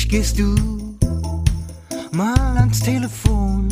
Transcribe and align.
Endlich 0.00 0.22
gehst 0.22 0.38
du 0.38 0.54
mal 2.10 2.56
ans 2.56 2.80
Telefon. 2.80 3.68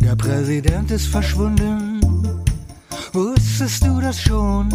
Der 0.00 0.16
Präsident 0.16 0.90
ist 0.90 1.08
verschwunden. 1.08 2.00
Wusstest 3.12 3.84
du 3.84 4.00
das 4.00 4.18
schon? 4.18 4.70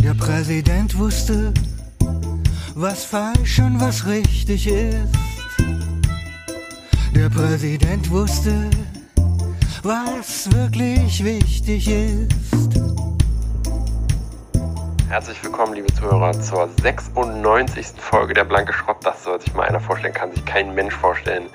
Der 0.00 0.14
Präsident 0.14 0.98
wusste, 0.98 1.54
was 2.74 3.04
falsch 3.04 3.60
und 3.60 3.80
was 3.80 4.04
richtig 4.04 4.66
ist. 4.66 5.12
Der 7.14 7.30
Präsident 7.30 8.10
wusste, 8.10 8.70
was 9.84 10.50
wirklich 10.50 11.22
wichtig 11.22 11.86
ist. 11.86 12.45
Herzlich 15.08 15.42
willkommen, 15.44 15.74
liebe 15.74 15.86
Zuhörer, 15.94 16.32
zur 16.32 16.68
96. 16.82 18.00
Folge 18.00 18.34
der 18.34 18.42
Blanke 18.42 18.72
Schrott. 18.72 18.96
Das 19.04 19.22
soll 19.22 19.40
sich 19.40 19.54
mal 19.54 19.62
einer 19.62 19.78
vorstellen, 19.78 20.12
kann 20.12 20.32
sich 20.32 20.44
kein 20.44 20.74
Mensch 20.74 20.96
vorstellen. 20.96 21.48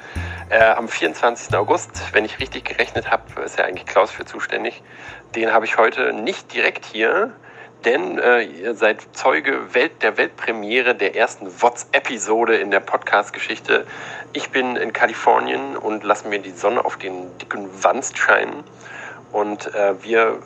Äh, 0.50 0.64
am 0.64 0.88
24. 0.88 1.54
August, 1.58 1.92
wenn 2.14 2.24
ich 2.24 2.40
richtig 2.40 2.64
gerechnet 2.64 3.12
habe, 3.12 3.42
ist 3.42 3.60
ja 3.60 3.66
eigentlich 3.66 3.86
Klaus 3.86 4.10
für 4.10 4.24
zuständig. 4.24 4.82
Den 5.36 5.52
habe 5.52 5.66
ich 5.66 5.78
heute 5.78 6.14
nicht 6.14 6.54
direkt 6.54 6.86
hier, 6.86 7.34
denn 7.84 8.20
äh, 8.20 8.44
ihr 8.44 8.74
seid 8.74 9.06
Zeuge 9.12 9.74
Welt, 9.74 10.02
der 10.02 10.16
Weltpremiere 10.16 10.96
der 10.96 11.18
ersten 11.18 11.62
WhatsApp-Episode 11.62 12.56
in 12.56 12.72
der 12.72 12.80
Podcast-Geschichte. 12.80 13.86
Ich 14.32 14.52
bin 14.52 14.78
in 14.78 14.94
Kalifornien 14.94 15.76
und 15.76 16.06
lasse 16.06 16.30
mir 16.30 16.40
die 16.40 16.52
Sonne 16.52 16.86
auf 16.86 16.96
den 16.96 17.38
dicken 17.40 17.68
Wanst 17.84 18.18
scheinen. 18.18 18.64
Und 19.34 19.76
äh, 19.76 20.02
wir 20.02 20.40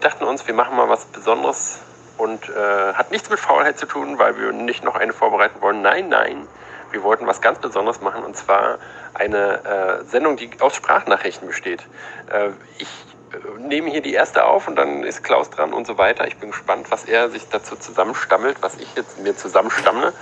dachten 0.00 0.24
uns, 0.24 0.46
wir 0.46 0.54
machen 0.54 0.76
mal 0.76 0.90
was 0.90 1.06
Besonderes 1.06 1.80
und 2.16 2.48
äh, 2.48 2.92
hat 2.94 3.10
nichts 3.10 3.30
mit 3.30 3.38
Faulheit 3.38 3.78
zu 3.78 3.86
tun, 3.86 4.18
weil 4.18 4.38
wir 4.38 4.52
nicht 4.52 4.84
noch 4.84 4.94
eine 4.94 5.12
vorbereiten 5.12 5.60
wollen. 5.60 5.82
Nein, 5.82 6.08
nein, 6.08 6.46
wir 6.90 7.02
wollten 7.02 7.26
was 7.26 7.40
ganz 7.40 7.58
Besonderes 7.58 8.00
machen 8.00 8.24
und 8.24 8.36
zwar 8.36 8.78
eine 9.14 9.64
äh, 9.64 10.04
Sendung, 10.04 10.36
die 10.36 10.50
aus 10.60 10.76
Sprachnachrichten 10.76 11.48
besteht. 11.48 11.82
Äh, 12.30 12.50
ich 12.78 12.88
äh, 13.32 13.60
nehme 13.60 13.90
hier 13.90 14.00
die 14.00 14.14
erste 14.14 14.44
auf 14.44 14.68
und 14.68 14.76
dann 14.76 15.02
ist 15.02 15.24
Klaus 15.24 15.50
dran 15.50 15.72
und 15.72 15.86
so 15.86 15.98
weiter. 15.98 16.26
Ich 16.26 16.36
bin 16.36 16.50
gespannt, 16.50 16.90
was 16.90 17.04
er 17.04 17.30
sich 17.30 17.48
dazu 17.48 17.76
zusammenstammelt, 17.76 18.58
was 18.60 18.76
ich 18.76 18.94
jetzt 18.94 19.18
mir 19.20 19.36
zusammenstamme. 19.36 20.12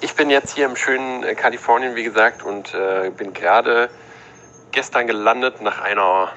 Ich 0.00 0.16
bin 0.16 0.30
jetzt 0.30 0.54
hier 0.54 0.66
im 0.66 0.74
schönen 0.74 1.22
äh, 1.22 1.34
Kalifornien, 1.34 1.94
wie 1.94 2.04
gesagt, 2.04 2.42
und 2.42 2.74
äh, 2.74 3.10
bin 3.10 3.32
gerade 3.32 3.88
gestern 4.72 5.06
gelandet 5.06 5.60
nach 5.60 5.80
einer 5.80 6.32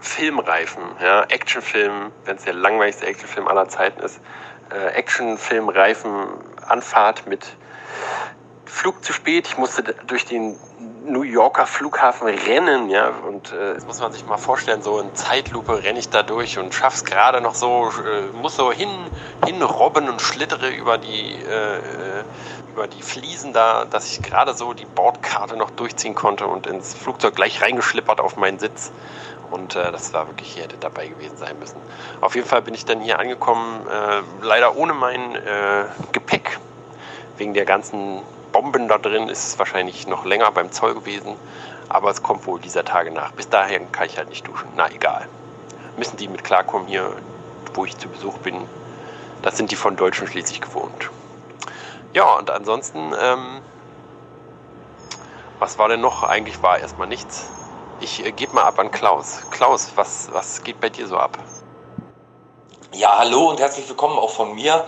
Filmreifen, 0.00 0.82
ja, 1.02 1.22
Actionfilm, 1.24 2.12
wenn 2.24 2.36
es 2.36 2.44
der 2.44 2.54
langweiligste 2.54 3.06
Actionfilm 3.06 3.48
aller 3.48 3.68
Zeiten 3.68 4.00
ist, 4.00 4.20
äh, 4.70 4.94
Actionfilmreifen, 4.94 6.10
Anfahrt 6.66 7.26
mit 7.26 7.56
Flug 8.66 9.02
zu 9.04 9.12
spät. 9.12 9.48
Ich 9.48 9.58
musste 9.58 9.82
durch 10.06 10.24
den 10.24 10.56
New 11.04 11.22
Yorker 11.22 11.66
Flughafen 11.66 12.28
rennen, 12.28 12.90
ja, 12.90 13.08
und 13.26 13.52
äh, 13.52 13.74
das 13.74 13.86
muss 13.86 14.00
man 14.00 14.12
sich 14.12 14.26
mal 14.26 14.36
vorstellen, 14.36 14.82
so 14.82 15.00
in 15.00 15.14
Zeitlupe 15.14 15.82
renne 15.82 15.98
ich 15.98 16.10
da 16.10 16.22
durch 16.22 16.58
und 16.58 16.74
schaff's 16.74 17.04
gerade 17.04 17.40
noch 17.40 17.54
so, 17.54 17.90
äh, 18.04 18.36
muss 18.36 18.56
so 18.56 18.70
hin, 18.70 18.90
hinrobben 19.46 20.08
und 20.08 20.20
schlittere 20.20 20.68
über 20.68 20.98
die, 20.98 21.34
äh, 21.42 21.80
über 22.72 22.86
die 22.86 23.02
Fliesen 23.02 23.52
da, 23.52 23.86
dass 23.86 24.10
ich 24.12 24.22
gerade 24.22 24.54
so 24.54 24.74
die 24.74 24.84
Bordkarte 24.84 25.56
noch 25.56 25.70
durchziehen 25.70 26.14
konnte 26.14 26.46
und 26.46 26.66
ins 26.66 26.94
Flugzeug 26.94 27.34
gleich 27.34 27.62
reingeschlippert 27.62 28.20
auf 28.20 28.36
meinen 28.36 28.58
Sitz. 28.58 28.92
Und 29.50 29.76
äh, 29.76 29.90
das 29.92 30.12
war 30.12 30.26
wirklich, 30.26 30.52
hier 30.52 30.64
hätte 30.64 30.76
dabei 30.76 31.08
gewesen 31.08 31.36
sein 31.36 31.58
müssen. 31.58 31.76
Auf 32.20 32.34
jeden 32.34 32.46
Fall 32.46 32.62
bin 32.62 32.74
ich 32.74 32.84
dann 32.84 33.00
hier 33.00 33.18
angekommen, 33.18 33.86
äh, 33.86 34.22
leider 34.44 34.76
ohne 34.76 34.92
mein 34.92 35.36
äh, 35.36 35.84
Gepäck. 36.12 36.58
Wegen 37.36 37.54
der 37.54 37.64
ganzen 37.64 38.20
Bomben 38.52 38.88
da 38.88 38.98
drin 38.98 39.28
ist 39.28 39.46
es 39.46 39.58
wahrscheinlich 39.58 40.06
noch 40.06 40.24
länger 40.24 40.50
beim 40.50 40.72
Zoll 40.72 40.94
gewesen. 40.94 41.36
Aber 41.88 42.10
es 42.10 42.22
kommt 42.22 42.46
wohl 42.46 42.60
dieser 42.60 42.84
Tage 42.84 43.10
nach. 43.10 43.32
Bis 43.32 43.48
dahin 43.48 43.90
kann 43.92 44.06
ich 44.06 44.18
halt 44.18 44.28
nicht 44.28 44.46
duschen. 44.46 44.68
Na 44.76 44.90
egal. 44.90 45.28
Müssen 45.96 46.16
die 46.16 46.28
mit 46.28 46.44
klarkommen 46.44 46.86
hier, 46.86 47.12
wo 47.74 47.84
ich 47.84 47.96
zu 47.96 48.08
Besuch 48.08 48.38
bin. 48.38 48.56
Das 49.42 49.56
sind 49.56 49.70
die 49.70 49.76
von 49.76 49.96
Deutschen 49.96 50.26
schließlich 50.26 50.60
gewohnt. 50.60 51.10
Ja, 52.12 52.34
und 52.34 52.50
ansonsten, 52.50 53.12
ähm, 53.20 53.60
was 55.58 55.78
war 55.78 55.88
denn 55.88 56.00
noch? 56.00 56.22
Eigentlich 56.22 56.62
war 56.62 56.78
erstmal 56.78 57.08
nichts. 57.08 57.50
Ich 58.00 58.24
äh, 58.24 58.32
gebe 58.32 58.54
mal 58.54 58.64
ab 58.64 58.78
an 58.78 58.90
Klaus. 58.90 59.40
Klaus, 59.50 59.90
was, 59.96 60.28
was 60.32 60.62
geht 60.62 60.80
bei 60.80 60.88
dir 60.88 61.06
so 61.08 61.16
ab? 61.16 61.36
Ja, 62.92 63.18
hallo 63.18 63.50
und 63.50 63.58
herzlich 63.58 63.88
willkommen 63.88 64.18
auch 64.18 64.30
von 64.30 64.54
mir. 64.54 64.84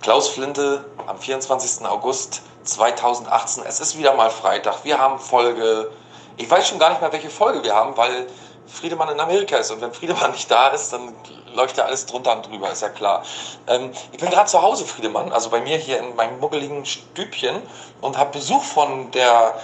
Klaus 0.00 0.28
Flinte 0.28 0.84
am 1.06 1.18
24. 1.18 1.86
August 1.86 2.42
2018. 2.64 3.64
Es 3.64 3.80
ist 3.80 3.96
wieder 3.96 4.14
mal 4.14 4.30
Freitag. 4.30 4.84
Wir 4.84 4.98
haben 4.98 5.20
Folge, 5.20 5.92
ich 6.36 6.50
weiß 6.50 6.68
schon 6.68 6.80
gar 6.80 6.90
nicht 6.90 7.00
mehr, 7.00 7.12
welche 7.12 7.30
Folge 7.30 7.62
wir 7.62 7.74
haben, 7.74 7.96
weil 7.96 8.26
Friedemann 8.66 9.08
in 9.10 9.20
Amerika 9.20 9.56
ist. 9.56 9.70
Und 9.70 9.80
wenn 9.80 9.92
Friedemann 9.92 10.32
nicht 10.32 10.50
da 10.50 10.68
ist, 10.68 10.92
dann 10.92 11.14
läuft 11.54 11.76
ja 11.76 11.84
alles 11.84 12.06
drunter 12.06 12.36
und 12.36 12.46
drüber, 12.48 12.70
ist 12.70 12.82
ja 12.82 12.88
klar. 12.88 13.22
Ähm, 13.66 13.92
ich 14.12 14.18
bin 14.18 14.30
gerade 14.30 14.48
zu 14.48 14.62
Hause, 14.62 14.84
Friedemann, 14.84 15.32
also 15.32 15.50
bei 15.50 15.60
mir 15.60 15.76
hier 15.76 15.98
in 15.98 16.16
meinem 16.16 16.40
muggeligen 16.40 16.84
Stübchen 16.84 17.62
und 18.00 18.16
habe 18.16 18.30
Besuch 18.30 18.62
von 18.62 19.10
der, 19.10 19.54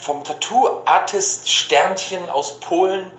vom 0.00 0.24
Tattoo-Artist 0.24 1.48
Sternchen 1.50 2.28
aus 2.30 2.58
Polen, 2.60 3.10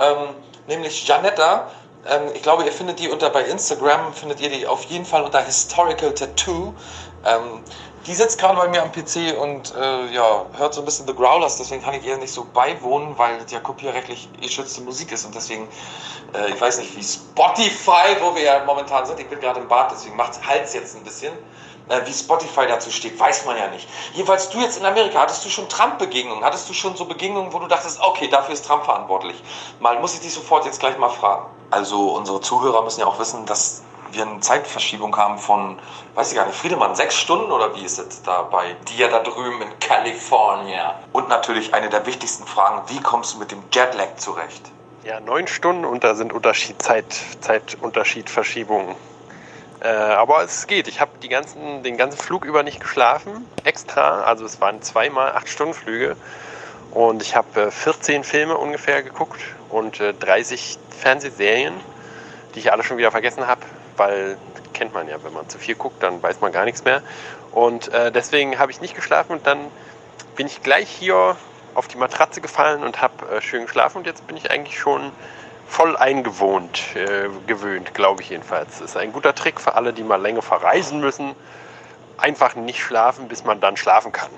ähm, 0.00 0.34
nämlich 0.66 1.06
Janetta. 1.06 1.70
Ähm, 2.06 2.30
ich 2.34 2.42
glaube, 2.42 2.64
ihr 2.64 2.72
findet 2.72 2.98
die 2.98 3.08
unter 3.08 3.30
bei 3.30 3.42
Instagram, 3.42 4.12
findet 4.12 4.40
ihr 4.40 4.50
die 4.50 4.66
auf 4.66 4.84
jeden 4.84 5.04
Fall 5.04 5.24
unter 5.24 5.40
Historical 5.40 6.12
Tattoo. 6.12 6.74
Ähm, 7.24 7.62
die 8.06 8.14
sitzt 8.14 8.38
gerade 8.38 8.56
bei 8.56 8.68
mir 8.68 8.82
am 8.82 8.92
PC 8.92 9.38
und 9.40 9.74
äh, 9.74 10.06
ja, 10.12 10.44
hört 10.56 10.74
so 10.74 10.82
ein 10.82 10.84
bisschen 10.84 11.06
The 11.06 11.14
Growlers, 11.14 11.56
deswegen 11.56 11.82
kann 11.82 11.94
ich 11.94 12.04
ihr 12.04 12.18
nicht 12.18 12.32
so 12.32 12.44
beiwohnen, 12.44 13.16
weil 13.16 13.38
das 13.38 13.50
ja 13.50 13.60
kopierrechtlich 13.60 14.28
geschützte 14.40 14.82
Musik 14.82 15.12
ist 15.12 15.24
und 15.24 15.34
deswegen, 15.34 15.68
äh, 16.34 16.50
ich 16.50 16.60
weiß 16.60 16.78
nicht, 16.78 16.94
wie 16.96 17.02
Spotify, 17.02 18.16
wo 18.20 18.34
wir 18.34 18.42
ja 18.42 18.64
momentan 18.64 19.06
sind, 19.06 19.18
ich 19.20 19.28
bin 19.28 19.40
gerade 19.40 19.60
im 19.60 19.68
Bad, 19.68 19.92
deswegen 19.92 20.16
macht 20.16 20.46
Hals 20.46 20.74
jetzt 20.74 20.96
ein 20.96 21.02
bisschen, 21.02 21.32
äh, 21.88 22.00
wie 22.04 22.12
Spotify 22.12 22.66
dazu 22.66 22.90
steht, 22.90 23.18
weiß 23.18 23.46
man 23.46 23.56
ja 23.56 23.68
nicht. 23.68 23.88
Jedenfalls 24.12 24.50
du 24.50 24.58
jetzt 24.58 24.78
in 24.78 24.84
Amerika, 24.84 25.20
hattest 25.20 25.44
du 25.44 25.48
schon 25.48 25.68
Trump-Begegnungen? 25.68 26.44
Hattest 26.44 26.68
du 26.68 26.74
schon 26.74 26.96
so 26.96 27.06
Begegnungen, 27.06 27.52
wo 27.52 27.58
du 27.58 27.68
dachtest, 27.68 28.00
okay, 28.00 28.28
dafür 28.28 28.54
ist 28.54 28.66
Trump 28.66 28.84
verantwortlich? 28.84 29.42
Mal 29.80 29.98
muss 30.00 30.14
ich 30.14 30.20
dich 30.20 30.32
sofort 30.32 30.64
jetzt 30.66 30.80
gleich 30.80 30.98
mal 30.98 31.10
fragen. 31.10 31.46
Also 31.70 32.10
unsere 32.14 32.40
Zuhörer 32.40 32.82
müssen 32.82 33.00
ja 33.00 33.06
auch 33.06 33.18
wissen, 33.18 33.46
dass 33.46 33.82
wir 34.14 34.26
eine 34.26 34.40
Zeitverschiebung 34.40 35.16
haben 35.16 35.38
von, 35.38 35.78
weiß 36.14 36.30
ich 36.30 36.36
gar 36.36 36.46
nicht, 36.46 36.56
Friedemann, 36.56 36.94
sechs 36.94 37.16
Stunden 37.16 37.50
oder 37.50 37.74
wie 37.74 37.84
ist 37.84 37.98
es 37.98 38.22
da 38.22 38.42
bei 38.42 38.74
dir 38.88 39.08
da 39.08 39.20
drüben 39.20 39.60
in 39.62 39.78
Kalifornien? 39.80 40.90
Und 41.12 41.28
natürlich 41.28 41.74
eine 41.74 41.88
der 41.88 42.06
wichtigsten 42.06 42.46
Fragen, 42.46 42.82
wie 42.88 43.00
kommst 43.00 43.34
du 43.34 43.38
mit 43.38 43.50
dem 43.50 43.62
Jetlag 43.72 44.16
zurecht? 44.16 44.70
Ja, 45.04 45.20
neun 45.20 45.46
Stunden 45.46 45.84
und 45.84 46.02
da 46.02 46.14
sind 46.14 46.32
Unterschied, 46.32 46.80
Zeit, 46.80 47.12
Zeitunterschied, 47.40 48.30
Verschiebungen. 48.30 48.94
Äh, 49.80 49.88
aber 49.88 50.42
es 50.42 50.66
geht. 50.66 50.88
Ich 50.88 51.00
habe 51.00 51.10
ganzen, 51.28 51.82
den 51.82 51.98
ganzen 51.98 52.16
Flug 52.16 52.46
über 52.46 52.62
nicht 52.62 52.80
geschlafen, 52.80 53.46
extra. 53.64 54.22
Also 54.22 54.46
es 54.46 54.60
waren 54.62 54.80
zweimal 54.80 55.32
acht 55.32 55.48
Stunden 55.48 55.74
Flüge. 55.74 56.16
Und 56.90 57.20
ich 57.20 57.36
habe 57.36 57.64
äh, 57.64 57.70
14 57.70 58.24
Filme 58.24 58.56
ungefähr 58.56 59.02
geguckt 59.02 59.40
und 59.68 60.00
äh, 60.00 60.14
30 60.14 60.78
Fernsehserien, 60.98 61.74
die 62.54 62.60
ich 62.60 62.72
alle 62.72 62.82
schon 62.82 62.96
wieder 62.96 63.10
vergessen 63.10 63.46
habe 63.46 63.60
weil 63.96 64.36
kennt 64.72 64.92
man 64.94 65.08
ja, 65.08 65.22
wenn 65.22 65.32
man 65.32 65.48
zu 65.48 65.58
viel 65.58 65.74
guckt, 65.74 66.02
dann 66.02 66.22
weiß 66.22 66.40
man 66.40 66.52
gar 66.52 66.64
nichts 66.64 66.84
mehr. 66.84 67.02
Und 67.52 67.88
äh, 67.92 68.10
deswegen 68.10 68.58
habe 68.58 68.72
ich 68.72 68.80
nicht 68.80 68.94
geschlafen 68.94 69.32
und 69.32 69.46
dann 69.46 69.58
bin 70.36 70.46
ich 70.46 70.62
gleich 70.62 70.88
hier 70.88 71.36
auf 71.74 71.88
die 71.88 71.96
Matratze 71.96 72.40
gefallen 72.40 72.82
und 72.82 73.00
habe 73.00 73.26
äh, 73.28 73.40
schön 73.40 73.66
geschlafen 73.66 73.98
und 73.98 74.06
jetzt 74.06 74.26
bin 74.26 74.36
ich 74.36 74.50
eigentlich 74.50 74.78
schon 74.78 75.12
voll 75.66 75.96
eingewohnt, 75.96 76.94
äh, 76.94 77.28
gewöhnt, 77.46 77.94
glaube 77.94 78.22
ich 78.22 78.30
jedenfalls. 78.30 78.78
Das 78.78 78.90
ist 78.90 78.96
ein 78.96 79.12
guter 79.12 79.34
Trick 79.34 79.60
für 79.60 79.74
alle, 79.74 79.92
die 79.92 80.02
mal 80.02 80.20
länger 80.20 80.42
verreisen 80.42 81.00
müssen. 81.00 81.34
Einfach 82.16 82.54
nicht 82.54 82.80
schlafen, 82.80 83.28
bis 83.28 83.44
man 83.44 83.60
dann 83.60 83.76
schlafen 83.76 84.12
kann 84.12 84.30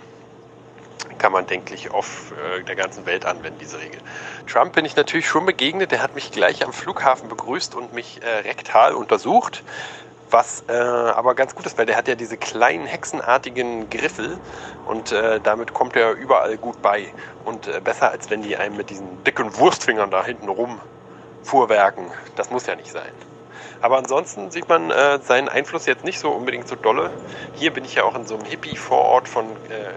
kann 1.19 1.32
man, 1.32 1.46
denke 1.46 1.75
ich, 1.75 1.90
auf 1.90 2.32
äh, 2.32 2.62
der 2.62 2.76
ganzen 2.76 3.06
Welt 3.06 3.25
anwenden, 3.25 3.58
diese 3.60 3.78
Regel. 3.78 4.00
Trump 4.46 4.72
bin 4.75 4.84
ich 4.84 4.96
natürlich 4.96 5.28
schon 5.28 5.46
begegnet. 5.46 5.93
Der 5.93 6.02
hat 6.02 6.14
mich 6.14 6.32
gleich 6.32 6.64
am 6.64 6.72
Flughafen 6.72 7.28
begrüßt 7.28 7.75
und 7.75 7.93
mich 7.93 8.20
äh, 8.22 8.48
rektal 8.48 8.94
untersucht. 8.94 9.62
Was 10.31 10.64
äh, 10.69 10.72
aber 10.72 11.37
ganz 11.37 11.54
gut 11.54 11.66
ist, 11.66 11.78
weil 11.78 11.87
der 11.87 11.96
hat 11.96 12.08
ja 12.08 12.16
diese 12.16 12.37
kleinen 12.37 12.84
hexenartigen 12.84 13.88
Griffel 13.90 14.38
und 14.87 15.12
äh, 15.12 15.38
damit 15.40 15.72
kommt 15.72 15.94
er 15.94 16.12
überall 16.12 16.56
gut 16.56 16.82
bei. 16.82 17.12
Und 17.44 17.69
äh, 17.69 17.81
besser 17.81 18.10
als 18.10 18.28
wenn 18.28 18.43
die 18.43 18.56
einem 18.56 18.76
mit 18.76 18.90
diesen 18.90 19.22
dicken 19.22 19.56
Wurstfingern 19.56 20.10
da 20.10 20.25
hinten 20.25 20.48
rum 20.48 20.81
fuhrwerken. 21.44 22.10
Das 22.34 22.50
muss 22.50 22.66
ja 22.66 22.75
nicht 22.75 22.90
sein. 22.90 23.12
Aber 23.81 23.98
ansonsten 23.98 24.50
sieht 24.50 24.69
man 24.69 24.90
äh, 24.90 25.20
seinen 25.22 25.48
Einfluss 25.48 25.87
jetzt 25.87 26.04
nicht 26.04 26.19
so 26.19 26.31
unbedingt 26.31 26.66
so 26.66 26.75
dolle. 26.75 27.12
Hier 27.54 27.72
bin 27.72 27.84
ich 27.84 27.94
ja 27.94 28.02
auch 28.02 28.16
in 28.16 28.26
so 28.26 28.34
einem 28.34 28.44
Hippie-Vorort 28.44 29.28
von 29.28 29.44
äh, 29.44 29.93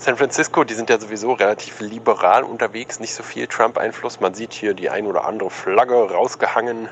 San 0.00 0.16
Francisco, 0.16 0.62
die 0.62 0.74
sind 0.74 0.90
ja 0.90 1.00
sowieso 1.00 1.32
relativ 1.32 1.80
liberal 1.80 2.44
unterwegs, 2.44 3.00
nicht 3.00 3.14
so 3.14 3.24
viel 3.24 3.48
Trump-Einfluss. 3.48 4.20
Man 4.20 4.32
sieht 4.32 4.52
hier 4.52 4.72
die 4.72 4.90
ein 4.90 5.06
oder 5.08 5.24
andere 5.24 5.50
Flagge 5.50 5.94
rausgehangen 5.94 6.88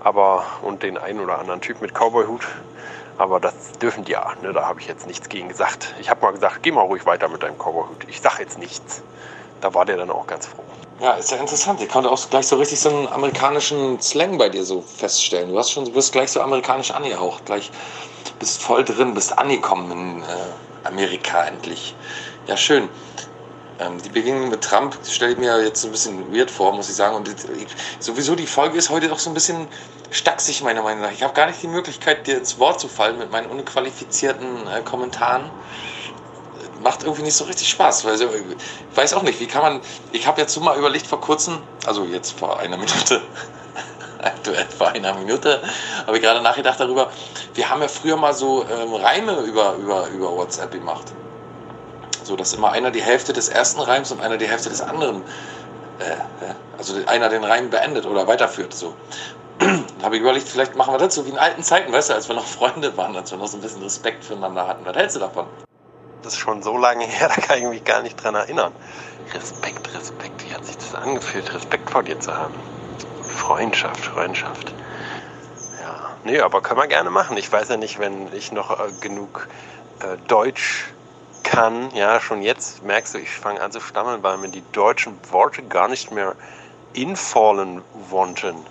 Aber, 0.00 0.44
und 0.62 0.82
den 0.82 0.96
einen 0.96 1.20
oder 1.20 1.38
anderen 1.38 1.60
Typ 1.60 1.82
mit 1.82 1.92
Cowboy-Hut. 1.92 2.40
Aber 3.18 3.38
das 3.38 3.72
dürfen 3.72 4.04
die 4.04 4.12
ja. 4.12 4.32
Ne? 4.40 4.54
Da 4.54 4.66
habe 4.66 4.80
ich 4.80 4.88
jetzt 4.88 5.06
nichts 5.06 5.28
gegen 5.28 5.48
gesagt. 5.48 5.94
Ich 6.00 6.08
habe 6.08 6.22
mal 6.22 6.32
gesagt, 6.32 6.62
geh 6.62 6.72
mal 6.72 6.80
ruhig 6.80 7.04
weiter 7.04 7.28
mit 7.28 7.42
deinem 7.42 7.58
Cowboy-Hut. 7.58 8.08
Ich 8.08 8.22
sage 8.22 8.36
jetzt 8.40 8.58
nichts. 8.58 9.02
Da 9.60 9.74
war 9.74 9.84
der 9.84 9.98
dann 9.98 10.10
auch 10.10 10.26
ganz 10.26 10.46
froh. 10.46 10.64
Ja, 11.00 11.12
ist 11.12 11.30
ja 11.30 11.36
interessant. 11.36 11.82
Ich 11.82 11.90
konnte 11.90 12.10
auch 12.10 12.30
gleich 12.30 12.46
so 12.46 12.56
richtig 12.56 12.80
so 12.80 12.88
einen 12.88 13.08
amerikanischen 13.08 14.00
Slang 14.00 14.38
bei 14.38 14.48
dir 14.48 14.64
so 14.64 14.80
feststellen. 14.80 15.50
Du 15.50 15.58
hast 15.58 15.70
schon, 15.70 15.84
du 15.84 15.92
bist 15.92 16.12
gleich 16.12 16.32
so 16.32 16.40
amerikanisch 16.40 16.92
angehaucht. 16.92 17.44
Gleich 17.44 17.70
bist 18.38 18.62
voll 18.62 18.84
drin, 18.84 19.12
bist 19.12 19.38
angekommen 19.38 19.92
in 19.92 20.22
äh, 20.22 20.26
Amerika 20.84 21.44
endlich. 21.44 21.94
Ja, 22.46 22.56
schön. 22.56 22.88
Ähm, 23.78 24.00
die 24.02 24.08
Begegnung 24.10 24.48
mit 24.48 24.62
Trump 24.62 24.96
stelle 25.06 25.32
ich 25.32 25.38
mir 25.38 25.62
jetzt 25.64 25.80
so 25.80 25.88
ein 25.88 25.92
bisschen 25.92 26.34
weird 26.34 26.50
vor, 26.50 26.72
muss 26.72 26.88
ich 26.88 26.96
sagen. 26.96 27.16
Und 27.16 27.28
ich, 27.28 27.36
sowieso 27.98 28.34
die 28.34 28.46
Folge 28.46 28.78
ist 28.78 28.90
heute 28.90 29.12
auch 29.12 29.18
so 29.18 29.30
ein 29.30 29.34
bisschen 29.34 29.66
stacksig, 30.10 30.62
meiner 30.62 30.82
Meinung 30.82 31.02
nach. 31.02 31.12
Ich 31.12 31.22
habe 31.22 31.32
gar 31.34 31.46
nicht 31.46 31.62
die 31.62 31.68
Möglichkeit, 31.68 32.26
dir 32.26 32.36
ins 32.36 32.58
Wort 32.58 32.80
zu 32.80 32.88
fallen 32.88 33.18
mit 33.18 33.30
meinen 33.30 33.46
unqualifizierten 33.46 34.66
äh, 34.68 34.82
Kommentaren. 34.82 35.50
Macht 36.82 37.04
irgendwie 37.04 37.22
nicht 37.22 37.36
so 37.36 37.44
richtig 37.44 37.68
Spaß. 37.68 38.04
Weil, 38.04 38.20
ich 38.20 38.96
weiß 38.96 39.14
auch 39.14 39.22
nicht, 39.22 39.40
wie 39.40 39.46
kann 39.46 39.62
man. 39.62 39.80
Ich 40.10 40.26
habe 40.26 40.40
jetzt 40.40 40.52
so 40.52 40.60
mal 40.60 40.76
überlegt 40.78 41.06
vor 41.06 41.20
kurzem, 41.20 41.62
also 41.86 42.04
jetzt 42.04 42.38
vor 42.38 42.58
einer 42.58 42.76
Minute, 42.76 43.22
aktuell 44.22 44.66
vor 44.66 44.88
einer 44.88 45.14
Minute, 45.14 45.60
habe 46.06 46.16
ich 46.16 46.22
gerade 46.22 46.40
nachgedacht 46.40 46.80
darüber. 46.80 47.10
Wir 47.54 47.68
haben 47.68 47.82
ja 47.82 47.88
früher 47.88 48.16
mal 48.16 48.34
so 48.34 48.64
ähm, 48.68 48.94
Reime 48.94 49.40
über, 49.40 49.74
über, 49.74 50.08
über 50.08 50.32
WhatsApp 50.32 50.70
gemacht. 50.70 51.12
So, 52.24 52.36
dass 52.36 52.52
immer 52.52 52.70
einer 52.72 52.90
die 52.90 53.02
Hälfte 53.02 53.32
des 53.32 53.48
ersten 53.48 53.80
Reims 53.80 54.12
und 54.12 54.20
einer 54.20 54.36
die 54.36 54.46
Hälfte 54.46 54.68
des 54.68 54.80
anderen, 54.80 55.22
äh, 55.98 56.54
also 56.78 56.94
einer 57.06 57.28
den 57.28 57.44
Reim 57.44 57.70
beendet 57.70 58.06
oder 58.06 58.26
weiterführt. 58.26 58.74
So. 58.74 58.94
Dann 59.58 59.84
habe 60.02 60.16
ich 60.16 60.22
überlegt, 60.22 60.48
vielleicht 60.48 60.76
machen 60.76 60.94
wir 60.94 60.98
das 60.98 61.14
so 61.14 61.26
wie 61.26 61.30
in 61.30 61.38
alten 61.38 61.62
Zeiten, 61.62 61.92
weißt 61.92 62.10
du, 62.10 62.14
als 62.14 62.28
wir 62.28 62.36
noch 62.36 62.46
Freunde 62.46 62.96
waren, 62.96 63.16
als 63.16 63.30
wir 63.30 63.38
noch 63.38 63.48
so 63.48 63.56
ein 63.56 63.60
bisschen 63.60 63.82
Respekt 63.82 64.24
füreinander 64.24 64.66
hatten. 64.66 64.84
Was 64.84 64.96
hältst 64.96 65.16
du 65.16 65.20
davon? 65.20 65.46
Das 66.22 66.34
ist 66.34 66.38
schon 66.38 66.62
so 66.62 66.76
lange 66.76 67.04
her, 67.04 67.28
da 67.34 67.40
kann 67.40 67.58
ich 67.58 67.64
mich 67.64 67.84
gar 67.84 68.02
nicht 68.02 68.16
dran 68.22 68.34
erinnern. 68.34 68.72
Respekt, 69.34 69.94
Respekt, 69.94 70.44
wie 70.44 70.54
hat 70.54 70.64
sich 70.64 70.78
das 70.78 70.94
angefühlt, 70.94 71.52
Respekt 71.54 71.90
vor 71.90 72.02
dir 72.02 72.18
zu 72.20 72.36
haben? 72.36 72.54
Freundschaft, 73.32 74.04
Freundschaft. 74.04 74.74
Ja, 75.80 76.16
nee, 76.24 76.40
aber 76.40 76.60
können 76.60 76.80
wir 76.80 76.86
gerne 76.86 77.10
machen. 77.10 77.36
Ich 77.36 77.50
weiß 77.52 77.68
ja 77.68 77.76
nicht, 77.76 77.98
wenn 77.98 78.32
ich 78.32 78.52
noch 78.52 78.78
äh, 78.78 78.92
genug 79.00 79.48
äh, 80.00 80.16
Deutsch 80.28 80.94
kann, 81.42 81.90
ja, 81.94 82.20
schon 82.20 82.42
jetzt 82.42 82.82
merkst 82.82 83.14
du, 83.14 83.18
ich 83.18 83.30
fange 83.30 83.60
an 83.60 83.72
zu 83.72 83.80
stammeln, 83.80 84.22
weil 84.22 84.38
mir 84.38 84.48
die 84.48 84.64
deutschen 84.72 85.20
Worte 85.30 85.62
gar 85.64 85.88
nicht 85.88 86.10
mehr 86.12 86.36
infallen 86.92 87.82
wollten. 87.92 88.66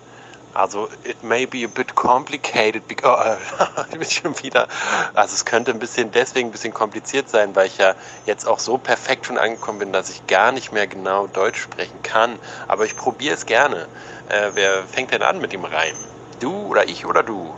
Also, 0.54 0.90
it 1.04 1.22
may 1.22 1.46
be 1.46 1.64
a 1.64 1.68
bit 1.68 1.94
complicated, 1.94 2.86
because, 2.86 3.40
oh, 3.58 3.84
ich 3.98 4.12
schon 4.12 4.42
wieder, 4.42 4.68
also 5.14 5.34
es 5.34 5.46
könnte 5.46 5.70
ein 5.70 5.78
bisschen, 5.78 6.10
deswegen 6.10 6.48
ein 6.48 6.52
bisschen 6.52 6.74
kompliziert 6.74 7.30
sein, 7.30 7.56
weil 7.56 7.68
ich 7.68 7.78
ja 7.78 7.94
jetzt 8.26 8.46
auch 8.46 8.58
so 8.58 8.76
perfekt 8.76 9.24
schon 9.26 9.38
angekommen 9.38 9.78
bin, 9.78 9.92
dass 9.94 10.10
ich 10.10 10.26
gar 10.26 10.52
nicht 10.52 10.70
mehr 10.70 10.86
genau 10.86 11.26
Deutsch 11.26 11.58
sprechen 11.58 12.02
kann. 12.02 12.38
Aber 12.68 12.84
ich 12.84 12.96
probiere 12.96 13.34
es 13.34 13.46
gerne. 13.46 13.88
Äh, 14.32 14.52
wer 14.54 14.84
fängt 14.84 15.12
denn 15.12 15.22
an 15.22 15.42
mit 15.42 15.52
dem 15.52 15.62
Reim? 15.62 15.94
Du 16.40 16.68
oder 16.68 16.88
ich 16.88 17.04
oder 17.04 17.22
du? 17.22 17.54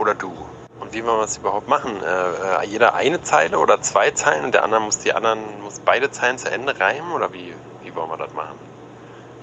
Oder 0.00 0.16
du? 0.16 0.32
Und 0.80 0.92
wie 0.92 1.04
wollen 1.04 1.18
wir 1.18 1.24
es 1.24 1.38
überhaupt 1.38 1.68
machen? 1.68 2.02
Äh, 2.02 2.64
äh, 2.64 2.66
jeder 2.66 2.94
eine 2.94 3.22
Zeile 3.22 3.56
oder 3.60 3.80
zwei 3.82 4.10
Zeilen 4.10 4.46
und 4.46 4.52
der 4.52 4.64
andere 4.64 4.80
muss 4.80 4.98
die 4.98 5.12
anderen, 5.12 5.38
muss 5.62 5.78
beide 5.78 6.10
Zeilen 6.10 6.36
zu 6.36 6.50
Ende 6.50 6.78
reimen? 6.80 7.12
Oder 7.12 7.32
wie, 7.32 7.54
wie 7.84 7.94
wollen 7.94 8.10
wir 8.10 8.16
das 8.16 8.34
machen? 8.34 8.58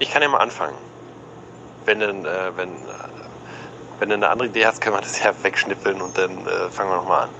Ich 0.00 0.10
kann 0.10 0.20
ja 0.20 0.28
mal 0.28 0.40
anfangen. 0.40 0.76
Wenn, 1.86 2.00
denn, 2.00 2.26
äh, 2.26 2.54
wenn, 2.56 2.68
äh, 2.68 2.78
wenn 3.98 4.10
du 4.10 4.14
eine 4.16 4.28
andere 4.28 4.48
Idee 4.48 4.66
hast, 4.66 4.82
können 4.82 4.96
wir 4.96 5.00
das 5.00 5.18
ja 5.22 5.32
wegschnippeln 5.42 6.02
und 6.02 6.18
dann 6.18 6.46
äh, 6.46 6.68
fangen 6.68 6.90
wir 6.90 6.96
nochmal 6.96 7.22
an. 7.22 7.30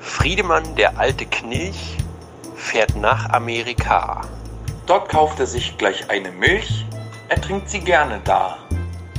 Friedemann, 0.00 0.74
der 0.74 0.98
alte 0.98 1.26
Knilch, 1.26 1.96
fährt 2.56 2.96
nach 2.96 3.30
Amerika. 3.30 4.22
Dort 4.86 5.10
kauft 5.10 5.38
er 5.38 5.46
sich 5.46 5.78
gleich 5.78 6.10
eine 6.10 6.32
Milch, 6.32 6.86
er 7.28 7.40
trinkt 7.40 7.68
sie 7.68 7.80
gerne 7.80 8.20
da. 8.24 8.56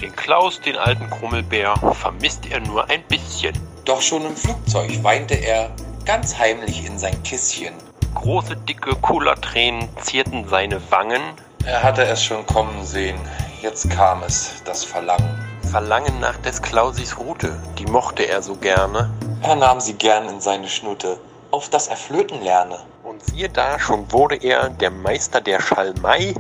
Den 0.02 0.16
Klaus, 0.16 0.62
den 0.62 0.78
alten 0.78 1.10
Krummelbär, 1.10 1.76
vermisst 1.94 2.46
er 2.50 2.60
nur 2.62 2.90
ein 2.90 3.04
bisschen. 3.04 3.58
Doch 3.86 4.02
schon 4.02 4.26
im 4.26 4.36
Flugzeug 4.36 5.04
weinte 5.04 5.34
er 5.34 5.72
ganz 6.06 6.38
heimlich 6.38 6.86
in 6.86 6.98
sein 7.00 7.22
Kisschen. 7.24 7.74
Große, 8.16 8.56
dicke 8.56 8.96
Cola-Tränen 8.96 9.90
zierten 10.02 10.48
seine 10.48 10.80
Wangen. 10.92 11.22
Er 11.66 11.84
hatte 11.84 12.04
es 12.04 12.24
schon 12.24 12.46
kommen 12.46 12.86
sehen. 12.86 13.20
Jetzt 13.62 13.90
kam 13.90 14.24
es, 14.24 14.62
das 14.66 14.84
Verlangen. 14.84 15.44
Verlangen 15.72 16.20
nach 16.20 16.38
des 16.38 16.62
Klausis 16.62 17.18
Rute, 17.18 17.62
die 17.78 17.86
mochte 17.86 18.24
er 18.24 18.42
so 18.42 18.56
gerne. 18.56 19.10
Er 19.42 19.56
nahm 19.56 19.82
sie 19.82 19.96
gern 19.96 20.30
in 20.30 20.40
seine 20.40 20.70
Schnute, 20.70 21.20
auf 21.52 21.70
dass 21.70 21.88
er 21.88 21.98
flöten 21.98 22.42
lerne. 22.44 22.80
Und 23.04 23.24
siehe 23.26 23.50
da, 23.50 23.80
schon 23.80 24.12
wurde 24.12 24.38
er 24.38 24.70
der 24.70 24.92
Meister 24.92 25.42
der 25.42 25.62
Schalmei. 25.62 26.34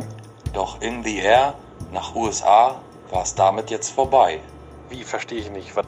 Doch 0.54 0.82
in 0.82 1.04
the 1.04 1.20
air, 1.20 1.54
nach 1.92 2.16
USA, 2.16 2.76
war 3.12 3.24
es 3.24 3.36
damit 3.36 3.70
jetzt 3.70 3.92
vorbei. 3.92 4.40
Wie, 4.90 5.04
verstehe 5.04 5.40
ich 5.40 5.50
nicht. 5.50 5.76
Was, 5.76 5.86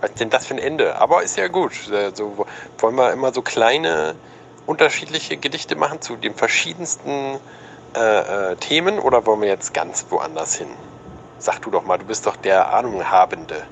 was 0.00 0.10
ist 0.10 0.20
denn 0.20 0.30
das 0.30 0.46
für 0.46 0.54
ein 0.54 0.58
Ende? 0.58 0.96
Aber 1.00 1.22
ist 1.22 1.36
ja 1.36 1.48
gut. 1.48 1.72
Äh, 1.90 2.12
so, 2.14 2.46
wollen 2.78 2.94
wir 2.96 3.12
immer 3.12 3.32
so 3.32 3.42
kleine, 3.42 4.14
unterschiedliche 4.66 5.36
Gedichte 5.36 5.76
machen 5.76 6.00
zu 6.00 6.16
den 6.16 6.34
verschiedensten 6.34 7.38
äh, 7.96 8.52
äh, 8.52 8.56
Themen 8.56 8.98
oder 8.98 9.26
wollen 9.26 9.40
wir 9.40 9.48
jetzt 9.48 9.74
ganz 9.74 10.06
woanders 10.10 10.54
hin? 10.54 10.68
Sag 11.38 11.62
du 11.62 11.70
doch 11.70 11.84
mal, 11.84 11.98
du 11.98 12.04
bist 12.04 12.26
doch 12.26 12.36
der 12.36 12.72
Ahnunghabende. 12.72 13.62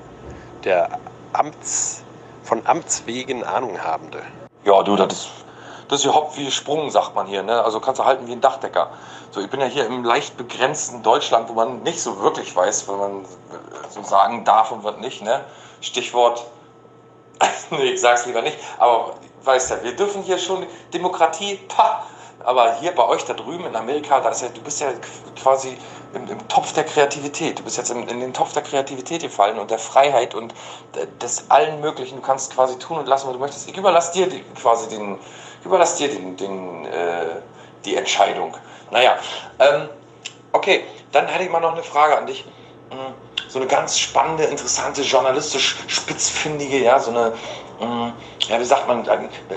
Der 0.65 0.89
Amts, 1.33 2.03
von 2.43 2.61
Amts 2.65 3.03
wegen 3.05 3.43
Ahnunghabende. 3.43 4.21
Ja, 4.65 4.83
du, 4.83 4.95
das 4.95 5.13
ist, 5.13 5.29
das 5.89 5.99
ist 5.99 6.05
überhaupt 6.05 6.37
wie 6.37 6.49
Sprung, 6.51 6.89
sagt 6.91 7.15
man 7.15 7.27
hier. 7.27 7.43
Ne? 7.43 7.63
Also 7.63 7.79
kannst 7.79 7.99
du 7.99 8.05
halten 8.05 8.27
wie 8.27 8.31
ein 8.31 8.41
Dachdecker. 8.41 8.91
So, 9.31 9.41
ich 9.41 9.49
bin 9.49 9.59
ja 9.59 9.65
hier 9.65 9.85
im 9.85 10.03
leicht 10.03 10.37
begrenzten 10.37 11.03
Deutschland, 11.03 11.49
wo 11.49 11.53
man 11.53 11.81
nicht 11.81 12.01
so 12.01 12.21
wirklich 12.21 12.55
weiß, 12.55 12.87
wenn 12.87 12.97
man 12.97 13.25
so 13.89 14.03
sagen 14.03 14.45
darf 14.45 14.71
und 14.71 14.83
was 14.83 14.97
nicht. 14.97 15.23
Ne? 15.23 15.43
Stichwort, 15.81 16.45
nee, 17.71 17.91
ich 17.91 18.01
sag's 18.01 18.25
lieber 18.25 18.41
nicht, 18.41 18.57
aber 18.77 19.15
weißt 19.43 19.71
ja, 19.71 19.83
wir 19.83 19.95
dürfen 19.95 20.21
hier 20.23 20.37
schon 20.37 20.65
Demokratie, 20.93 21.59
pah, 21.67 22.03
aber 22.43 22.75
hier 22.75 22.93
bei 22.93 23.05
euch 23.05 23.25
da 23.25 23.33
drüben 23.33 23.65
in 23.65 23.75
Amerika, 23.75 24.19
da 24.19 24.29
ist 24.29 24.41
ja, 24.41 24.49
du 24.49 24.61
bist 24.61 24.79
ja 24.81 24.87
quasi 25.41 25.77
im, 26.13 26.27
im 26.27 26.47
Topf 26.47 26.73
der 26.73 26.83
Kreativität. 26.85 27.59
Du 27.59 27.63
bist 27.63 27.77
jetzt 27.77 27.91
in, 27.91 28.07
in, 28.07 28.19
den 28.19 28.33
Topf 28.33 28.53
der 28.53 28.63
Kreativität 28.63 29.21
gefallen 29.21 29.59
und 29.59 29.71
der 29.71 29.79
Freiheit 29.79 30.35
und 30.35 30.53
des 31.21 31.49
allen 31.49 31.81
Möglichen. 31.81 32.17
Du 32.17 32.21
kannst 32.21 32.53
quasi 32.53 32.77
tun 32.77 32.97
und 32.97 33.07
lassen, 33.07 33.27
was 33.27 33.33
du 33.33 33.39
möchtest. 33.39 33.69
Ich 33.69 33.77
überlasse 33.77 34.13
dir 34.13 34.27
die, 34.27 34.41
quasi 34.61 34.87
den, 34.89 35.19
überlasse 35.63 35.97
dir 35.97 36.09
den, 36.09 36.37
den 36.37 36.85
äh, 36.85 37.25
die 37.85 37.95
Entscheidung. 37.95 38.55
Naja, 38.91 39.17
ähm, 39.59 39.89
okay, 40.51 40.83
dann 41.11 41.27
hätte 41.27 41.43
ich 41.43 41.49
mal 41.49 41.59
noch 41.59 41.73
eine 41.73 41.83
Frage 41.83 42.17
an 42.17 42.27
dich. 42.27 42.45
Hm, 42.89 43.13
so 43.47 43.59
eine 43.59 43.67
ganz 43.67 43.97
spannende, 43.97 44.43
interessante, 44.43 45.01
journalistisch 45.01 45.75
spitzfindige, 45.87 46.79
ja, 46.79 46.99
so 46.99 47.11
eine, 47.11 47.33
hm, 47.79 48.13
ja, 48.47 48.59
wie 48.59 48.65
sagt 48.65 48.87
man, 48.87 49.07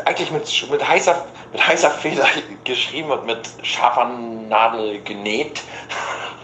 eigentlich 0.04 0.30
mit, 0.30 0.70
mit, 0.70 0.86
heißer, 0.86 1.26
mit 1.52 1.66
heißer 1.66 1.90
Feder 1.90 2.26
geschrieben 2.64 3.10
und 3.10 3.26
mit 3.26 3.48
scharfer 3.62 4.04
Nadel 4.04 5.02
genäht. 5.02 5.62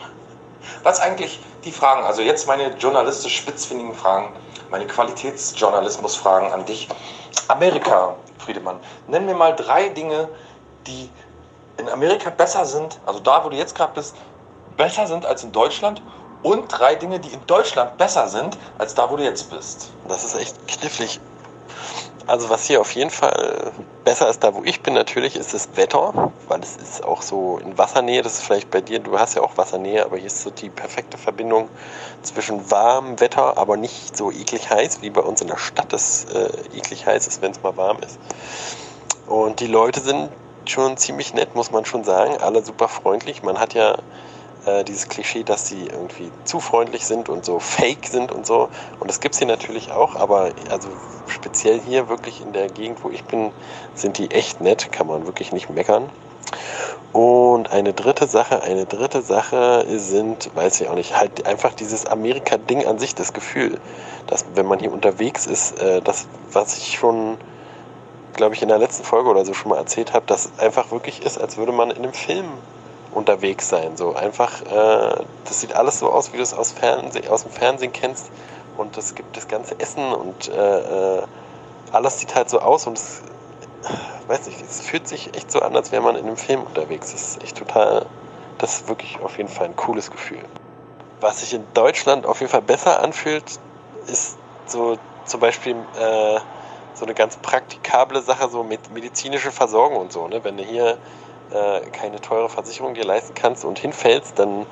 Was 0.83 1.00
eigentlich 1.00 1.41
die 1.65 1.73
Fragen, 1.73 2.05
also 2.05 2.23
jetzt 2.23 2.47
meine 2.47 2.69
journalistisch 2.77 3.37
spitzfindigen 3.37 3.95
Fragen, 3.95 4.33
meine 4.71 4.87
Qualitätsjournalismusfragen 4.87 6.53
an 6.53 6.65
dich. 6.65 6.89
Amerika, 7.49 8.15
Friedemann, 8.39 8.81
nenn 9.07 9.27
mir 9.27 9.35
mal 9.35 9.55
drei 9.55 9.89
Dinge, 9.89 10.29
die 10.87 11.11
in 11.79 11.89
Amerika 11.89 12.31
besser 12.31 12.65
sind, 12.65 12.99
also 13.07 13.21
da, 13.21 13.45
wo 13.45 13.49
du 13.49 13.57
jetzt 13.57 13.75
gerade 13.75 13.93
bist, 13.95 14.17
besser 14.77 15.07
sind 15.07 15.27
als 15.27 15.45
in 15.45 15.53
Deutschland 15.53 16.03
und 16.43 16.69
drei 16.69 16.95
Dinge, 16.95 17.21
die 17.21 17.33
in 17.33 17.45
Deutschland 17.47 17.97
besser 17.97 18.29
sind 18.29 18.57
als 18.79 18.95
da, 18.95 19.11
wo 19.11 19.17
du 19.17 19.25
jetzt 19.25 19.51
bist. 19.51 19.91
Das 20.07 20.25
ist 20.25 20.35
echt 20.35 20.57
knifflig. 20.67 21.21
Also 22.28 22.50
was 22.50 22.66
hier 22.66 22.82
auf 22.82 22.92
jeden 22.92 23.08
Fall 23.08 23.73
besser 24.04 24.28
ist, 24.28 24.44
da 24.44 24.54
wo 24.54 24.62
ich 24.62 24.82
bin 24.82 24.92
natürlich, 24.92 25.35
ist 25.35 25.54
das 25.54 25.70
Wetter, 25.76 26.30
weil 26.47 26.61
es 26.61 26.76
ist 26.76 27.02
auch 27.02 27.23
so 27.23 27.56
in 27.56 27.78
Wassernähe, 27.78 28.20
das 28.20 28.35
ist 28.35 28.42
vielleicht 28.42 28.70
bei 28.70 28.82
dir, 28.82 28.99
du 28.99 29.18
hast 29.18 29.35
ja 29.35 29.40
auch 29.40 29.56
Wassernähe, 29.56 30.04
aber 30.04 30.18
hier 30.18 30.26
ist 30.26 30.42
so 30.42 30.50
die 30.50 30.68
perfekte 30.68 31.16
Verbindung 31.16 31.70
zwischen 32.20 32.70
warmem 32.70 33.18
Wetter, 33.18 33.56
aber 33.56 33.78
nicht 33.78 34.14
so 34.14 34.30
eklig 34.30 34.68
heiß, 34.68 35.00
wie 35.00 35.08
bei 35.08 35.23
uns 35.23 35.40
in 35.40 35.49
der 35.49 35.56
Stadt 35.56 35.90
es 35.94 36.26
äh, 36.26 36.50
eklig 36.76 37.06
heiß 37.06 37.26
ist, 37.26 37.40
wenn 37.40 37.52
es 37.52 37.62
mal 37.62 37.78
warm 37.78 37.97
ist. 38.00 38.18
Und 39.26 39.61
die 39.61 39.66
Leute 39.66 40.00
sind 40.00 40.28
schon 40.66 40.99
ziemlich 40.99 41.32
nett, 41.32 41.54
muss 41.54 41.70
man 41.70 41.87
schon 41.87 42.04
sagen. 42.04 42.37
Alle 42.42 42.62
super 42.62 42.88
freundlich. 42.88 43.42
Man 43.42 43.58
hat 43.58 43.73
ja 43.73 43.97
äh, 44.69 44.85
dieses 44.85 45.09
Klischee, 45.09 45.43
dass 45.43 45.67
sie 45.67 45.87
irgendwie 45.87 46.31
zu 46.45 46.61
freundlich 46.61 47.07
sind 47.07 47.29
und 47.29 47.45
so 47.45 47.59
fake 47.59 48.07
sind 48.07 48.33
und 48.33 48.47
so. 48.47 48.69
Und 49.01 49.09
das 49.09 49.21
gibt 49.21 49.35
es 49.35 49.39
hier 49.39 49.49
natürlich 49.49 49.93
auch, 49.93 50.15
aber 50.17 50.51
also 50.71 50.89
speziell 51.27 51.81
hier 51.81 52.09
wirklich 52.09 52.41
in 52.41 52.53
der 52.53 52.69
Gegend, 52.69 53.03
wo 53.03 53.11
ich 53.11 53.25
bin, 53.25 53.53
sind 53.95 54.19
die 54.19 54.31
echt 54.31 54.61
nett, 54.61 54.93
kann 54.93 55.07
man 55.07 55.27
wirklich 55.27 55.53
nicht 55.53 55.71
meckern. 55.71 56.11
Und 57.13 57.71
eine 57.73 57.95
dritte 57.95 58.27
Sache, 58.27 58.63
eine 58.63 58.85
dritte 58.85 59.23
Sache 59.23 59.87
sind, 59.99 60.55
weiß 60.55 60.81
ich 60.81 60.89
auch 60.89 60.95
nicht, 60.95 61.17
halt 61.17 61.47
einfach 61.47 61.73
dieses 61.73 62.07
Amerika-Ding 62.07 62.87
an 62.87 62.99
sich, 62.99 63.15
das 63.15 63.33
Gefühl, 63.33 63.81
dass 64.27 64.45
wenn 64.55 64.67
man 64.67 64.79
hier 64.79 64.93
unterwegs 64.93 65.47
ist, 65.47 65.81
äh, 65.81 66.03
das, 66.03 66.29
was 66.53 66.77
ich 66.77 66.99
schon, 66.99 67.39
glaube 68.35 68.55
ich, 68.55 68.63
in 68.63 68.69
der 68.69 68.79
letzten 68.79 69.05
Folge 69.05 69.31
oder 69.31 69.45
so 69.45 69.55
schon 69.55 69.71
mal 69.71 69.79
erzählt 69.79 70.13
habe, 70.13 70.27
dass 70.27 70.59
einfach 70.59 70.91
wirklich 70.91 71.23
ist, 71.25 71.39
als 71.41 71.57
würde 71.57 71.73
man 71.73 71.91
in 71.91 71.99
einem 71.99 72.13
Film 72.13 72.47
unterwegs 73.12 73.69
sein. 73.69 73.97
So 73.97 74.15
einfach, 74.15 74.62
äh, 74.62 75.25
das 75.45 75.61
sieht 75.61 75.75
alles 75.75 75.99
so 75.99 76.11
aus, 76.11 76.33
wie 76.33 76.37
du 76.37 76.43
es 76.43 76.55
aus, 76.55 76.73
Fernseh, 76.73 77.29
aus 77.29 77.43
dem 77.43 77.53
Fernsehen 77.53 77.93
kennst. 77.93 78.31
Und 78.77 78.97
es 78.97 79.15
gibt 79.15 79.37
das 79.37 79.49
ganze 79.49 79.79
Essen 79.81 80.12
und 80.12 80.49
äh, 80.49 81.19
äh 81.19 81.23
alles 81.91 82.21
sieht 82.21 82.35
halt 82.35 82.50
so 82.50 82.61
aus 82.61 82.87
und 82.87 82.99
es 82.99 83.23
weiß 84.27 84.47
nicht, 84.47 84.61
es 84.61 84.83
fühlt 84.83 85.09
sich 85.09 85.35
echt 85.35 85.50
so 85.50 85.61
an, 85.61 85.75
als 85.75 85.91
wäre 85.91 86.03
man 86.03 86.17
in 86.17 86.27
einem 86.27 86.37
Film 86.37 86.62
unterwegs. 86.62 87.12
Das 87.12 87.23
ist 87.23 87.43
echt 87.43 87.57
total, 87.57 88.07
das 88.59 88.81
ist 88.81 88.88
wirklich 88.88 89.19
auf 89.21 89.38
jeden 89.38 89.49
Fall 89.49 89.67
ein 89.67 89.77
cooles 89.77 90.11
Gefühl. 90.11 90.45
Was 91.21 91.41
sich 91.41 91.55
in 91.55 91.65
Deutschland 91.75 92.27
auf 92.27 92.41
jeden 92.41 92.50
Fall 92.50 92.62
besser 92.62 93.03
anfühlt, 93.03 93.59
ist 94.07 94.37
so 94.67 94.99
zum 95.25 95.41
Beispiel 95.41 95.77
äh, 95.99 96.41
so 96.95 97.05
eine 97.05 97.15
ganz 97.15 97.37
praktikable 97.37 98.23
Sache, 98.23 98.49
so 98.49 98.62
mit 98.62 98.93
medizinische 98.93 99.50
Versorgung 99.50 99.99
und 99.99 100.12
so. 100.12 100.29
Ne? 100.29 100.43
Wenn 100.45 100.57
du 100.57 100.62
hier 100.62 100.99
äh, 101.52 101.81
keine 101.90 102.21
teure 102.21 102.49
Versicherung 102.49 102.95
dir 102.95 103.05
leisten 103.05 103.35
kannst 103.35 103.64
und 103.64 103.78
hinfällst, 103.78 104.38
dann 104.38 104.67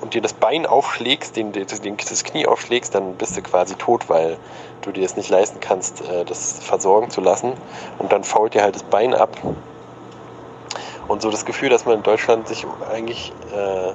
und 0.00 0.14
dir 0.14 0.22
das 0.22 0.32
Bein 0.32 0.66
aufschlägst, 0.66 1.36
den, 1.36 1.52
den, 1.52 1.66
das 1.66 2.24
Knie 2.24 2.46
aufschlägst, 2.46 2.94
dann 2.94 3.14
bist 3.14 3.36
du 3.36 3.42
quasi 3.42 3.74
tot, 3.74 4.08
weil 4.08 4.38
du 4.82 4.92
dir 4.92 5.04
es 5.04 5.16
nicht 5.16 5.28
leisten 5.28 5.60
kannst, 5.60 6.02
äh, 6.02 6.24
das 6.24 6.58
versorgen 6.60 7.10
zu 7.10 7.20
lassen. 7.20 7.54
Und 7.98 8.12
dann 8.12 8.24
fault 8.24 8.54
dir 8.54 8.62
halt 8.62 8.74
das 8.74 8.84
Bein 8.84 9.14
ab. 9.14 9.36
Und 11.08 11.22
so 11.22 11.30
das 11.30 11.44
Gefühl, 11.44 11.70
dass 11.70 11.84
man 11.84 11.96
in 11.96 12.02
Deutschland 12.02 12.46
sich 12.48 12.66
eigentlich, 12.92 13.32
äh, 13.52 13.92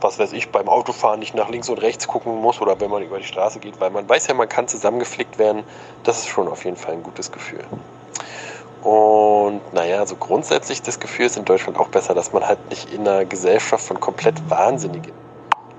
was 0.00 0.18
weiß 0.18 0.32
ich, 0.32 0.50
beim 0.50 0.68
Autofahren 0.68 1.20
nicht 1.20 1.34
nach 1.34 1.48
links 1.48 1.68
und 1.68 1.78
rechts 1.78 2.06
gucken 2.06 2.40
muss 2.40 2.60
oder 2.60 2.80
wenn 2.80 2.90
man 2.90 3.02
über 3.02 3.18
die 3.18 3.24
Straße 3.24 3.58
geht, 3.58 3.80
weil 3.80 3.90
man 3.90 4.08
weiß 4.08 4.28
ja, 4.28 4.34
man 4.34 4.48
kann 4.48 4.68
zusammengeflickt 4.68 5.38
werden. 5.38 5.64
Das 6.04 6.18
ist 6.18 6.28
schon 6.28 6.48
auf 6.48 6.64
jeden 6.64 6.76
Fall 6.76 6.94
ein 6.94 7.02
gutes 7.02 7.32
Gefühl. 7.32 7.64
Und 8.82 9.60
naja, 9.74 10.06
so 10.06 10.16
grundsätzlich 10.16 10.82
das 10.82 11.00
Gefühl 11.00 11.26
ist 11.26 11.36
in 11.36 11.44
Deutschland 11.44 11.78
auch 11.78 11.88
besser, 11.88 12.14
dass 12.14 12.32
man 12.32 12.46
halt 12.46 12.70
nicht 12.70 12.92
in 12.92 13.06
einer 13.06 13.24
Gesellschaft 13.24 13.84
von 13.84 14.00
komplett 14.00 14.48
Wahnsinnigen 14.48 15.12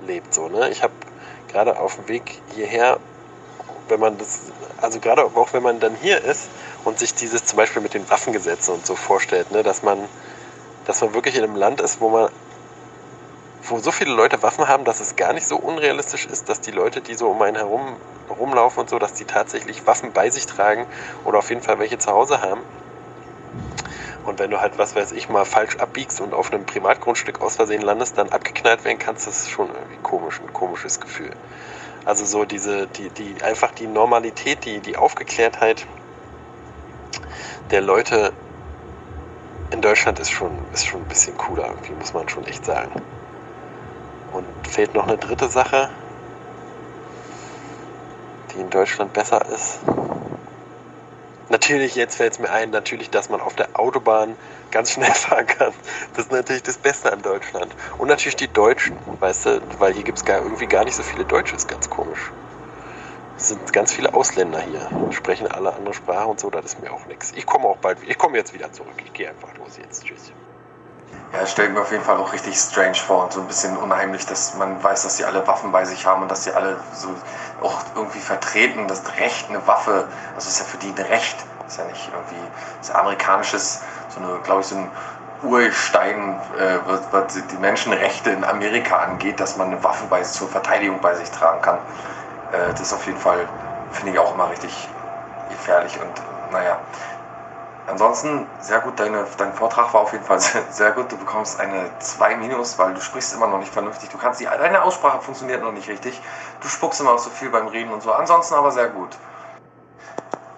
lebt. 0.05 0.33
So, 0.33 0.49
ne? 0.49 0.69
Ich 0.69 0.83
habe 0.83 0.93
gerade 1.47 1.79
auf 1.79 1.95
dem 1.95 2.07
Weg 2.07 2.41
hierher, 2.53 2.99
wenn 3.87 3.99
man 3.99 4.17
das, 4.17 4.51
also 4.81 4.99
gerade 4.99 5.23
auch 5.23 5.53
wenn 5.53 5.63
man 5.63 5.79
dann 5.79 5.95
hier 5.95 6.23
ist 6.23 6.49
und 6.85 6.99
sich 6.99 7.15
dieses 7.15 7.45
zum 7.45 7.57
Beispiel 7.57 7.81
mit 7.81 7.93
den 7.93 8.09
Waffengesetzen 8.09 8.75
und 8.75 8.85
so 8.85 8.95
vorstellt, 8.95 9.51
ne, 9.51 9.63
dass 9.63 9.83
man, 9.83 9.97
dass 10.85 11.01
man 11.01 11.13
wirklich 11.13 11.35
in 11.35 11.43
einem 11.43 11.55
Land 11.55 11.81
ist, 11.81 12.01
wo 12.01 12.09
man 12.09 12.29
wo 13.63 13.79
so 13.79 13.91
viele 13.91 14.11
Leute 14.13 14.41
Waffen 14.41 14.67
haben, 14.67 14.85
dass 14.85 14.99
es 14.99 15.15
gar 15.15 15.33
nicht 15.33 15.47
so 15.47 15.55
unrealistisch 15.55 16.25
ist, 16.25 16.49
dass 16.49 16.61
die 16.61 16.71
Leute, 16.71 17.01
die 17.01 17.13
so 17.13 17.29
um 17.29 17.41
einen 17.41 17.55
herum 17.55 17.95
rumlaufen 18.29 18.81
und 18.81 18.89
so, 18.89 18.97
dass 18.97 19.13
die 19.13 19.25
tatsächlich 19.25 19.85
Waffen 19.85 20.11
bei 20.13 20.29
sich 20.29 20.45
tragen 20.45 20.85
oder 21.25 21.39
auf 21.39 21.49
jeden 21.49 21.61
Fall 21.61 21.79
welche 21.79 21.97
zu 21.97 22.11
Hause 22.11 22.41
haben. 22.41 22.61
Und 24.23 24.39
wenn 24.39 24.51
du 24.51 24.61
halt, 24.61 24.77
was 24.77 24.95
weiß 24.95 25.13
ich, 25.13 25.29
mal 25.29 25.45
falsch 25.45 25.77
abbiegst 25.77 26.21
und 26.21 26.33
auf 26.33 26.53
einem 26.53 26.65
Privatgrundstück 26.65 27.41
aus 27.41 27.55
Versehen 27.55 27.81
landest, 27.81 28.17
dann 28.17 28.29
abgeknallt 28.29 28.85
werden 28.85 28.99
kannst, 28.99 29.27
das 29.27 29.43
ist 29.43 29.49
schon 29.49 29.69
irgendwie 29.69 29.97
komisch, 30.03 30.39
ein 30.39 30.53
komisches 30.53 30.99
Gefühl. 30.99 31.31
Also 32.05 32.25
so 32.25 32.45
diese, 32.45 32.87
die, 32.87 33.09
die, 33.09 33.41
einfach 33.43 33.71
die 33.71 33.87
Normalität, 33.87 34.65
die, 34.65 34.79
die 34.79 34.97
Aufgeklärtheit 34.97 35.87
der 37.71 37.81
Leute 37.81 38.33
in 39.71 39.81
Deutschland 39.81 40.19
ist 40.19 40.31
schon, 40.31 40.51
ist 40.73 40.85
schon 40.85 41.01
ein 41.01 41.07
bisschen 41.07 41.37
cooler, 41.37 41.67
irgendwie, 41.67 41.93
muss 41.93 42.13
man 42.13 42.27
schon 42.27 42.45
echt 42.45 42.65
sagen. 42.65 43.01
Und 44.31 44.67
fehlt 44.67 44.93
noch 44.93 45.07
eine 45.07 45.17
dritte 45.17 45.47
Sache, 45.47 45.89
die 48.53 48.59
in 48.59 48.69
Deutschland 48.69 49.13
besser 49.13 49.45
ist. 49.47 49.79
Natürlich, 51.51 51.95
jetzt 51.95 52.15
fällt 52.15 52.31
es 52.31 52.39
mir 52.39 52.49
ein, 52.49 52.69
natürlich, 52.69 53.09
dass 53.09 53.29
man 53.29 53.41
auf 53.41 53.57
der 53.57 53.77
Autobahn 53.77 54.37
ganz 54.71 54.91
schnell 54.91 55.11
fahren 55.13 55.45
kann. 55.47 55.73
Das 56.13 56.25
ist 56.25 56.31
natürlich 56.31 56.63
das 56.63 56.77
Beste 56.77 57.11
an 57.11 57.21
Deutschland. 57.21 57.75
Und 57.97 58.07
natürlich 58.07 58.37
die 58.37 58.47
Deutschen, 58.47 58.97
weißt 59.19 59.47
du, 59.47 59.61
weil 59.77 59.91
hier 59.93 60.03
gibt 60.03 60.17
es 60.17 60.23
irgendwie 60.25 60.65
gar 60.65 60.85
nicht 60.85 60.95
so 60.95 61.03
viele 61.03 61.25
Deutsche, 61.25 61.57
ist 61.57 61.67
ganz 61.67 61.89
komisch. 61.89 62.31
Es 63.35 63.49
sind 63.49 63.73
ganz 63.73 63.91
viele 63.91 64.13
Ausländer 64.13 64.61
hier, 64.61 64.89
sprechen 65.11 65.47
alle 65.47 65.73
andere 65.73 65.93
Sprache 65.93 66.27
und 66.27 66.39
so, 66.39 66.49
das 66.49 66.63
ist 66.63 66.81
mir 66.81 66.93
auch 66.93 67.05
nichts. 67.07 67.33
Ich 67.35 67.45
komme 67.45 67.65
auch 67.65 67.77
bald 67.77 67.97
ich 68.07 68.17
komme 68.17 68.37
jetzt 68.37 68.53
wieder 68.53 68.71
zurück. 68.71 69.01
Ich 69.03 69.11
gehe 69.11 69.29
einfach 69.29 69.53
los 69.57 69.77
jetzt. 69.77 70.05
Tschüss. 70.05 70.31
Ja, 71.33 71.39
es 71.43 71.51
stellt 71.51 71.73
mir 71.73 71.79
auf 71.79 71.91
jeden 71.91 72.03
Fall 72.03 72.17
auch 72.17 72.33
richtig 72.33 72.57
strange 72.57 72.95
vor 72.95 73.23
und 73.23 73.33
so 73.33 73.39
ein 73.39 73.47
bisschen 73.47 73.77
unheimlich, 73.77 74.25
dass 74.25 74.53
man 74.55 74.83
weiß, 74.83 75.03
dass 75.03 75.15
sie 75.15 75.23
alle 75.23 75.47
Waffen 75.47 75.71
bei 75.71 75.85
sich 75.85 76.05
haben 76.05 76.21
und 76.23 76.29
dass 76.29 76.43
sie 76.43 76.51
alle 76.51 76.77
so 76.93 77.07
auch 77.61 77.81
irgendwie 77.95 78.19
vertreten, 78.19 78.87
das 78.89 79.01
Recht, 79.17 79.47
eine 79.49 79.65
Waffe, 79.65 80.09
also 80.35 80.49
ist 80.49 80.59
ja 80.59 80.65
für 80.65 80.77
die 80.77 80.89
ein 80.89 81.05
Recht, 81.05 81.37
ist 81.67 81.77
ja 81.77 81.85
nicht 81.85 82.09
irgendwie 82.11 82.41
das 82.79 82.91
amerikanisches, 82.91 83.81
so 84.09 84.19
eine, 84.19 84.39
glaube 84.39 84.59
ich, 84.59 84.67
so 84.67 84.75
ein 84.75 84.91
Urstein, 85.43 86.37
äh, 86.59 86.77
was, 86.85 87.01
was, 87.11 87.33
die 87.47 87.57
Menschenrechte 87.57 88.31
in 88.31 88.43
Amerika 88.43 88.97
angeht, 88.97 89.39
dass 89.39 89.55
man 89.55 89.67
eine 89.67 89.81
Waffe 89.83 90.05
bei, 90.09 90.21
zur 90.23 90.49
Verteidigung 90.49 90.99
bei 90.99 91.15
sich 91.15 91.31
tragen 91.31 91.61
kann. 91.61 91.77
Äh, 92.51 92.71
das 92.71 92.81
ist 92.81 92.93
auf 92.93 93.05
jeden 93.05 93.19
Fall, 93.19 93.47
finde 93.91 94.13
ich 94.13 94.19
auch 94.19 94.35
immer 94.35 94.49
richtig 94.49 94.89
gefährlich 95.49 95.97
und 96.01 96.11
naja. 96.51 96.77
Ansonsten 97.87 98.47
sehr 98.59 98.79
gut, 98.79 98.99
deine, 98.99 99.25
dein 99.37 99.53
Vortrag 99.53 99.93
war 99.93 100.01
auf 100.01 100.13
jeden 100.13 100.23
Fall 100.23 100.39
sehr, 100.69 100.91
gut. 100.91 101.11
Du 101.11 101.17
bekommst 101.17 101.59
eine 101.59 101.89
2 101.99 102.35
minus, 102.37 102.77
weil 102.77 102.93
du 102.93 103.01
sprichst 103.01 103.33
immer 103.33 103.47
noch 103.47 103.57
nicht 103.57 103.73
vernünftig. 103.73 104.09
Du 104.09 104.17
kannst 104.17 104.39
die, 104.39 104.45
deine 104.45 104.83
Aussprache 104.83 105.21
funktioniert 105.21 105.61
noch 105.61 105.71
nicht 105.71 105.89
richtig. 105.89 106.21
Du 106.61 106.67
spuckst 106.67 107.01
immer 107.01 107.13
auch 107.13 107.19
so 107.19 107.29
viel 107.29 107.49
beim 107.49 107.67
Reden 107.67 107.91
und 107.91 108.01
so. 108.01 108.11
Ansonsten 108.11 108.53
aber 108.53 108.71
sehr 108.71 108.89
gut. 108.89 109.09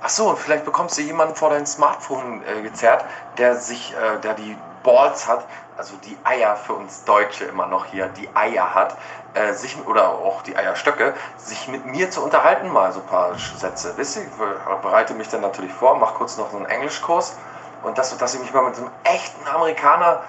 Ach 0.01 0.10
so, 0.10 0.30
und 0.30 0.38
vielleicht 0.38 0.65
bekommst 0.65 0.98
du 0.98 1.01
jemanden 1.01 1.34
vor 1.36 1.50
dein 1.50 1.65
Smartphone 1.65 2.44
äh, 2.46 2.62
gezerrt, 2.62 3.06
der 3.38 3.56
sich, 3.56 3.96
äh, 3.96 4.20
der 4.20 4.34
die 4.34 4.58
Balls 4.84 5.27
hat, 5.27 5.46
also 5.77 5.96
die 5.98 6.18
Eier 6.24 6.56
für 6.56 6.74
uns 6.74 7.03
Deutsche 7.06 7.46
immer 7.46 7.68
noch 7.68 7.86
hier, 7.86 8.08
die 8.08 8.30
Eier 8.36 8.74
hat, 8.74 8.98
äh, 9.34 9.53
sich, 9.53 9.77
oder 9.88 10.10
auch 10.10 10.44
die 10.44 10.56
Eierstöcke, 10.56 11.13
sich 11.38 11.68
mit 11.68 11.86
mir 11.86 12.12
zu 12.12 12.24
unterhalten, 12.24 12.72
mal 12.72 12.92
so 12.92 13.00
ein 13.00 13.08
paar 13.08 13.36
Sätze. 13.38 13.94
Wisst 13.98 14.18
ihr, 14.18 14.24
ich 14.24 14.82
bereite 14.82 15.13
mich 15.13 15.30
dann 15.30 15.42
natürlich 15.42 15.74
vor, 15.74 15.98
mache 15.98 16.15
kurz 16.15 16.38
noch 16.38 16.51
so 16.51 16.58
einen 16.58 16.68
Englischkurs 16.68 17.36
und 17.84 17.98
das, 17.98 18.15
dass 18.18 18.34
ich 18.36 18.42
mich 18.42 18.53
mal 18.53 18.63
mit 18.63 18.77
einem 18.77 18.89
echten 19.03 19.48
Amerikaner 19.48 20.22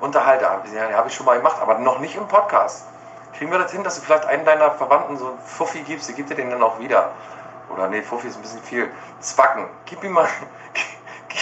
unterhalte, 0.00 0.46
ja, 0.74 0.96
habe 0.96 1.08
ich 1.08 1.14
schon 1.14 1.26
mal 1.26 1.36
gemacht, 1.36 1.56
aber 1.60 1.78
noch 1.78 1.98
nicht 1.98 2.16
im 2.16 2.26
Podcast. 2.28 2.86
Kriegen 3.36 3.50
wir 3.50 3.58
das 3.58 3.72
hin, 3.72 3.84
dass 3.84 3.96
du 3.96 4.02
vielleicht 4.02 4.26
einen 4.26 4.44
deiner 4.44 4.70
Verwandten 4.72 5.16
so 5.16 5.28
einen 5.28 5.38
Fuffi 5.38 5.82
gibst, 5.82 6.08
die 6.08 6.14
gibt 6.14 6.30
dir 6.30 6.34
den 6.34 6.50
dann 6.50 6.62
auch 6.62 6.78
wieder. 6.78 7.10
Oder 7.72 7.88
nee, 7.88 8.02
Fuffi 8.02 8.28
ist 8.28 8.36
ein 8.36 8.42
bisschen 8.42 8.62
viel. 8.62 8.90
Zwacken. 9.20 9.68
Gib 9.84 10.02
ihm 10.02 10.12
mal, 10.12 10.28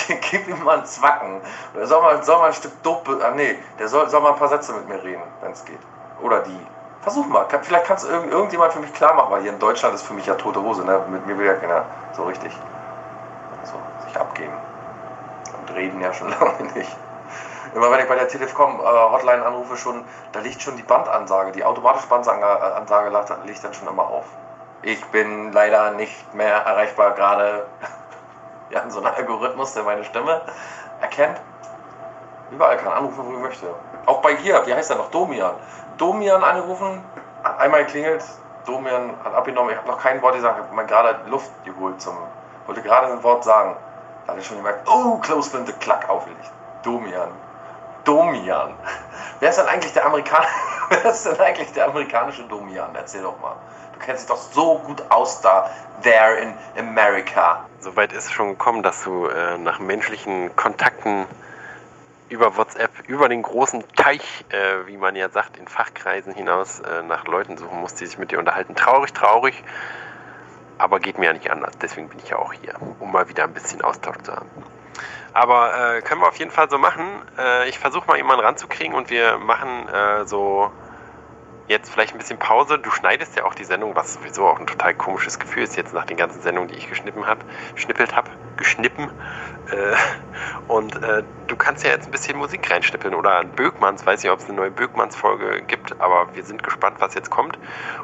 gib 0.31 0.49
ihm 0.49 0.63
mal 0.65 0.79
einen 0.79 0.87
Zwacken. 0.87 1.41
Oder 1.75 1.87
soll 1.87 2.03
mal, 2.03 2.23
soll 2.23 2.39
mal 2.39 2.49
ein 2.49 2.55
Stück 2.55 2.83
Dope. 2.83 3.19
Ah, 3.23 3.31
nee, 3.31 3.59
der 3.79 3.89
soll, 3.89 4.09
soll 4.09 4.21
mal 4.21 4.33
ein 4.33 4.39
paar 4.39 4.49
Sätze 4.49 4.73
mit 4.73 4.89
mir 4.89 5.03
reden, 5.03 5.23
wenn 5.41 5.53
es 5.53 5.65
geht. 5.65 5.81
Oder 6.23 6.41
die. 6.41 6.67
Versuch 7.03 7.27
mal. 7.27 7.47
Vielleicht 7.63 7.87
kannst 7.87 8.05
du 8.05 8.09
irgend, 8.09 8.33
irgendjemand 8.33 8.73
für 8.73 8.81
mich 8.81 8.93
klar 8.93 9.15
machen, 9.15 9.31
weil 9.31 9.43
hier 9.43 9.53
in 9.53 9.61
Deutschland 9.61 9.95
ist 9.95 10.03
für 10.03 10.15
mich 10.15 10.27
ja 10.27 10.35
tote 10.35 10.61
Hose. 10.61 10.85
Ne? 10.85 11.01
Mit 11.09 11.27
mir 11.27 11.39
will 11.39 11.47
ja 11.47 11.55
keiner 11.55 11.85
so 12.13 12.25
richtig 12.25 12.53
so, 13.63 13.75
sich 14.07 14.19
abgeben. 14.19 14.55
Und 15.61 15.75
reden 15.75 16.01
ja 16.01 16.13
schon 16.13 16.29
lange 16.41 16.65
nicht. 16.75 16.97
Immer 17.75 17.91
wenn 17.91 18.01
ich 18.01 18.09
bei 18.09 18.15
der 18.15 18.29
Telekom-Hotline 18.29 19.43
äh, 19.43 19.47
anrufe, 19.47 19.77
schon, 19.77 20.05
da 20.33 20.41
liegt 20.41 20.63
schon 20.63 20.77
die 20.77 20.83
Bandansage, 20.83 21.53
die 21.53 21.65
automatische 21.65 22.07
Bandansage 22.07 23.11
liegt 23.45 23.63
dann 23.63 23.75
schon 23.75 23.89
immer 23.89 24.05
auf. 24.05 24.25
Ich 24.83 25.05
bin 25.07 25.53
leider 25.53 25.91
nicht 25.91 26.35
mehr 26.35 26.55
erreichbar 26.55 27.13
gerade. 27.13 27.67
Wir 28.69 28.81
haben 28.81 28.91
so 28.91 28.99
einen 28.99 29.15
Algorithmus, 29.15 29.75
der 29.75 29.83
meine 29.83 30.05
Stimme 30.05 30.43
erkennt. 31.01 31.41
Überall 32.51 32.77
kann 32.77 32.93
anrufen, 32.93 33.25
wo 33.27 33.33
ich 33.33 33.39
möchte. 33.39 33.67
Auch 34.07 34.21
bei 34.23 34.37
hier, 34.37 34.65
wie 34.67 34.75
heißt 34.75 34.91
er 34.91 34.97
noch? 34.97 35.11
Domian. 35.11 35.55
Domian 35.99 36.45
angerufen, 36.45 37.03
einmal 37.59 37.85
geklingelt, 37.85 38.23
Domian 38.67 39.15
hat 39.25 39.35
abgenommen, 39.35 39.71
ich 39.71 39.77
habe 39.79 39.89
noch 39.89 39.99
kein 39.99 40.21
Wort 40.23 40.35
gesagt, 40.35 40.59
ich 40.59 40.65
habe 40.65 40.75
mir 40.75 40.87
gerade 40.87 41.19
Luft 41.31 41.51
geholt 41.65 42.01
zum, 42.01 42.17
wollte 42.67 42.83
gerade 42.83 43.07
ein 43.13 43.23
Wort 43.23 43.45
sagen. 43.45 43.77
Da 44.27 44.33
hatte 44.33 44.41
ich 44.41 44.47
schon 44.47 44.57
gemerkt, 44.57 44.89
oh, 44.89 45.19
Klosflinte, 45.19 45.73
klack, 45.75 46.09
aufgelegt. 46.09 46.51
Domian. 46.83 47.31
Domian. 48.05 48.75
Wer 49.41 49.51
ist 49.51 49.59
denn 49.59 49.69
eigentlich 49.69 49.93
der 49.93 50.05
Amerikaner? 50.05 50.47
Wer 50.89 51.05
ist 51.05 51.25
denn 51.25 51.39
eigentlich 51.41 51.73
der 51.73 51.87
amerikanische 51.87 52.43
Domian? 52.45 52.91
Erzähl 52.95 53.23
doch 53.23 53.39
mal. 53.41 53.55
Du 53.93 54.05
kennst 54.05 54.23
dich 54.23 54.29
doch 54.29 54.43
so 54.53 54.79
gut 54.81 55.03
aus 55.11 55.41
da, 55.41 55.71
there 56.03 56.35
in 56.37 56.55
America. 56.77 57.65
Soweit 57.87 58.13
ist 58.13 58.25
es 58.25 58.33
schon 58.33 58.49
gekommen, 58.49 58.83
dass 58.83 59.05
du 59.05 59.29
äh, 59.29 59.59
nach 59.59 59.79
menschlichen 59.79 60.57
Kontakten 60.57 61.25
über 62.29 62.57
WhatsApp, 62.57 62.91
über 63.07 63.29
den 63.29 63.43
großen 63.43 63.85
Teich, 63.95 64.45
äh, 64.49 64.89
wie 64.89 64.97
man 64.97 65.15
ja 65.15 65.29
sagt, 65.29 65.57
in 65.57 65.69
Fachkreisen 65.69 66.35
hinaus 66.35 66.81
äh, 66.81 67.05
nach 67.05 67.29
Leuten 67.29 67.57
suchen 67.57 67.79
musst, 67.79 68.01
die 68.01 68.07
sich 68.07 68.19
mit 68.19 68.33
dir 68.33 68.41
unterhalten. 68.41 68.75
Traurig, 68.75 69.13
traurig, 69.13 69.63
aber 70.79 70.99
geht 70.99 71.19
mir 71.19 71.27
ja 71.27 71.33
nicht 71.33 71.49
anders. 71.49 71.79
Deswegen 71.81 72.09
bin 72.09 72.19
ich 72.19 72.31
ja 72.31 72.39
auch 72.39 72.53
hier, 72.53 72.75
um 72.99 73.13
mal 73.13 73.29
wieder 73.29 73.45
ein 73.45 73.55
bisschen 73.55 73.81
Austausch 73.83 74.19
zu 74.25 74.33
haben. 74.33 74.51
Aber 75.33 75.99
äh, 75.99 76.03
können 76.03 76.23
wir 76.23 76.27
auf 76.27 76.41
jeden 76.41 76.51
Fall 76.51 76.69
so 76.69 76.79
machen. 76.79 77.07
Äh, 77.39 77.69
ich 77.69 77.79
versuche 77.79 78.09
mal 78.09 78.17
jemanden 78.17 78.45
ranzukriegen 78.45 78.97
und 78.97 79.11
wir 79.11 79.39
machen 79.39 79.89
äh, 79.91 80.27
so 80.27 80.73
jetzt 81.69 81.91
vielleicht 81.91 82.15
ein 82.15 82.19
bisschen 82.19 82.39
Pause. 82.39 82.79
Du 82.79 82.91
schneidest 82.91 83.37
ja 83.37 83.45
auch 83.45 83.55
die 83.55 83.65
Sendung, 83.65 83.95
was 83.95 84.15
sowieso 84.15 84.47
auch 84.47 84.59
ein 84.59 84.67
total 84.67 84.95
komisches 84.95 85.39
Gefühl 85.39 85.65
ist 85.65 85.77
jetzt 85.77 85.93
nach 85.93 86.05
den 86.05 86.17
ganzen 86.17 86.41
Sendungen, 86.43 86.69
die 86.69 86.77
ich 86.77 86.89
geschnippen 86.89 87.27
habe, 87.27 87.41
schnippelt 87.75 88.15
habe, 88.15 88.31
geschnippen. 88.57 89.11
Äh, 89.71 89.97
und 90.69 91.03
äh, 91.03 91.23
du 91.47 91.57
kannst 91.57 91.85
ja 91.85 91.91
jetzt 91.91 92.07
ein 92.07 92.13
bisschen 92.13 92.39
Musik 92.39 92.71
reinschnippeln 92.71 93.15
oder 93.15 93.39
ein 93.39 93.51
Bögmanns, 93.51 94.07
weiß 94.07 94.23
nicht, 94.23 94.33
ob 94.33 94.39
es 94.39 94.47
eine 94.47 94.55
neue 94.55 94.71
Bögmanns-Folge 94.71 95.63
gibt, 95.63 96.01
aber 96.01 96.35
wir 96.35 96.45
sind 96.45 96.63
gespannt, 96.63 96.97
was 97.01 97.15
jetzt 97.15 97.31
kommt. 97.31 97.59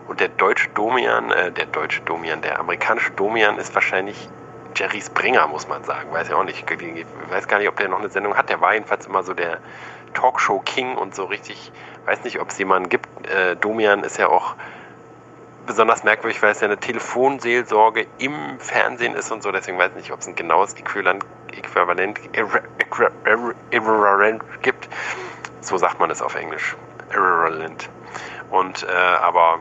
Und 0.08 0.20
der 0.20 0.28
deutsche 0.28 0.68
Domian, 0.70 1.30
äh, 1.30 1.52
der 1.52 1.66
deutsche 1.66 2.02
Domian, 2.02 2.42
der 2.42 2.58
amerikanische 2.58 3.12
Domian 3.12 3.58
ist 3.58 3.74
wahrscheinlich 3.74 4.28
Jerry 4.74 5.00
Springer, 5.00 5.46
muss 5.48 5.68
man 5.68 5.84
sagen. 5.84 6.12
Weiß 6.12 6.28
ja 6.28 6.36
auch 6.36 6.44
nicht, 6.44 6.64
ich 6.68 7.06
weiß 7.30 7.46
gar 7.46 7.58
nicht, 7.58 7.68
ob 7.68 7.76
der 7.76 7.88
noch 7.88 7.98
eine 7.98 8.08
Sendung 8.08 8.36
hat. 8.36 8.48
Der 8.48 8.60
war 8.60 8.74
jedenfalls 8.74 9.06
immer 9.06 9.22
so 9.22 9.34
der 9.34 9.58
Talkshow 10.14 10.60
King 10.60 10.96
und 10.96 11.14
so 11.14 11.24
richtig, 11.24 11.72
weiß 12.06 12.24
nicht, 12.24 12.40
ob 12.40 12.50
es 12.50 12.58
jemanden 12.58 12.88
gibt. 12.88 13.08
Äh, 13.28 13.56
Domian 13.56 14.04
ist 14.04 14.18
ja 14.18 14.28
auch 14.28 14.54
besonders 15.66 16.04
merkwürdig, 16.04 16.42
weil 16.42 16.50
es 16.50 16.60
ja 16.60 16.66
eine 16.66 16.78
Telefonseelsorge 16.78 18.06
im 18.18 18.58
Fernsehen 18.58 19.14
ist 19.14 19.30
und 19.30 19.42
so. 19.42 19.52
Deswegen 19.52 19.78
weiß 19.78 19.90
ich 19.90 19.96
nicht, 19.96 20.12
ob 20.12 20.20
es 20.20 20.26
ein 20.26 20.34
genaues 20.34 20.74
Äquivalent, 20.74 21.24
Äquivalent, 21.52 22.20
gibt. 24.62 24.88
So 25.60 25.76
sagt 25.76 26.00
man 26.00 26.10
es 26.10 26.20
auf 26.22 26.34
Englisch. 26.34 26.76
Irrelevant. 27.12 27.88
Und, 28.50 28.82
äh, 28.82 28.92
aber 28.92 29.60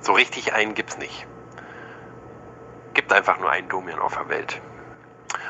so 0.00 0.12
richtig 0.12 0.52
einen 0.54 0.74
gibt 0.74 0.90
es 0.90 0.98
nicht. 0.98 1.26
Gibt 2.94 3.12
einfach 3.12 3.38
nur 3.38 3.50
einen 3.50 3.68
Domian 3.68 3.98
auf 3.98 4.16
der 4.16 4.28
Welt. 4.28 4.60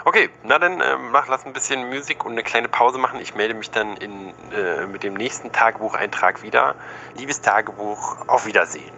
Okay, 0.07 0.31
na 0.45 0.61
dann 0.61 0.81
äh, 0.81 0.97
mach, 1.11 1.27
lass 1.27 1.45
ein 1.47 1.53
bisschen 1.53 1.89
Musik 1.89 2.25
und 2.25 2.31
eine 2.31 2.45
kleine 2.45 2.69
Pause 2.69 2.97
machen. 2.97 3.19
Ich 3.19 3.35
melde 3.35 3.55
mich 3.55 3.73
dann 3.73 3.97
in, 3.97 4.33
äh, 4.53 4.87
mit 4.87 5.03
dem 5.03 5.15
nächsten 5.15 5.51
Tagebucheintrag 5.51 6.45
wieder. 6.45 6.77
Liebes 7.17 7.41
Tagebuch, 7.41 8.29
auf 8.29 8.47
Wiedersehen. 8.47 8.93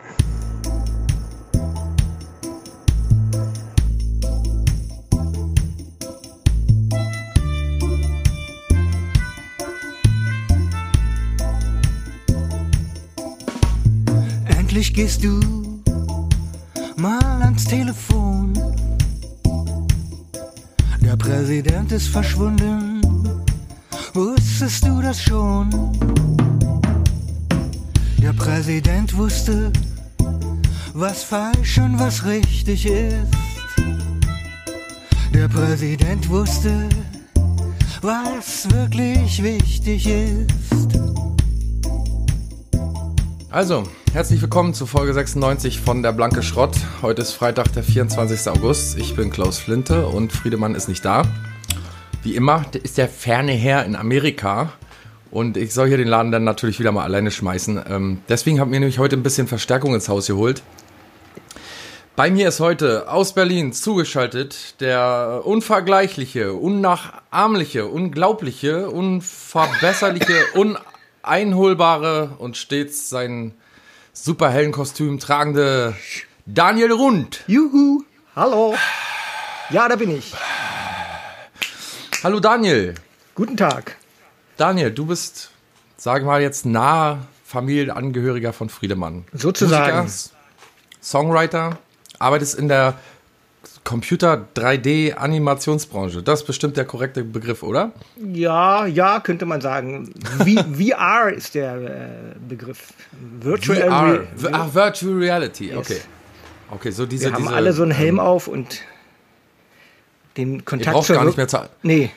Endlich 14.59 14.93
gehst 14.93 15.25
du 15.25 15.41
mal 16.97 17.19
ans 17.41 17.65
Telefon 17.65 18.53
der 21.01 21.17
Präsident 21.17 21.93
ist 21.93 22.09
verschwunden. 22.09 23.01
Wusstest 24.15 24.87
du 24.87 25.01
das 25.01 25.23
schon? 25.23 25.71
Der 28.19 28.33
Präsident 28.33 29.17
wusste, 29.17 29.73
was 30.95 31.23
falsch 31.23 31.79
und 31.79 31.99
was 31.99 32.25
richtig 32.25 32.87
ist. 32.87 33.33
Der 35.33 35.49
Präsident 35.49 36.29
wusste, 36.29 36.89
was 38.03 38.71
wirklich 38.71 39.43
wichtig 39.43 40.07
ist. 40.07 40.99
Also, 43.51 43.85
herzlich 44.15 44.41
willkommen 44.41 44.75
zu 44.75 44.87
Folge 44.87 45.13
96 45.13 45.81
von 45.81 46.03
Der 46.03 46.13
Blanke 46.13 46.43
Schrott. 46.43 46.77
Heute 47.03 47.23
ist 47.23 47.33
Freitag, 47.33 47.73
der 47.73 47.83
24. 47.83 48.49
August. 48.51 48.97
Ich 48.99 49.15
bin 49.15 49.31
Klaus 49.31 49.59
Flinte 49.59 50.07
und 50.07 50.33
Friedemann 50.33 50.75
ist 50.75 50.89
nicht 50.89 51.05
da. 51.05 51.23
Wie 52.23 52.35
immer 52.35 52.65
ist 52.83 52.99
der 52.99 53.09
ferne 53.09 53.53
Herr 53.53 53.85
in 53.85 53.97
Amerika 53.97 54.73
und 55.31 55.57
ich 55.57 55.75
soll 55.75 55.89
hier 55.89 55.99
den 55.99 56.09
Laden 56.09 56.33
dann 56.33 56.45
natürlich 56.45 56.81
wieder 56.81 56.91
mal 56.91 57.05
alleine 57.05 57.31
schmeißen. 57.31 57.83
Ähm, 57.89 58.23
deswegen 58.29 58.61
haben 58.61 58.73
wir 58.73 58.81
nämlich 58.81 58.99
heute 58.99 59.17
ein 59.17 59.23
bisschen 59.23 59.47
Verstärkung 59.47 59.95
ins 59.95 60.09
Haus 60.09 60.27
geholt. 60.27 60.63
Bei 62.17 62.31
mir 62.31 62.49
ist 62.49 62.61
heute 62.61 63.11
aus 63.11 63.35
Berlin 63.35 63.73
zugeschaltet 63.73 64.81
der 64.81 65.43
unvergleichliche, 65.45 66.55
unnachahmliche, 66.55 67.87
unglaubliche, 67.87 68.91
unverbesserliche, 68.91 70.35
un 70.55 70.79
einholbare 71.23 72.37
und 72.39 72.57
stets 72.57 73.11
sein 73.11 73.53
Superheldenkostüm 74.21 75.21
tragende 75.21 75.95
Daniel 76.45 76.91
Rund. 76.91 77.45
Juhu, 77.47 78.03
hallo. 78.35 78.75
Ja, 79.71 79.89
da 79.89 79.95
bin 79.95 80.11
ich. 80.11 80.35
Hallo 82.25 82.41
Daniel. 82.41 82.97
Guten 83.37 83.57
Tag. 83.57 83.97
Daniel, 84.57 84.91
du 84.91 85.07
bist, 85.07 85.51
sag 85.97 86.25
mal 86.25 86.43
jetzt, 86.43 86.67
nahe 86.67 87.21
Familienangehöriger 87.45 88.53
von 88.53 88.69
Friedemann. 88.69 89.25
Sozusagen. 89.33 90.03
Musiker, 90.03 90.35
Songwriter, 91.01 91.79
arbeitest 92.19 92.59
in 92.59 92.67
der 92.67 92.95
Computer 93.89 94.47
3D 94.55 95.15
Animationsbranche. 95.15 96.23
Das 96.23 96.41
ist 96.41 96.47
bestimmt 96.47 96.77
der 96.77 96.85
korrekte 96.85 97.25
Begriff, 97.25 97.63
oder? 97.63 97.93
Ja, 98.23 98.85
ja, 98.85 99.19
könnte 99.21 99.47
man 99.47 99.63
sagen. 99.63 100.13
V 100.37 100.45
VR 100.79 101.33
ist 101.33 101.55
der 101.55 101.77
äh, 101.77 102.09
Begriff. 102.47 102.93
Virtual 103.41 103.79
VR. 103.79 104.13
Re 104.13 104.53
ah, 104.53 104.69
Virtual 104.71 105.15
Reality, 105.15 105.75
okay. 105.75 105.95
Yes. 105.95 106.09
Okay, 106.71 106.91
so 106.91 107.07
diese. 107.07 107.29
Wir 107.29 107.33
haben 107.33 107.45
diese, 107.45 107.55
alle 107.55 107.73
so 107.73 107.83
einen 107.83 107.93
Helm 107.93 108.17
ähm, 108.17 108.21
auf 108.21 108.47
und 108.47 108.83
den 110.37 110.67
Kontakt. 110.67 110.89
Ihr 110.89 110.93
braucht 110.93 111.09
gar 111.09 111.25
nicht 111.25 111.39
mehr 111.39 111.49
zur, 111.49 111.71
Nee. 111.83 112.11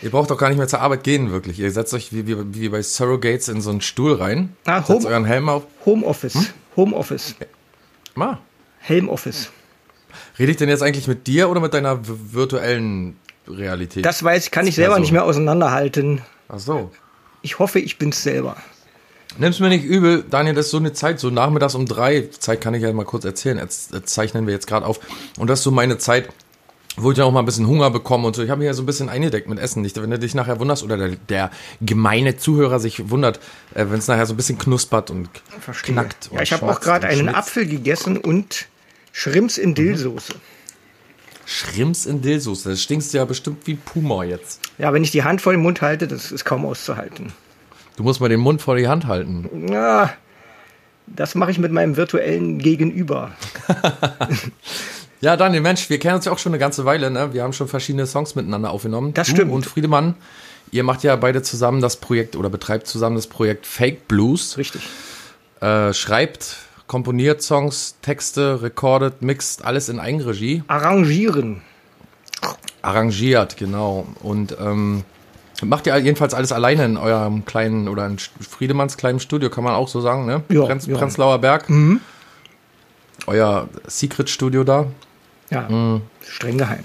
Ihr 0.00 0.10
braucht 0.10 0.30
doch 0.30 0.38
gar 0.38 0.48
nicht 0.48 0.56
mehr 0.56 0.68
zur 0.68 0.80
Arbeit 0.80 1.04
gehen, 1.04 1.30
wirklich. 1.30 1.60
Ihr 1.60 1.70
setzt 1.70 1.92
euch 1.92 2.14
wie, 2.14 2.26
wie, 2.26 2.54
wie 2.54 2.70
bei 2.70 2.80
Surrogates 2.80 3.48
in 3.48 3.60
so 3.60 3.68
einen 3.68 3.82
Stuhl 3.82 4.14
rein. 4.14 4.56
Ah, 4.64 4.78
setzt 4.78 4.88
Home, 4.88 5.08
euren 5.08 5.26
Helm 5.26 5.50
auf. 5.50 5.64
Homeoffice. 5.84 6.34
Hm? 6.34 6.46
Homeoffice. 6.76 7.34
Ma. 8.14 8.38
Helmoffice. 8.78 9.50
Rede 10.38 10.50
ich 10.50 10.56
denn 10.56 10.68
jetzt 10.68 10.82
eigentlich 10.82 11.06
mit 11.06 11.26
dir 11.26 11.48
oder 11.48 11.60
mit 11.60 11.74
deiner 11.74 12.00
virtuellen 12.02 13.16
Realität? 13.48 14.04
Das 14.04 14.22
weiß, 14.22 14.50
kann 14.50 14.66
ich 14.66 14.74
selber 14.74 14.94
also. 14.94 15.02
nicht 15.02 15.12
mehr 15.12 15.24
auseinanderhalten. 15.24 16.22
Ach 16.48 16.58
so. 16.58 16.90
Ich 17.42 17.58
hoffe, 17.58 17.78
ich 17.78 17.98
bin's 17.98 18.22
selber. 18.22 18.56
Nimm's 19.38 19.58
mir 19.58 19.68
nicht 19.68 19.84
übel, 19.84 20.24
Daniel, 20.28 20.54
das 20.54 20.66
ist 20.66 20.70
so 20.70 20.76
eine 20.76 20.92
Zeit, 20.92 21.18
so 21.18 21.28
nachmittags 21.28 21.74
um 21.74 21.86
drei, 21.86 22.28
Zeit 22.38 22.60
kann 22.60 22.72
ich 22.74 22.82
ja 22.82 22.92
mal 22.92 23.04
kurz 23.04 23.24
erzählen, 23.24 23.58
jetzt, 23.58 23.92
jetzt 23.92 24.14
zeichnen 24.14 24.46
wir 24.46 24.54
jetzt 24.54 24.68
gerade 24.68 24.86
auf. 24.86 25.00
Und 25.38 25.48
das 25.48 25.58
ist 25.60 25.64
so 25.64 25.72
meine 25.72 25.98
Zeit, 25.98 26.28
wo 26.96 27.10
ich 27.10 27.18
ja 27.18 27.24
auch 27.24 27.32
mal 27.32 27.40
ein 27.40 27.44
bisschen 27.44 27.66
Hunger 27.66 27.90
bekomme 27.90 28.28
und 28.28 28.36
so. 28.36 28.42
Ich 28.42 28.50
habe 28.50 28.60
mich 28.60 28.66
ja 28.66 28.74
so 28.74 28.82
ein 28.82 28.86
bisschen 28.86 29.08
eingedeckt 29.08 29.48
mit 29.48 29.58
Essen. 29.58 29.82
Nicht, 29.82 30.00
wenn 30.00 30.10
du 30.10 30.18
dich 30.18 30.34
nachher 30.34 30.60
wunderst 30.60 30.84
oder 30.84 30.96
der, 30.96 31.16
der 31.28 31.50
gemeine 31.80 32.36
Zuhörer 32.36 32.78
sich 32.78 33.10
wundert, 33.10 33.40
äh, 33.74 33.86
wenn 33.88 33.98
es 33.98 34.06
nachher 34.06 34.26
so 34.26 34.34
ein 34.34 34.36
bisschen 34.36 34.58
knuspert 34.58 35.10
und 35.10 35.28
Verstehe. 35.60 35.94
knackt. 35.94 36.30
Ja, 36.32 36.42
ich 36.42 36.52
habe 36.52 36.70
auch 36.70 36.80
gerade 36.80 37.08
einen 37.08 37.28
Apfel 37.28 37.66
gegessen 37.66 38.16
und 38.16 38.68
Schrimps 39.16 39.58
in 39.58 39.76
Dillsoße. 39.76 40.34
Schrimps 41.46 42.04
in 42.04 42.20
Dillsoße. 42.20 42.70
Das 42.70 42.82
stinkst 42.82 43.14
ja 43.14 43.24
bestimmt 43.24 43.64
wie 43.64 43.76
Puma 43.76 44.24
jetzt. 44.24 44.60
Ja, 44.76 44.92
wenn 44.92 45.04
ich 45.04 45.12
die 45.12 45.22
Hand 45.22 45.40
vor 45.40 45.52
den 45.52 45.62
Mund 45.62 45.82
halte, 45.82 46.08
das 46.08 46.32
ist 46.32 46.44
kaum 46.44 46.66
auszuhalten. 46.66 47.32
Du 47.96 48.02
musst 48.02 48.20
mal 48.20 48.28
den 48.28 48.40
Mund 48.40 48.60
vor 48.60 48.74
die 48.74 48.88
Hand 48.88 49.06
halten. 49.06 49.68
Ja, 49.70 50.12
das 51.06 51.36
mache 51.36 51.52
ich 51.52 51.58
mit 51.58 51.70
meinem 51.70 51.96
virtuellen 51.96 52.58
Gegenüber. 52.58 53.30
ja, 55.20 55.36
Daniel, 55.36 55.62
Mensch, 55.62 55.88
wir 55.88 56.00
kennen 56.00 56.16
uns 56.16 56.24
ja 56.24 56.32
auch 56.32 56.40
schon 56.40 56.50
eine 56.50 56.58
ganze 56.58 56.84
Weile. 56.84 57.08
Ne? 57.08 57.32
Wir 57.32 57.44
haben 57.44 57.52
schon 57.52 57.68
verschiedene 57.68 58.08
Songs 58.08 58.34
miteinander 58.34 58.72
aufgenommen. 58.72 59.14
Das 59.14 59.28
du 59.28 59.34
stimmt. 59.34 59.52
Und 59.52 59.64
Friedemann, 59.64 60.16
ihr 60.72 60.82
macht 60.82 61.04
ja 61.04 61.14
beide 61.14 61.40
zusammen 61.42 61.80
das 61.80 61.98
Projekt 61.98 62.34
oder 62.34 62.50
betreibt 62.50 62.88
zusammen 62.88 63.14
das 63.14 63.28
Projekt 63.28 63.64
Fake 63.64 64.08
Blues. 64.08 64.58
Richtig. 64.58 64.82
Äh, 65.60 65.92
schreibt 65.92 66.63
komponiert 66.86 67.42
Songs, 67.42 67.96
Texte, 68.02 68.62
recordet, 68.62 69.22
mixt, 69.22 69.64
alles 69.64 69.88
in 69.88 69.98
Eigenregie. 69.98 70.62
Arrangieren. 70.66 71.62
Arrangiert, 72.82 73.56
genau. 73.56 74.06
Und 74.22 74.56
ähm, 74.60 75.04
macht 75.62 75.86
ihr 75.86 75.96
jedenfalls 75.98 76.34
alles 76.34 76.52
alleine 76.52 76.84
in 76.84 76.96
eurem 76.96 77.44
kleinen 77.44 77.88
oder 77.88 78.06
in 78.06 78.18
Friedemanns 78.18 78.96
kleinem 78.96 79.20
Studio, 79.20 79.50
kann 79.50 79.64
man 79.64 79.74
auch 79.74 79.88
so 79.88 80.00
sagen, 80.00 80.26
ne? 80.26 80.42
Ja, 80.48 80.64
Prenz, 80.64 80.86
ja. 80.86 80.96
Prenzlauer 80.96 81.38
Berg. 81.38 81.70
Mhm. 81.70 82.00
Euer 83.26 83.68
Secret-Studio 83.86 84.64
da. 84.64 84.86
Ja, 85.50 85.68
mhm. 85.68 86.02
streng 86.22 86.58
geheim. 86.58 86.84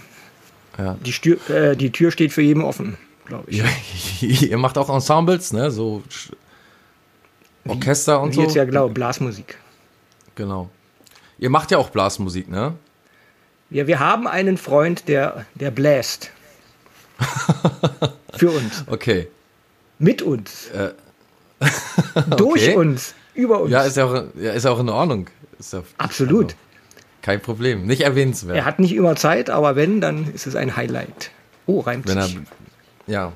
Ja. 0.78 0.96
Die, 1.04 1.12
Stür, 1.12 1.50
äh, 1.50 1.76
die 1.76 1.92
Tür 1.92 2.12
steht 2.12 2.32
für 2.32 2.42
jeden 2.42 2.64
offen, 2.64 2.98
glaube 3.26 3.50
ich. 3.50 3.58
Ja, 3.58 3.66
ihr 4.48 4.58
macht 4.58 4.78
auch 4.78 4.90
Ensembles, 4.90 5.52
ne? 5.52 5.72
So 5.72 6.04
Orchester 7.68 8.22
und 8.22 8.32
Wie 8.32 8.36
so. 8.36 8.42
Jetzt 8.44 8.56
ja 8.56 8.64
genau, 8.64 8.88
Blasmusik. 8.88 9.58
Genau. 10.40 10.70
Ihr 11.38 11.50
macht 11.50 11.70
ja 11.70 11.78
auch 11.78 11.90
Blasmusik, 11.90 12.50
ne? 12.50 12.76
Ja, 13.70 13.88
wir 13.88 14.00
haben 14.00 14.26
einen 14.26 14.58
Freund, 14.58 15.10
der, 15.10 15.46
der 15.56 15.70
bläst. 15.70 16.32
Für 18.38 18.52
uns. 18.52 18.86
Okay. 18.88 19.28
Mit 19.98 20.22
uns. 20.22 20.70
Äh, 20.70 20.92
Durch 22.38 22.70
okay. 22.70 22.76
uns. 22.76 23.16
Über 23.34 23.60
uns. 23.60 23.72
Ja, 23.72 23.82
ist 23.84 23.98
ja 23.98 24.06
auch, 24.06 24.24
ja, 24.40 24.54
ist 24.54 24.66
auch 24.66 24.80
in 24.80 24.88
Ordnung. 24.88 25.28
Ja, 25.74 25.84
Absolut. 25.98 26.46
Also, 26.46 26.56
kein 27.22 27.42
Problem. 27.42 27.86
Nicht 27.86 28.04
erwähnenswert. 28.04 28.56
Er 28.56 28.64
hat 28.64 28.80
nicht 28.80 28.96
immer 28.96 29.18
Zeit, 29.18 29.50
aber 29.50 29.76
wenn, 29.76 30.00
dann 30.00 30.34
ist 30.34 30.48
es 30.48 30.56
ein 30.56 30.78
Highlight. 30.78 31.32
Oh, 31.66 31.82
reimt 31.82 32.08
Wenn 32.08 32.18
er, 32.18 32.24
sich. 32.24 32.40
ja. 33.08 33.34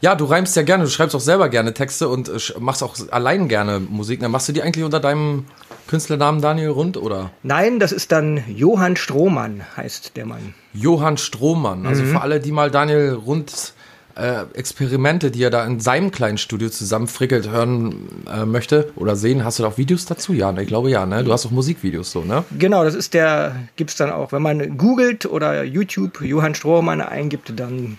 Ja, 0.00 0.14
du 0.14 0.24
reimst 0.24 0.56
ja 0.56 0.62
gerne, 0.62 0.84
du 0.84 0.90
schreibst 0.90 1.14
auch 1.14 1.20
selber 1.20 1.50
gerne 1.50 1.74
Texte 1.74 2.08
und 2.08 2.30
äh, 2.30 2.38
machst 2.58 2.82
auch 2.82 2.96
allein 3.10 3.48
gerne 3.48 3.78
Musik. 3.78 4.20
Dann 4.20 4.30
machst 4.30 4.48
du 4.48 4.52
die 4.52 4.62
eigentlich 4.62 4.84
unter 4.86 5.00
deinem 5.00 5.44
Künstlernamen 5.90 6.40
Daniel 6.40 6.68
Rund 6.68 6.96
oder 6.96 7.32
Nein, 7.42 7.80
das 7.80 7.90
ist 7.90 8.12
dann 8.12 8.44
Johann 8.46 8.94
Strohmann, 8.94 9.62
heißt 9.76 10.16
der 10.16 10.24
Mann. 10.24 10.54
Johann 10.72 11.16
Strohmann? 11.16 11.84
Also 11.84 12.04
für 12.04 12.20
alle, 12.20 12.38
die 12.38 12.52
mal 12.52 12.70
Daniel 12.70 13.14
Runds 13.14 13.74
äh, 14.14 14.44
Experimente, 14.54 15.32
die 15.32 15.42
er 15.42 15.50
da 15.50 15.64
in 15.64 15.80
seinem 15.80 16.12
kleinen 16.12 16.38
Studio 16.38 16.68
zusammenfrickelt, 16.68 17.50
hören 17.50 18.22
äh, 18.32 18.44
möchte 18.44 18.92
oder 18.94 19.16
sehen, 19.16 19.44
hast 19.44 19.58
du 19.58 19.64
da 19.64 19.70
auch 19.70 19.78
Videos 19.78 20.04
dazu? 20.04 20.32
Ja, 20.32 20.52
ne, 20.52 20.62
ich 20.62 20.68
glaube 20.68 20.90
ja, 20.90 21.06
ne? 21.06 21.24
Du 21.24 21.32
hast 21.32 21.44
auch 21.44 21.50
Musikvideos 21.50 22.12
so, 22.12 22.22
ne? 22.22 22.44
Genau, 22.56 22.84
das 22.84 22.94
ist 22.94 23.12
der, 23.12 23.56
gibt's 23.74 23.96
dann 23.96 24.12
auch. 24.12 24.30
Wenn 24.30 24.42
man 24.42 24.78
googelt 24.78 25.26
oder 25.26 25.64
YouTube 25.64 26.20
Johann 26.22 26.54
Strohmann 26.54 27.00
eingibt, 27.00 27.52
dann 27.58 27.98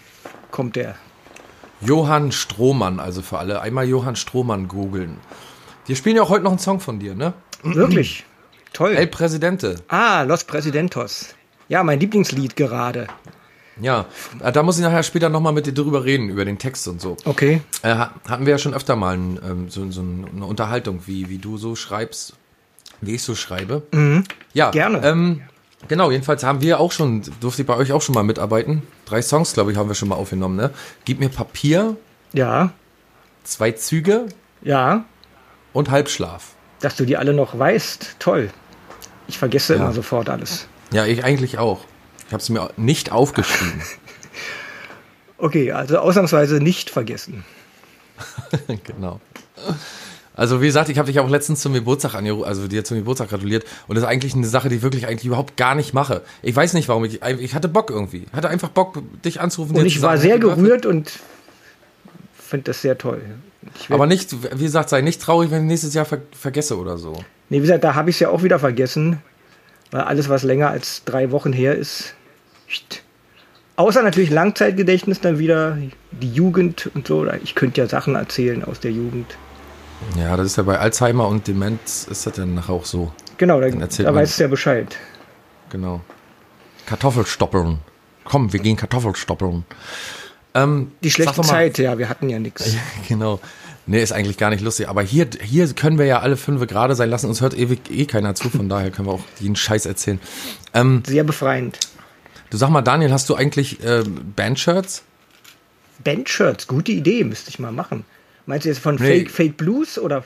kommt 0.49 0.77
der. 0.77 0.95
Johann 1.82 2.32
Strohmann, 2.32 3.01
also 3.01 3.21
für 3.21 3.38
alle. 3.38 3.60
Einmal 3.60 3.86
Johann 3.86 4.15
Strohmann 4.15 4.69
googeln. 4.69 5.17
Wir 5.88 5.97
spielen 5.97 6.15
ja 6.15 6.21
auch 6.21 6.30
heute 6.30 6.45
noch 6.45 6.51
einen 6.51 6.60
Song 6.60 6.80
von 6.80 6.99
dir, 6.99 7.15
ne? 7.15 7.34
Wirklich. 7.63 8.24
Toll. 8.74 8.91
El 8.95 9.08
Presidente. 9.08 9.76
Ah, 9.89 10.24
Los 10.24 10.43
Presidentos. 10.45 11.36
Ja, 11.67 11.84
mein 11.84 12.00
Lieblingslied 12.00 12.56
gerade. 12.56 13.08
Ja, 13.82 14.06
äh, 14.43 14.52
da 14.52 14.63
muss 14.63 14.78
ich 14.78 14.84
nachher 14.84 15.04
später 15.04 15.30
nochmal 15.30 15.54
mit 15.54 15.65
dir 15.65 15.74
drüber 15.74 16.04
reden, 16.06 16.30
über 16.30 16.45
den 16.45 16.58
Text 16.58 16.88
und 16.88 17.02
so. 17.02 17.17
Okay. 17.26 17.62
Äh, 17.82 17.89
ha- 17.95 18.13
hatten 18.30 18.45
wir 18.45 18.52
ja 18.52 18.58
schon 18.58 18.74
öfter 18.74 18.95
mal 18.95 19.15
ein, 19.17 19.39
ähm, 19.43 19.69
so, 19.69 19.89
so 19.91 20.02
eine 20.02 20.45
Unterhaltung, 20.45 21.02
wie, 21.06 21.30
wie 21.30 21.38
du 21.38 21.58
so 21.58 21.76
schreibst, 21.76 22.34
wie 23.02 23.15
ich 23.15 23.24
so 23.24 23.34
schreibe. 23.36 23.84
Ja, 24.54 24.71
Gerne. 24.71 25.02
Ähm, 25.04 25.41
genau, 25.88 26.12
jedenfalls 26.12 26.43
haben 26.43 26.62
wir 26.62 26.80
auch 26.80 26.91
schon, 26.91 27.24
durfte 27.39 27.62
ich 27.63 27.67
bei 27.67 27.76
euch 27.76 27.91
auch 27.91 28.02
schon 28.02 28.13
mal 28.15 28.24
mitarbeiten. 28.24 28.84
Drei 29.06 29.21
Songs, 29.21 29.54
glaube 29.54 29.71
ich, 29.71 29.78
haben 29.78 29.89
wir 29.89 29.95
schon 29.95 30.10
mal 30.10 30.15
aufgenommen, 30.15 30.56
ne? 30.58 30.71
Gib 31.06 31.19
mir 31.19 31.30
Papier, 31.30 31.95
Ja, 32.34 32.71
zwei 33.43 33.71
Züge 33.71 34.28
ja. 34.62 35.06
und 35.74 35.89
Halbschlaf. 35.89 36.54
Dass 36.82 36.96
du 36.96 37.06
die 37.06 37.17
alle 37.17 37.34
noch 37.34 37.58
weißt, 37.58 38.15
toll. 38.20 38.50
Ich 39.28 39.38
vergesse 39.38 39.76
Ja. 39.76 39.80
immer 39.80 39.94
sofort 39.94 40.30
alles. 40.30 40.67
Ja, 40.91 41.06
ich 41.06 41.24
eigentlich 41.24 41.58
auch. 41.58 41.86
Ich 42.28 42.34
habe 42.34 42.41
es 42.41 42.50
mir 42.50 42.70
nicht 42.78 43.12
aufgeschrieben. 43.12 43.82
Okay, 45.44 45.72
also 45.72 45.98
ausnahmsweise 45.98 46.60
nicht 46.60 46.91
vergessen. 46.91 47.44
genau. 48.84 49.20
Also 50.36 50.62
wie 50.62 50.67
gesagt, 50.67 50.89
ich 50.89 51.00
habe 51.00 51.08
dich 51.08 51.20
auch 51.20 51.28
letztens 51.28 51.62
zum 51.62 51.74
Geburtstag 51.74 52.13
angerufen, 52.13 52.46
also 52.48 52.67
dir 52.67 52.84
zum 52.84 52.98
Geburtstag 52.98 53.30
gratuliert 53.30 53.65
und 53.88 53.96
das 53.96 54.04
ist 54.04 54.08
eigentlich 54.08 54.36
eine 54.36 54.46
Sache, 54.46 54.70
die 54.70 54.76
ich 54.76 54.82
wirklich 54.84 55.08
eigentlich 55.08 55.26
überhaupt 55.26 55.58
gar 55.58 55.74
nicht 55.74 55.96
mache. 55.96 56.22
Ich 56.44 56.56
weiß 56.56 56.74
nicht, 56.74 56.88
warum 56.89 57.06
ich 57.06 57.24
ich 57.24 57.56
hatte 57.56 57.67
Bock 57.70 57.89
irgendwie, 57.89 58.28
hatte 58.34 58.50
einfach 58.50 58.70
Bock 58.70 59.02
dich 59.26 59.41
anzurufen. 59.41 59.76
Und 59.76 59.86
ich 59.88 60.04
war 60.04 60.20
sehr 60.20 60.38
gerührt 60.38 60.86
und 60.86 61.12
finde 62.38 62.65
das 62.65 62.84
sehr 62.84 62.98
toll. 63.00 63.22
Aber 63.89 64.08
nicht, 64.08 64.36
wie 64.58 64.63
gesagt, 64.63 64.89
sei 64.89 65.02
nicht 65.02 65.21
traurig, 65.21 65.52
wenn 65.52 65.63
ich 65.63 65.67
nächstes 65.67 65.93
Jahr 65.93 66.06
ver 66.06 66.19
vergesse 66.32 66.78
oder 66.78 66.97
so. 66.97 67.13
Nee, 67.50 67.58
wie 67.58 67.62
gesagt, 67.62 67.84
da 67.84 67.95
habe 67.95 68.10
ich 68.10 68.15
es 68.15 68.19
ja 68.21 68.30
auch 68.30 68.43
wieder 68.43 68.60
vergessen, 68.60 69.21
weil 69.91 70.02
alles, 70.02 70.30
was 70.30 70.43
länger 70.43 70.69
als 70.69 71.04
drei 71.04 71.32
Wochen 71.32 71.54
her 71.54 71.76
ist, 71.76 72.15
pst. 72.67 73.04
außer 73.76 74.02
natürlich 74.04 74.30
Langzeitgedächtnis, 74.30 75.19
dann 75.21 75.38
wieder 75.38 75.78
die 76.12 76.32
Jugend 76.32 76.89
und 76.95 77.08
so. 77.08 77.28
Ich 77.43 77.56
könnte 77.56 77.82
ja 77.82 77.88
Sachen 77.88 78.15
erzählen 78.15 78.63
aus 78.63 78.80
der 78.80 78.91
Jugend. 78.91 79.38
Ja, 80.17 80.36
das 80.36 80.47
ist 80.47 80.56
ja 80.58 80.63
bei 80.63 80.80
Alzheimer 80.80 81.28
und 81.28 81.47
Demenz 81.47 82.08
ist 82.10 82.26
das 82.26 82.34
dann 82.34 82.56
nachher 82.56 82.74
auch 82.74 82.86
so. 82.86 83.12
Genau, 83.38 83.60
da, 83.60 83.69
da 83.69 84.15
weißt 84.15 84.39
du 84.39 84.43
ja 84.43 84.47
Bescheid. 84.47 84.97
Genau. 85.69 86.02
Kartoffelstoppeln. 86.86 87.80
Komm, 88.24 88.52
wir 88.54 88.60
gehen 88.60 88.78
Kartoffelstoppeln. 88.78 89.65
Ähm, 90.54 90.92
Die 91.04 91.12
schlechte 91.12 91.42
Zeit, 91.42 91.78
ja, 91.78 91.98
wir 91.98 92.10
hatten 92.10 92.30
ja 92.30 92.40
nichts. 92.40 92.76
Genau. 93.08 93.40
Nee, 93.88 94.04
ist 94.04 94.12
eigentlich 94.12 94.38
gar 94.38 94.52
nicht 94.52 94.62
lustig. 94.62 94.88
Aber 94.88 95.02
hier, 95.02 95.28
hier 95.42 95.68
können 95.74 95.98
wir 95.98 96.06
ja 96.06 96.20
alle 96.20 96.38
fünf 96.38 96.66
gerade 96.68 96.94
sein 96.96 97.10
lassen. 97.10 97.28
Uns 97.28 97.42
hört 97.42 97.58
ewig 97.58 97.90
eh 97.90 98.06
keiner 98.06 98.36
zu. 98.36 98.50
Von 98.50 98.70
daher 98.70 98.92
können 98.92 99.08
wir 99.08 99.14
auch 99.14 99.24
jeden 99.40 99.56
Scheiß 99.56 99.86
erzählen. 99.88 100.20
Ähm, 100.74 101.02
Sehr 101.06 101.24
befreiend. 101.24 101.80
du 102.52 102.58
sag 102.58 102.70
mal, 102.70 102.82
Daniel, 102.84 103.12
hast 103.12 103.28
du 103.30 103.36
eigentlich 103.36 103.84
ähm, 103.84 104.34
Bandshirts? 104.36 105.04
Bandshirts, 106.04 106.68
gute 106.68 106.92
Idee, 106.92 107.24
müsste 107.24 107.50
ich 107.50 107.60
mal 107.60 107.72
machen. 107.72 108.06
Meinst 108.46 108.66
du 108.66 108.70
jetzt 108.70 108.80
von 108.80 108.96
Nee. 108.96 109.20
Fake, 109.20 109.32
Fake 109.32 109.58
Blues 109.58 109.98
oder? 109.98 110.24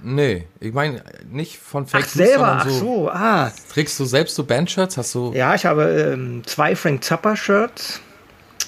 Nee, 0.00 0.46
ich 0.60 0.72
meine 0.72 1.02
nicht 1.30 1.58
von 1.58 1.86
Fake 1.86 2.06
Ach, 2.08 2.14
News, 2.16 2.26
selber, 2.28 2.46
sondern 2.46 2.58
ach 2.60 2.70
so, 2.70 3.08
ah. 3.10 3.52
Trägst 3.72 3.98
du 4.00 4.04
selbst 4.04 4.34
so 4.34 4.44
Bandshirts? 4.44 4.96
Hast 4.96 5.14
du. 5.14 5.32
Ja, 5.34 5.54
ich 5.54 5.64
habe 5.64 5.84
ähm, 6.12 6.42
zwei 6.44 6.74
Frank 6.76 7.02
Zappa 7.04 7.36
Shirts, 7.36 8.00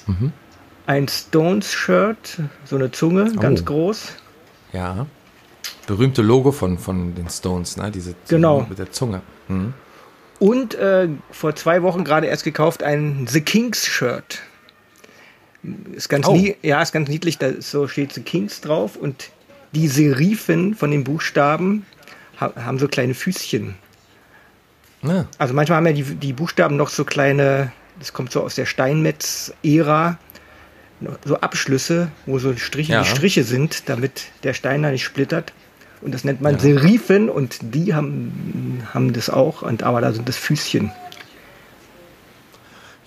Mhm. 0.07 0.33
Ein 0.87 1.09
Stones 1.09 1.73
Shirt, 1.73 2.39
so 2.65 2.77
eine 2.77 2.91
Zunge, 2.91 3.33
ganz 3.35 3.63
Oh. 3.63 3.65
groß. 3.65 4.13
Ja. 4.73 5.07
Berühmte 5.87 6.23
Logo 6.23 6.53
von, 6.53 6.79
von 6.79 7.15
den 7.15 7.29
Stones, 7.29 7.77
ne? 7.77 7.91
Diese 7.91 8.11
Zunge 8.25 8.29
Genau. 8.29 8.67
mit 8.69 8.79
der 8.79 8.91
Zunge. 8.91 9.23
Mhm. 9.49 9.75
Und 10.39 10.75
äh, 10.75 11.09
vor 11.31 11.55
zwei 11.55 11.83
Wochen 11.83 12.05
gerade 12.05 12.27
erst 12.27 12.45
gekauft 12.45 12.83
ein 12.83 13.27
The 13.29 13.41
Kings 13.41 13.87
Shirt. 13.87 14.41
Ist 15.93 16.09
ganz, 16.11 16.27
Oh. 16.27 16.39
ja, 16.63 16.83
ist 16.83 16.93
ganz 16.93 17.09
niedlich, 17.09 17.39
da 17.39 17.61
so 17.61 17.89
steht 17.89 18.13
The 18.13 18.21
Kings 18.23 18.61
drauf 18.61 18.97
und 18.97 19.31
die 19.73 19.89
Serifen 19.89 20.75
von 20.75 20.91
den 20.91 21.05
Buchstaben 21.05 21.87
ha 22.41 22.53
haben 22.57 22.79
so 22.79 22.89
kleine 22.89 23.15
Füßchen. 23.15 23.75
Ja. 25.03 25.27
Also 25.39 25.55
manchmal 25.55 25.77
haben 25.79 25.87
ja 25.87 25.93
die, 25.93 26.03
die 26.03 26.33
Buchstaben 26.33 26.77
noch 26.77 26.89
so 26.91 27.05
kleine, 27.05 27.73
das 27.99 28.13
kommt 28.13 28.33
so 28.33 28.43
aus 28.43 28.55
der 28.57 28.67
Steinmetz-Ära, 28.67 30.19
so 31.25 31.37
Abschlüsse, 31.41 32.09
wo 32.27 32.39
so 32.39 32.57
Striche, 32.57 32.93
Ja. 32.93 33.03
die 33.03 33.09
Striche 33.09 33.45
sind, 33.45 33.89
damit 33.89 34.25
der 34.43 34.55
Stein 34.55 34.83
da 34.83 34.91
nicht 34.91 35.05
splittert. 35.05 35.53
Und 36.01 36.13
das 36.13 36.25
nennt 36.25 36.41
man 36.43 36.59
Serifen 36.59 37.31
und 37.31 37.59
die 37.63 37.95
haben, 37.95 38.83
haben 38.93 39.13
das 39.15 39.31
auch, 39.31 39.63
und, 39.63 39.83
aber 39.83 40.01
da 40.03 40.13
sind 40.13 40.29
das 40.29 40.37
Füßchen. 40.37 40.93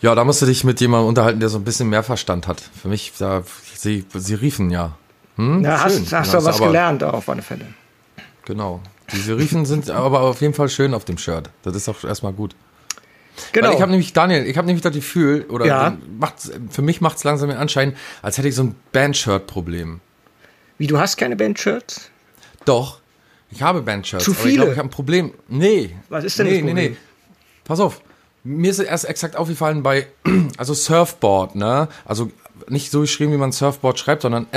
ja, 0.02 0.14
da 0.16 0.24
musst 0.24 0.42
du 0.42 0.46
dich 0.46 0.64
mit 0.64 0.80
jemandem 0.82 1.08
unterhalten, 1.10 1.40
der 1.40 1.50
so 1.50 1.58
ein 1.58 1.64
bisschen 1.64 1.90
mehr 1.90 2.04
Verstand 2.04 2.48
hat. 2.48 2.62
Für 2.62 2.88
mich, 2.88 3.14
da, 3.18 3.44
sie, 3.76 4.06
sie 4.14 4.34
riefen 4.36 4.70
ja. 4.70 4.96
Hm? 5.36 5.64
Ja, 5.64 5.84
hast, 5.84 5.94
Schön. 5.96 6.06
hast 6.20 6.34
Ja, 6.34 6.40
du 6.40 6.46
was 6.46 6.56
aber- 6.58 6.68
gelernt 6.68 7.04
auch 7.04 7.14
auf 7.14 7.30
alle 7.30 7.42
Fälle. 7.42 7.66
Genau. 8.46 8.82
Die 9.12 9.18
Serifen 9.20 9.66
sind 9.66 9.90
aber 9.90 10.22
auf 10.22 10.42
jeden 10.42 10.54
Fall 10.54 10.70
schön 10.70 10.94
auf 10.94 11.06
dem 11.06 11.18
Shirt. 11.18 11.50
Das 11.64 11.76
ist 11.76 11.88
auch 11.90 12.04
erstmal 12.04 12.34
gut. 12.34 12.56
Genau. 13.52 13.68
Weil 13.70 13.76
ich 13.76 13.82
habe 13.82 13.92
nämlich, 13.92 14.14
Daniel, 14.14 14.46
ich 14.46 14.58
habe 14.58 14.66
nämlich 14.68 14.82
das 14.84 14.94
Gefühl, 14.94 15.46
oder 15.50 15.66
Ja. 15.66 15.98
macht's, 16.20 16.52
für 16.70 16.82
mich 16.82 17.02
macht 17.02 17.18
es 17.18 17.24
langsam 17.24 17.50
den 17.50 17.58
Anschein, 17.58 17.96
als 18.22 18.38
hätte 18.38 18.48
ich 18.48 18.56
so 18.56 18.64
ein 18.64 18.76
Band-Shirt-Problem. 18.92 20.00
Wie, 20.78 20.88
du 20.88 21.00
hast 21.00 21.18
keine 21.18 21.36
Bandshirts? 21.36 22.10
Doch, 22.66 23.00
ich 23.50 23.62
habe 23.62 23.82
Bandshirts. 23.82 24.26
Zu 24.26 24.32
Aber 24.32 24.40
ich 24.40 24.46
viele? 24.46 24.56
glaube, 24.58 24.72
ich 24.74 24.78
habe 24.78 24.88
ein 24.88 24.92
Problem. 24.92 25.34
Nee. 25.48 25.96
Was 26.10 26.24
ist 26.24 26.38
denn 26.38 26.46
nee, 26.48 26.54
das 26.54 26.62
Nee, 26.64 26.68
Problem? 26.70 26.92
nee. 26.92 26.98
Pass 27.64 27.80
auf. 27.80 28.02
Mir 28.44 28.70
ist 28.72 28.80
erst 28.80 29.06
exakt 29.06 29.36
aufgefallen 29.36 29.84
bei, 29.84 30.08
also 30.58 30.74
Surfboard, 30.74 31.56
ne? 31.56 31.88
Also 32.06 32.32
nicht 32.70 32.92
so 32.92 33.02
geschrieben, 33.02 33.32
wie 33.34 33.38
man 33.38 33.52
Surfboard 33.52 33.98
schreibt, 34.00 34.22
sondern 34.24 34.48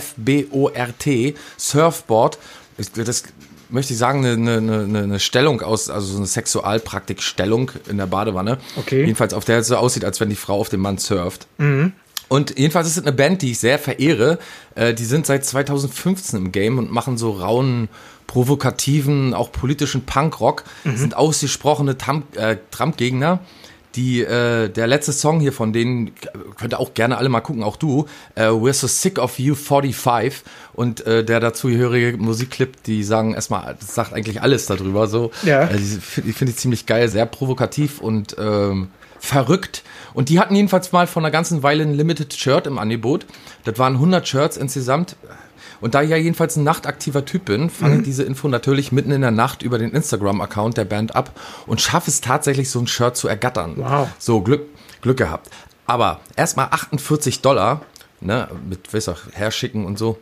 S-U-R-F-B-O-R-T. 0.00 1.34
Surfboard. 1.56 2.38
Das 2.94 3.24
möchte 3.70 3.92
ich 3.92 3.98
sagen, 3.98 4.24
eine, 4.24 4.56
eine, 4.56 4.98
eine, 4.98 5.20
Stellung 5.20 5.62
aus, 5.62 5.90
also 5.90 6.06
so 6.06 6.16
eine 6.18 6.26
Sexualpraktikstellung 6.26 7.70
in 7.88 7.98
der 7.98 8.06
Badewanne. 8.06 8.58
Okay. 8.76 9.00
Jedenfalls 9.00 9.34
auf 9.34 9.44
der 9.44 9.58
es 9.58 9.68
so 9.68 9.76
aussieht, 9.76 10.04
als 10.04 10.20
wenn 10.20 10.28
die 10.28 10.36
Frau 10.36 10.58
auf 10.60 10.68
dem 10.68 10.80
Mann 10.80 10.98
surft. 10.98 11.46
Und 12.28 12.58
jedenfalls 12.58 12.86
ist 12.86 12.96
es 12.96 13.02
eine 13.02 13.12
Band, 13.12 13.42
die 13.42 13.50
ich 13.50 13.58
sehr 13.58 13.78
verehre. 13.78 14.38
Äh, 14.76 14.94
die 14.94 15.04
sind 15.04 15.26
seit 15.26 15.44
2015 15.44 16.38
im 16.38 16.52
Game 16.52 16.78
und 16.78 16.92
machen 16.92 17.18
so 17.18 17.32
rauen, 17.32 17.88
provokativen, 18.28 19.34
auch 19.34 19.50
politischen 19.50 20.06
Punkrock. 20.06 20.62
Sind 20.96 21.16
ausgesprochene 21.16 21.98
Trump- 21.98 22.36
äh, 22.36 22.58
Trump-Gegner. 22.70 23.40
Die, 23.96 24.22
äh, 24.22 24.68
der 24.68 24.86
letzte 24.86 25.12
Song 25.12 25.40
hier 25.40 25.52
von 25.52 25.72
denen, 25.72 26.12
könnt 26.56 26.74
ihr 26.74 26.78
auch 26.78 26.94
gerne 26.94 27.18
alle 27.18 27.28
mal 27.28 27.40
gucken, 27.40 27.64
auch 27.64 27.76
du, 27.76 28.06
äh, 28.36 28.44
We're 28.44 28.72
So 28.72 28.86
Sick 28.86 29.18
of 29.18 29.38
You 29.38 29.54
45 29.54 30.42
und 30.74 31.04
äh, 31.06 31.24
der 31.24 31.40
dazugehörige 31.40 32.16
Musikclip, 32.16 32.82
die 32.84 33.02
sagen 33.02 33.34
erstmal, 33.34 33.76
das 33.80 33.94
sagt 33.94 34.12
eigentlich 34.12 34.42
alles 34.42 34.66
darüber, 34.66 35.08
so. 35.08 35.32
Ja. 35.42 35.64
Äh, 35.64 35.76
die 35.76 35.84
finde 35.84 36.30
ich, 36.30 36.36
find 36.36 36.50
ich 36.50 36.56
ziemlich 36.56 36.86
geil, 36.86 37.08
sehr 37.08 37.26
provokativ 37.26 38.00
und 38.00 38.36
ähm, 38.38 38.88
verrückt. 39.18 39.82
Und 40.14 40.28
die 40.28 40.40
hatten 40.40 40.54
jedenfalls 40.54 40.92
mal 40.92 41.06
vor 41.06 41.22
einer 41.22 41.30
ganzen 41.30 41.62
Weile 41.62 41.82
ein 41.84 41.94
Limited 41.94 42.32
Shirt 42.32 42.66
im 42.66 42.78
Angebot. 42.78 43.26
Das 43.64 43.78
waren 43.78 43.94
100 43.94 44.26
Shirts 44.26 44.56
insgesamt. 44.56 45.16
Und 45.80 45.94
da 45.94 46.02
ich 46.02 46.10
ja 46.10 46.16
jedenfalls 46.16 46.56
ein 46.56 46.64
nachtaktiver 46.64 47.24
Typ 47.24 47.46
bin, 47.46 47.70
fange 47.70 47.94
Mhm. 47.94 48.00
ich 48.00 48.04
diese 48.06 48.22
Info 48.22 48.48
natürlich 48.48 48.92
mitten 48.92 49.10
in 49.12 49.20
der 49.22 49.30
Nacht 49.30 49.62
über 49.62 49.78
den 49.78 49.92
Instagram-Account 49.92 50.76
der 50.76 50.84
Band 50.84 51.16
ab 51.16 51.38
und 51.66 51.80
schaffe 51.80 52.10
es 52.10 52.20
tatsächlich, 52.20 52.70
so 52.70 52.80
ein 52.80 52.86
Shirt 52.86 53.16
zu 53.16 53.28
ergattern. 53.28 53.74
Wow. 53.76 54.08
So, 54.18 54.40
Glück, 54.42 54.62
Glück 55.00 55.16
gehabt. 55.16 55.48
Aber 55.86 56.20
erstmal 56.36 56.66
48 56.70 57.40
Dollar, 57.40 57.80
ne, 58.20 58.48
mit, 58.68 58.92
weißt 58.92 59.08
du, 59.08 59.14
herschicken 59.32 59.84
und 59.86 59.98
so. 59.98 60.18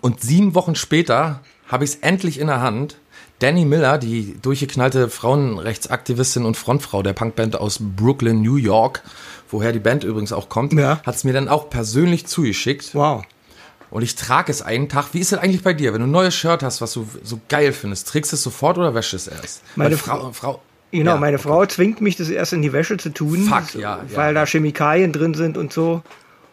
Und 0.00 0.20
sieben 0.20 0.54
Wochen 0.54 0.74
später 0.74 1.40
habe 1.66 1.84
ich 1.84 1.90
es 1.92 1.96
endlich 1.96 2.38
in 2.38 2.46
der 2.48 2.60
Hand. 2.60 2.98
Danny 3.40 3.64
Miller, 3.64 3.98
die 3.98 4.36
durchgeknallte 4.40 5.08
Frauenrechtsaktivistin 5.08 6.44
und 6.44 6.56
Frontfrau 6.56 7.02
der 7.02 7.14
Punkband 7.14 7.56
aus 7.56 7.78
Brooklyn, 7.80 8.42
New 8.42 8.56
York, 8.56 9.02
woher 9.50 9.72
die 9.72 9.78
Band 9.80 10.04
übrigens 10.04 10.32
auch 10.32 10.48
kommt, 10.48 10.72
Ja. 10.74 11.00
hat 11.04 11.14
es 11.16 11.24
mir 11.24 11.32
dann 11.32 11.48
auch 11.48 11.70
persönlich 11.70 12.26
zugeschickt. 12.26 12.94
Wow. 12.94 13.24
Und 13.90 14.02
ich 14.02 14.14
trage 14.16 14.50
es 14.50 14.62
einen 14.62 14.88
Tag. 14.88 15.08
Wie 15.12 15.20
ist 15.20 15.32
es 15.32 15.38
eigentlich 15.38 15.62
bei 15.62 15.72
dir? 15.72 15.92
Wenn 15.92 16.00
du 16.00 16.06
ein 16.06 16.10
neues 16.10 16.34
Shirt 16.34 16.62
hast, 16.62 16.80
was 16.80 16.92
du 16.92 17.06
so 17.22 17.40
geil 17.48 17.72
findest, 17.72 18.08
trägst 18.08 18.32
du 18.32 18.36
es 18.36 18.42
sofort 18.42 18.76
oder 18.78 18.94
wäschst 18.94 19.14
es 19.14 19.28
erst? 19.28 19.62
Meine 19.76 19.96
Frau- 19.96 20.32
Frau, 20.32 20.60
Genau, 20.90 21.12
Ja, 21.14 21.16
meine 21.16 21.36
okay. 21.38 21.48
Frau 21.48 21.66
zwingt 21.66 22.00
mich, 22.00 22.16
das 22.16 22.28
erst 22.28 22.52
in 22.52 22.62
die 22.62 22.72
Wäsche 22.72 22.96
zu 22.96 23.10
tun. 23.10 23.44
Fuck, 23.44 23.74
ja, 23.80 24.00
Weil 24.14 24.34
ja. 24.34 24.40
da 24.40 24.46
Chemikalien 24.46 25.12
drin 25.12 25.34
sind 25.34 25.56
und 25.56 25.72
so. 25.72 26.02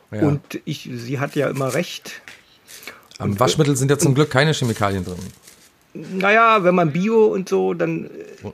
Und 0.09 0.41
ich, 0.65 0.89
sie 0.93 1.19
hat 1.19 1.35
ja 1.35 1.47
immer 1.49 1.73
recht. 1.73 2.21
Am 3.17 3.39
Waschmittel 3.39 3.75
sind 3.77 3.89
ja 3.91 3.97
zum 3.97 4.13
Glück 4.15 4.29
keine 4.31 4.53
Chemikalien 4.53 5.05
drin. 5.05 5.15
Naja, 5.93 6.63
wenn 6.63 6.73
man 6.75 6.91
Bio 6.91 7.25
und 7.27 7.49
so, 7.49 7.73
dann 7.73 8.05
äh, 8.05 8.09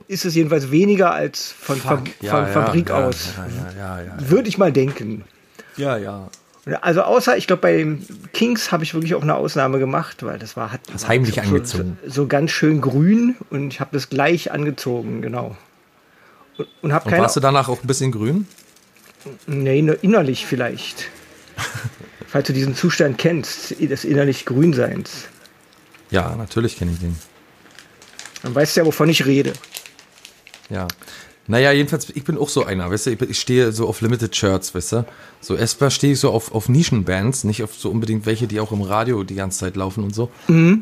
ist 0.08 0.24
es 0.24 0.34
jedenfalls 0.34 0.70
weniger 0.70 1.12
als 1.12 1.52
von, 1.52 1.80
ja, 2.20 2.46
Fabrik 2.46 2.90
aus. 2.90 3.30
Würde 4.18 4.48
ich 4.48 4.58
mal 4.58 4.72
denken. 4.72 5.24
Ja, 5.76 5.96
ja. 5.96 6.28
Also 6.80 7.02
außer, 7.02 7.36
ich 7.36 7.46
glaube, 7.46 7.62
bei 7.62 7.76
den 7.78 8.04
Kings 8.32 8.72
habe 8.72 8.84
ich 8.84 8.94
wirklich 8.94 9.14
auch 9.14 9.22
eine 9.22 9.34
Ausnahme 9.34 9.78
gemacht, 9.78 10.22
weil 10.22 10.38
das 10.38 10.56
war 10.56 10.72
hat 10.72 10.80
Hast 10.92 11.08
heimlich 11.08 11.36
so, 11.36 11.40
angezogen. 11.40 11.98
So, 12.04 12.10
so 12.10 12.26
ganz 12.26 12.50
schön 12.50 12.80
grün 12.80 13.36
und 13.50 13.72
ich 13.72 13.80
habe 13.80 13.90
das 13.92 14.10
gleich 14.10 14.52
angezogen, 14.52 15.22
genau. 15.22 15.56
Und, 16.56 16.68
und 16.82 16.92
Und 16.92 17.10
keine 17.10 17.22
warst 17.22 17.36
du 17.36 17.40
danach 17.40 17.68
auch 17.68 17.82
ein 17.82 17.86
bisschen 17.86 18.12
grün? 18.12 18.46
Nee, 19.46 19.80
innerlich 20.02 20.46
vielleicht. 20.46 21.08
Falls 22.26 22.46
du 22.46 22.52
diesen 22.52 22.74
Zustand 22.74 23.18
kennst, 23.18 23.80
des 23.80 24.04
innerlich 24.04 24.44
Grünseins. 24.44 25.28
Ja, 26.10 26.36
natürlich 26.36 26.76
kenne 26.76 26.92
ich 26.92 26.98
den. 26.98 27.16
Dann 28.42 28.54
weißt 28.54 28.76
du 28.76 28.80
ja, 28.80 28.86
wovon 28.86 29.08
ich 29.08 29.24
rede. 29.26 29.52
Ja. 30.68 30.86
Naja, 31.50 31.72
jedenfalls, 31.72 32.10
ich 32.10 32.24
bin 32.24 32.36
auch 32.36 32.50
so 32.50 32.64
einer, 32.64 32.90
weißt 32.90 33.06
du, 33.06 33.10
ich, 33.10 33.38
stehe 33.38 33.72
so 33.72 33.88
auf 33.88 34.02
Limited 34.02 34.36
Shirts, 34.36 34.74
weißt 34.74 34.92
du. 34.92 35.06
So 35.40 35.56
erstmal 35.56 35.90
stehe 35.90 36.12
ich 36.12 36.20
so 36.20 36.30
auf, 36.30 36.54
auf 36.54 36.68
Nischenbands, 36.68 37.44
nicht 37.44 37.62
auf 37.62 37.74
so 37.74 37.90
unbedingt 37.90 38.26
welche, 38.26 38.46
die 38.46 38.60
auch 38.60 38.70
im 38.70 38.82
Radio 38.82 39.24
die 39.24 39.34
ganze 39.34 39.60
Zeit 39.60 39.74
laufen 39.74 40.04
und 40.04 40.14
so. 40.14 40.30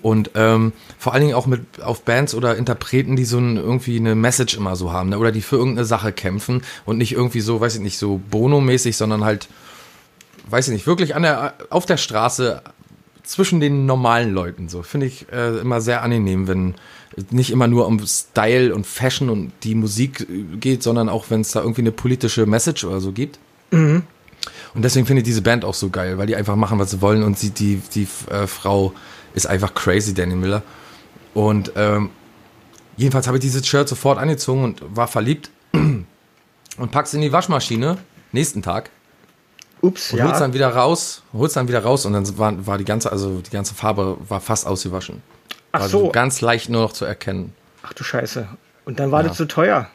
Und 0.03 0.33
ähm, 0.35 0.73
vor 0.99 1.13
allen 1.13 1.23
Dingen 1.23 1.35
auch 1.35 1.47
mit 1.47 1.61
auf 1.83 2.03
Bands 2.03 2.35
oder 2.35 2.57
Interpreten, 2.57 3.15
die 3.15 3.25
so 3.25 3.39
ein, 3.39 3.57
irgendwie 3.57 3.97
eine 3.97 4.17
Message 4.17 4.57
immer 4.57 4.75
so 4.75 4.93
haben, 4.93 5.11
ne? 5.11 5.19
oder 5.19 5.31
die 5.31 5.41
für 5.41 5.57
irgendeine 5.57 5.87
Sache 5.87 6.13
kämpfen 6.13 6.63
und 6.85 6.99
nicht 6.99 7.13
irgendwie 7.13 7.41
so, 7.41 7.61
weiß 7.61 7.77
ich 7.77 7.81
nicht, 7.81 7.99
so 7.99 8.21
Bono-mäßig, 8.29 8.97
sondern 8.97 9.25
halt, 9.25 9.49
weiß 10.51 10.67
ich 10.67 10.75
nicht, 10.75 10.87
wirklich 10.89 11.15
an 11.15 11.23
der, 11.23 11.55
auf 11.71 11.87
der 11.87 11.97
Straße 11.97 12.61
zwischen 13.27 13.61
den 13.61 13.87
normalen 13.87 14.33
Leuten 14.33 14.69
so. 14.69 14.83
Finde 14.83 15.07
ich 15.07 15.27
äh, 15.33 15.59
immer 15.59 15.81
sehr 15.81 16.03
angenehm, 16.03 16.49
wenn 16.49 16.75
nicht 17.31 17.51
immer 17.51 17.67
nur 17.67 17.87
um 17.87 18.05
Style 18.07 18.75
und 18.75 18.87
Fashion 18.87 19.29
und 19.29 19.53
die 19.65 19.75
Musik 19.75 20.21
äh, 20.21 20.57
geht, 20.57 20.83
sondern 20.83 21.09
auch 21.09 21.27
wenn 21.29 21.41
es 21.41 21.51
da 21.51 21.61
irgendwie 21.61 21.83
eine 21.83 21.93
politische 21.93 22.47
Message 22.47 22.85
oder 22.85 23.01
so 23.01 23.13
gibt. 23.13 23.39
Und 24.75 24.85
deswegen 24.85 25.07
finde 25.07 25.23
ich 25.23 25.25
diese 25.25 25.43
Band 25.43 25.65
auch 25.65 25.75
so 25.75 25.91
geil, 25.91 26.19
weil 26.19 26.27
die 26.27 26.37
einfach 26.37 26.57
machen, 26.57 26.79
was 26.79 26.93
sie 26.93 27.01
wollen 27.01 27.23
und 27.23 27.39
sie, 27.39 27.51
die, 27.51 27.83
die 27.95 28.07
äh, 28.31 28.47
Frau 28.47 28.93
ist 29.35 29.47
einfach 29.47 29.75
crazy, 29.75 30.15
Danny 30.15 30.37
Miller. 30.37 30.63
Und 31.35 31.73
ähm, 31.77 32.11
jedenfalls 32.97 33.27
habe 33.27 33.39
ich 33.39 33.43
dieses 33.43 33.67
Shirt 33.67 33.89
sofort 33.89 34.19
angezogen 34.19 34.63
und 34.63 34.83
war 34.95 35.09
verliebt 35.09 35.51
und 35.73 36.91
pack's 36.91 37.13
in 37.13 37.23
die 37.23 37.33
Waschmaschine 37.33 37.99
nächsten 38.33 38.63
Tag 38.63 38.91
Ups, 39.83 40.13
und 40.13 40.19
ja. 40.19 40.39
dann 40.39 40.55
wieder 40.55 40.69
raus, 40.71 41.23
hol's 41.33 41.53
dann 41.53 41.69
wieder 41.69 41.83
raus 41.83 42.07
und 42.07 42.13
dann 42.15 42.39
war, 42.39 42.67
war 42.67 42.79
die 42.79 42.85
ganze, 42.85 43.13
also 43.13 43.41
die 43.41 43.51
ganze 43.51 43.75
Farbe 43.75 44.17
war 44.29 44.41
fast 44.41 44.67
ausgewaschen. 44.67 45.23
Ach 45.73 45.81
War 45.81 45.89
so. 45.89 46.09
ganz 46.11 46.41
leicht 46.41 46.71
nur 46.71 46.83
noch 46.83 46.93
zu 46.93 47.05
erkennen. 47.05 47.53
Ach 47.83 47.93
du 47.93 48.03
Scheiße. 48.03 48.49
Und 48.87 48.99
dann 48.99 49.11
war 49.11 49.23
Ja. 49.23 49.29
das 49.29 49.37
zu 49.37 49.45
teuer. 49.47 49.89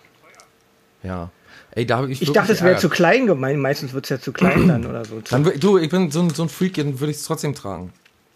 Ja. 1.03 1.29
Ey, 1.73 1.85
da 1.85 2.05
ich 2.05 2.21
Ich 2.21 2.31
dachte, 2.33 2.51
es 2.51 2.61
wäre 2.61 2.77
zu 2.77 2.89
klein 2.89 3.25
gemeint. 3.25 3.59
Meistens 3.59 3.93
wird 3.93 4.05
es 4.05 4.09
ja 4.09 4.19
zu 4.19 4.31
klein 4.33 4.67
dann 4.67 4.85
oder 4.89 5.05
so. 5.05 5.21
Dann, 5.21 5.43
du, 5.59 5.77
ich 5.77 5.89
bin 5.89 6.11
so 6.11 6.21
ein, 6.21 6.29
so 6.29 6.43
ein 6.43 6.49
Freak, 6.49 6.75
dann 6.75 6.99
würde 6.99 7.11
ich 7.11 7.17
es 7.17 7.23
trotzdem 7.23 7.55
tragen. 7.55 7.93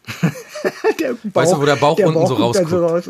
der 0.99 1.13
Bauch, 1.13 1.17
Weißt 1.34 1.53
du, 1.53 1.62
wo 1.62 1.65
der 1.65 1.75
Bauch 1.75 1.99
unten 1.99 2.27
so 2.27 2.36
guckt 2.36 2.55
dann 2.55 2.65
rausguckt? 2.65 3.08
raus 3.08 3.10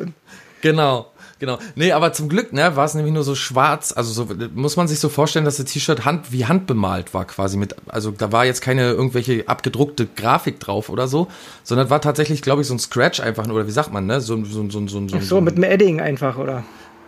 Genau, 0.62 1.12
genau. 1.40 1.58
Nee, 1.76 1.92
aber 1.92 2.14
zum 2.14 2.30
Glück, 2.30 2.54
ne, 2.54 2.76
war 2.76 2.86
es 2.86 2.94
nämlich 2.94 3.14
nur 3.14 3.24
so 3.24 3.36
schwarz. 3.36 3.94
Also 3.96 4.12
so, 4.26 4.34
muss 4.56 4.78
man 4.78 4.88
sich 4.88 5.00
so 5.00 5.10
vorstellen, 5.10 5.46
dass 5.46 5.58
das 5.58 5.66
T-Shirt 5.66 6.06
Hand, 6.06 6.32
wie 6.32 6.46
handbemalt 6.46 7.14
war 7.14 7.26
quasi 7.26 7.58
mit, 7.58 7.76
also 7.88 8.12
da 8.12 8.32
war 8.32 8.46
jetzt 8.46 8.62
keine 8.62 8.92
irgendwelche 8.92 9.48
abgedruckte 9.48 10.08
Grafik 10.08 10.60
drauf 10.60 10.90
oder 10.90 11.08
so, 11.08 11.28
sondern 11.64 11.90
war 11.90 12.02
tatsächlich, 12.02 12.42
glaube 12.42 12.62
ich, 12.62 12.68
so 12.68 12.74
ein 12.74 12.80
Scratch 12.80 13.20
einfach 13.20 13.48
oder 13.48 13.68
wie 13.68 13.72
sagt 13.72 13.92
man, 13.94 14.06
ne, 14.06 14.22
so, 14.22 14.44
so, 14.46 14.70
so, 14.70 14.88
so, 14.88 15.08
so, 15.08 15.18
Ach 15.18 15.22
so, 15.22 15.42
mit 15.42 15.56
einem 15.56 15.64
Edding 15.64 16.02
einfach, 16.02 16.38
oder? 16.38 16.64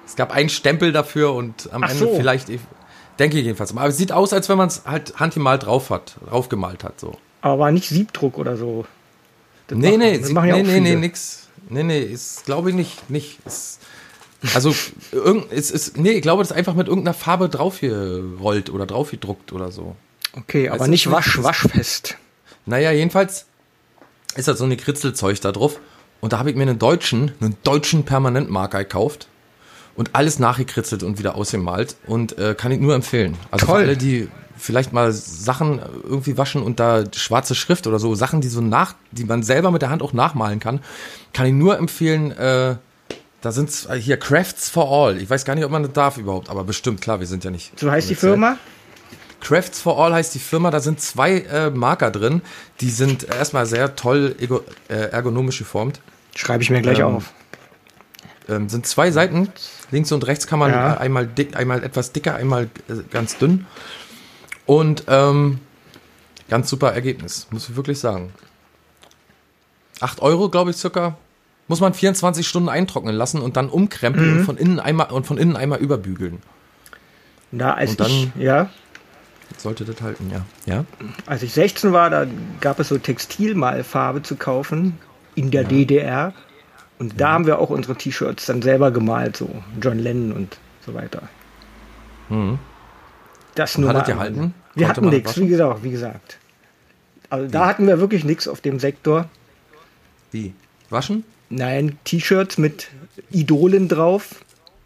Es 0.05 0.15
gab 0.15 0.31
einen 0.31 0.49
Stempel 0.49 0.91
dafür 0.91 1.33
und 1.33 1.69
am 1.73 1.83
Ach 1.83 1.89
Ende 1.91 2.05
so. 2.05 2.15
vielleicht, 2.15 2.49
ich 2.49 2.61
denke 3.19 3.37
ich 3.39 3.43
jedenfalls. 3.45 3.75
Aber 3.75 3.87
es 3.87 3.97
sieht 3.97 4.11
aus, 4.11 4.31
als 4.31 4.47
wenn 4.47 4.57
man 4.57 4.67
es 4.67 4.83
halt 4.85 5.19
handgemalt 5.19 5.65
drauf 5.65 5.89
hat, 5.89 6.15
draufgemalt 6.29 6.83
hat, 6.83 6.99
so. 6.99 7.17
Aber 7.41 7.71
nicht 7.71 7.89
Siebdruck 7.89 8.37
oder 8.37 8.55
so. 8.57 8.85
Das 9.67 9.77
Nee, 9.77 9.87
machen- 9.89 9.99
nee, 9.99 10.17
das 10.19 10.27
sie- 10.27 10.33
ja 10.33 10.41
nee, 10.43 10.63
nee, 10.63 10.79
nee, 10.79 10.95
nix. 10.95 11.47
Nee, 11.69 11.83
nee, 11.83 11.99
ist, 12.01 12.45
glaube 12.45 12.69
ich 12.69 12.75
nicht, 12.75 13.09
nicht. 13.09 13.39
Ist, 13.45 13.79
also, 14.53 14.73
irgend, 15.11 15.51
ist, 15.51 15.71
ist, 15.71 15.97
nee, 15.97 16.11
ich 16.11 16.21
glaube, 16.21 16.41
das 16.41 16.51
ist 16.51 16.57
einfach 16.57 16.75
mit 16.75 16.87
irgendeiner 16.87 17.13
Farbe 17.13 17.49
draufgerollt 17.49 18.69
oder 18.69 18.85
draufgedruckt 18.85 19.51
oder 19.53 19.71
so. 19.71 19.95
Okay, 20.33 20.69
aber 20.69 20.87
nicht 20.87 21.09
wasch, 21.11 21.41
waschfest. 21.41 22.17
Naja, 22.65 22.91
jedenfalls 22.91 23.45
ist 24.35 24.47
das 24.47 24.59
so 24.59 24.65
eine 24.65 24.77
Kritzelzeug 24.77 25.41
da 25.41 25.51
drauf. 25.51 25.79
Und 26.19 26.33
da 26.33 26.39
habe 26.39 26.49
ich 26.49 26.55
mir 26.55 26.63
einen 26.63 26.79
deutschen, 26.79 27.31
einen 27.39 27.57
deutschen 27.63 28.03
Permanentmarker 28.03 28.79
gekauft 28.79 29.27
und 29.95 30.15
alles 30.15 30.39
nachgekritzelt 30.39 31.03
und 31.03 31.19
wieder 31.19 31.35
ausgemalt 31.35 31.95
und 32.05 32.37
äh, 32.37 32.55
kann 32.55 32.71
ich 32.71 32.79
nur 32.79 32.95
empfehlen. 32.95 33.35
Also 33.51 33.65
Toll. 33.65 33.81
für 33.81 33.83
alle, 33.83 33.97
die 33.97 34.27
vielleicht 34.57 34.93
mal 34.93 35.11
Sachen 35.11 35.79
irgendwie 36.03 36.37
waschen 36.37 36.63
und 36.63 36.79
da 36.79 37.03
schwarze 37.13 37.55
Schrift 37.55 37.85
oder 37.87 37.99
so, 37.99 38.15
Sachen, 38.15 38.41
die 38.41 38.47
so 38.47 38.61
nach, 38.61 38.95
die 39.11 39.25
man 39.25 39.43
selber 39.43 39.71
mit 39.71 39.83
der 39.83 39.89
Hand 39.89 40.01
auch 40.01 40.13
nachmalen 40.13 40.59
kann, 40.59 40.81
kann 41.33 41.45
ich 41.45 41.53
nur 41.53 41.77
empfehlen, 41.77 42.31
äh, 42.31 42.77
da 43.47 43.53
sind 43.53 43.71
hier 44.01 44.17
Crafts 44.17 44.69
for 44.69 44.91
All. 44.91 45.21
Ich 45.21 45.29
weiß 45.29 45.45
gar 45.45 45.55
nicht, 45.55 45.63
ob 45.63 45.71
man 45.71 45.83
das 45.83 45.93
darf 45.93 46.17
überhaupt, 46.17 46.49
aber 46.49 46.65
bestimmt, 46.65 46.99
klar, 46.99 47.21
wir 47.21 47.27
sind 47.27 47.45
ja 47.45 47.49
nicht. 47.49 47.79
So 47.79 47.89
heißt 47.89 48.09
die. 48.09 48.15
Firma? 48.15 48.57
Crafts 49.39 49.79
for 49.79 49.97
All 49.97 50.13
heißt 50.13 50.35
die 50.35 50.39
Firma, 50.39 50.69
da 50.69 50.81
sind 50.81 50.99
zwei 50.99 51.39
äh, 51.41 51.69
Marker 51.69 52.11
drin, 52.11 52.41
die 52.81 52.89
sind 52.89 53.23
erstmal 53.23 53.65
sehr 53.65 53.95
toll 53.95 54.35
äh, 54.89 54.93
ergonomisch 54.93 55.59
geformt. 55.59 56.01
Schreibe 56.35 56.61
ich 56.61 56.69
mir 56.69 56.81
gleich 56.81 56.99
Ähm, 56.99 57.05
auf. 57.05 57.31
Ähm, 58.49 58.67
sind 58.67 58.85
zwei 58.85 59.11
Seiten, 59.11 59.49
links 59.91 60.11
und 60.11 60.27
rechts 60.27 60.45
kann 60.45 60.59
man 60.59 60.71
Ja. 60.71 60.95
äh, 60.95 60.97
einmal 60.97 61.25
dick, 61.25 61.55
einmal 61.55 61.83
etwas 61.85 62.11
dicker, 62.11 62.35
einmal 62.35 62.65
äh, 62.89 62.95
ganz 63.11 63.37
dünn. 63.37 63.65
Und 64.65 65.05
ähm, 65.07 65.59
ganz 66.49 66.69
super 66.69 66.91
Ergebnis, 66.91 67.47
muss 67.51 67.69
ich 67.69 67.77
wirklich 67.77 67.99
sagen. 67.99 68.33
8 70.01 70.21
Euro, 70.21 70.49
glaube 70.49 70.71
ich, 70.71 70.77
circa. 70.77 71.15
Muss 71.67 71.81
man 71.81 71.93
24 71.93 72.47
Stunden 72.47 72.69
eintrocknen 72.69 73.15
lassen 73.15 73.41
und 73.41 73.57
dann 73.57 73.69
umkrempeln 73.69 74.31
Mhm. 74.33 74.37
und 74.39 74.45
von 74.45 74.57
innen 74.57 74.79
einmal 74.79 75.11
und 75.11 75.25
von 75.27 75.37
innen 75.37 75.55
einmal 75.57 75.79
überbügeln. 75.79 76.39
Da, 77.51 77.73
als 77.73 77.91
und 77.91 77.99
dann- 78.01 78.09
ich, 78.11 78.29
ja, 78.37 78.69
Sollte 79.57 79.85
das 79.85 80.01
halten, 80.01 80.29
ja. 80.29 80.45
Ja? 80.65 80.83
als 81.25 81.41
ich 81.41 81.53
16 81.53 81.93
war, 81.93 82.09
da 82.09 82.27
gab 82.59 82.79
es 82.81 82.89
so 82.89 82.97
Textilmalfarbe 82.97 84.21
zu 84.21 84.35
kaufen 84.35 84.97
in 85.35 85.51
der 85.51 85.63
DDR. 85.63 86.33
Und 86.99 87.21
da 87.21 87.31
haben 87.33 87.45
wir 87.45 87.57
auch 87.59 87.69
unsere 87.69 87.95
T-Shirts 87.95 88.45
dann 88.47 88.61
selber 88.61 88.91
gemalt, 88.91 89.37
so 89.37 89.49
John 89.81 89.99
Lennon 89.99 90.33
und 90.33 90.57
so 90.85 90.93
weiter. 90.93 91.23
Das 93.55 93.77
nur 93.77 93.89
Mhm. 93.91 93.95
Hattet 93.97 94.07
ihr 94.09 94.19
halten? 94.19 94.53
Wir 94.75 94.87
hatten 94.89 95.09
nichts, 95.09 95.37
wie 95.37 95.47
gesagt, 95.47 95.83
wie 95.83 95.91
gesagt. 95.91 96.37
Also 97.29 97.49
da 97.49 97.65
hatten 97.67 97.87
wir 97.87 97.99
wirklich 97.99 98.23
nichts 98.25 98.47
auf 98.47 98.59
dem 98.61 98.79
Sektor. 98.79 99.29
Wie? 100.31 100.53
Waschen? 100.89 101.23
Nein, 101.49 101.97
T-Shirts 102.03 102.57
mit 102.57 102.87
Idolen 103.31 103.87
drauf. 103.87 104.35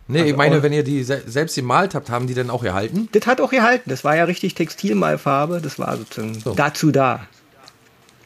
Nee, 0.07 0.19
ich 0.19 0.23
Also 0.25 0.37
meine, 0.37 0.57
auch- 0.59 0.63
wenn 0.63 0.73
ihr 0.73 0.83
die 0.83 1.03
se 1.03 1.21
selbst 1.25 1.55
gemalt 1.55 1.95
habt, 1.95 2.09
haben 2.09 2.27
die 2.27 2.33
dann 2.33 2.49
auch 2.49 2.63
gehalten? 2.63 3.07
Das 3.13 3.25
hat 3.27 3.39
auch 3.41 3.49
gehalten. 3.51 3.89
Das 3.89 4.03
war 4.03 4.15
ja 4.15 4.25
richtig 4.25 4.55
Textilmalfarbe. 4.55 5.61
Das 5.61 5.79
war 5.79 5.95
sozusagen 5.97 6.39
So. 6.39 6.53
dazu 6.53 6.91
da. 6.91 7.27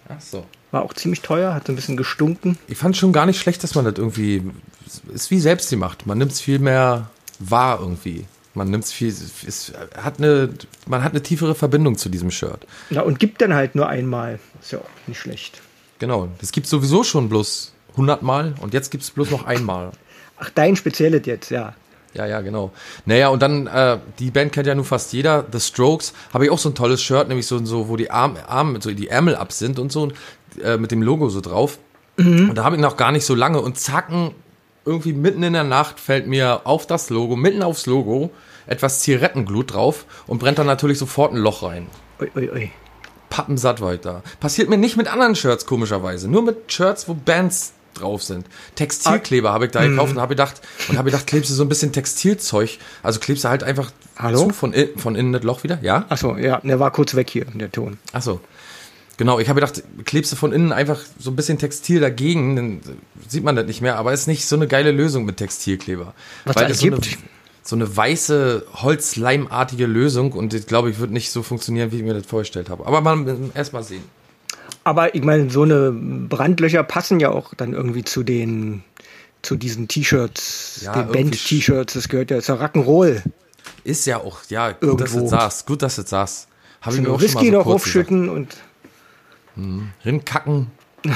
Ach 0.10 0.20
so. 0.22 0.46
War 0.72 0.84
auch 0.84 0.94
ziemlich 0.94 1.22
teuer, 1.22 1.54
hat 1.54 1.68
so 1.68 1.74
ein 1.74 1.76
bisschen 1.76 1.96
gestunken. 1.98 2.58
Ich 2.68 2.78
fand 2.78 2.98
schon 2.98 3.14
gar 3.14 3.26
nicht 3.26 3.40
schlecht, 3.40 3.64
dass 3.64 3.76
man 3.76 3.86
das 3.86 3.96
irgendwie. 3.98 4.44
Ist 5.14 5.32
wie 5.32 5.40
selbst 5.40 5.70
gemacht. 5.70 6.06
Man 6.06 6.18
nimmt 6.18 6.32
es 6.32 6.42
viel 6.42 6.60
mehr 6.60 7.10
wahr 7.40 7.80
irgendwie. 7.80 8.26
Man 8.54 8.70
nimmt 8.70 8.84
es 8.86 8.92
viel. 8.92 9.10
Es 9.10 9.74
hat 9.98 10.18
eine, 10.20 10.50
man 10.88 11.04
hat 11.04 11.12
eine 11.12 11.22
tiefere 11.24 11.56
Verbindung 11.56 11.98
zu 11.98 12.10
diesem 12.10 12.32
Shirt. 12.32 12.66
Ja, 12.90 13.02
und 13.02 13.20
gibt 13.20 13.42
dann 13.42 13.54
halt 13.54 13.76
nur 13.76 13.88
einmal. 13.90 14.40
Ist 14.62 14.72
ja 14.72 14.80
auch 14.80 14.90
nicht 15.08 15.20
schlecht. 15.20 15.62
Genau. 16.00 16.30
Das 16.40 16.52
gibt 16.52 16.68
sowieso 16.68 17.04
schon 17.04 17.30
bloß 17.30 17.74
100 17.96 18.22
Mal 18.22 18.56
und 18.62 18.74
jetzt 18.74 18.92
gibt 18.92 19.04
es 19.04 19.12
bloß 19.12 19.32
noch 19.32 19.46
einmal. 19.46 19.92
Ach, 20.38 20.50
dein 20.50 20.76
spezielles 20.76 21.26
jetzt, 21.26 21.50
ja. 21.50 21.74
Ja, 22.14 22.26
ja, 22.26 22.40
genau. 22.42 22.72
Naja, 23.06 23.28
und 23.28 23.42
dann, 23.42 23.68
äh, 23.68 23.98
die 24.20 24.32
Band 24.32 24.54
kennt 24.54 24.68
ja 24.68 24.76
nun 24.76 24.86
fast 24.86 25.12
jeder, 25.12 25.46
The 25.52 25.60
Strokes, 25.60 26.14
habe 26.34 26.46
ich 26.46 26.52
auch 26.52 26.60
so 26.60 26.70
ein 26.70 26.76
tolles 26.76 27.02
Shirt, 27.02 27.28
nämlich 27.28 27.46
so, 27.46 27.64
so 27.66 27.90
wo 27.90 27.98
die 27.98 28.10
Arme, 28.10 28.48
Arme, 28.48 28.80
so 28.82 28.92
die 28.92 29.10
Ärmel 29.10 29.36
ab 29.36 29.52
sind 29.52 29.80
und 29.80 29.92
so, 29.92 30.12
äh, 30.64 30.78
mit 30.78 30.92
dem 30.92 31.02
Logo 31.02 31.30
so 31.30 31.42
drauf. 31.42 31.78
Und 32.18 32.56
da 32.56 32.64
habe 32.64 32.78
ich 32.78 32.82
noch 32.82 32.96
gar 32.96 33.12
nicht 33.12 33.26
so 33.26 33.36
lange 33.36 33.60
und 33.60 33.78
zacken 33.78 34.32
irgendwie 34.86 35.14
mitten 35.14 35.44
in 35.44 35.54
der 35.54 35.64
Nacht 35.64 36.00
fällt 36.00 36.28
mir 36.28 36.62
auf 36.66 36.86
das 36.86 37.10
Logo, 37.10 37.36
mitten 37.36 37.64
aufs 37.64 37.88
Logo, 37.88 38.30
etwas 38.68 39.00
Zigarettenglut 39.02 39.74
drauf 39.74 40.06
und 40.28 40.38
brennt 40.38 40.60
dann 40.60 40.68
natürlich 40.68 41.00
sofort 41.00 41.34
ein 41.34 41.38
Loch 41.38 41.64
rein. 41.64 41.88
Ui, 42.22 42.32
ui, 42.36 42.52
ui. 42.52 42.72
Pappensatt 43.30 43.82
weiter. 43.82 44.22
Passiert 44.40 44.70
mir 44.70 44.78
nicht 44.78 44.96
mit 44.96 45.12
anderen 45.12 45.36
Shirts, 45.36 45.66
komischerweise. 45.66 46.30
Nur 46.30 46.44
mit 46.44 46.72
Shirts, 46.72 47.10
wo 47.10 47.16
Bands 47.16 47.74
drauf 47.96 48.24
sind. 48.24 48.46
Textilkleber 48.76 49.52
habe 49.52 49.66
ich 49.66 49.72
da 49.72 49.86
gekauft 49.86 50.14
und 50.14 50.22
habe 50.22 50.36
gedacht, 50.36 50.62
und 50.88 50.98
habe 50.98 51.12
gedacht, 51.12 51.28
klebst 51.28 51.50
du 51.50 51.56
so 51.56 51.64
ein 51.64 51.70
bisschen 51.70 51.92
Textilzeug. 51.92 52.78
Also 53.04 53.20
klebst 53.20 53.44
du 53.44 53.50
halt 53.50 53.64
einfach 53.64 53.92
Hallo? 54.18 54.48
zu 54.48 54.50
von, 54.54 54.74
in, 54.74 54.98
von 54.98 55.16
innen 55.16 55.34
das 55.34 55.44
Loch 55.44 55.64
wieder, 55.64 55.80
ja? 55.82 56.06
Achso, 56.10 56.38
ja, 56.38 56.60
der 56.64 56.80
war 56.80 56.92
kurz 56.92 57.16
weg 57.16 57.30
hier, 57.30 57.46
der 57.46 57.72
Ton. 57.72 57.98
Ach 58.14 58.22
so. 58.22 58.40
Genau, 59.18 59.40
ich 59.40 59.48
habe 59.48 59.62
gedacht, 59.62 59.82
klebst 60.04 60.34
du 60.34 60.36
von 60.36 60.52
innen 60.52 60.74
einfach 60.74 61.00
so 61.18 61.32
ein 61.32 61.36
bisschen 61.38 61.58
Textil 61.58 62.02
dagegen, 62.02 62.56
dann 62.56 62.82
sieht 63.28 63.44
man 63.44 63.56
das 63.56 63.66
nicht 63.66 63.82
mehr, 63.82 63.98
aber 63.98 64.12
ist 64.12 64.28
nicht 64.28 64.46
so 64.46 64.58
eine 64.58 64.68
geile 64.68 64.92
Lösung 64.92 65.24
mit 65.24 65.38
Textilkleber. 65.38 66.14
Was 66.44 66.56
Weil 66.58 66.68
das 66.68 66.80
so 66.80 66.88
eine, 66.88 67.00
so 67.64 67.76
eine 67.76 67.96
weiße, 67.96 68.66
holzleimartige 68.74 69.86
Lösung 69.86 70.34
und 70.34 70.54
das, 70.54 70.66
glaube 70.66 70.90
ich, 70.90 71.00
wird 71.00 71.12
nicht 71.12 71.32
so 71.32 71.44
funktionieren, 71.44 71.92
wie 71.92 71.98
ich 71.98 72.04
mir 72.04 72.14
das 72.14 72.26
vorgestellt 72.26 72.70
habe. 72.70 72.86
Aber 72.86 73.00
mal 73.00 73.38
erst 73.54 73.72
mal 73.72 73.84
sehen. 73.84 74.04
Aber 74.86 75.16
ich 75.16 75.24
meine, 75.24 75.50
so 75.50 75.64
eine 75.64 75.92
Brandlöcher 75.92 76.84
passen 76.84 77.20
ja 77.20 77.32
auch 77.32 77.54
dann 77.56 77.74
irgendwie 77.74 78.04
zu 78.04 78.24
den 78.24 78.84
zu 79.42 79.56
diesen 79.56 79.88
T-Shirts, 79.88 80.82
Ja, 80.84 81.04
den 81.04 81.12
Band-T-Shirts, 81.12 81.94
das 81.94 82.10
gehört 82.10 82.32
ja 82.32 82.42
zur 82.42 82.60
Rock'n'Roll. 82.60 83.22
Ist 83.84 84.06
ja 84.08 84.18
auch, 84.18 84.40
ja, 84.50 84.72
gut, 84.72 85.02
dass 85.02 85.12
du 85.12 85.22
das 85.22 85.30
sagst. 85.30 85.68
Gut, 85.68 85.82
dass 85.84 85.96
du 85.96 86.02
das 86.02 86.10
sagst. 86.10 86.48
Habe 86.82 86.96
ich 86.96 87.02
mir 87.02 87.12
auch 87.12 87.22
Whisky 87.22 87.32
schon 87.32 87.46
mal 87.46 87.52
so 87.52 87.58
noch 87.58 87.66
aufschütten 87.68 88.30
und 88.30 88.56
gesagt. 89.56 90.06
Rinkacken. 90.06 90.72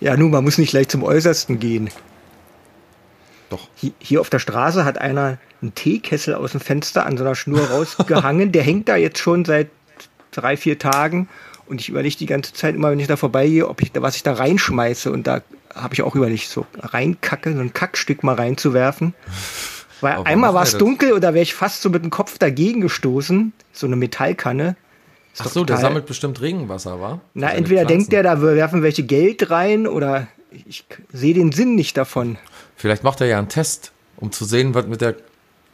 ja, 0.00 0.16
nun, 0.16 0.30
man 0.30 0.44
muss 0.44 0.58
nicht 0.58 0.70
gleich 0.70 0.88
zum 0.88 1.02
Äußersten 1.02 1.58
gehen. 1.58 1.90
Doch. 3.50 3.68
Hier, 3.74 3.92
hier 3.98 4.20
auf 4.20 4.30
der 4.30 4.38
Straße 4.38 4.84
hat 4.84 4.98
einer 4.98 5.38
einen 5.60 5.74
Teekessel 5.74 6.34
aus 6.34 6.52
dem 6.52 6.60
Fenster 6.60 7.06
an 7.06 7.16
so 7.16 7.24
einer 7.24 7.34
Schnur 7.34 7.66
rausgehangen. 7.68 8.52
Der 8.52 8.62
hängt 8.62 8.88
da 8.88 8.96
jetzt 8.96 9.18
schon 9.18 9.44
seit 9.44 9.70
drei, 10.30 10.56
vier 10.56 10.78
Tagen. 10.78 11.28
Und 11.68 11.80
ich 11.80 11.88
überlege 11.88 12.16
die 12.16 12.26
ganze 12.26 12.52
Zeit 12.52 12.74
immer, 12.74 12.90
wenn 12.90 13.00
ich 13.00 13.06
da 13.06 13.16
vorbeigehe, 13.16 13.68
ob 13.68 13.82
ich 13.82 13.92
da, 13.92 14.02
was 14.02 14.16
ich 14.16 14.22
da 14.22 14.32
reinschmeiße. 14.32 15.12
Und 15.12 15.26
da 15.26 15.42
habe 15.74 15.94
ich 15.94 16.02
auch 16.02 16.14
überlegt, 16.14 16.48
so 16.48 16.66
reinkacke, 16.78 17.52
so 17.52 17.60
ein 17.60 17.72
Kackstück 17.72 18.22
mal 18.22 18.34
reinzuwerfen. 18.34 19.14
Weil 20.00 20.14
Aber 20.14 20.26
einmal 20.26 20.54
war 20.54 20.62
es 20.62 20.78
dunkel 20.78 21.12
und 21.12 21.22
da 21.22 21.34
wäre 21.34 21.42
ich 21.42 21.54
fast 21.54 21.82
so 21.82 21.90
mit 21.90 22.02
dem 22.04 22.10
Kopf 22.10 22.38
dagegen 22.38 22.80
gestoßen. 22.80 23.52
So 23.72 23.86
eine 23.86 23.96
Metallkanne. 23.96 24.76
Ist 25.34 25.42
Ach 25.42 25.48
so, 25.48 25.64
der 25.64 25.76
sammelt 25.76 26.06
bestimmt 26.06 26.40
Regenwasser, 26.40 27.00
wa? 27.00 27.20
Na, 27.34 27.50
entweder 27.50 27.84
denkt 27.84 28.12
der, 28.12 28.22
da 28.22 28.40
werfen 28.40 28.82
welche 28.82 29.02
Geld 29.02 29.50
rein 29.50 29.86
oder 29.86 30.26
ich 30.50 30.84
sehe 31.12 31.34
den 31.34 31.52
Sinn 31.52 31.74
nicht 31.74 31.96
davon. 31.96 32.38
Vielleicht 32.76 33.04
macht 33.04 33.20
er 33.20 33.26
ja 33.26 33.38
einen 33.38 33.48
Test, 33.48 33.92
um 34.16 34.32
zu 34.32 34.44
sehen, 34.44 34.74
was 34.74 34.86
mit 34.86 35.00
der 35.00 35.16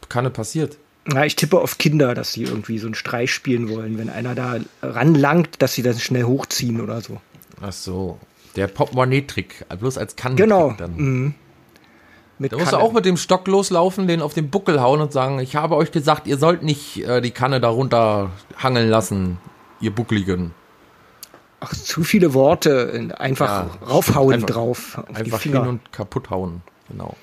Kanne 0.08 0.30
passiert. 0.30 0.76
Na, 1.06 1.26
ich 1.26 1.36
tippe 1.36 1.60
auf 1.60 1.76
Kinder, 1.78 2.14
dass 2.14 2.32
sie 2.32 2.44
irgendwie 2.44 2.78
so 2.78 2.86
einen 2.86 2.94
Streich 2.94 3.32
spielen 3.32 3.68
wollen. 3.68 3.98
Wenn 3.98 4.08
einer 4.08 4.34
da 4.34 4.56
ranlangt, 4.82 5.60
dass 5.60 5.74
sie 5.74 5.82
das 5.82 6.02
schnell 6.02 6.24
hochziehen 6.24 6.80
oder 6.80 7.00
so. 7.02 7.20
Ach 7.60 7.72
so. 7.72 8.18
Der 8.56 8.68
Portemonnaie-Trick. 8.68 9.66
Bloß 9.78 9.98
als 9.98 10.16
Kannen. 10.16 10.36
Genau. 10.36 10.72
Dann. 10.78 10.96
Mhm. 10.96 11.34
Mit 12.38 12.52
Da 12.52 12.56
musst 12.58 12.72
du 12.72 12.76
auch 12.78 12.92
mit 12.92 13.04
dem 13.04 13.16
Stock 13.16 13.46
loslaufen, 13.46 14.08
den 14.08 14.20
auf 14.22 14.34
den 14.34 14.50
Buckel 14.50 14.80
hauen 14.80 15.00
und 15.00 15.12
sagen, 15.12 15.38
ich 15.38 15.54
habe 15.56 15.76
euch 15.76 15.92
gesagt, 15.92 16.26
ihr 16.26 16.36
sollt 16.36 16.62
nicht 16.62 16.98
äh, 17.04 17.20
die 17.20 17.30
Kanne 17.30 17.60
darunter 17.60 18.30
hangeln 18.56 18.88
lassen, 18.88 19.38
ihr 19.80 19.94
Buckligen. 19.94 20.52
Ach, 21.60 21.72
zu 21.72 22.02
viele 22.02 22.34
Worte. 22.34 23.10
Einfach 23.18 23.48
Ja, 23.80 23.86
raufhauen 23.88 24.34
einfach- 24.34 24.48
drauf. 24.48 25.02
Einfach 25.12 25.42
hin 25.42 25.56
und 25.56 25.92
kaputt 25.92 26.30
hauen. 26.30 26.62
Genau. 26.88 27.14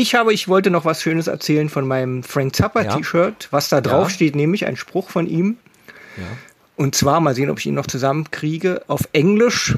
Ich 0.00 0.14
habe, 0.14 0.32
ich 0.32 0.48
wollte 0.48 0.70
noch 0.70 0.86
was 0.86 1.02
Schönes 1.02 1.26
erzählen 1.26 1.68
von 1.68 1.86
meinem 1.86 2.22
Frank 2.22 2.56
Zappa 2.56 2.80
Ja. 2.80 2.96
T-Shirt. 2.96 3.48
Was 3.50 3.68
da 3.68 3.82
drauf 3.82 4.08
steht, 4.08 4.34
nämlich 4.34 4.64
ein 4.64 4.78
Spruch 4.78 5.10
von 5.10 5.26
ihm. 5.26 5.58
Ja. 6.16 6.24
Und 6.76 6.94
zwar, 6.94 7.20
mal 7.20 7.34
sehen, 7.34 7.50
ob 7.50 7.58
ich 7.58 7.66
ihn 7.66 7.74
noch 7.74 7.86
zusammenkriege, 7.86 8.82
auf 8.86 9.02
Englisch. 9.12 9.76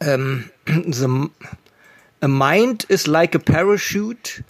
Ähm, 0.00 0.50
the, 0.66 1.06
a 2.20 2.28
mind 2.28 2.84
is 2.84 3.06
like 3.06 3.34
a 3.34 3.38
parachute. 3.38 4.44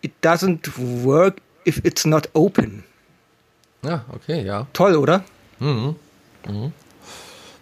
It 0.00 0.12
doesn't 0.24 0.70
work 0.78 1.42
if 1.66 1.84
it's 1.84 2.06
not 2.06 2.30
open. 2.32 2.84
Ja, 3.84 4.06
okay, 4.08 4.42
ja. 4.42 4.68
Toll, 4.72 4.96
oder? 4.96 5.22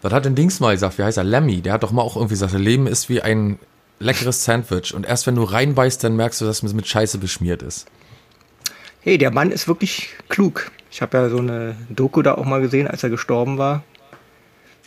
Was 0.02 0.12
hat 0.12 0.26
denn 0.26 0.36
Dings 0.36 0.60
mal 0.60 0.74
gesagt? 0.74 0.96
Wie 0.96 1.02
heißt 1.02 1.18
er? 1.18 1.24
Lemmy. 1.24 1.60
Der 1.60 1.72
hat 1.72 1.82
doch 1.82 1.90
mal 1.90 2.02
auch 2.02 2.14
irgendwie 2.14 2.34
gesagt, 2.34 2.52
Leben 2.52 2.86
ist 2.86 3.08
wie 3.08 3.20
ein 3.20 3.58
leckeres 4.00 4.44
Sandwich. 4.44 4.92
Und 4.92 5.06
erst 5.06 5.26
wenn 5.26 5.36
du 5.36 5.44
reinbeißt, 5.44 6.02
dann 6.02 6.16
merkst 6.16 6.40
du, 6.40 6.44
dass 6.46 6.62
es 6.62 6.72
mit 6.72 6.88
Scheiße 6.88 7.18
beschmiert 7.18 7.62
ist. 7.62 7.86
Hey, 9.02 9.16
der 9.16 9.30
Mann 9.30 9.50
ist 9.52 9.68
wirklich 9.68 10.10
klug. 10.28 10.70
Ich 10.90 11.00
habe 11.00 11.16
ja 11.16 11.28
so 11.28 11.38
eine 11.38 11.76
Doku 11.88 12.20
da 12.22 12.34
auch 12.34 12.44
mal 12.44 12.60
gesehen, 12.60 12.88
als 12.88 13.02
er 13.02 13.10
gestorben 13.10 13.56
war. 13.56 13.84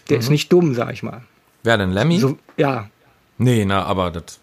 Der 0.10 0.18
ist 0.18 0.30
nicht 0.30 0.52
dumm, 0.52 0.76
sag 0.76 0.92
ich 0.92 1.02
mal. 1.02 1.22
Wer 1.64 1.78
denn? 1.78 1.92
Lemmy? 1.92 2.20
So, 2.20 2.38
ja, 2.58 2.90
nee, 3.38 3.64
na, 3.64 3.84
aber 3.84 4.12
das. 4.12 4.40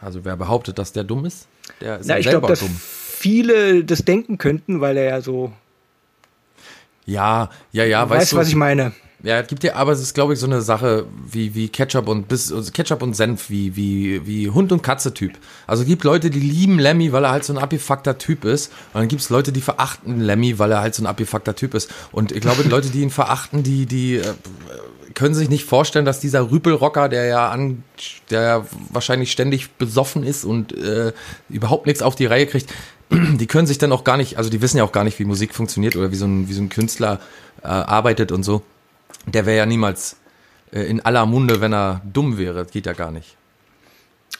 Also 0.00 0.24
wer 0.24 0.36
behauptet, 0.36 0.78
dass 0.78 0.92
der 0.92 1.04
dumm 1.04 1.24
ist? 1.24 1.46
Der 1.80 2.00
ist 2.00 2.06
Na, 2.06 2.14
ja 2.14 2.18
ich 2.18 2.24
selber 2.24 2.40
glaube, 2.48 2.52
dass 2.52 2.60
dumm. 2.60 2.76
viele 2.76 3.84
das 3.84 4.04
denken 4.04 4.38
könnten, 4.38 4.80
weil 4.80 4.96
er 4.96 5.04
ja 5.04 5.20
so. 5.20 5.52
Ja, 7.06 7.48
ja, 7.72 7.84
ja, 7.84 8.02
weißt 8.08 8.20
weißt 8.20 8.32
du. 8.32 8.36
was 8.36 8.48
ich 8.48 8.56
meine? 8.56 8.92
Ja, 9.24 9.40
es 9.40 9.48
gibt 9.48 9.64
ja, 9.64 9.74
aber 9.76 9.92
es 9.92 10.02
ist, 10.02 10.12
glaube 10.12 10.34
ich, 10.34 10.38
so 10.38 10.44
eine 10.44 10.60
Sache 10.60 11.06
wie, 11.26 11.54
wie 11.54 11.70
Ketchup 11.70 12.08
und 12.08 12.28
bis, 12.28 12.52
also 12.52 12.70
Ketchup 12.70 13.02
und 13.02 13.16
Senf, 13.16 13.48
wie, 13.48 13.74
wie, 13.74 14.26
wie 14.26 14.50
Hund 14.50 14.70
und 14.70 14.82
Katze-Typ. 14.82 15.32
Also 15.66 15.82
es 15.82 15.88
gibt 15.88 16.04
Leute, 16.04 16.28
die 16.28 16.40
lieben 16.40 16.78
Lemmy, 16.78 17.10
weil 17.10 17.24
er 17.24 17.30
halt 17.30 17.42
so 17.42 17.54
ein 17.54 17.58
abgefuckter 17.58 18.18
Typ 18.18 18.44
ist. 18.44 18.70
Und 18.92 19.00
dann 19.00 19.08
gibt 19.08 19.22
es 19.22 19.30
Leute, 19.30 19.50
die 19.50 19.62
verachten 19.62 20.20
Lemmy, 20.20 20.58
weil 20.58 20.72
er 20.72 20.82
halt 20.82 20.94
so 20.94 21.02
ein 21.02 21.06
abgefuckter 21.06 21.56
Typ 21.56 21.72
ist. 21.72 21.90
Und 22.12 22.32
ich 22.32 22.42
glaube, 22.42 22.64
die 22.64 22.68
Leute, 22.68 22.90
die 22.90 23.00
ihn 23.00 23.08
verachten, 23.08 23.62
die, 23.62 23.86
die 23.86 24.16
äh, 24.16 24.34
können 25.14 25.34
sich 25.34 25.48
nicht 25.48 25.64
vorstellen, 25.64 26.04
dass 26.04 26.20
dieser 26.20 26.50
Rüpelrocker, 26.50 27.08
der 27.08 27.24
ja 27.24 27.48
an, 27.48 27.82
der 28.28 28.42
ja 28.42 28.66
wahrscheinlich 28.90 29.32
ständig 29.32 29.70
besoffen 29.70 30.22
ist 30.22 30.44
und 30.44 30.76
äh, 30.76 31.14
überhaupt 31.48 31.86
nichts 31.86 32.02
auf 32.02 32.14
die 32.14 32.26
Reihe 32.26 32.46
kriegt, 32.46 32.70
die 33.10 33.46
können 33.46 33.66
sich 33.66 33.78
dann 33.78 33.92
auch 33.92 34.04
gar 34.04 34.18
nicht, 34.18 34.36
also 34.36 34.50
die 34.50 34.60
wissen 34.60 34.76
ja 34.76 34.84
auch 34.84 34.92
gar 34.92 35.04
nicht, 35.04 35.18
wie 35.18 35.24
Musik 35.24 35.54
funktioniert 35.54 35.96
oder 35.96 36.10
wie 36.10 36.16
so 36.16 36.26
ein, 36.26 36.46
wie 36.46 36.52
so 36.52 36.60
ein 36.60 36.68
Künstler 36.68 37.20
äh, 37.62 37.68
arbeitet 37.68 38.30
und 38.30 38.42
so. 38.42 38.62
Der 39.26 39.46
wäre 39.46 39.58
ja 39.58 39.66
niemals 39.66 40.16
äh, 40.72 40.82
in 40.82 41.00
aller 41.00 41.26
Munde, 41.26 41.60
wenn 41.60 41.72
er 41.72 42.02
dumm 42.04 42.38
wäre. 42.38 42.64
Das 42.64 42.72
geht 42.72 42.86
ja 42.86 42.92
gar 42.92 43.10
nicht. 43.10 43.36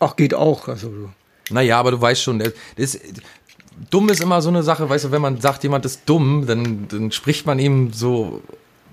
Ach, 0.00 0.16
geht 0.16 0.34
auch. 0.34 0.68
Also, 0.68 1.10
Naja, 1.50 1.78
aber 1.78 1.92
du 1.92 2.00
weißt 2.00 2.22
schon, 2.22 2.38
der, 2.38 2.52
der 2.76 2.84
ist, 2.84 3.00
dumm 3.90 4.08
ist 4.08 4.20
immer 4.20 4.42
so 4.42 4.48
eine 4.48 4.62
Sache, 4.62 4.88
weißt 4.88 5.06
du, 5.06 5.10
wenn 5.10 5.22
man 5.22 5.40
sagt, 5.40 5.62
jemand 5.62 5.84
ist 5.84 6.02
dumm, 6.06 6.46
dann, 6.46 6.88
dann 6.88 7.12
spricht 7.12 7.46
man 7.46 7.58
ihm 7.58 7.92
so, 7.92 8.42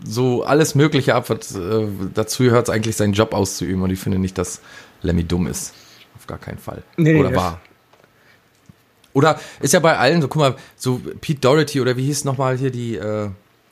so 0.03 0.43
alles 0.43 0.75
Mögliche 0.75 1.15
ab, 1.15 1.29
was 1.29 1.55
äh, 1.55 1.87
dazu 2.13 2.43
gehört, 2.43 2.69
eigentlich 2.69 2.95
seinen 2.95 3.13
Job 3.13 3.33
auszuüben. 3.33 3.81
Und 3.81 3.91
ich 3.91 3.99
finde 3.99 4.19
nicht, 4.19 4.37
dass 4.37 4.61
Lemmy 5.01 5.23
dumm 5.23 5.47
ist. 5.47 5.73
Auf 6.15 6.27
gar 6.27 6.37
keinen 6.37 6.59
Fall. 6.59 6.83
Nee, 6.97 7.19
oder 7.19 7.35
war. 7.35 7.61
Oder 9.13 9.39
ist 9.59 9.73
ja 9.73 9.79
bei 9.79 9.97
allen 9.97 10.21
so, 10.21 10.27
guck 10.27 10.39
mal, 10.39 10.55
so 10.77 11.01
Pete 11.19 11.41
Doherty 11.41 11.81
oder 11.81 11.97
wie 11.97 12.05
hieß 12.05 12.23
nochmal 12.23 12.57
hier 12.57 12.71
die, 12.71 12.95
äh, 12.95 13.29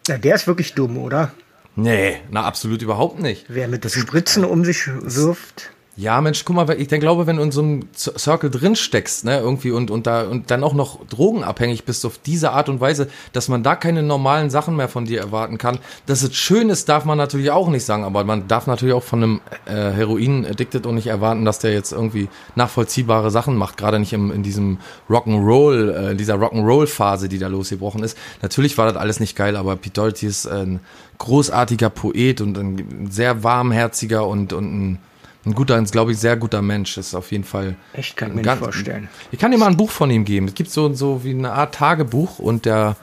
ja, 0.08 0.18
der 0.18 0.36
ist 0.36 0.48
wirklich 0.48 0.74
dumm, 0.74 0.98
oder? 0.98 1.32
Nee, 1.76 2.18
na 2.30 2.44
absolut 2.44 2.82
überhaupt 2.82 3.20
nicht. 3.20 3.46
Wer 3.48 3.68
mit 3.68 3.90
Spritzen 3.90 4.44
um 4.44 4.66
sich 4.66 4.88
wirft. 4.88 5.72
Ja, 6.00 6.22
Mensch, 6.22 6.46
guck 6.46 6.56
mal, 6.56 6.70
ich 6.80 6.88
denk, 6.88 7.02
glaube, 7.02 7.28
wenn 7.28 7.36
du 7.36 7.44
in 7.44 7.52
so 7.52 7.62
einem 7.62 7.82
Circle 7.94 8.50
drin 8.50 8.78
steckst, 8.78 9.26
ne, 9.26 9.40
irgendwie 9.40 9.72
und, 9.72 9.92
und 9.92 10.08
da 10.08 10.22
und 10.22 10.50
dann 10.50 10.64
auch 10.64 10.74
noch 10.74 11.06
drogenabhängig 11.08 11.84
bist 11.84 12.06
auf 12.06 12.18
diese 12.18 12.52
Art 12.52 12.70
und 12.70 12.80
Weise, 12.80 13.10
dass 13.34 13.50
man 13.50 13.64
da 13.64 13.76
keine 13.76 14.02
normalen 14.02 14.50
Sachen 14.50 14.78
mehr 14.78 14.88
von 14.88 15.04
dir 15.04 15.20
erwarten 15.20 15.58
kann. 15.58 15.78
Dass 16.06 16.24
es 16.24 16.34
schön 16.38 16.70
ist, 16.70 16.88
darf 16.88 17.04
man 17.04 17.18
natürlich 17.18 17.52
auch 17.52 17.68
nicht 17.68 17.84
sagen, 17.84 18.06
aber 18.06 18.24
man 18.24 18.48
darf 18.48 18.66
natürlich 18.66 18.96
auch 18.96 19.04
von 19.04 19.22
einem 19.22 19.42
äh, 19.66 19.74
Heroin-Addicted 19.74 20.86
und 20.86 20.96
nicht 20.96 21.08
erwarten, 21.08 21.44
dass 21.44 21.60
der 21.60 21.74
jetzt 21.74 21.92
irgendwie 21.92 22.30
nachvollziehbare 22.56 23.30
Sachen 23.30 23.58
macht, 23.58 23.76
gerade 23.76 24.00
nicht 24.00 24.14
im, 24.14 24.32
in 24.32 24.42
diesem 24.42 24.78
Rock'n'Roll, 25.10 25.92
äh, 25.92 26.12
in 26.12 26.18
dieser 26.18 26.36
Rock'n'Roll-Phase, 26.36 27.28
die 27.28 27.40
da 27.40 27.48
losgebrochen 27.50 28.04
ist. 28.04 28.18
Natürlich 28.42 28.78
war 28.78 28.86
das 28.86 28.96
alles 28.96 29.20
nicht 29.20 29.36
geil, 29.36 29.58
aber 29.58 29.76
Pete 29.76 29.96
Doherty 29.96 30.28
ist 30.28 30.46
ein 30.46 30.80
großartiger 31.18 31.90
Poet 31.90 32.40
und 32.40 32.58
ein 32.58 33.10
sehr 33.12 33.44
warmherziger 33.44 34.26
und, 34.26 34.54
und 34.54 34.64
ein 34.64 35.00
ein 35.46 35.54
guter, 35.54 35.82
glaube 35.84 36.12
ich, 36.12 36.18
sehr 36.18 36.36
guter 36.36 36.62
Mensch. 36.62 36.98
Ist 36.98 37.16
auf 37.16 37.32
jeden 37.32 37.44
Fall. 37.44 37.76
Echt, 37.94 38.18
kann 38.18 38.38
ich 38.38 38.46
mir 38.46 38.58
vorstellen. 38.58 39.08
Ich 39.32 39.40
kann 39.40 39.52
dir 39.52 39.58
mal 39.58 39.68
ein 39.68 39.78
Buch 39.78 39.92
von 39.92 40.12
ihm 40.12 40.26
geben. 40.26 40.48
Es 40.48 40.54
gibt 40.54 40.70
so, 40.70 40.94
so 40.94 41.24
wie 41.24 41.32
eine 41.32 41.52
Art 41.54 41.76
Tagebuch 41.76 42.40
und 42.40 42.66
der, 42.66 42.96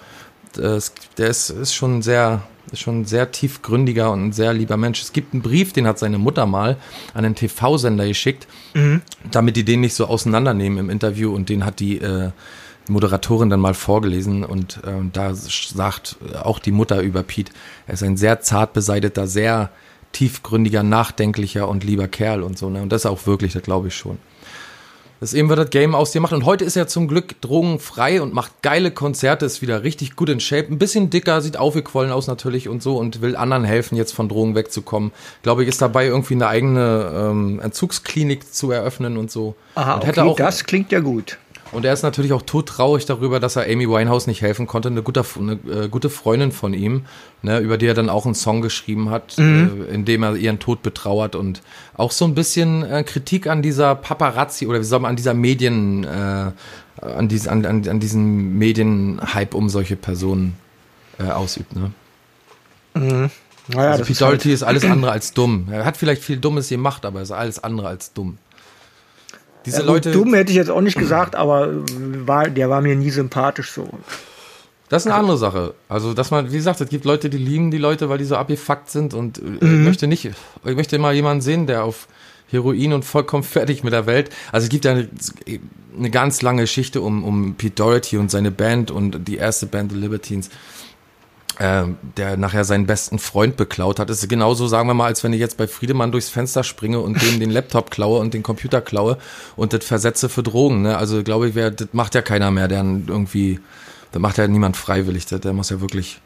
der 0.57 0.76
ist, 1.28 1.51
ist 1.51 1.74
schon 1.74 2.03
sehr, 2.03 2.43
ist 2.72 2.80
schon 2.80 3.01
ein 3.01 3.05
sehr 3.05 3.30
tiefgründiger 3.30 4.11
und 4.11 4.26
ein 4.26 4.32
sehr 4.32 4.53
lieber 4.53 4.76
Mensch. 4.76 5.03
Es 5.03 5.12
gibt 5.12 5.32
einen 5.32 5.43
Brief, 5.43 5.72
den 5.72 5.87
hat 5.87 5.99
seine 5.99 6.18
Mutter 6.18 6.47
mal 6.47 6.76
an 7.14 7.24
einen 7.24 7.34
TV-Sender 7.34 8.07
geschickt, 8.07 8.47
damit 9.30 9.57
die 9.57 9.64
den 9.64 9.80
nicht 9.80 9.95
so 9.95 10.07
auseinandernehmen 10.07 10.78
im 10.78 10.91
Interview 10.91 11.34
und 11.34 11.49
den 11.49 11.64
hat 11.64 11.80
die, 11.80 11.99
äh, 11.99 12.30
Moderatorin 12.89 13.51
dann 13.51 13.61
mal 13.61 13.74
vorgelesen 13.74 14.45
und 14.45 14.80
ähm, 14.87 15.11
da 15.12 15.34
sagt 15.34 16.16
auch 16.43 16.59
die 16.59 16.70
Mutter 16.70 17.01
über 17.01 17.22
Pete, 17.22 17.53
er 17.87 17.95
ist 17.95 18.03
ein 18.03 18.16
sehr 18.16 18.41
zart 18.41 18.72
beseitigter, 18.72 19.26
sehr 19.26 19.70
tiefgründiger, 20.17 20.83
nachdenklicher 20.83 21.69
und 21.69 21.85
lieber 21.85 22.09
Kerl 22.09 22.43
und 22.43 22.57
so. 22.57 22.71
Ne? 22.71 22.81
Und 22.81 22.91
das 22.91 23.03
ist 23.03 23.07
auch 23.07 23.27
wirklich, 23.27 23.53
das 23.53 23.62
glaube 23.62 23.89
ich 23.89 23.95
schon. 23.95 24.19
Das 25.21 25.33
eben 25.33 25.49
wird 25.49 25.59
das 25.59 25.71
Game 25.71 25.95
aus 25.95 26.12
dir 26.12 26.21
macht. 26.21 26.33
Und 26.33 26.45
heute 26.45 26.64
ist 26.64 26.77
er 26.77 26.89
zum 26.89 27.09
Glück 27.09 27.41
drogenfrei 27.41 28.21
und 28.21 28.35
macht 28.35 28.62
geile 28.62 28.91
Konzerte, 28.91 29.47
ist 29.47 29.62
wieder 29.62 29.83
richtig 29.83 30.14
gut 30.17 30.29
in 30.29 30.41
Shape. 30.41 30.69
Ein 30.71 30.79
bisschen 30.79 31.09
dicker, 31.09 31.41
sieht 31.41 31.57
aufgequollen 31.59 32.12
aus 32.12 32.27
natürlich 32.27 32.69
und 32.69 32.83
so 32.83 32.97
und 32.97 33.23
will 33.23 33.37
anderen 33.37 33.64
helfen, 33.64 33.97
jetzt 33.97 34.12
von 34.12 34.29
Drogen 34.29 34.55
wegzukommen. 34.55 35.12
Glaube 35.43 35.62
ich, 35.62 35.69
ist 35.69 35.81
dabei 35.81 36.07
irgendwie 36.07 36.35
eine 36.35 36.49
eigene 36.49 37.12
ähm, 37.14 37.61
Entzugsklinik 37.61 38.53
zu 38.53 38.71
eröffnen 38.71 39.17
und 39.17 39.31
so. 39.31 39.55
Aha, 39.75 39.95
und 39.95 40.19
okay, 40.19 40.35
das 40.37 40.64
klingt 40.64 40.93
ja 40.93 41.01
gut. 41.01 41.39
Und 41.73 41.85
er 41.85 41.93
ist 41.93 42.03
natürlich 42.03 42.33
auch 42.33 42.43
todtraurig 42.43 43.07
darüber, 43.07 43.41
dass 43.41 43.57
er 43.57 43.64
Amy 43.64 43.89
Winehouse 43.89 44.27
nicht 44.27 44.43
helfen 44.43 44.67
konnte. 44.67 44.89
Eine 44.89 45.03
gute, 45.03 45.25
eine, 45.39 45.53
äh, 45.53 45.89
gute 45.89 46.11
Freundin 46.11 46.53
von 46.53 46.75
ihm, 46.75 47.07
ne, 47.43 47.59
über 47.59 47.79
die 47.79 47.87
er 47.87 47.95
dann 47.95 48.09
auch 48.09 48.25
einen 48.25 48.35
Song 48.35 48.62
geschrieben 48.62 49.11
hat, 49.11 49.39
äh, 49.39 49.43
in 49.93 50.05
dem 50.05 50.23
er 50.23 50.37
ihren 50.37 50.59
Tod 50.59 50.83
betrauert 50.83 51.35
und 51.35 51.62
auch 51.95 52.12
so 52.12 52.25
ein 52.25 52.35
bisschen 52.35 52.83
äh, 52.83 53.03
Kritik 53.03 53.47
an 53.47 53.62
dieser 53.62 53.95
Paparazzi 53.95 54.67
oder 54.67 54.81
wie 54.81 54.85
soll 54.85 55.01
man 55.01 55.11
an 55.11 55.17
dieser 55.17 55.35
Medien, 55.35 56.05
äh, 56.05 56.53
an, 57.01 57.29
dies, 57.29 57.49
an, 57.49 57.67
an, 57.67 57.89
an 57.89 58.01
diesen 58.01 58.59
Medienhype 58.59 59.57
um 59.57 59.69
solche 59.69 59.97
Personen 59.97 60.57
äh, 61.19 61.25
ausübt. 61.25 61.75
Ne? 61.75 61.91
Naja, 63.69 63.93
Also 63.93 64.05
Pete 64.05 64.12
ist 64.12 64.21
halt, 64.21 64.31
Doherty 64.33 64.53
ist 64.53 64.62
alles 64.62 64.85
andere 64.85 65.11
als 65.11 65.33
dumm. 65.33 65.69
Er 65.71 65.85
hat 65.85 65.97
vielleicht 65.97 66.23
viel 66.23 66.37
Dummes 66.37 66.69
gemacht, 66.69 67.05
aber 67.05 67.21
er 67.21 67.23
ist 67.25 67.33
alles 67.33 67.62
andere 67.62 67.89
als 67.89 68.12
dumm. 68.12 68.39
Diese 69.67 69.81
ja, 69.81 69.85
Leute. 69.87 70.12
dumm 70.12 70.33
hätte 70.35 70.51
ich 70.53 70.57
jetzt 70.57 70.71
auch 70.71 70.81
nicht 70.81 70.99
gesagt, 70.99 71.35
aber 71.37 71.69
war, 72.25 72.49
der 72.49 72.71
war 72.71 72.81
mir 72.81 72.97
nie 72.97 73.11
sympathisch 73.11 73.73
so. 73.73 73.89
Das 74.89 75.03
ist 75.05 75.11
eine 75.11 75.17
andere 75.21 75.37
Sache. 75.37 75.75
Also, 75.89 76.14
dass 76.14 76.31
man, 76.31 76.53
wie 76.53 76.57
gesagt, 76.57 76.81
es 76.81 76.89
gibt 76.89 77.05
Leute, 77.05 77.29
die 77.29 77.39
lieben 77.39 77.73
die 77.73 77.79
Leute, 77.79 78.09
weil 78.09 78.19
die 78.19 78.25
so 78.25 78.37
abgefuckt 78.37 78.89
sind 78.89 79.14
und 79.14 79.39
äh, 79.39 79.43
Mhm. 79.43 79.59
ich 79.61 79.87
möchte 79.87 80.07
nicht, 80.07 80.25
ich 80.64 80.77
möchte 80.77 80.99
mal 81.01 81.12
jemanden 81.14 81.41
sehen, 81.43 81.67
der 81.67 81.83
auf 81.85 82.07
Heroin 82.49 82.93
und 82.93 83.05
vollkommen 83.05 83.43
fertig 83.57 83.83
mit 83.83 83.93
der 83.93 84.07
Welt. 84.07 84.31
Also 84.53 84.67
es 84.67 84.69
gibt 84.71 84.85
ja 84.85 84.93
eine, 84.93 85.09
eine 85.99 86.11
ganz 86.11 86.41
lange 86.43 86.62
Geschichte 86.62 87.01
um, 87.01 87.25
um 87.25 87.55
Pete 87.57 87.75
Doherty 87.75 88.17
und 88.19 88.31
seine 88.31 88.53
Band 88.53 88.93
und 88.93 89.27
die 89.27 89.37
erste 89.37 89.67
Band 89.67 89.91
The 89.91 89.99
Libertines, 89.99 90.51
ähm, 91.59 91.97
der 92.17 92.37
nachher 92.37 92.65
seinen 92.65 92.87
besten 92.87 93.19
Freund 93.19 93.57
beklaut 93.57 93.99
hat. 93.99 94.11
Das 94.11 94.23
ist 94.23 94.29
genauso, 94.29 94.67
sagen 94.67 94.89
wir 94.89 94.95
mal, 94.95 95.07
als 95.07 95.25
wenn 95.25 95.33
ich 95.33 95.41
jetzt 95.41 95.57
bei 95.57 95.67
Friedemann 95.67 96.13
durchs 96.13 96.29
Fenster 96.29 96.63
springe 96.63 97.01
und 97.01 97.21
dem 97.23 97.41
den 97.41 97.51
Laptop 97.51 97.91
klaue 97.91 98.19
und 98.19 98.35
den 98.35 98.43
Computer 98.43 98.81
klaue 98.81 99.19
und 99.57 99.73
das 99.73 99.85
versetze 99.85 100.29
für 100.29 100.43
Drogen. 100.43 100.83
Ne? 100.83 100.97
Also 100.97 101.23
glaube 101.23 101.49
ich, 101.49 101.55
wer, 101.55 101.71
das 101.71 101.89
macht 101.93 102.15
ja 102.15 102.23
keiner 102.23 102.51
mehr, 102.51 102.69
der 102.69 102.83
irgendwie, 102.83 103.61
das 104.13 104.21
macht 104.21 104.39
ja 104.39 104.47
niemand 104.47 104.77
freiwillig, 104.77 105.27
der, 105.27 105.39
der 105.39 105.53
muss 105.53 105.71
ja 105.71 105.81
wirklich 105.81 106.21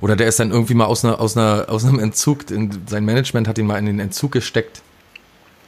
oder 0.00 0.16
der 0.16 0.28
ist 0.28 0.40
dann 0.40 0.50
irgendwie 0.50 0.74
mal 0.74 0.86
aus, 0.86 1.04
einer, 1.04 1.20
aus, 1.20 1.36
einer, 1.36 1.66
aus 1.68 1.84
einem 1.84 1.98
Entzug, 1.98 2.50
in, 2.50 2.70
sein 2.86 3.04
Management 3.04 3.48
hat 3.48 3.58
ihn 3.58 3.66
mal 3.66 3.78
in 3.78 3.86
den 3.86 4.00
Entzug 4.00 4.32
gesteckt. 4.32 4.82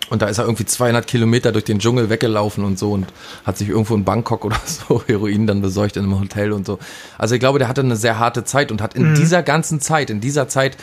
Und 0.08 0.22
da 0.22 0.26
ist 0.26 0.38
er 0.38 0.44
irgendwie 0.44 0.64
200 0.64 1.06
Kilometer 1.06 1.50
durch 1.52 1.64
den 1.64 1.80
Dschungel 1.80 2.10
weggelaufen 2.10 2.64
und 2.64 2.78
so 2.78 2.92
und 2.92 3.06
hat 3.44 3.58
sich 3.58 3.68
irgendwo 3.68 3.94
in 3.94 4.04
Bangkok 4.04 4.44
oder 4.44 4.60
so 4.64 5.02
Heroin 5.06 5.46
dann 5.46 5.60
besorgt 5.60 5.96
in 5.96 6.04
einem 6.04 6.20
Hotel 6.20 6.52
und 6.52 6.66
so. 6.66 6.78
Also 7.18 7.34
ich 7.34 7.40
glaube, 7.40 7.58
der 7.58 7.68
hatte 7.68 7.80
eine 7.80 7.96
sehr 7.96 8.18
harte 8.18 8.44
Zeit 8.44 8.70
und 8.70 8.80
hat 8.80 8.94
in 8.94 9.14
dieser 9.14 9.42
ganzen 9.42 9.80
Zeit, 9.80 10.10
in 10.10 10.20
dieser 10.20 10.48
Zeit 10.48 10.76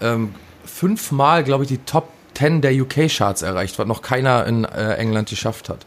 ähm, 0.00 0.34
fünfmal, 0.64 1.44
glaube 1.44 1.64
ich, 1.64 1.68
die 1.68 1.78
Top 1.78 2.08
10 2.34 2.60
der 2.60 2.72
UK-Charts 2.72 3.42
erreicht, 3.42 3.78
was 3.78 3.86
noch 3.86 4.00
keiner 4.00 4.46
in 4.46 4.64
äh, 4.64 4.94
England 4.94 5.28
geschafft 5.28 5.68
hat. 5.68 5.86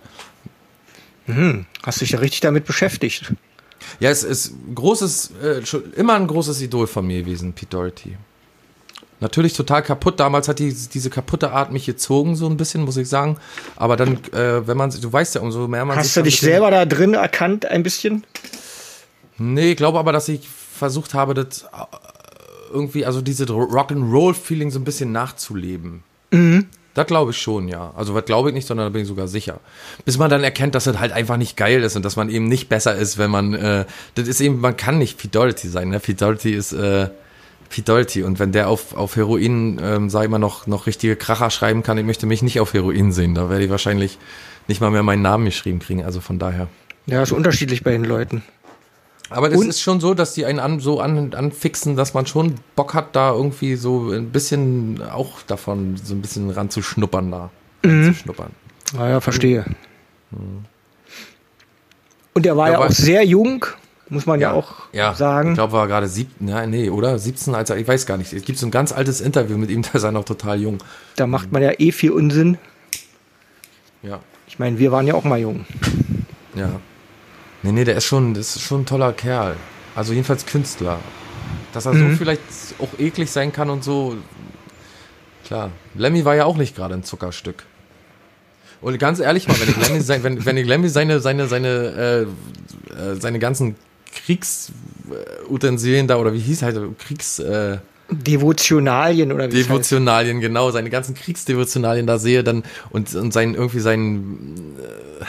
Hast 1.83 2.01
dich 2.01 2.11
ja 2.11 2.19
richtig 2.19 2.41
damit 2.41 2.65
beschäftigt. 2.65 3.33
Ja, 3.99 4.09
es 4.09 4.23
ist 4.23 4.53
großes, 4.75 5.31
äh, 5.41 5.65
schon 5.65 5.93
immer 5.93 6.15
ein 6.15 6.27
großes 6.27 6.61
Idol 6.61 6.87
von 6.87 7.07
mir 7.07 7.21
gewesen, 7.21 7.53
Pete 7.53 7.69
Doherty. 7.69 8.17
Natürlich 9.21 9.53
total 9.53 9.83
kaputt. 9.83 10.19
Damals 10.19 10.47
hat 10.47 10.59
die, 10.59 10.73
diese 10.73 11.09
kaputte 11.09 11.51
Art 11.51 11.71
mich 11.71 11.85
gezogen, 11.85 12.35
so 12.35 12.47
ein 12.47 12.57
bisschen, 12.57 12.83
muss 12.83 12.97
ich 12.97 13.07
sagen. 13.07 13.37
Aber 13.75 13.95
dann, 13.95 14.17
äh, 14.33 14.67
wenn 14.67 14.75
man, 14.75 14.89
du 14.89 15.13
weißt 15.13 15.35
ja, 15.35 15.41
umso 15.41 15.67
mehr 15.67 15.85
man 15.85 15.97
sich 15.97 16.05
Hast 16.05 16.17
du 16.17 16.23
dich 16.23 16.41
selber 16.41 16.71
da 16.71 16.85
drin 16.85 17.13
erkannt, 17.13 17.65
ein 17.65 17.83
bisschen? 17.83 18.25
Nee, 19.37 19.71
ich 19.71 19.77
glaube 19.77 19.99
aber, 19.99 20.11
dass 20.11 20.27
ich 20.27 20.49
versucht 20.49 21.13
habe, 21.13 21.35
das 21.35 21.63
äh, 21.63 21.67
irgendwie, 22.73 23.05
also 23.05 23.21
diese 23.21 23.45
Rock'n'Roll-Feeling 23.45 24.71
so 24.71 24.79
ein 24.79 24.83
bisschen 24.83 25.11
nachzuleben. 25.11 26.03
Das 26.93 27.07
glaube 27.07 27.31
ich 27.31 27.37
schon, 27.37 27.67
ja. 27.67 27.93
Also 27.95 28.15
was 28.15 28.25
glaube 28.25 28.49
ich 28.49 28.55
nicht, 28.55 28.67
sondern 28.67 28.87
da 28.87 28.89
bin 28.89 29.03
ich 29.03 29.07
sogar 29.07 29.27
sicher. 29.27 29.59
Bis 30.03 30.17
man 30.17 30.29
dann 30.29 30.43
erkennt, 30.43 30.75
dass 30.75 30.85
das 30.85 30.97
halt 30.97 31.11
einfach 31.11 31.37
nicht 31.37 31.57
geil 31.57 31.83
ist 31.83 31.95
und 31.95 32.03
dass 32.03 32.15
man 32.15 32.29
eben 32.29 32.47
nicht 32.47 32.69
besser 32.69 32.95
ist, 32.95 33.17
wenn 33.17 33.29
man, 33.29 33.53
äh, 33.53 33.85
das 34.15 34.27
ist 34.27 34.41
eben, 34.41 34.59
man 34.61 34.77
kann 34.77 34.97
nicht 34.97 35.33
Doherty 35.35 35.67
sein, 35.67 35.89
ne? 35.89 35.99
Doherty 35.99 36.53
ist, 36.53 36.73
äh, 36.73 37.09
Doherty 37.77 38.23
und 38.23 38.39
wenn 38.39 38.51
der 38.51 38.67
auf, 38.67 38.93
auf 38.95 39.15
Heroin, 39.15 39.79
ähm, 39.81 40.09
sag 40.09 40.23
ich 40.23 40.29
mal, 40.29 40.37
noch, 40.39 40.67
noch 40.67 40.85
richtige 40.87 41.15
Kracher 41.15 41.49
schreiben 41.49 41.83
kann, 41.83 41.97
ich 41.97 42.05
möchte 42.05 42.25
mich 42.25 42.41
nicht 42.41 42.59
auf 42.59 42.73
Heroin 42.73 43.11
sehen, 43.13 43.33
da 43.35 43.49
werde 43.49 43.63
ich 43.63 43.69
wahrscheinlich 43.69 44.17
nicht 44.67 44.81
mal 44.81 44.91
mehr 44.91 45.03
meinen 45.03 45.21
Namen 45.21 45.45
geschrieben 45.45 45.79
kriegen, 45.79 46.03
also 46.03 46.19
von 46.19 46.37
daher. 46.39 46.67
Ja, 47.05 47.23
ist 47.23 47.31
unterschiedlich 47.31 47.83
bei 47.83 47.91
den 47.91 48.03
Leuten. 48.03 48.43
Aber 49.29 49.47
das 49.49 49.59
Und- 49.59 49.69
ist 49.69 49.79
schon 49.81 50.01
so, 50.01 50.13
dass 50.13 50.33
die 50.33 50.45
einen 50.45 50.59
an, 50.59 50.81
so 50.81 50.99
an, 50.99 51.33
anfixen, 51.33 51.95
dass 51.95 52.13
man 52.13 52.25
schon 52.25 52.55
Bock 52.75 52.93
hat, 52.93 53.15
da 53.15 53.31
irgendwie 53.31 53.75
so 53.77 54.11
ein 54.11 54.29
bisschen 54.31 55.01
auch 55.01 55.41
davon 55.43 55.95
so 56.03 56.13
ein 56.13 56.21
bisschen 56.21 56.49
ranzuschnuppern 56.49 57.31
da. 57.31 57.49
Mhm. 57.83 58.03
Ranzuschnuppern. 58.07 58.51
Naja, 58.93 59.21
verstehe. 59.21 59.65
Und 62.33 62.45
er 62.45 62.55
war 62.57 62.67
Ja, 62.71 62.73
ja, 62.79 62.85
auch 62.85 62.91
sehr 62.91 63.25
jung, 63.25 63.65
muss 64.11 64.25
man 64.27 64.39
ja, 64.39 64.51
auch 64.51 64.73
Ja, 64.93 65.13
sagen. 65.15 65.49
ich 65.49 65.55
glaube, 65.55 65.73
war 65.73 65.87
gerade 65.87 66.07
siebten, 66.07 66.47
ja, 66.47 66.65
nee, 66.67 66.89
oder? 66.89 67.17
17, 67.17 67.55
als 67.55 67.69
er, 67.71 67.77
ich 67.77 67.87
weiß 67.87 68.05
gar 68.05 68.17
nicht. 68.17 68.31
Es 68.33 68.43
gibt 68.45 68.59
so 68.59 68.67
ein 68.67 68.71
ganz 68.71 68.91
altes 68.91 69.21
Interview 69.21 69.57
mit 69.57 69.69
ihm, 69.71 69.81
da 69.91 69.91
ist 69.93 70.03
er 70.03 70.11
noch 70.11 70.25
total 70.25 70.59
jung. 70.61 70.77
da 71.15 71.25
macht 71.27 71.51
man 71.51 71.63
ja 71.63 71.71
eh 71.79 71.91
viel 71.91 72.11
Unsinn. 72.11 72.57
Ja, 74.03 74.19
Ich 74.47 74.59
meine, 74.59 74.77
wir 74.79 74.91
waren 74.91 75.07
ja 75.07 75.13
auch 75.15 75.23
mal 75.23 75.39
jung. 75.39 75.65
ja. 76.55 76.69
Nee, 77.63 77.71
nee, 77.71 77.83
der 77.83 77.95
ist 77.95 78.05
schon, 78.05 78.33
das 78.33 78.55
ist 78.55 78.63
schon 78.63 78.81
ein 78.81 78.85
toller 78.87 79.13
Kerl. 79.13 79.55
Also 79.95 80.13
jedenfalls 80.13 80.45
Künstler. 80.45 80.99
Dass 81.73 81.85
er 81.85 81.93
Mhm. 81.93 82.11
so 82.11 82.17
vielleicht 82.17 82.41
auch 82.79 82.97
eklig 82.99 83.29
sein 83.31 83.53
kann 83.53 83.69
und 83.69 83.83
so. 83.83 84.17
Klar. 85.45 85.69
Lemmy 85.95 86.25
war 86.25 86.35
ja 86.35 86.45
auch 86.45 86.57
nicht 86.57 86.75
gerade 86.75 86.95
ein 86.95 87.03
Zuckerstück. 87.03 87.63
Und 88.81 88.97
ganz 88.97 89.19
ehrlich 89.19 89.47
mal, 89.47 89.55
wenn 89.59 89.69
ich 89.69 89.87
Lemmy, 89.87 90.01
sein, 90.01 90.23
wenn, 90.23 90.43
wenn 90.43 90.57
ich 90.57 90.65
Lemmy 90.65 90.89
seine, 90.89 91.19
seine, 91.19 91.45
seine, 91.47 91.67
äh, 92.89 92.93
äh, 92.93 93.15
seine 93.19 93.37
ganzen 93.37 93.75
Kriegsutensilien 94.13 96.07
da, 96.07 96.17
oder 96.17 96.33
wie 96.33 96.39
hieß 96.39 96.61
halt, 96.63 96.77
Kriegs, 96.99 97.39
äh, 97.39 97.77
Devotionalien 98.09 99.31
oder 99.31 99.45
wie 99.45 99.55
es 99.55 99.59
heißt. 99.61 99.69
Devotionalien, 99.69 100.41
genau, 100.41 100.71
seine 100.71 100.89
ganzen 100.89 101.15
Kriegsdevotionalien 101.15 102.07
da 102.07 102.19
sehe, 102.19 102.43
dann 102.43 102.63
und, 102.89 103.13
und 103.15 103.31
sein 103.31 103.55
irgendwie 103.55 103.79
sein 103.79 104.75
äh, 104.79 105.25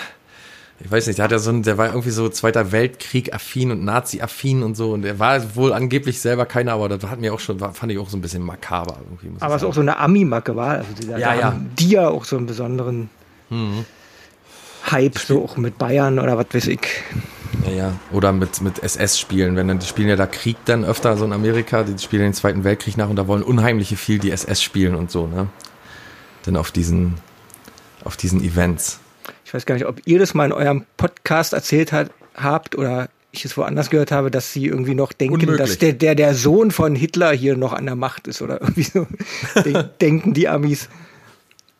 ich 0.85 0.91
weiß 0.91 1.07
nicht, 1.07 1.19
der 1.19 1.25
hat 1.25 1.31
ja 1.31 1.39
so 1.39 1.51
ein, 1.51 1.63
der 1.63 1.79
war 1.79 1.87
irgendwie 1.89 2.11
so 2.11 2.29
Zweiter 2.29 2.73
Weltkrieg 2.73 3.33
affin 3.33 3.71
und 3.71 3.85
Nazi 3.85 4.21
affin 4.21 4.65
und 4.65 4.77
so 4.77 4.93
und 4.93 5.05
er 5.05 5.21
war 5.21 5.55
wohl 5.55 5.73
angeblich 5.73 6.21
selber 6.21 6.45
keiner, 6.45 6.73
aber 6.73 6.89
das 6.89 7.09
hat 7.09 7.21
mir 7.21 7.33
auch 7.33 7.39
schon 7.39 7.61
war, 7.61 7.73
fand 7.73 7.93
ich 7.93 7.99
auch 7.99 8.09
so 8.09 8.17
ein 8.17 8.21
bisschen 8.21 8.43
makaber 8.43 8.97
irgendwie. 8.99 9.29
Aber 9.39 9.55
es 9.55 9.61
sagen. 9.61 9.71
auch 9.71 9.75
so 9.75 9.81
eine 9.81 9.99
Ami-Macke 9.99 10.57
war. 10.57 10.79
Also 10.79 10.93
dieser, 11.01 11.19
Ja, 11.19 11.35
ja. 11.35 11.61
die 11.79 11.91
ja 11.91 12.09
auch 12.09 12.25
so 12.25 12.37
einen 12.37 12.47
besonderen 12.47 13.11
Hype, 14.91 15.19
so 15.19 15.45
auch 15.45 15.57
mit 15.57 15.79
Bayern 15.79 16.19
oder 16.19 16.37
was 16.37 16.47
weiß 16.53 16.67
ich. 16.69 16.81
Ja, 17.67 17.73
ja. 17.73 17.93
Oder 18.11 18.33
mit, 18.33 18.61
mit 18.61 18.83
SS-Spielen. 18.83 19.57
Wenn 19.57 19.69
dann, 19.69 19.79
die 19.79 19.87
spielen 19.87 20.09
ja 20.09 20.17
da 20.17 20.27
Krieg 20.27 20.57
dann 20.65 20.85
öfter 20.85 21.17
so 21.17 21.25
in 21.25 21.33
Amerika, 21.33 21.83
die 21.83 21.99
spielen 21.99 22.23
den 22.23 22.35
Zweiten 22.35 22.65
Weltkrieg 22.65 22.97
nach 22.97 23.09
und 23.09 23.17
da 23.17 23.27
wollen 23.27 23.43
unheimliche 23.43 23.97
viel 23.97 24.19
die 24.19 24.31
SS 24.31 24.63
spielen 24.63 24.95
und 24.95 25.11
so, 25.11 25.27
ne? 25.27 25.49
Dann 26.45 26.57
auf 26.57 26.71
diesen, 26.71 27.15
auf 28.05 28.17
diesen 28.17 28.43
Events. 28.43 28.99
Ich 29.45 29.55
weiß 29.55 29.67
gar 29.67 29.75
nicht, 29.75 29.87
ob 29.87 30.01
ihr 30.07 30.19
das 30.19 30.35
mal 30.35 30.47
in 30.47 30.53
eurem 30.53 30.87
Podcast 30.97 31.53
erzählt 31.53 31.93
hat, 31.93 32.11
habt 32.35 32.77
oder 32.77 33.09
ich 33.33 33.45
es 33.45 33.57
woanders 33.57 33.91
gehört 33.91 34.13
habe, 34.13 34.31
dass 34.31 34.53
sie 34.53 34.67
irgendwie 34.67 34.95
noch 34.95 35.13
denken, 35.13 35.35
Unmöglich. 35.35 35.59
dass 35.59 35.79
der, 35.79 35.95
der, 35.95 36.15
der 36.15 36.35
Sohn 36.35 36.71
von 36.71 36.95
Hitler 36.95 37.33
hier 37.33 37.57
noch 37.57 37.73
an 37.73 37.87
der 37.87 37.97
Macht 37.97 38.29
ist 38.29 38.43
oder 38.43 38.61
irgendwie 38.61 38.83
so 38.83 39.07
de 39.65 39.85
denken 40.01 40.35
die 40.35 40.49
Amis. 40.49 40.89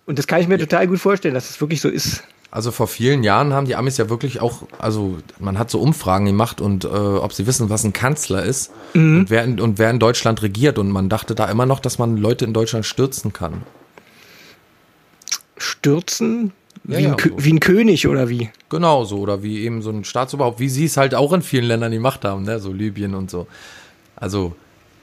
Und 0.07 0.19
das 0.19 0.27
kann 0.27 0.41
ich 0.41 0.49
mir 0.49 0.59
total 0.59 0.87
gut 0.89 0.99
vorstellen, 0.99 1.35
dass 1.35 1.51
es 1.51 1.61
wirklich 1.61 1.81
so 1.81 1.89
ist. 1.89 2.25
Also 2.53 2.71
vor 2.71 2.87
vielen 2.87 3.25
Jahren 3.25 3.55
haben 3.55 3.67
die 3.67 3.75
Amis 3.77 3.97
ja 3.97 4.11
wirklich 4.11 4.41
auch, 4.43 4.65
also 4.79 5.17
man 5.39 5.59
hat 5.59 5.71
so 5.71 5.81
Umfragen 5.81 6.27
gemacht 6.27 6.61
und 6.61 6.85
äh, 6.85 6.89
ob 6.89 7.33
sie 7.33 7.47
wissen, 7.47 7.71
was 7.71 7.83
ein 7.83 7.95
Kanzler 7.95 8.43
ist 8.43 8.71
und, 8.93 9.27
wer 9.31 9.43
in, 9.43 9.59
und 9.59 9.79
wer 9.79 9.89
in 9.89 9.99
Deutschland 9.99 10.43
regiert 10.43 10.79
und 10.79 10.91
man 10.91 11.09
dachte 11.09 11.35
da 11.35 11.47
immer 11.47 11.65
noch, 11.65 11.81
dass 11.81 11.99
man 11.99 12.19
Leute 12.19 12.45
in 12.45 12.53
Deutschland 12.53 12.85
stürzen 12.85 13.33
kann. 13.33 13.63
Stürzen 15.57 16.53
Ja, 16.87 16.99
wie, 16.99 17.03
ja, 17.05 17.13
ein, 17.13 17.19
so. 17.19 17.45
wie 17.45 17.53
ein 17.55 17.61
König 17.61 18.07
oder 18.07 18.29
wie? 18.29 18.51
Genau 18.69 19.05
so, 19.05 19.19
oder 19.19 19.43
wie 19.43 19.63
eben 19.63 19.81
so 19.81 19.89
ein 19.91 20.05
Staatsoberhaupt, 20.05 20.61
wie 20.61 20.69
sie 20.69 20.85
es 20.85 20.99
halt 20.99 21.15
auch 21.15 21.33
in 21.33 21.41
vielen 21.43 21.65
Ländern 21.65 21.93
gemacht 21.93 22.23
haben, 22.25 22.43
ne? 22.43 22.59
so 22.61 22.71
Libyen 22.73 23.15
und 23.15 23.31
so. 23.31 23.47
Also 24.17 24.55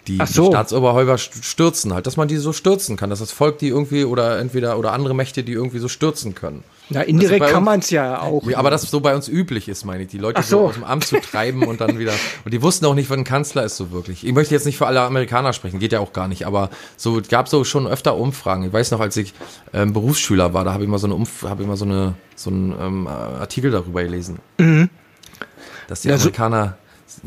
die, 0.07 0.19
so. 0.27 0.43
die 0.43 0.47
Staatsoberhäuper 0.51 1.15
st- 1.15 1.43
stürzen 1.43 1.93
halt, 1.93 2.05
dass 2.05 2.15
man 2.15 2.27
die 2.27 2.37
so 2.37 2.53
stürzen 2.53 2.95
kann, 2.95 3.09
dass 3.09 3.19
das 3.19 3.31
Volk 3.31 3.57
die 3.57 3.69
irgendwie 3.69 4.03
oder 4.03 4.37
entweder 4.39 4.77
oder 4.77 4.91
andere 4.93 5.15
Mächte 5.15 5.43
die 5.43 5.53
irgendwie 5.53 5.79
so 5.79 5.87
stürzen 5.87 6.35
können. 6.35 6.63
Na, 6.91 7.01
indirekt 7.01 7.39
bei 7.39 7.51
kann 7.51 7.63
man 7.63 7.79
es 7.79 7.91
ja 7.91 8.19
auch. 8.21 8.43
Ja, 8.49 8.57
aber 8.57 8.71
das 8.71 8.81
so 8.81 8.99
bei 8.99 9.13
uns 9.15 9.27
üblich 9.27 9.69
ist, 9.69 9.85
meine 9.85 10.03
ich, 10.03 10.09
die 10.09 10.17
Leute 10.17 10.41
so. 10.41 10.49
so. 10.59 10.65
aus 10.67 10.73
dem 10.73 10.83
Amt 10.83 11.05
zu 11.05 11.19
treiben 11.21 11.63
und 11.63 11.81
dann 11.81 11.99
wieder. 11.99 12.13
Und 12.45 12.51
die 12.53 12.61
wussten 12.61 12.85
auch 12.85 12.95
nicht, 12.95 13.09
was 13.09 13.17
ein 13.17 13.23
Kanzler 13.23 13.63
ist 13.63 13.77
so 13.77 13.91
wirklich. 13.91 14.25
Ich 14.25 14.33
möchte 14.33 14.53
jetzt 14.55 14.65
nicht 14.65 14.77
für 14.77 14.87
alle 14.87 15.01
Amerikaner 15.01 15.53
sprechen, 15.53 15.79
geht 15.79 15.91
ja 15.93 15.99
auch 15.99 16.13
gar 16.13 16.27
nicht, 16.27 16.47
aber 16.47 16.69
so 16.97 17.21
gab 17.29 17.47
so 17.47 17.63
schon 17.63 17.85
öfter 17.87 18.15
Umfragen. 18.15 18.63
Ich 18.63 18.73
weiß 18.73 18.89
noch, 18.91 18.99
als 18.99 19.15
ich 19.17 19.33
ähm, 19.73 19.93
Berufsschüler 19.93 20.53
war, 20.53 20.63
da 20.63 20.73
habe 20.73 20.83
ich 20.83 20.89
mal 20.89 20.97
so 20.97 21.07
eine 21.07 21.15
Umf 21.15 21.43
habe 21.43 21.61
ich 21.61 21.67
mal 21.67 21.77
so 21.77 21.85
eine 21.85 22.15
so 22.35 22.49
einen 22.49 22.73
ähm, 22.79 23.07
Artikel 23.07 23.69
darüber 23.71 24.01
gelesen, 24.03 24.39
dass 25.87 26.01
die 26.01 26.07
Ja, 26.07 26.17
so- 26.17 26.23
Amerikaner 26.23 26.77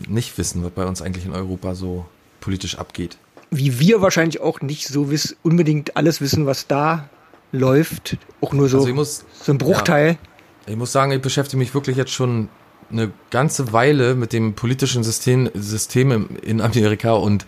nicht 0.09 0.37
wissen, 0.39 0.65
was 0.65 0.71
bei 0.71 0.87
uns 0.87 1.03
eigentlich 1.03 1.27
in 1.27 1.33
Europa 1.33 1.75
so 1.75 2.07
politisch 2.41 2.79
abgeht. 2.79 3.19
Wie 3.51 3.79
wir 3.79 4.01
wahrscheinlich 4.01 4.41
auch 4.41 4.61
nicht 4.63 4.89
so 4.89 5.11
wiss, 5.11 5.37
unbedingt 5.43 5.97
alles 5.97 6.21
wissen, 6.21 6.47
was 6.47 6.67
da 6.67 7.09
läuft. 7.53 8.17
Auch 8.41 8.53
nur 8.53 8.69
so, 8.69 8.79
Also 8.81 8.95
muss- 8.95 9.25
so 9.43 9.53
ein 9.53 9.59
Bruchteil. 9.59 10.19
Ich 10.67 10.77
muss 10.77 10.93
sagen, 10.93 11.13
ich 11.13 11.21
beschäftige 11.21 11.59
mich 11.59 11.75
wirklich 11.75 11.97
jetzt 11.97 12.13
schon 12.13 12.49
eine 12.91 13.11
ganze 13.31 13.73
Weile 13.73 14.15
mit 14.15 14.33
dem 14.33 14.55
politischen 14.55 15.03
System, 15.03 15.51
System 15.55 16.29
in 16.43 16.61
Amerika 16.61 17.13
und 17.13 17.47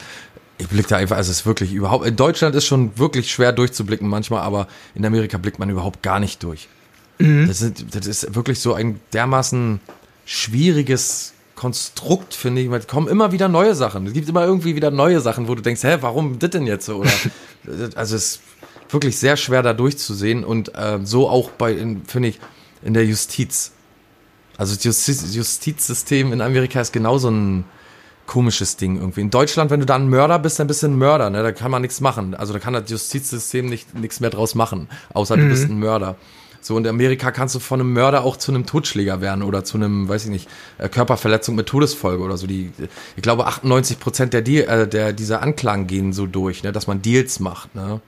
ich 0.59 0.69
blicke 0.69 0.89
da 0.89 0.97
einfach, 0.97 1.17
also 1.17 1.31
es 1.31 1.41
ist 1.41 1.47
wirklich 1.47 1.73
überhaupt, 1.73 2.07
in 2.07 2.17
Deutschland 2.17 2.55
ist 2.55 2.65
schon 2.67 2.97
wirklich 2.99 3.31
schwer 3.33 3.53
durchzublicken 3.53 4.09
manchmal, 4.09 4.41
aber 4.43 4.69
in 4.95 5.05
Amerika 5.05 5.37
blickt 5.37 5.59
man 5.59 5.69
überhaupt 5.69 6.03
gar 6.03 6.21
nicht 6.21 6.43
durch. 6.43 6.69
Das, 7.19 7.59
sind, 7.61 7.95
das 7.95 8.07
ist 8.07 8.35
wirklich 8.35 8.59
so 8.61 8.75
ein 8.75 9.01
dermaßen 9.13 9.81
schwieriges 10.25 11.33
Konstrukt, 11.55 12.35
finde 12.35 12.61
ich. 12.63 12.71
Es 12.71 12.87
kommen 12.89 13.07
immer 13.09 13.31
wieder 13.31 13.49
neue 13.49 13.75
Sachen. 13.77 14.07
Es 14.07 14.13
gibt 14.13 14.29
immer 14.29 14.45
irgendwie 14.45 14.75
wieder 14.75 14.91
neue 14.91 15.21
Sachen, 15.21 15.47
wo 15.47 15.55
du 15.55 15.63
denkst, 15.63 15.83
hä, 15.85 15.99
warum 16.01 16.39
das 16.41 16.51
denn 16.51 16.67
jetzt 16.67 16.87
so? 16.87 16.97
Oder, 16.97 17.11
also 17.95 18.17
es 18.17 18.25
ist 18.37 18.41
wirklich 18.95 19.19
sehr 19.19 19.37
schwer 19.37 19.63
da 19.63 19.75
durchzusehen 19.75 20.45
und 20.45 20.73
ähm, 20.77 21.05
so 21.05 21.29
auch 21.29 21.51
bei, 21.51 21.73
in- 21.73 22.05
finde 22.07 22.31
ich, 22.31 22.41
in 22.83 22.95
der 22.95 23.05
Justiz. 23.05 23.73
Also 24.57 24.75
das 24.75 24.85
Justiz, 24.85 25.35
Justizsystem 25.35 26.33
in 26.33 26.41
Amerika 26.41 26.81
ist 26.81 26.93
genauso 26.93 27.31
ein 27.31 27.65
komisches 28.27 28.77
Ding 28.77 28.97
irgendwie. 28.99 29.21
In 29.21 29.31
Deutschland, 29.31 29.71
wenn 29.71 29.81
du 29.81 29.87
da 29.87 29.97
ein 29.97 30.09
Mörder 30.09 30.39
bist, 30.39 30.59
dann 30.59 30.67
bist 30.67 30.83
du 30.83 30.87
ein 30.87 30.97
Mörder, 30.97 31.29
ne? 31.29 31.43
Da 31.43 31.53
kann 31.53 31.71
man 31.71 31.83
nichts 31.83 32.01
machen. 32.01 32.35
Also 32.35 32.53
da 32.53 32.59
kann 32.59 32.73
das 32.73 32.89
Justizsystem 32.89 33.67
nicht 33.67 33.95
nichts 33.95 34.21
mehr 34.21 34.31
draus 34.31 34.55
machen, 34.55 34.89
außer 35.13 35.37
du 35.37 35.47
bist 35.49 35.69
ein 35.69 35.79
Mörder. 35.79 36.17
So 36.63 36.79
in 36.79 36.87
Amerika 36.87 37.31
kannst 37.31 37.55
du 37.55 37.59
von 37.59 37.81
einem 37.81 37.93
Mörder 37.93 38.25
auch 38.25 38.39
zu 38.39 38.51
einem 38.51 38.65
Totschläger 38.65 39.21
werden 39.21 39.43
oder 39.43 39.65
zu 39.65 39.77
einem, 39.77 40.09
weiß 40.09 40.25
ich 40.25 40.31
nicht, 40.31 40.49
äh, 40.79 40.89
Körperverletzung 40.89 41.55
mit 41.57 41.67
Todesfolge 41.67 42.23
oder 42.23 42.39
so. 42.39 42.47
Die, 42.47 42.71
ich 43.17 43.23
glaube, 43.23 43.47
98 43.47 44.01
Prozent 44.01 44.33
der, 44.33 44.41
Deal, 44.41 44.67
äh, 44.69 44.89
der 44.89 45.13
dieser 45.13 45.43
Anklagen 45.43 45.87
gehen 45.87 46.15
so 46.15 46.27
durch, 46.27 46.63
ne? 46.63 46.73
Dass 46.73 46.87
man 46.87 47.03
Deals 47.03 47.41
macht, 47.41 47.75
ne? 47.75 48.01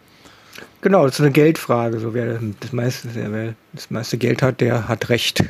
Genau, 0.80 1.04
das 1.04 1.14
ist 1.14 1.20
eine 1.20 1.32
Geldfrage. 1.32 1.98
So 1.98 2.14
wer 2.14 2.38
das 2.60 2.72
meiste, 2.72 3.08
wer 3.14 3.54
das 3.72 3.90
meiste 3.90 4.18
Geld 4.18 4.42
hat, 4.42 4.60
der 4.60 4.88
hat 4.88 5.08
Recht. 5.08 5.44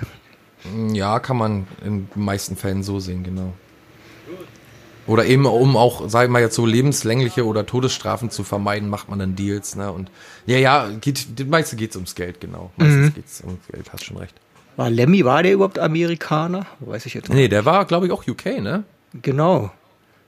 Ja, 0.93 1.21
kann 1.21 1.37
man 1.37 1.67
in 1.85 2.09
den 2.15 2.25
meisten 2.25 2.57
Fällen 2.57 2.83
so 2.83 3.01
sehen, 3.01 3.23
genau. 3.25 3.53
Oder 5.07 5.25
eben, 5.27 5.47
um 5.47 5.77
auch, 5.77 6.09
sagen 6.09 6.31
wir 6.31 6.33
mal 6.33 6.43
jetzt 6.43 6.57
so 6.57 6.67
lebenslängliche 6.67 7.47
oder 7.47 7.65
Todesstrafen 7.65 8.31
zu 8.31 8.43
vermeiden, 8.43 8.89
macht 8.89 9.09
man 9.09 9.21
dann 9.21 9.37
Deals, 9.37 9.77
ne? 9.77 9.93
Und 9.93 10.11
ja, 10.47 10.59
ja, 10.59 10.89
geht, 11.01 11.39
die 11.39 11.45
meiste 11.45 11.77
geht's 11.77 11.95
ums 11.95 12.17
Geld, 12.17 12.41
genau. 12.41 12.73
Meistens 12.77 13.15
geht's 13.15 13.41
ums 13.43 13.65
Geld, 13.71 13.93
hast 13.93 14.05
schon 14.05 14.17
recht. 14.17 14.35
War 14.77 14.91
Lemmy, 14.91 15.25
war 15.25 15.43
der 15.43 15.53
überhaupt 15.53 15.79
Amerikaner? 15.79 16.67
Weiß 16.81 17.07
ich 17.07 17.15
jetzt 17.15 17.29
nicht. 17.29 17.37
Nee, 17.37 17.49
der 17.49 17.65
war, 17.65 17.85
glaube 17.85 18.07
ich, 18.07 18.13
auch 18.13 18.27
UK, 18.27 18.61
ne? 18.61 18.83
Genau. 19.23 19.71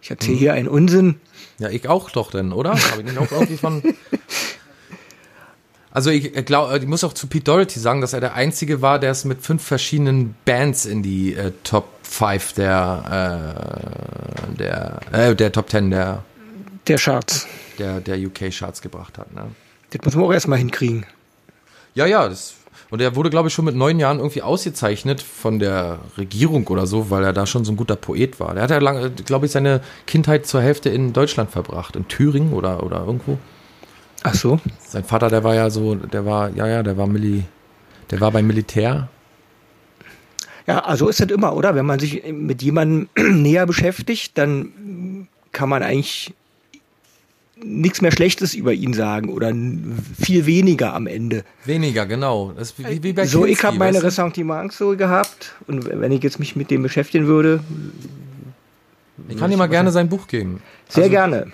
Ich 0.01 0.11
erzähle 0.11 0.37
hier 0.37 0.53
einen 0.55 0.69
Unsinn. 0.69 1.21
Ja, 1.59 1.71
ich 1.71 1.89
auch 1.89 2.11
doch 2.11 2.31
denn, 2.31 2.53
oder? 2.53 2.71
Habe 2.71 3.03
ich 3.03 3.09
den 3.09 3.19
auch 3.19 3.31
irgendwie 3.33 3.57
von. 3.57 3.83
Also 5.99 6.11
ich 6.11 6.33
glaube, 6.45 6.79
ich 6.79 6.87
muss 6.87 7.03
auch 7.03 7.13
zu 7.13 7.27
Pete 7.27 7.43
Doherty 7.43 7.81
sagen, 7.81 8.01
dass 8.01 8.13
er 8.13 8.21
der 8.21 8.35
Einzige 8.35 8.83
war, 8.83 9.01
der 9.01 9.11
es 9.11 9.25
mit 9.25 9.43
fünf 9.43 9.65
verschiedenen 9.65 10.37
Bands 10.45 10.87
in 10.87 11.03
die 11.03 11.35
äh, 11.35 11.51
Top 11.65 11.89
5 12.05 12.53
der 12.53 13.59
äh, 14.55 14.57
der 14.57 15.01
äh, 15.11 15.35
der 15.35 15.51
Top 15.51 15.69
10 15.69 15.91
der 15.91 16.23
Der 16.87 16.99
Schatz. 16.99 17.49
der 17.81 17.99
der 17.99 18.17
UK 18.17 18.53
Charts 18.57 18.81
gebracht 18.81 19.19
hat. 19.19 19.35
Ne? 19.35 19.47
Das 19.91 20.01
muss 20.05 20.15
man 20.15 20.27
auch 20.27 20.33
erstmal 20.33 20.61
hinkriegen. 20.61 21.05
Ja, 21.97 22.07
ja, 22.07 22.29
das 22.29 22.55
und 22.91 23.03
er 23.03 23.17
wurde, 23.17 23.29
glaube 23.29 23.49
ich, 23.49 23.55
schon 23.55 23.65
mit 23.65 23.75
neun 23.75 23.99
Jahren 23.99 24.19
irgendwie 24.19 24.43
ausgezeichnet 24.43 25.21
von 25.21 25.59
der 25.59 25.99
Regierung 26.17 26.69
oder 26.69 26.87
so, 26.87 27.11
weil 27.11 27.25
er 27.25 27.33
da 27.33 27.45
schon 27.45 27.65
so 27.65 27.73
ein 27.73 27.77
guter 27.77 27.97
Poet 27.97 28.39
war. 28.39 28.55
Der 28.55 28.63
hat 28.63 28.71
ja 28.71 28.79
lange, 28.79 29.11
glaube 29.11 29.47
ich, 29.47 29.53
seine 29.53 29.81
Kindheit 30.07 30.47
zur 30.47 30.63
Hälfte 30.63 30.91
in 30.91 31.13
Deutschland 31.13 31.51
verbracht, 31.51 31.97
in 31.97 32.07
Thüringen 32.07 32.53
oder, 32.53 32.85
oder 32.85 33.05
irgendwo. 33.05 33.37
Ach 34.23 34.35
so. 34.35 34.61
Sein 34.87 35.05
Vater, 35.05 35.29
der 35.29 35.45
war 35.45 35.55
ja 35.55 35.71
so, 35.71 35.95
der 35.95 36.25
war, 36.27 36.51
ja, 36.51 36.66
ja, 36.66 36.83
der 36.83 36.97
war 36.97 37.07
Mili, 37.07 37.45
der 38.11 38.21
war 38.21 38.31
beim 38.33 38.47
Militär. 38.47 39.09
Ja, 40.66 40.81
also 40.81 41.09
ist 41.09 41.21
das 41.21 41.31
immer, 41.31 41.55
oder? 41.55 41.75
Wenn 41.75 41.87
man 41.87 41.99
sich 41.99 42.23
mit 42.31 42.62
jemandem 42.62 43.09
näher 43.16 43.64
beschäftigt, 43.66 44.37
dann 44.37 45.29
kann 45.53 45.69
man 45.69 45.83
eigentlich 45.83 46.35
nichts 47.61 48.01
mehr 48.03 48.12
Schlechtes 48.12 48.55
über 48.55 48.73
ihn 48.73 48.93
sagen 48.93 49.31
oder 49.31 49.53
viel 50.21 50.47
weniger 50.47 50.95
am 50.95 51.07
Ende. 51.07 51.43
Weniger, 51.64 52.07
genau. 52.07 52.53
Wie, 52.77 53.03
wie 53.03 53.27
so, 53.27 53.45
ich 53.45 53.59
Kinski, 53.59 53.66
habe 53.66 53.79
meine? 53.79 54.03
Ressentiments 54.03 54.79
so 54.79 54.97
gehabt 54.97 55.57
und 55.66 55.89
wenn 55.89 56.12
ich 56.12 56.23
jetzt 56.23 56.39
mich 56.39 56.55
mit 56.55 56.71
dem 56.71 56.83
beschäftigen 56.83 57.27
würde, 57.27 57.61
Ich 59.29 59.37
kann 59.37 59.51
dir 59.51 59.57
mal 59.57 59.66
gerne 59.69 59.91
sein 59.91 60.09
Buch 60.09 60.29
geben. 60.29 60.61
sehr 60.89 61.05
Also, 61.05 61.11
gerne. 61.11 61.53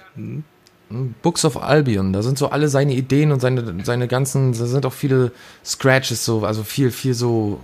Books 1.23 1.45
of 1.45 1.57
Albion, 1.57 2.13
da 2.13 2.23
sind 2.23 2.39
so 2.39 2.51
alle 2.51 2.69
seine 2.69 2.95
Ideen 2.95 3.33
und 3.33 3.41
seine, 3.41 3.85
seine 3.85 4.07
ganzen, 4.07 4.53
da 4.53 4.67
sind 4.67 4.87
auch 4.87 4.93
viele 4.93 5.33
Scratches 5.65 6.25
so, 6.25 6.45
also 6.45 6.63
viel, 6.63 6.91
viel 6.91 7.15
so, 7.15 7.61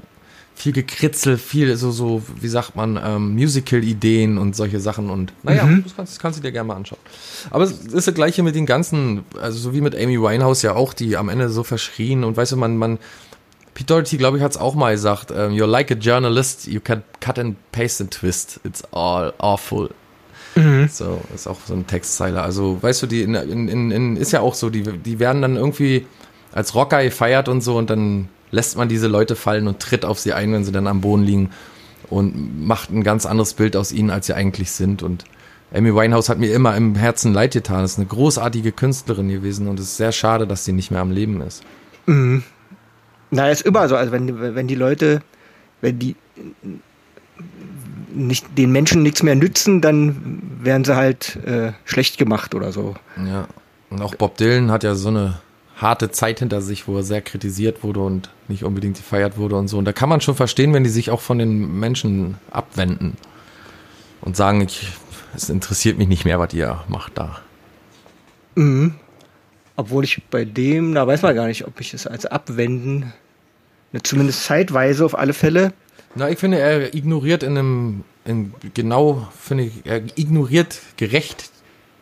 viel 0.55 0.73
gekritzel, 0.73 1.39
viel 1.39 1.77
so, 1.77 1.91
so, 1.91 2.23
wie 2.41 2.49
sagt 2.49 2.77
man, 2.77 3.01
ähm, 3.03 3.35
Musical-Ideen 3.35 4.39
und 4.39 4.57
solche 4.57 4.81
Sachen 4.81 5.11
und, 5.11 5.33
naja, 5.43 5.69
das, 5.85 5.97
kannst, 5.97 6.13
das 6.13 6.19
kannst 6.19 6.39
du 6.39 6.43
dir 6.43 6.53
gerne 6.53 6.69
mal 6.69 6.77
anschauen. 6.77 6.99
Aber 7.51 7.65
es 7.65 7.73
ist 7.73 8.07
das 8.07 8.15
Gleiche 8.15 8.43
mit 8.43 8.55
den 8.55 8.67
ganzen, 8.67 9.25
also 9.41 9.59
so 9.59 9.75
wie 9.75 9.81
mit 9.81 9.95
Amy 9.95 10.21
Winehouse 10.21 10.63
ja 10.63 10.75
auch, 10.75 10.93
die 10.93 11.17
am 11.17 11.29
Ende 11.29 11.49
so 11.49 11.63
verschrien 11.63 12.25
und 12.25 12.37
weißt 12.37 12.53
du, 12.53 12.57
man, 12.57 12.77
man, 12.77 12.99
Pete 13.75 13.87
Doherty, 13.87 14.17
glaube 14.17 14.37
ich, 14.37 14.43
hat 14.43 14.53
es 14.53 14.57
auch 14.59 14.75
mal 14.75 14.93
gesagt, 14.93 15.31
ähm, 15.31 15.53
you're 15.53 15.67
like 15.67 15.91
a 15.91 15.95
journalist, 15.95 16.67
you 16.67 16.81
can 16.81 17.03
cut 17.21 17.39
and 17.39 17.57
paste 17.73 18.03
and 18.03 18.13
twist, 18.13 18.61
it's 18.65 18.83
all 18.93 19.33
awful. 19.39 19.91
So, 20.91 21.21
ist 21.35 21.47
auch 21.47 21.59
so 21.67 21.75
ein 21.75 21.87
Textzeile. 21.87 22.43
Also, 22.43 22.83
weißt 22.83 23.03
du, 23.03 23.07
die 23.07 23.23
in, 23.23 23.35
in, 23.35 23.91
in, 23.91 24.17
ist 24.17 24.33
ja 24.33 24.41
auch 24.41 24.55
so, 24.55 24.71
die, 24.71 24.83
die 24.83 25.19
werden 25.19 25.43
dann 25.43 25.57
irgendwie 25.57 26.07
als 26.53 26.75
Rocker 26.75 27.03
gefeiert 27.03 27.49
und 27.49 27.61
so 27.61 27.77
und 27.79 27.91
dann 27.91 28.29
lässt 28.51 28.77
man 28.77 28.89
diese 28.89 29.07
Leute 29.07 29.37
fallen 29.37 29.69
und 29.69 29.81
tritt 29.81 30.05
auf 30.05 30.19
sie 30.19 30.33
ein, 30.33 30.53
wenn 30.53 30.65
sie 30.65 30.73
dann 30.73 30.89
am 30.89 31.01
Boden 31.01 31.23
liegen 31.23 31.51
und 32.09 32.67
macht 32.67 32.91
ein 32.91 33.05
ganz 33.05 33.27
anderes 33.27 33.55
Bild 33.55 33.77
aus 33.77 33.93
ihnen, 33.93 34.11
als 34.11 34.27
sie 34.27 34.35
eigentlich 34.35 34.73
sind. 34.73 35.03
Und 35.03 35.25
Amy 35.73 35.95
Winehouse 35.95 36.29
hat 36.29 36.39
mir 36.39 36.53
immer 36.53 36.77
im 36.77 36.97
Herzen 36.97 37.33
leid 37.33 37.53
getan. 37.53 37.85
Ist 37.85 37.99
eine 37.99 38.07
großartige 38.07 38.73
Künstlerin 38.73 39.29
gewesen 39.29 39.69
und 39.69 39.79
es 39.79 39.87
ist 39.87 39.97
sehr 39.97 40.13
schade, 40.13 40.47
dass 40.47 40.65
sie 40.65 40.73
nicht 40.73 40.91
mehr 40.91 41.01
am 41.01 41.13
Leben 41.13 41.41
ist. 41.41 41.63
Na, 43.31 43.49
ist 43.49 43.63
immer 43.63 43.89
so. 43.89 43.95
Also 43.95 44.11
wenn, 44.11 44.57
wenn 44.57 44.67
die 44.67 44.75
Leute, 44.75 45.23
wenn 45.81 45.99
die 46.01 46.17
nicht, 48.27 48.47
den 48.57 48.73
Menschen 48.73 49.03
nichts 49.03 49.23
mehr 49.23 49.35
nützen, 49.35 49.81
dann 49.81 50.43
werden 50.61 50.85
sie 50.85 50.97
halt 50.97 51.37
äh, 51.45 51.73
schlecht 51.85 52.19
gemacht 52.19 52.55
oder 52.55 52.73
so. 52.73 52.95
Ja. 53.17 53.47
Und 53.91 54.03
auch 54.03 54.15
Bob 54.15 54.37
Dylan 54.37 54.71
hat 54.71 54.85
ja 54.85 54.95
so 54.95 55.09
eine 55.09 55.41
harte 55.77 56.11
Zeit 56.11 56.39
hinter 56.41 56.61
sich, 56.61 56.87
wo 56.87 56.97
er 56.99 57.03
sehr 57.03 57.23
kritisiert 57.23 57.83
wurde 57.83 58.01
und 58.01 58.31
nicht 58.49 58.65
unbedingt 58.65 58.97
gefeiert 58.97 59.37
wurde 59.37 59.57
und 59.57 59.69
so. 59.69 59.79
Und 59.79 59.85
da 59.85 59.93
kann 59.93 60.09
man 60.09 60.21
schon 60.21 60.35
verstehen, 60.35 60.73
wenn 60.75 60.85
die 60.85 60.91
sich 60.91 61.11
auch 61.11 61.21
von 61.21 61.39
den 61.39 61.79
Menschen 61.81 62.37
abwenden 62.51 63.17
und 64.21 64.37
sagen, 64.37 64.61
ich, 64.61 64.89
es 65.35 65.49
interessiert 65.49 65.99
mich 65.99 66.09
nicht 66.09 66.25
mehr, 66.25 66.39
was 66.39 66.53
ihr 66.53 66.85
macht 66.89 67.17
da. 67.17 67.41
Obwohl 69.77 70.05
ich 70.05 70.23
bei 70.31 70.45
dem, 70.45 70.95
da 70.95 71.07
weiß 71.07 71.23
man 71.23 71.35
gar 71.35 71.47
nicht, 71.47 71.67
ob 71.67 71.81
ich 71.81 71.95
es 71.95 72.07
als 72.07 72.27
Abwenden, 72.27 73.13
ne, 73.93 74.03
zumindest 74.03 74.45
zeitweise 74.45 75.05
auf 75.05 75.19
alle 75.19 75.33
Fälle, 75.33 75.73
Na, 76.15 76.29
ich 76.29 76.39
finde, 76.39 76.59
er 76.59 76.95
ignoriert 76.95 77.43
in 77.43 77.57
einem, 77.57 78.05
in 78.25 78.53
genau, 78.75 79.29
finde 79.39 79.65
ich, 79.65 79.73
er 79.85 80.03
ignoriert 80.17 80.81
gerecht 80.97 81.51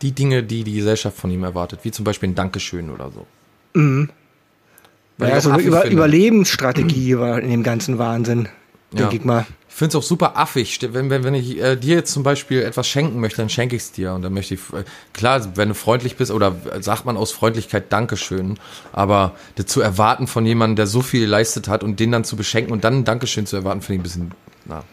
die 0.01 0.13
Dinge, 0.13 0.43
die 0.43 0.63
die 0.63 0.73
Gesellschaft 0.75 1.17
von 1.17 1.29
ihm 1.29 1.43
erwartet, 1.43 1.81
wie 1.83 1.91
zum 1.91 2.05
Beispiel 2.05 2.29
ein 2.29 2.35
Dankeschön 2.35 2.89
oder 2.89 3.11
so. 3.11 3.27
Weil 3.73 5.29
ja, 5.29 5.37
ich 5.37 5.43
so 5.43 5.49
auch 5.49 5.53
eine 5.55 5.63
Über 5.63 5.81
finde. 5.81 5.95
Überlebensstrategie 5.95 7.17
war 7.17 7.39
in 7.39 7.49
dem 7.51 7.63
ganzen 7.63 7.97
Wahnsinn, 7.97 8.47
Ja. 8.93 8.99
denke 9.01 9.17
ich 9.17 9.25
mal. 9.25 9.45
Ich 9.79 9.81
finde 9.81 9.97
es 9.97 10.03
auch 10.03 10.05
super 10.05 10.35
affig. 10.35 10.77
Wenn, 10.91 11.09
wenn, 11.09 11.23
wenn 11.23 11.33
ich 11.33 11.57
äh, 11.57 11.77
dir 11.77 11.95
jetzt 11.95 12.11
zum 12.11 12.21
Beispiel 12.21 12.63
etwas 12.63 12.85
schenken 12.85 13.21
möchte, 13.21 13.37
dann 13.37 13.47
schenke 13.47 13.77
ich 13.77 13.83
es 13.83 13.91
dir. 13.93 14.11
Und 14.11 14.23
dann 14.23 14.33
möchte 14.33 14.55
ich, 14.55 14.59
äh, 14.73 14.83
klar, 15.13 15.55
wenn 15.55 15.69
du 15.69 15.73
freundlich 15.73 16.17
bist, 16.17 16.31
oder 16.31 16.53
äh, 16.69 16.83
sagt 16.83 17.05
man 17.05 17.15
aus 17.15 17.31
Freundlichkeit 17.31 17.85
Dankeschön, 17.89 18.59
aber 18.91 19.37
das 19.55 19.67
zu 19.67 19.79
erwarten 19.79 20.27
von 20.27 20.45
jemandem, 20.45 20.75
der 20.75 20.87
so 20.87 21.01
viel 21.01 21.21
geleistet 21.21 21.69
hat 21.69 21.81
und 21.81 22.01
den 22.01 22.11
dann 22.11 22.25
zu 22.25 22.35
beschenken 22.35 22.73
und 22.73 22.83
dann 22.83 22.95
ein 22.95 23.05
Dankeschön 23.05 23.45
zu 23.45 23.55
erwarten, 23.55 23.81
finde 23.81 23.93
ich 23.93 23.99
ein 23.99 24.03
bisschen, 24.03 24.31
na. 24.65 24.83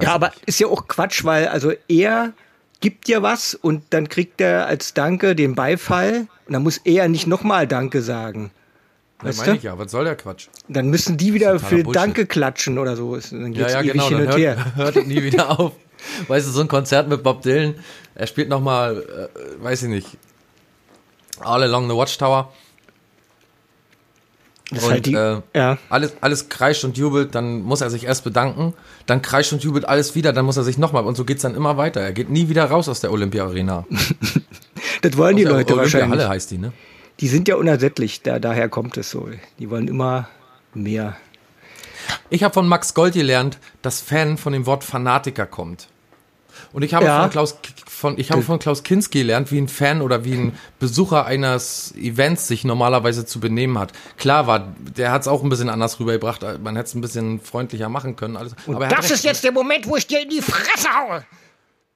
Ja, 0.00 0.12
aber 0.12 0.30
nicht. 0.30 0.42
ist 0.44 0.58
ja 0.58 0.66
auch 0.66 0.88
Quatsch, 0.88 1.24
weil 1.24 1.46
also 1.46 1.72
er 1.86 2.32
gibt 2.80 3.06
dir 3.06 3.22
was 3.22 3.54
und 3.54 3.84
dann 3.90 4.08
kriegt 4.08 4.40
er 4.40 4.66
als 4.66 4.92
Danke 4.92 5.36
den 5.36 5.54
Beifall 5.54 6.26
und 6.48 6.54
dann 6.54 6.64
muss 6.64 6.78
er 6.78 7.06
nicht 7.06 7.28
nochmal 7.28 7.68
Danke 7.68 8.02
sagen. 8.02 8.50
Weißt 9.22 9.38
meine 9.38 9.56
ich 9.56 9.62
ja, 9.62 9.78
was 9.78 9.90
soll 9.90 10.04
der 10.04 10.16
Quatsch? 10.16 10.48
Dann 10.68 10.88
müssen 10.88 11.16
die 11.16 11.34
wieder 11.34 11.58
für 11.58 11.82
Bullshit. 11.82 11.96
Danke 11.96 12.26
klatschen 12.26 12.78
oder 12.78 12.96
so. 12.96 13.16
Dann 13.16 13.52
geht's 13.52 13.74
ewig 13.74 13.92
genau, 13.92 14.08
hin 14.08 14.18
dann 14.18 14.26
und 14.26 14.28
hört, 14.28 14.38
her. 14.38 14.66
hört 14.76 14.96
es 14.96 15.06
nie 15.06 15.22
wieder 15.22 15.60
auf. 15.60 15.72
Weißt 16.28 16.46
du, 16.46 16.52
so 16.52 16.60
ein 16.62 16.68
Konzert 16.68 17.08
mit 17.08 17.22
Bob 17.22 17.42
Dylan, 17.42 17.74
er 18.14 18.26
spielt 18.26 18.48
nochmal, 18.48 19.28
äh, 19.34 19.62
weiß 19.62 19.82
ich 19.82 19.88
nicht, 19.90 20.16
All 21.40 21.62
Along 21.62 21.90
the 21.90 21.96
Watchtower. 21.96 22.52
Das 24.70 24.78
ist 24.78 24.84
und 24.84 24.90
halt 24.92 25.06
die, 25.06 25.14
äh, 25.14 25.40
ja. 25.54 25.78
alles, 25.88 26.14
alles 26.20 26.48
kreischt 26.48 26.84
und 26.84 26.96
jubelt, 26.96 27.34
dann 27.34 27.62
muss 27.62 27.80
er 27.80 27.90
sich 27.90 28.04
erst 28.04 28.22
bedanken, 28.24 28.72
dann 29.06 29.20
kreischt 29.20 29.52
und 29.52 29.64
jubelt 29.64 29.84
alles 29.84 30.14
wieder, 30.14 30.32
dann 30.32 30.44
muss 30.44 30.56
er 30.56 30.62
sich 30.62 30.78
nochmal, 30.78 31.04
und 31.04 31.16
so 31.16 31.24
geht's 31.24 31.42
dann 31.42 31.54
immer 31.54 31.76
weiter. 31.76 32.00
Er 32.00 32.12
geht 32.12 32.30
nie 32.30 32.48
wieder 32.48 32.66
raus 32.66 32.88
aus 32.88 33.00
der 33.00 33.12
Olympia-Arena. 33.12 33.86
Das 35.02 35.16
wollen 35.16 35.36
die 35.36 35.46
Aus 35.46 35.48
der 35.48 35.58
Leute 35.58 35.76
wahrscheinlich. 35.76 36.08
Olympia-Halle 36.08 36.28
heißt 36.28 36.50
die, 36.50 36.58
ne? 36.58 36.72
Die 37.20 37.28
sind 37.28 37.48
ja 37.48 37.56
unersättlich, 37.56 38.22
da, 38.22 38.38
daher 38.38 38.68
kommt 38.68 38.96
es 38.96 39.10
so. 39.10 39.28
Die 39.58 39.70
wollen 39.70 39.88
immer 39.88 40.28
mehr. 40.74 41.16
Ich 42.30 42.42
habe 42.42 42.54
von 42.54 42.66
Max 42.66 42.94
Gold 42.94 43.14
gelernt, 43.14 43.58
dass 43.82 44.00
Fan 44.00 44.38
von 44.38 44.52
dem 44.52 44.64
Wort 44.66 44.84
Fanatiker 44.84 45.46
kommt. 45.46 45.88
Und 46.72 46.82
ich 46.82 46.94
habe 46.94 47.04
Ja. 47.04 47.22
von 47.22 47.30
Klaus 47.30 47.58
von 47.86 48.18
ich 48.18 48.30
habe 48.30 48.42
von 48.42 48.58
Klaus 48.58 48.82
Kinski 48.82 49.18
gelernt, 49.20 49.50
wie 49.52 49.58
ein 49.58 49.68
Fan 49.68 50.00
oder 50.00 50.24
wie 50.24 50.34
ein 50.34 50.58
Besucher 50.78 51.26
eines 51.26 51.94
Events 51.96 52.48
sich 52.48 52.64
normalerweise 52.64 53.26
zu 53.26 53.40
benehmen 53.40 53.78
hat. 53.78 53.92
Klar 54.16 54.46
war, 54.46 54.74
der 54.78 55.12
hat 55.12 55.22
es 55.22 55.28
auch 55.28 55.42
ein 55.42 55.48
bisschen 55.50 55.68
anders 55.68 56.00
rübergebracht, 56.00 56.42
man 56.62 56.76
hätte 56.76 56.88
es 56.88 56.94
ein 56.94 57.00
bisschen 57.02 57.40
freundlicher 57.40 57.88
machen 57.88 58.16
können. 58.16 58.36
Alles. 58.36 58.54
Aber 58.66 58.84
er 58.84 58.90
hat 58.90 58.98
Das 58.98 59.10
ist 59.10 59.24
jetzt 59.24 59.44
der 59.44 59.52
Moment, 59.52 59.86
wo 59.86 59.96
ich 59.96 60.06
dir 60.06 60.22
in 60.22 60.28
die 60.30 60.40
Fresse 60.42 60.88
haue. 60.94 61.24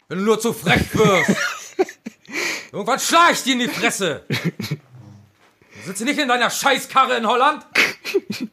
wenn 0.09 0.19
du 0.19 0.25
nur 0.25 0.39
zu 0.39 0.53
frech 0.53 0.95
wirst. 0.95 1.31
Irgendwann 2.73 2.99
schlag 2.99 3.33
ich 3.33 3.43
dir 3.43 3.53
in 3.55 3.59
die 3.61 3.69
Fresse. 3.69 4.23
Sitzt 5.85 6.01
du 6.01 6.05
nicht 6.05 6.19
in 6.19 6.29
deiner 6.29 6.51
Scheißkarre 6.51 7.17
in 7.17 7.27
Holland? 7.27 7.65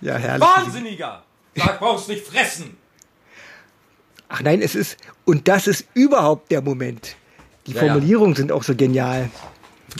Ja, 0.00 0.16
herrlich. 0.16 0.44
Wahnsinniger! 0.44 1.22
Sag, 1.54 1.78
brauchst 1.78 2.08
nicht 2.08 2.26
fressen. 2.26 2.76
Ach 4.28 4.40
nein, 4.42 4.60
es 4.60 4.74
ist, 4.74 4.96
und 5.24 5.46
das 5.46 5.68
ist 5.68 5.86
überhaupt 5.94 6.50
der 6.50 6.60
Moment. 6.60 7.14
Die 7.68 7.70
Ja, 7.72 7.82
ja. 7.84 7.92
Formulierungen 7.92 8.34
sind 8.34 8.50
auch 8.50 8.64
so 8.64 8.74
genial. 8.74 9.30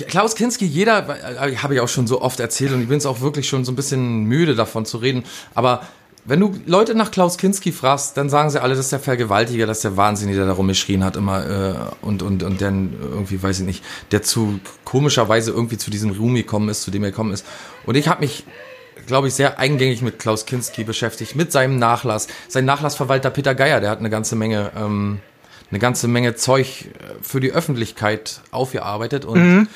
Klaus 0.08 0.34
Kinski, 0.34 0.64
jeder, 0.64 1.08
äh, 1.08 1.56
habe 1.56 1.74
ich 1.74 1.80
auch 1.80 1.88
schon 1.88 2.08
so 2.08 2.20
oft 2.20 2.40
erzählt 2.40 2.72
und 2.72 2.82
ich 2.82 2.88
bin 2.88 2.98
es 2.98 3.06
auch 3.06 3.20
wirklich 3.20 3.46
schon 3.48 3.64
so 3.64 3.70
ein 3.70 3.76
bisschen 3.76 4.24
müde 4.24 4.56
davon 4.56 4.86
zu 4.86 4.96
reden, 4.98 5.22
aber 5.54 5.86
wenn 6.24 6.38
du 6.38 6.54
Leute 6.66 6.94
nach 6.94 7.10
Klaus 7.10 7.36
Kinski 7.36 7.72
fragst, 7.72 8.16
dann 8.16 8.30
sagen 8.30 8.50
sie 8.50 8.62
alle, 8.62 8.74
das 8.74 8.86
ist 8.86 8.92
der 8.92 9.00
Vergewaltiger, 9.00 9.66
das 9.66 9.78
ist 9.78 9.84
der 9.84 9.96
Wahnsinnige, 9.96 10.38
der 10.38 10.46
da 10.46 10.52
rumgeschrien 10.52 11.02
hat 11.02 11.16
immer 11.16 11.46
äh, 11.48 11.74
und, 12.06 12.22
und, 12.22 12.42
und 12.44 12.60
dann 12.60 12.92
irgendwie, 13.00 13.42
weiß 13.42 13.60
ich 13.60 13.66
nicht, 13.66 13.84
der 14.12 14.22
zu 14.22 14.60
komischerweise 14.84 15.50
irgendwie 15.50 15.78
zu 15.78 15.90
diesem 15.90 16.12
Ruhm 16.12 16.34
gekommen 16.34 16.68
ist, 16.68 16.82
zu 16.82 16.92
dem 16.92 17.02
er 17.02 17.10
gekommen 17.10 17.32
ist. 17.32 17.44
Und 17.86 17.96
ich 17.96 18.06
habe 18.06 18.20
mich, 18.20 18.44
glaube 19.06 19.28
ich, 19.28 19.34
sehr 19.34 19.58
eingängig 19.58 20.00
mit 20.02 20.20
Klaus 20.20 20.46
Kinski 20.46 20.84
beschäftigt, 20.84 21.34
mit 21.34 21.50
seinem 21.50 21.78
Nachlass. 21.78 22.28
Sein 22.46 22.66
Nachlassverwalter 22.66 23.30
Peter 23.30 23.56
Geier, 23.56 23.80
der 23.80 23.90
hat 23.90 23.98
eine 23.98 24.10
ganze 24.10 24.36
Menge... 24.36 24.70
Ähm, 24.76 25.20
eine 25.70 25.78
ganze 25.78 26.06
Menge 26.06 26.34
Zeug 26.34 26.84
äh, 26.84 27.14
für 27.22 27.40
die 27.40 27.50
Öffentlichkeit 27.50 28.42
aufgearbeitet 28.50 29.24
und 29.24 29.68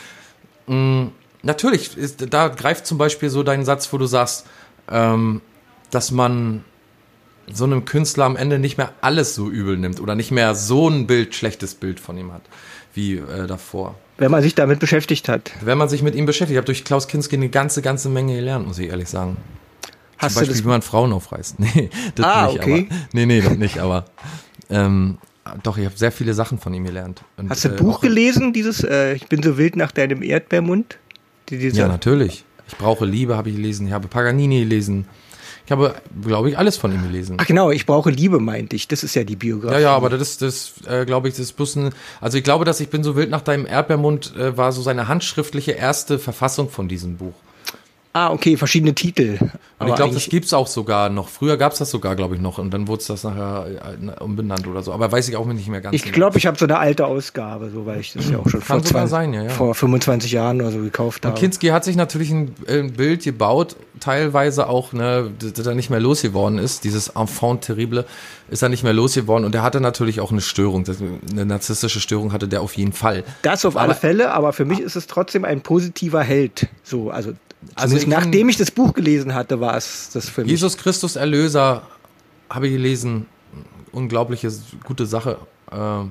mh, 0.66 1.10
natürlich 1.42 1.96
ist, 1.96 2.26
da 2.34 2.48
greift 2.48 2.86
zum 2.86 2.98
Beispiel 2.98 3.30
so 3.30 3.42
dein 3.42 3.64
Satz, 3.64 3.90
wo 3.94 3.96
du 3.96 4.04
sagst, 4.04 4.44
ähm, 4.90 5.40
dass 5.90 6.10
man 6.10 6.64
so 7.52 7.64
einem 7.64 7.84
Künstler 7.84 8.24
am 8.24 8.36
Ende 8.36 8.58
nicht 8.58 8.76
mehr 8.76 8.92
alles 9.00 9.34
so 9.34 9.48
übel 9.48 9.76
nimmt 9.76 10.00
oder 10.00 10.14
nicht 10.16 10.30
mehr 10.32 10.54
so 10.54 10.88
ein 10.88 11.06
Bild, 11.06 11.34
schlechtes 11.34 11.74
Bild 11.74 12.00
von 12.00 12.18
ihm 12.18 12.32
hat 12.32 12.42
wie 12.94 13.16
äh, 13.18 13.46
davor. 13.46 13.94
Wenn 14.16 14.30
man 14.30 14.42
sich 14.42 14.54
damit 14.54 14.80
beschäftigt 14.80 15.28
hat. 15.28 15.52
Wenn 15.60 15.76
man 15.76 15.88
sich 15.90 16.02
mit 16.02 16.14
ihm 16.14 16.24
beschäftigt, 16.24 16.52
ich 16.52 16.56
habe 16.56 16.64
durch 16.64 16.82
Klaus 16.82 17.06
Kinski 17.08 17.36
eine 17.36 17.50
ganze, 17.50 17.82
ganze 17.82 18.08
Menge 18.08 18.34
gelernt, 18.34 18.66
muss 18.66 18.78
ich 18.78 18.88
ehrlich 18.88 19.08
sagen. 19.10 19.36
Hast 20.16 20.32
Zum 20.32 20.46
Beispiel, 20.46 20.64
wie 20.64 20.68
man 20.68 20.80
Frauen 20.82 21.12
aufreißt. 21.12 21.56
Nee, 21.60 21.90
das 22.14 22.24
Ah, 22.26 22.46
nicht, 22.46 22.58
okay. 22.60 22.86
aber. 22.90 23.00
Nee, 23.12 23.26
nee, 23.26 23.40
das 23.42 23.52
nicht, 23.58 23.78
aber. 23.78 24.06
Ähm, 24.70 25.18
doch, 25.62 25.76
ich 25.76 25.84
habe 25.84 25.96
sehr 25.96 26.10
viele 26.10 26.32
Sachen 26.32 26.58
von 26.58 26.72
ihm 26.72 26.84
gelernt. 26.84 27.22
Und, 27.36 27.50
Hast 27.50 27.64
du 27.64 27.68
äh, 27.68 27.72
ein 27.72 27.76
Buch 27.76 27.96
auch- 27.96 28.00
gelesen, 28.00 28.54
dieses 28.54 28.82
äh, 28.82 29.12
Ich 29.12 29.26
bin 29.28 29.42
so 29.42 29.58
wild 29.58 29.76
nach 29.76 29.92
deinem 29.92 30.22
Erdbeermund? 30.22 30.96
Die, 31.50 31.56
Ja, 31.68 31.86
natürlich. 31.86 32.44
Ich 32.66 32.76
brauche 32.76 33.04
Liebe, 33.04 33.36
habe 33.36 33.50
ich 33.50 33.56
gelesen. 33.56 33.86
Ich 33.86 33.92
habe 33.92 34.08
Paganini 34.08 34.60
gelesen. 34.60 35.06
Ich 35.66 35.72
habe, 35.72 35.96
glaube 36.22 36.48
ich, 36.48 36.56
alles 36.56 36.76
von 36.76 36.92
ihm 36.92 37.02
gelesen. 37.02 37.38
Ach 37.40 37.46
genau, 37.46 37.72
ich 37.72 37.86
brauche 37.86 38.08
Liebe, 38.08 38.38
meinte 38.38 38.76
ich. 38.76 38.86
Das 38.86 39.02
ist 39.02 39.16
ja 39.16 39.24
die 39.24 39.34
Biografie. 39.34 39.74
Ja, 39.74 39.80
ja, 39.80 39.96
aber 39.96 40.08
das 40.08 40.22
ist, 40.22 40.42
das, 40.42 40.74
äh, 40.86 41.04
glaube 41.04 41.26
ich, 41.26 41.34
das 41.34 41.40
ist 41.40 41.52
bloß 41.54 41.76
ein, 41.76 41.90
also 42.20 42.38
ich 42.38 42.44
glaube, 42.44 42.64
dass 42.64 42.78
ich 42.78 42.88
bin 42.88 43.02
so 43.02 43.16
wild 43.16 43.30
nach 43.30 43.40
deinem 43.40 43.66
Erdbeermund 43.66 44.36
äh, 44.36 44.56
war 44.56 44.70
so 44.70 44.80
seine 44.80 45.08
handschriftliche 45.08 45.72
erste 45.72 46.20
Verfassung 46.20 46.70
von 46.70 46.86
diesem 46.86 47.16
Buch. 47.16 47.34
Ah, 48.16 48.32
okay, 48.32 48.56
verschiedene 48.56 48.94
Titel. 48.94 49.36
Und 49.38 49.50
Aber 49.78 49.90
ich 49.90 49.96
glaube, 49.96 50.14
das 50.14 50.30
gibt's 50.30 50.54
auch 50.54 50.68
sogar 50.68 51.10
noch. 51.10 51.28
Früher 51.28 51.58
gab's 51.58 51.76
das 51.76 51.90
sogar, 51.90 52.16
glaube 52.16 52.34
ich, 52.34 52.40
noch. 52.40 52.56
Und 52.56 52.72
dann 52.72 52.88
wurde 52.88 53.00
es 53.02 53.08
das 53.08 53.24
nachher 53.24 53.66
äh, 53.66 54.22
umbenannt 54.24 54.66
oder 54.66 54.82
so. 54.82 54.94
Aber 54.94 55.12
weiß 55.12 55.28
ich 55.28 55.36
auch 55.36 55.44
nicht 55.44 55.68
mehr 55.68 55.82
ganz 55.82 55.94
Ich 55.94 56.12
glaube, 56.12 56.38
ich 56.38 56.46
habe 56.46 56.56
so 56.56 56.64
eine 56.64 56.78
alte 56.78 57.04
Ausgabe, 57.04 57.68
so 57.68 57.84
weil 57.84 58.00
ich 58.00 58.14
das 58.14 58.30
ja 58.30 58.38
auch 58.38 58.48
schon 58.48 58.60
Kann 58.60 58.80
vor, 58.80 58.86
sogar 58.86 59.06
20, 59.06 59.10
sein, 59.10 59.34
ja, 59.34 59.42
ja. 59.42 59.48
vor 59.50 59.74
25 59.74 60.32
Jahren 60.32 60.62
oder 60.62 60.70
so 60.70 60.78
gekauft 60.78 61.26
habe. 61.26 61.38
Kinski 61.38 61.66
hat 61.66 61.84
sich 61.84 61.94
natürlich 61.96 62.30
ein, 62.30 62.54
ein 62.66 62.94
Bild 62.94 63.22
gebaut, 63.24 63.76
teilweise 64.00 64.66
auch, 64.70 64.94
ne, 64.94 65.30
dass 65.38 65.66
er 65.66 65.74
nicht 65.74 65.90
mehr 65.90 66.00
losgeworden 66.00 66.58
ist. 66.58 66.84
Dieses 66.84 67.08
Enfant 67.08 67.60
terrible 67.66 68.06
ist 68.48 68.62
er 68.62 68.70
nicht 68.70 68.82
mehr 68.82 68.94
losgeworden. 68.94 69.44
Und 69.44 69.54
er 69.54 69.62
hatte 69.62 69.82
natürlich 69.82 70.20
auch 70.20 70.32
eine 70.32 70.40
Störung. 70.40 70.86
Eine 71.30 71.44
narzisstische 71.44 72.00
Störung 72.00 72.32
hatte 72.32 72.48
der 72.48 72.62
auf 72.62 72.78
jeden 72.78 72.94
Fall. 72.94 73.24
Das 73.42 73.66
auf 73.66 73.76
alle 73.76 73.90
Aber- 73.90 73.94
Fälle, 73.94 74.32
aber 74.32 74.54
für 74.54 74.64
mich 74.64 74.80
ist 74.80 74.96
es 74.96 75.06
trotzdem 75.06 75.44
ein 75.44 75.60
positiver 75.60 76.22
Held. 76.22 76.68
So, 76.82 77.10
also, 77.10 77.32
Also 77.74 77.96
ich 77.96 78.06
nachdem 78.06 78.48
ich 78.48 78.56
das 78.56 78.70
Buch 78.70 78.94
gelesen 78.94 79.34
hatte, 79.34 79.60
war 79.60 79.76
es 79.76 80.10
das 80.12 80.28
für 80.28 80.42
mich. 80.42 80.50
Jesus 80.50 80.76
Christus 80.76 81.16
Erlöser 81.16 81.82
habe 82.48 82.68
ich 82.68 82.72
gelesen. 82.74 83.26
Unglaubliche, 83.92 84.52
gute 84.84 85.06
Sache. 85.06 85.38
Äh, 85.70 86.04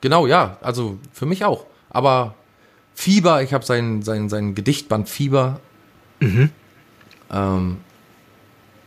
genau, 0.00 0.26
ja. 0.26 0.58
Also 0.60 0.98
für 1.12 1.26
mich 1.26 1.44
auch. 1.44 1.66
Aber 1.90 2.34
Fieber, 2.94 3.42
ich 3.42 3.52
habe 3.52 3.64
sein, 3.64 4.02
sein, 4.02 4.28
sein 4.28 4.54
Gedichtband 4.54 5.08
Fieber. 5.08 5.60
Ähm, 7.30 7.76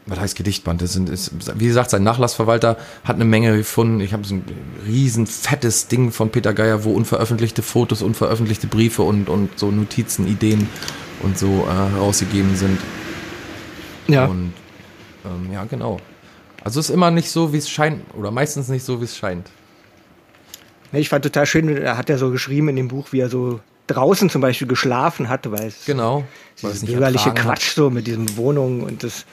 was 0.05 0.19
heißt 0.19 0.37
Gedichtband? 0.37 0.81
Das 0.81 0.93
sind, 0.93 1.09
ist, 1.09 1.31
wie 1.59 1.67
gesagt, 1.67 1.89
sein 1.89 2.03
Nachlassverwalter 2.03 2.77
hat 3.03 3.15
eine 3.15 3.25
Menge 3.25 3.57
gefunden. 3.57 3.99
Ich 3.99 4.13
habe 4.13 4.23
so 4.23 4.35
ein 4.35 4.43
riesen 4.85 5.27
fettes 5.27 5.89
Ding 5.89 6.11
von 6.11 6.29
Peter 6.29 6.53
Geier, 6.53 6.85
wo 6.85 6.93
unveröffentlichte 6.93 7.61
Fotos, 7.61 8.01
unveröffentlichte 8.01 8.67
Briefe 8.67 9.01
und, 9.01 9.27
und 9.27 9.59
so 9.59 9.69
Notizen, 9.69 10.25
Ideen 10.27 10.69
und 11.23 11.37
so 11.37 11.67
äh, 11.67 11.73
herausgegeben 11.73 12.55
sind. 12.55 12.79
ja. 14.07 14.25
Und 14.25 14.53
ähm, 15.25 15.51
ja, 15.51 15.65
genau. 15.65 15.99
Also 16.63 16.79
ist 16.79 16.89
immer 16.89 17.11
nicht 17.11 17.29
so, 17.29 17.53
wie 17.53 17.57
es 17.57 17.69
scheint, 17.69 18.03
oder 18.13 18.31
meistens 18.31 18.67
nicht 18.67 18.83
so, 18.83 18.99
wie 18.99 19.05
es 19.05 19.17
scheint. 19.17 19.49
Ich 20.91 21.09
fand 21.09 21.23
total 21.23 21.45
schön, 21.45 21.69
er 21.77 21.97
hat 21.97 22.09
ja 22.09 22.17
so 22.17 22.31
geschrieben 22.31 22.69
in 22.69 22.75
dem 22.77 22.87
Buch, 22.87 23.07
wie 23.11 23.19
er 23.19 23.29
so 23.29 23.59
draußen 23.87 24.29
zum 24.29 24.41
Beispiel 24.41 24.67
geschlafen 24.67 25.29
hatte, 25.29 25.51
weil 25.51 25.67
es 25.67 25.85
Genau. 25.85 26.17
Weil 26.17 26.25
es 26.25 26.61
dieses 26.61 26.81
nicht 26.83 26.91
bürgerliche 26.93 27.29
ertragen 27.29 27.47
hat. 27.49 27.59
Quatsch 27.59 27.75
so 27.75 27.89
mit 27.89 28.07
diesen 28.07 28.37
Wohnungen 28.37 28.83
und 28.83 29.03
das. 29.03 29.25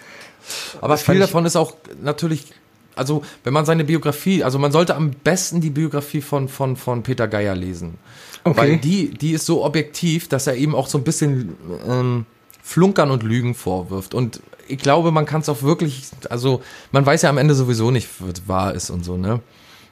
Aber 0.80 0.94
das 0.94 1.02
viel 1.02 1.18
davon 1.18 1.46
ist 1.46 1.56
auch 1.56 1.74
natürlich, 2.02 2.52
also 2.96 3.22
wenn 3.42 3.52
man 3.52 3.64
seine 3.64 3.84
Biografie, 3.84 4.44
also 4.44 4.58
man 4.58 4.72
sollte 4.72 4.94
am 4.94 5.10
besten 5.10 5.60
die 5.60 5.70
Biografie 5.70 6.20
von, 6.20 6.48
von, 6.48 6.76
von 6.76 7.02
Peter 7.02 7.28
Geier 7.28 7.54
lesen. 7.54 7.98
Okay. 8.44 8.56
Weil 8.56 8.76
die, 8.76 9.10
die 9.10 9.32
ist 9.32 9.46
so 9.46 9.64
objektiv, 9.64 10.28
dass 10.28 10.46
er 10.46 10.56
eben 10.56 10.74
auch 10.74 10.86
so 10.86 10.98
ein 10.98 11.04
bisschen 11.04 11.54
ähm, 11.88 12.26
Flunkern 12.62 13.10
und 13.10 13.22
Lügen 13.22 13.54
vorwirft. 13.54 14.14
Und 14.14 14.40
ich 14.68 14.78
glaube, 14.78 15.10
man 15.10 15.26
kann 15.26 15.40
es 15.40 15.48
auch 15.48 15.62
wirklich, 15.62 16.04
also 16.30 16.62
man 16.92 17.04
weiß 17.04 17.22
ja 17.22 17.30
am 17.30 17.38
Ende 17.38 17.54
sowieso 17.54 17.90
nicht, 17.90 18.08
was 18.20 18.46
wahr 18.46 18.74
ist 18.74 18.90
und 18.90 19.04
so, 19.04 19.16
ne? 19.16 19.40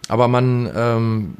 Aber 0.08 0.28
man 0.28 0.70
ähm, 0.74 1.34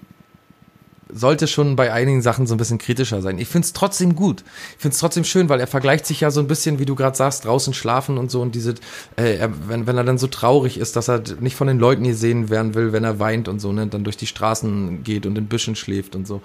sollte 1.12 1.46
schon 1.46 1.76
bei 1.76 1.92
einigen 1.92 2.22
Sachen 2.22 2.46
so 2.46 2.54
ein 2.54 2.58
bisschen 2.58 2.78
kritischer 2.78 3.22
sein. 3.22 3.38
Ich 3.38 3.48
finde 3.48 3.66
es 3.66 3.72
trotzdem 3.72 4.16
gut. 4.16 4.44
Ich 4.76 4.82
finde 4.82 4.94
es 4.94 5.00
trotzdem 5.00 5.24
schön, 5.24 5.48
weil 5.48 5.60
er 5.60 5.66
vergleicht 5.66 6.06
sich 6.06 6.20
ja 6.20 6.30
so 6.30 6.40
ein 6.40 6.46
bisschen, 6.46 6.78
wie 6.78 6.86
du 6.86 6.94
gerade 6.94 7.16
sagst, 7.16 7.44
draußen 7.44 7.74
schlafen 7.74 8.18
und 8.18 8.30
so 8.30 8.40
und 8.40 8.54
diese, 8.54 8.74
äh, 9.16 9.36
er, 9.36 9.68
wenn, 9.68 9.86
wenn 9.86 9.96
er 9.96 10.04
dann 10.04 10.18
so 10.18 10.26
traurig 10.26 10.78
ist, 10.78 10.96
dass 10.96 11.08
er 11.08 11.22
nicht 11.40 11.56
von 11.56 11.66
den 11.66 11.78
Leuten 11.78 12.04
gesehen 12.04 12.50
werden 12.50 12.74
will, 12.74 12.92
wenn 12.92 13.04
er 13.04 13.18
weint 13.18 13.48
und 13.48 13.60
so, 13.60 13.72
ne, 13.72 13.86
dann 13.86 14.04
durch 14.04 14.16
die 14.16 14.26
Straßen 14.26 15.04
geht 15.04 15.26
und 15.26 15.36
in 15.36 15.46
Büschen 15.46 15.76
schläft 15.76 16.16
und 16.16 16.26
so. 16.26 16.40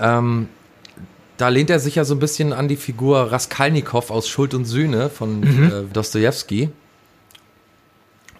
Ähm, 0.00 0.48
da 1.36 1.48
lehnt 1.48 1.70
er 1.70 1.78
sich 1.78 1.94
ja 1.94 2.04
so 2.04 2.14
ein 2.14 2.18
bisschen 2.18 2.52
an 2.52 2.68
die 2.68 2.76
Figur 2.76 3.30
Raskalnikow 3.30 4.10
aus 4.10 4.28
Schuld 4.28 4.54
und 4.54 4.64
Sühne 4.64 5.08
von 5.08 5.42
äh, 5.42 5.92
Dostoevsky. 5.92 6.70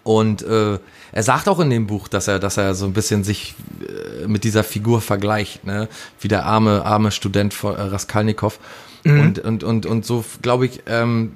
Und 0.03 0.41
äh, 0.41 0.79
er 1.11 1.23
sagt 1.23 1.47
auch 1.47 1.59
in 1.59 1.69
dem 1.69 1.87
Buch, 1.87 2.07
dass 2.07 2.27
er, 2.27 2.39
dass 2.39 2.57
er 2.57 2.73
so 2.75 2.85
ein 2.85 2.93
bisschen 2.93 3.23
sich 3.23 3.55
äh, 3.81 4.27
mit 4.27 4.43
dieser 4.43 4.63
Figur 4.63 5.01
vergleicht, 5.01 5.65
ne? 5.65 5.87
Wie 6.19 6.27
der 6.27 6.45
arme, 6.45 6.85
arme 6.85 7.11
Student 7.11 7.53
von 7.53 7.75
äh, 7.75 7.81
Raskalnikow. 7.81 8.59
Und, 9.05 9.39
und, 9.39 9.63
und, 9.63 9.85
und 9.85 10.05
so, 10.05 10.25
glaube 10.41 10.65
ich, 10.65 10.81
ähm, 10.85 11.31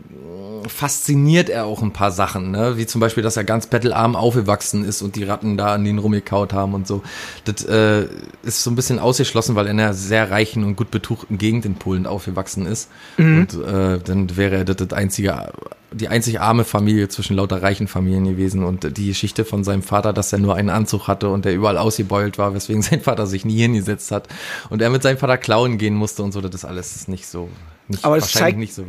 fasziniert 0.68 1.50
er 1.50 1.66
auch 1.66 1.82
ein 1.82 1.94
paar 1.94 2.12
Sachen, 2.12 2.52
ne? 2.52 2.78
wie 2.78 2.86
zum 2.86 3.02
Beispiel, 3.02 3.24
dass 3.24 3.38
er 3.38 3.44
ganz 3.44 3.68
bettelarm 3.68 4.16
aufgewachsen 4.16 4.84
ist 4.86 5.02
und 5.02 5.16
die 5.16 5.24
Ratten 5.24 5.58
da 5.58 5.74
an 5.74 5.84
den 5.84 5.98
rumgekaut 6.00 6.54
haben 6.54 6.74
und 6.74 6.88
so. 6.88 7.02
Das 7.46 7.64
äh, 7.66 8.08
ist 8.44 8.64
so 8.64 8.72
ein 8.72 8.76
bisschen 8.76 9.00
ausgeschlossen, 9.00 9.56
weil 9.56 9.66
er 9.68 9.72
in 9.72 9.80
einer 9.80 9.94
sehr 9.94 10.30
reichen 10.32 10.64
und 10.64 10.76
gut 10.76 10.92
betuchten 10.92 11.38
Gegend 11.38 11.66
in 11.66 11.76
Polen 11.76 12.06
aufgewachsen 12.08 12.66
ist. 12.66 12.90
Und 13.18 13.54
äh, 13.54 14.00
dann 14.00 14.36
wäre 14.38 14.58
er 14.58 14.66
das, 14.66 14.78
das 14.78 14.94
einzige, 14.94 15.52
die 15.92 16.08
einzig 16.08 16.42
arme 16.42 16.64
Familie 16.64 17.08
zwischen 17.08 17.36
lauter 17.36 17.62
reichen 17.62 17.88
Familien 17.88 18.26
gewesen. 18.26 18.64
Und 18.64 18.98
die 18.98 19.08
Geschichte 19.08 19.46
von 19.46 19.64
seinem 19.64 19.84
Vater, 19.84 20.12
dass 20.14 20.34
er 20.34 20.40
nur 20.40 20.56
einen 20.56 20.70
Anzug 20.70 21.08
hatte 21.08 21.30
und 21.30 21.46
der 21.46 21.54
überall 21.54 21.78
ausgebeult 21.78 22.38
war, 22.38 22.54
weswegen 22.54 22.82
sein 22.84 23.02
Vater 23.02 23.28
sich 23.28 23.46
nie 23.46 23.58
hingesetzt 23.58 24.12
hat 24.12 24.28
und 24.70 24.82
er 24.82 24.90
mit 24.90 25.04
seinem 25.04 25.18
Vater 25.18 25.38
klauen 25.38 25.78
gehen 25.78 25.96
musste 25.96 26.24
und 26.24 26.32
so, 26.32 26.42
das 26.42 26.54
ist 26.56 26.66
alles 26.66 27.08
nicht 27.08 27.28
so. 27.28 27.50
Nicht, 27.88 28.06
Aber 28.06 28.18
es 28.18 28.24
wahrscheinlich 28.24 28.44
zeigt- 28.54 28.58
nicht 28.60 28.74
so. 28.74 28.86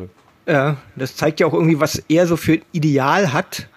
Ja, 0.47 0.77
das 0.97 1.17
zeigt 1.17 1.41
ja 1.41 1.47
auch 1.47 1.55
irgendwie, 1.55 1.81
was 1.81 2.03
er 2.09 2.27
so 2.27 2.37
für 2.37 2.55
ein 2.55 2.63
Ideal 2.73 3.33
hat. 3.33 3.69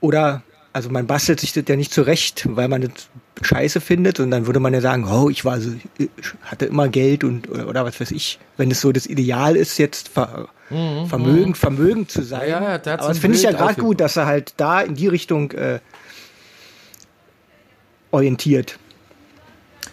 Oder, 0.00 0.42
also 0.72 0.90
man 0.90 1.06
bastelt 1.06 1.40
sich 1.40 1.52
das 1.52 1.64
ja 1.66 1.76
nicht 1.76 1.92
zurecht, 1.92 2.46
weil 2.50 2.68
man 2.68 2.82
das 2.82 3.08
scheiße 3.42 3.80
findet. 3.80 4.20
Und 4.20 4.30
dann 4.30 4.46
würde 4.46 4.60
man 4.60 4.74
ja 4.74 4.80
sagen, 4.80 5.08
oh, 5.08 5.30
ich 5.30 5.44
war 5.44 5.60
so, 5.60 5.70
ich 5.96 6.08
hatte 6.42 6.66
immer 6.66 6.88
Geld 6.88 7.24
und 7.24 7.48
oder, 7.48 7.68
oder 7.68 7.84
was 7.84 7.98
weiß 8.00 8.10
ich. 8.10 8.38
Wenn 8.56 8.70
es 8.70 8.80
so 8.80 8.92
das 8.92 9.06
Ideal 9.06 9.56
ist, 9.56 9.78
jetzt 9.78 10.08
ver, 10.08 10.48
vermögend, 11.08 11.56
vermögend 11.56 12.10
zu 12.10 12.22
sein. 12.22 12.42
Mhm, 12.46 12.50
Ja, 12.50 12.60
ja, 12.62 12.74
Aber 12.74 13.08
das 13.08 13.18
finde 13.18 13.36
ich 13.38 13.42
ja 13.42 13.52
gerade 13.52 13.80
gut, 13.80 14.00
dass 14.00 14.16
er 14.16 14.26
halt 14.26 14.52
da 14.58 14.82
in 14.82 14.94
die 14.94 15.08
Richtung 15.08 15.52
äh, 15.52 15.80
orientiert. 18.10 18.78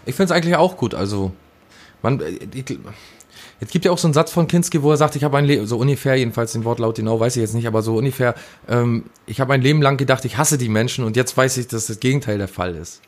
Ich 0.05 0.15
finde 0.15 0.31
es 0.33 0.37
eigentlich 0.37 0.55
auch 0.55 0.77
gut. 0.77 0.93
Also, 0.93 1.31
man, 2.01 2.19
äh, 2.19 2.37
ich, 2.53 2.77
es 3.59 3.69
gibt 3.69 3.85
ja 3.85 3.91
auch 3.91 3.97
so 3.97 4.07
einen 4.07 4.13
Satz 4.13 4.31
von 4.31 4.47
Kinski, 4.47 4.83
wo 4.83 4.91
er 4.91 4.97
sagt, 4.97 5.15
ich 5.15 5.23
habe 5.23 5.37
ein 5.37 5.45
Leben, 5.45 5.65
so 5.65 5.77
ungefähr, 5.77 6.15
jedenfalls 6.15 6.51
den 6.51 6.65
Wortlaut 6.65 6.95
genau 6.97 7.19
weiß 7.19 7.35
ich 7.37 7.41
jetzt 7.41 7.53
nicht, 7.53 7.67
aber 7.67 7.81
so 7.81 7.95
ungefähr, 7.97 8.35
ähm, 8.67 9.05
ich 9.25 9.39
habe 9.39 9.53
ein 9.53 9.61
Leben 9.61 9.81
lang 9.81 9.97
gedacht, 9.97 10.25
ich 10.25 10.37
hasse 10.37 10.57
die 10.57 10.69
Menschen 10.69 11.05
und 11.05 11.15
jetzt 11.15 11.35
weiß 11.37 11.57
ich, 11.57 11.67
dass 11.67 11.87
das 11.87 11.99
Gegenteil 11.99 12.37
der 12.37 12.47
Fall 12.49 12.75
ist. 12.75 13.01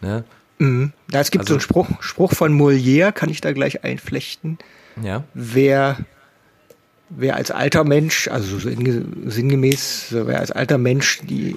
Ne? 0.00 0.24
Mhm. 0.58 0.92
Da 1.08 1.20
es 1.20 1.30
gibt 1.30 1.42
Also- 1.42 1.52
so 1.52 1.54
einen 1.54 1.60
Spruch, 1.60 2.02
Spruch 2.02 2.32
von 2.34 2.52
Molière, 2.60 3.12
kann 3.12 3.30
ich 3.30 3.40
da 3.40 3.52
gleich 3.52 3.84
einflechten. 3.84 4.58
Ja. 5.00 5.22
wer, 5.32 5.96
wer 7.08 7.36
als 7.36 7.52
alter 7.52 7.84
Mensch, 7.84 8.26
also 8.26 8.58
so 8.58 8.68
in- 8.68 9.30
sinngemäß, 9.30 10.08
wer 10.10 10.40
als 10.40 10.50
alter 10.50 10.76
Mensch 10.76 11.20
die, 11.22 11.56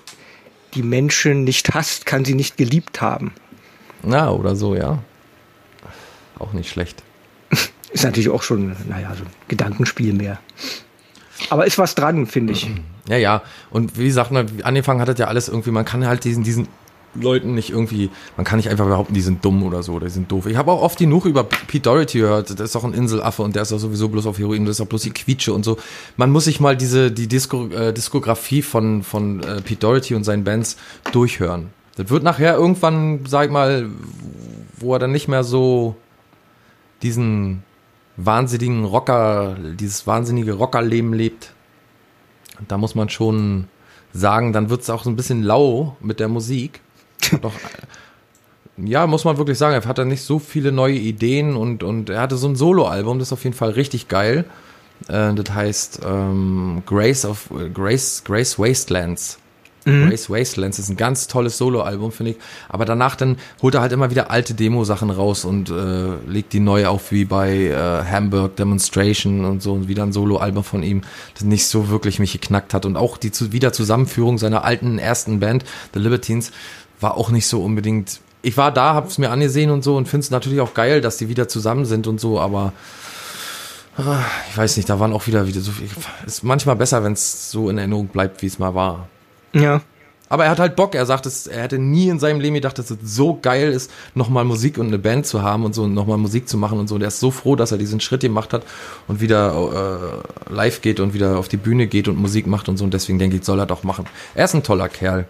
die 0.76 0.84
Menschen 0.84 1.44
nicht 1.44 1.74
hasst, 1.74 2.06
kann 2.06 2.24
sie 2.24 2.36
nicht 2.36 2.56
geliebt 2.56 3.02
haben. 3.02 3.34
Na, 4.04 4.30
oder 4.32 4.56
so, 4.56 4.76
ja. 4.76 5.00
Auch 6.38 6.54
nicht 6.54 6.70
schlecht. 6.70 7.02
Ist 7.92 8.04
natürlich 8.04 8.30
auch 8.30 8.44
schon, 8.44 8.76
naja, 8.88 9.14
so 9.16 9.24
ein 9.24 9.30
Gedankenspiel 9.48 10.14
mehr. 10.14 10.40
Aber 11.50 11.66
ist 11.66 11.78
was 11.78 11.96
dran, 11.96 12.28
finde 12.28 12.54
ich. 12.54 12.70
Ja, 13.08 13.18
ja. 13.18 13.42
Und 13.70 13.98
wie 13.98 14.06
gesagt, 14.06 14.32
ne, 14.32 14.46
angefangen 14.64 15.02
hat 15.02 15.08
das 15.08 15.18
ja 15.18 15.28
alles 15.28 15.50
irgendwie, 15.50 15.72
man 15.72 15.86
kann 15.86 16.06
halt 16.06 16.24
diesen, 16.24 16.44
diesen 16.44 16.68
Leuten 17.14 17.56
nicht 17.56 17.70
irgendwie, 17.70 18.10
man 18.38 18.46
kann 18.46 18.58
nicht 18.58 18.70
einfach 18.70 18.86
behaupten, 18.86 19.14
die 19.14 19.22
sind 19.22 19.44
dumm 19.44 19.64
oder 19.64 19.84
so, 19.84 19.94
oder 19.94 20.06
die 20.06 20.14
sind 20.14 20.32
doof. 20.32 20.46
Ich 20.46 20.56
habe 20.56 20.72
auch 20.72 20.82
oft 20.82 20.98
genug 20.98 21.26
über 21.26 21.44
Pete 21.44 21.82
Doherty 21.82 22.20
gehört, 22.20 22.58
der 22.58 22.66
ist 22.66 22.76
doch 22.76 22.84
ein 22.84 22.94
Inselaffe 22.94 23.42
und 23.42 23.56
der 23.56 23.64
ist 23.64 23.72
doch 23.72 23.80
sowieso 23.80 24.08
bloß 24.08 24.28
auf 24.28 24.40
Heroin, 24.40 24.66
das 24.66 24.74
ist 24.74 24.80
doch 24.80 24.88
bloß 24.88 25.02
die 25.02 25.12
Quietsche 25.12 25.54
und 25.54 25.66
so. 25.66 25.78
Man 26.16 26.32
muss 26.32 26.46
sich 26.46 26.60
mal 26.60 26.78
diese, 26.78 27.12
die 27.12 27.28
Disco, 27.28 27.68
äh, 27.68 27.94
Diskografie 27.94 28.62
von, 28.62 29.04
von 29.04 29.42
äh, 29.44 29.62
Pete 29.62 29.82
Doherty 29.82 30.16
und 30.16 30.24
seinen 30.24 30.44
Bands 30.44 30.78
durchhören. 31.12 31.70
Das 31.98 32.10
wird 32.10 32.24
nachher 32.24 32.56
irgendwann, 32.56 33.26
sag 33.28 33.46
ich 33.46 33.52
mal, 33.52 33.90
wo 34.78 34.94
er 34.94 35.00
dann 35.00 35.12
nicht 35.12 35.28
mehr 35.28 35.44
so 35.44 35.96
diesen 37.04 37.64
wahnsinnigen 38.26 38.86
Rocker, 38.86 39.56
dieses 39.80 40.08
wahnsinnige 40.08 40.54
Rockerleben 40.54 41.14
lebt. 41.14 41.54
Da 42.68 42.78
muss 42.78 42.96
man 42.96 43.10
schon 43.10 43.68
sagen, 44.14 44.54
dann 44.54 44.70
wird 44.70 44.82
es 44.82 44.90
auch 44.90 45.04
so 45.04 45.10
ein 45.10 45.16
bisschen 45.16 45.44
lau 45.44 45.96
mit 46.02 46.20
der 46.20 46.28
Musik. 46.28 46.82
Doch, 47.42 47.54
ja, 48.78 49.08
muss 49.08 49.26
man 49.26 49.38
wirklich 49.38 49.58
sagen, 49.58 49.76
er 49.76 49.86
hat 49.86 49.98
da 49.98 50.06
nicht 50.06 50.24
so 50.24 50.40
viele 50.40 50.72
neue 50.72 50.96
Ideen 50.96 51.56
und, 51.56 51.84
und 51.84 52.10
er 52.10 52.22
hatte 52.22 52.38
so 52.38 52.48
ein 52.48 52.56
Soloalbum, 52.56 53.20
das 53.20 53.30
ist 53.30 53.34
auf 53.34 53.44
jeden 53.44 53.56
Fall 53.56 53.72
richtig 53.72 54.08
geil. 54.08 54.46
Äh, 55.08 55.34
das 55.34 55.54
heißt 55.54 56.02
ähm, 56.06 56.84
Grace 56.86 57.26
of 57.26 57.50
Grace, 57.74 58.24
Grace 58.24 58.58
Wastelands. 58.58 59.40
Grace 59.84 60.30
Wastelands 60.30 60.78
ist 60.78 60.90
ein 60.90 60.98
ganz 60.98 61.28
tolles 61.28 61.58
Soloalbum, 61.58 62.12
finde 62.12 62.32
ich. 62.34 62.38
Aber 62.70 62.86
danach 62.86 63.16
dann 63.16 63.38
holt 63.62 63.74
er 63.74 63.82
halt 63.82 63.92
immer 63.92 64.12
wieder 64.12 64.30
alte 64.30 64.54
Demo-Sachen 64.54 65.10
raus 65.10 65.44
und 65.44 65.70
äh, 65.70 66.16
legt 66.28 66.54
die 66.54 66.60
neu 66.60 66.86
auf, 66.86 67.12
wie 67.12 67.26
bei 67.26 67.68
äh, 67.68 67.76
Hamburg 67.76 68.56
Demonstration 68.58 69.44
und 69.46 69.64
so, 69.64 69.74
und 69.74 69.88
wieder 69.88 70.04
ein 70.04 70.14
Soloalbum 70.14 70.64
von 70.64 70.84
ihm, 70.84 71.02
das 71.34 71.44
nicht 71.44 71.66
so 71.66 71.90
wirklich 71.90 72.20
mich 72.20 72.34
geknackt 72.34 72.74
hat. 72.74 72.86
Und 72.86 72.96
auch 72.96 73.18
die 73.18 73.32
zu 73.32 73.52
Wiederzusammenführung 73.52 74.38
seiner 74.38 74.64
alten 74.64 75.00
ersten 75.00 75.40
Band, 75.40 75.66
The 75.94 76.00
Libertines, 76.00 76.52
war 77.00 77.18
auch 77.18 77.32
nicht 77.32 77.48
so 77.48 77.64
unbedingt. 77.64 78.20
Ich 78.44 78.58
war 78.58 78.72
da, 78.72 78.94
hab's 78.94 79.18
mir 79.18 79.32
angesehen 79.32 79.72
und 79.72 79.84
so 79.84 79.98
und 79.98 80.08
finde 80.08 80.26
es 80.26 80.32
natürlich 80.32 80.62
auch 80.62 80.74
geil, 80.74 81.02
dass 81.02 81.18
die 81.18 81.30
wieder 81.30 81.48
zusammen 81.48 81.86
sind 81.86 82.08
und 82.08 82.20
so, 82.20 82.40
aber 82.40 82.74
ah, 83.98 84.20
ich 84.50 84.58
weiß 84.58 84.78
nicht, 84.78 84.90
da 84.90 85.00
waren 85.00 85.14
auch 85.14 85.28
wieder 85.28 85.48
wieder 85.48 85.62
so 85.62 85.72
viel. 85.72 85.90
Ist 86.26 86.44
manchmal 86.44 86.76
besser, 86.76 87.04
wenn 87.04 87.14
es 87.14 87.52
so 87.52 87.70
in 87.70 87.78
Erinnerung 87.78 88.08
bleibt, 88.08 88.42
wie 88.42 88.48
es 88.48 88.60
mal 88.60 88.74
war. 88.74 89.08
Ja. 89.54 89.82
Aber 90.30 90.46
er 90.46 90.52
hat 90.52 90.60
halt 90.60 90.78
Bock. 90.78 90.96
Er 90.96 91.06
sagt, 91.06 91.26
es, 91.26 91.46
er 91.46 91.64
hätte 91.64 91.78
nie 91.78 92.08
in 92.08 92.18
seinem 92.18 92.40
Leben 92.40 92.56
gedacht, 92.56 92.80
dass 92.80 92.90
es 92.90 92.98
so 93.04 93.38
geil 93.42 93.70
ist, 93.72 93.92
nochmal 94.16 94.46
Musik 94.46 94.78
und 94.78 94.88
eine 94.88 94.98
Band 94.98 95.26
zu 95.26 95.42
haben 95.42 95.66
und 95.66 95.76
so 95.76 95.84
und 95.84 95.94
nochmal 95.94 96.18
Musik 96.18 96.48
zu 96.48 96.58
machen 96.58 96.80
und 96.80 96.88
so. 96.88 96.96
Und 96.96 97.02
er 97.02 97.10
ist 97.10 97.20
so 97.20 97.32
froh, 97.32 97.58
dass 97.58 97.74
er 97.74 97.78
diesen 97.78 98.00
Schritt 98.00 98.22
gemacht 98.22 98.54
hat 98.54 98.64
und 99.10 99.20
wieder 99.20 100.24
äh, 100.50 100.54
live 100.54 100.80
geht 100.82 101.02
und 101.02 101.14
wieder 101.14 101.38
auf 101.38 101.50
die 101.50 101.58
Bühne 101.58 101.88
geht 101.88 102.08
und 102.08 102.18
Musik 102.18 102.48
macht 102.48 102.70
und 102.70 102.78
so. 102.78 102.86
Und 102.86 102.94
deswegen 102.94 103.20
denke 103.20 103.36
ich, 103.36 103.44
soll 103.44 103.60
er 103.60 103.66
doch 103.66 103.84
machen. 103.84 104.06
Er 104.34 104.46
ist 104.46 104.54
ein 104.54 104.64
toller 104.64 104.88
Kerl. 104.88 105.28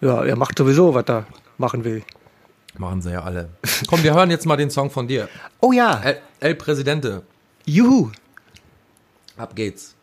Ja, 0.00 0.24
er 0.24 0.36
macht 0.36 0.56
sowieso, 0.58 0.94
was 0.94 1.04
er 1.08 1.26
machen 1.58 1.82
will. 1.82 2.04
Machen 2.78 3.02
sie 3.02 3.10
ja 3.12 3.22
alle. 3.24 3.48
Komm, 3.88 4.04
wir 4.04 4.14
hören 4.14 4.30
jetzt 4.30 4.46
mal 4.46 4.56
den 4.56 4.70
Song 4.70 4.90
von 4.90 5.08
dir. 5.08 5.28
Oh 5.60 5.72
ja, 5.72 5.98
El, 6.04 6.18
El 6.40 6.54
Presidente. 6.54 7.22
juhu, 7.64 8.10
Ab 9.36 9.56
geht's. 9.56 9.94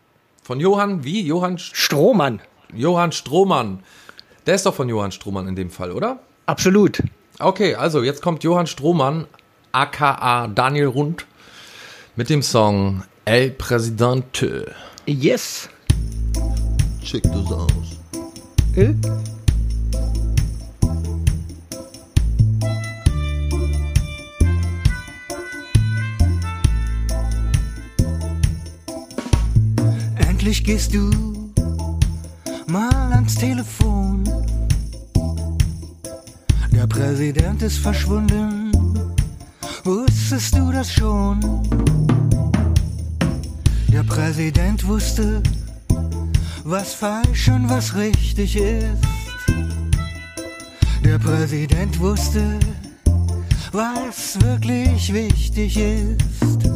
Von 0.44 0.60
Johann, 0.60 1.04
wie? 1.06 1.22
Johann, 1.26 1.58
St- 1.58 1.76
Strohmann. 1.76 2.42
Johann 2.76 3.12
Strohmann. 3.12 3.80
Der 4.46 4.56
ist 4.56 4.66
doch 4.66 4.74
von 4.74 4.90
Johann 4.90 5.12
Strohmann 5.12 5.48
in 5.48 5.56
dem 5.56 5.70
Fall, 5.70 5.92
oder? 5.92 6.20
Absolut. 6.46 7.02
Okay, 7.40 7.76
also 7.76 8.04
jetzt 8.04 8.22
kommt 8.22 8.44
Johann 8.44 8.68
Strohmann, 8.68 9.26
aka 9.72 10.48
Daniel 10.48 10.88
Rund, 10.88 11.26
mit 12.16 12.30
dem 12.30 12.42
Song 12.42 13.04
El 13.26 13.52
Presidente. 13.52 14.74
Yes. 15.06 15.70
Check 17.02 17.24
this 17.24 17.52
out. 17.52 17.72
Äh? 18.76 18.94
Endlich 30.30 30.64
gehst 30.64 30.94
du 30.94 31.33
mal 32.68 33.14
ans 33.14 33.36
Telefon. 33.36 34.24
Der 36.72 36.88
Präsident 36.88 37.62
ist 37.62 37.78
verschwunden. 37.78 38.72
Wusstest 39.84 40.56
du 40.58 40.72
das 40.72 40.92
schon? 40.92 41.40
Der 43.92 44.04
Präsident 44.04 44.88
wusste, 44.88 45.42
was 46.64 46.94
falsch 46.94 47.50
und 47.50 47.70
was 47.70 47.96
richtig 47.96 48.56
ist. 48.56 49.04
Der 51.04 51.20
Präsident 51.20 52.00
wusste, 52.00 52.60
was 53.72 54.40
wirklich 54.42 55.14
wichtig 55.14 55.78
ist. 55.78 56.70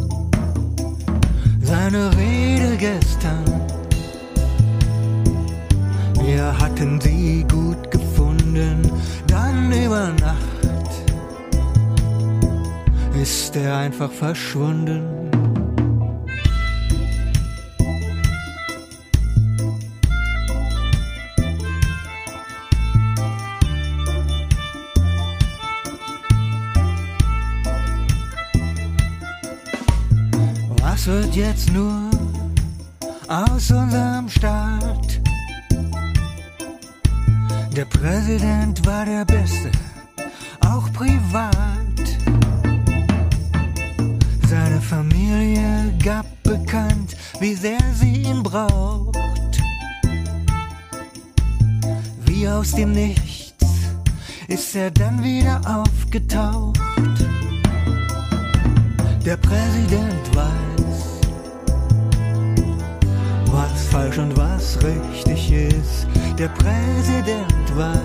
Seine 1.62 2.16
Rede 2.18 2.78
gestern, 2.78 3.44
wir 6.28 6.60
hatten 6.60 7.00
sie 7.00 7.46
gut 7.50 7.90
gefunden, 7.90 8.92
dann 9.28 9.72
über 9.72 10.10
Nacht 10.20 10.48
ist 13.14 13.56
er 13.56 13.78
einfach 13.78 14.12
verschwunden. 14.12 15.04
Was 30.82 31.08
wird 31.08 31.36
jetzt 31.36 31.72
nur 31.72 32.10
aus 33.30 33.72
unserem 33.72 34.28
Staat? 34.28 35.07
Der 37.78 37.86
Präsident 37.86 38.84
war 38.88 39.06
der 39.06 39.24
Beste, 39.24 39.70
auch 40.66 40.92
privat. 40.94 41.46
Seine 44.50 44.82
Familie 44.82 45.94
gab 46.04 46.26
bekannt, 46.42 47.16
wie 47.40 47.54
sehr 47.54 47.78
sie 47.94 48.24
ihn 48.24 48.42
braucht. 48.42 49.16
Wie 52.26 52.48
aus 52.48 52.72
dem 52.72 52.94
Nichts 52.94 53.68
ist 54.48 54.76
er 54.76 54.90
dann 54.90 55.24
wieder 55.24 55.62
aufgetaucht. 55.64 56.80
Der 59.24 59.38
Präsident 59.38 60.36
weiß, 60.36 61.20
was 63.52 63.84
falsch 63.92 64.18
und 64.18 64.36
was 64.36 64.80
richtig 64.84 65.52
ist. 65.52 66.08
Der 66.40 66.48
Präsident 66.48 67.57
weiß, 67.78 67.98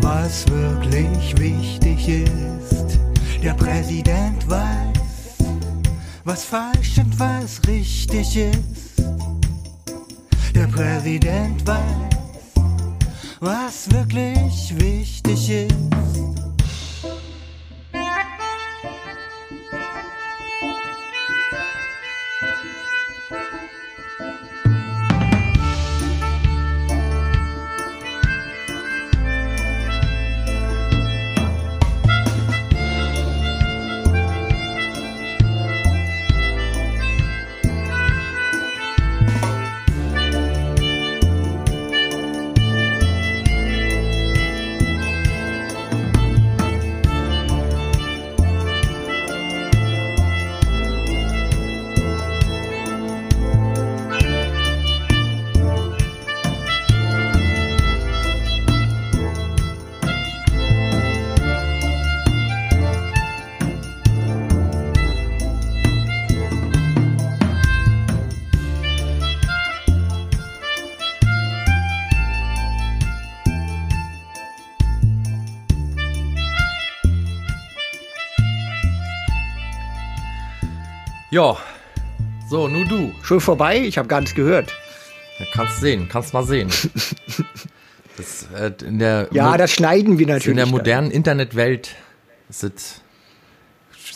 was 0.00 0.46
wirklich 0.48 1.36
wichtig 1.38 2.08
ist. 2.08 2.98
Der 3.42 3.54
Präsident 3.54 4.48
weiß, 4.48 4.96
was 6.24 6.44
falsch 6.44 6.98
und 6.98 7.18
was 7.18 7.60
richtig 7.66 8.36
ist. 8.36 9.02
Der 10.54 10.66
Präsident 10.68 11.66
weiß, 11.66 11.82
was 13.40 13.90
wirklich 13.90 14.74
wichtig 14.78 15.50
ist. 15.50 16.35
So, 82.68 82.72
nur 82.72 82.84
du. 82.86 83.12
Schon 83.22 83.40
vorbei? 83.40 83.80
Ich 83.80 83.98
habe 83.98 84.08
gar 84.08 84.20
nichts 84.20 84.34
gehört. 84.34 84.72
Ja, 85.38 85.46
kannst 85.52 85.80
sehen, 85.80 86.08
kannst 86.08 86.32
mal 86.34 86.44
sehen. 86.44 86.70
Das, 88.16 88.46
äh, 88.58 88.72
in 88.86 88.98
der, 88.98 89.28
Ja, 89.32 89.58
das 89.58 89.72
schneiden 89.72 90.18
wir 90.18 90.26
in 90.26 90.32
natürlich. 90.32 90.56
der 90.56 90.64
dann. 90.64 90.72
modernen 90.72 91.10
Internetwelt 91.10 91.90
sind, 92.48 92.72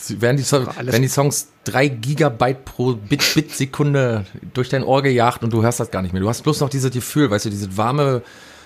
werden, 0.09 0.39
die 0.39 0.43
Songs, 0.43 0.69
alles- 0.77 0.93
werden 0.95 1.03
die 1.03 1.09
Songs 1.09 1.49
drei 1.65 1.89
Gigabyte 1.89 2.65
pro 2.65 2.95
Bit, 2.95 3.35
Bit 3.35 3.53
Sekunde 3.55 4.25
durch 4.55 4.71
dein 4.71 4.85
Ohr 4.85 5.03
gejagt 5.03 5.45
und 5.45 5.53
du 5.53 5.63
hörst 5.63 5.81
das 5.81 5.91
gar 5.91 6.01
nicht 6.01 6.13
mehr. 6.13 6.23
Du 6.23 6.31
hast 6.31 6.41
bloß 6.43 6.61
noch 6.61 6.71
dieses 6.71 6.91
Gefühl, 6.91 7.31
weißt 7.31 7.45
du, 7.45 7.51
dieses 7.51 7.77
warme, 7.77 8.23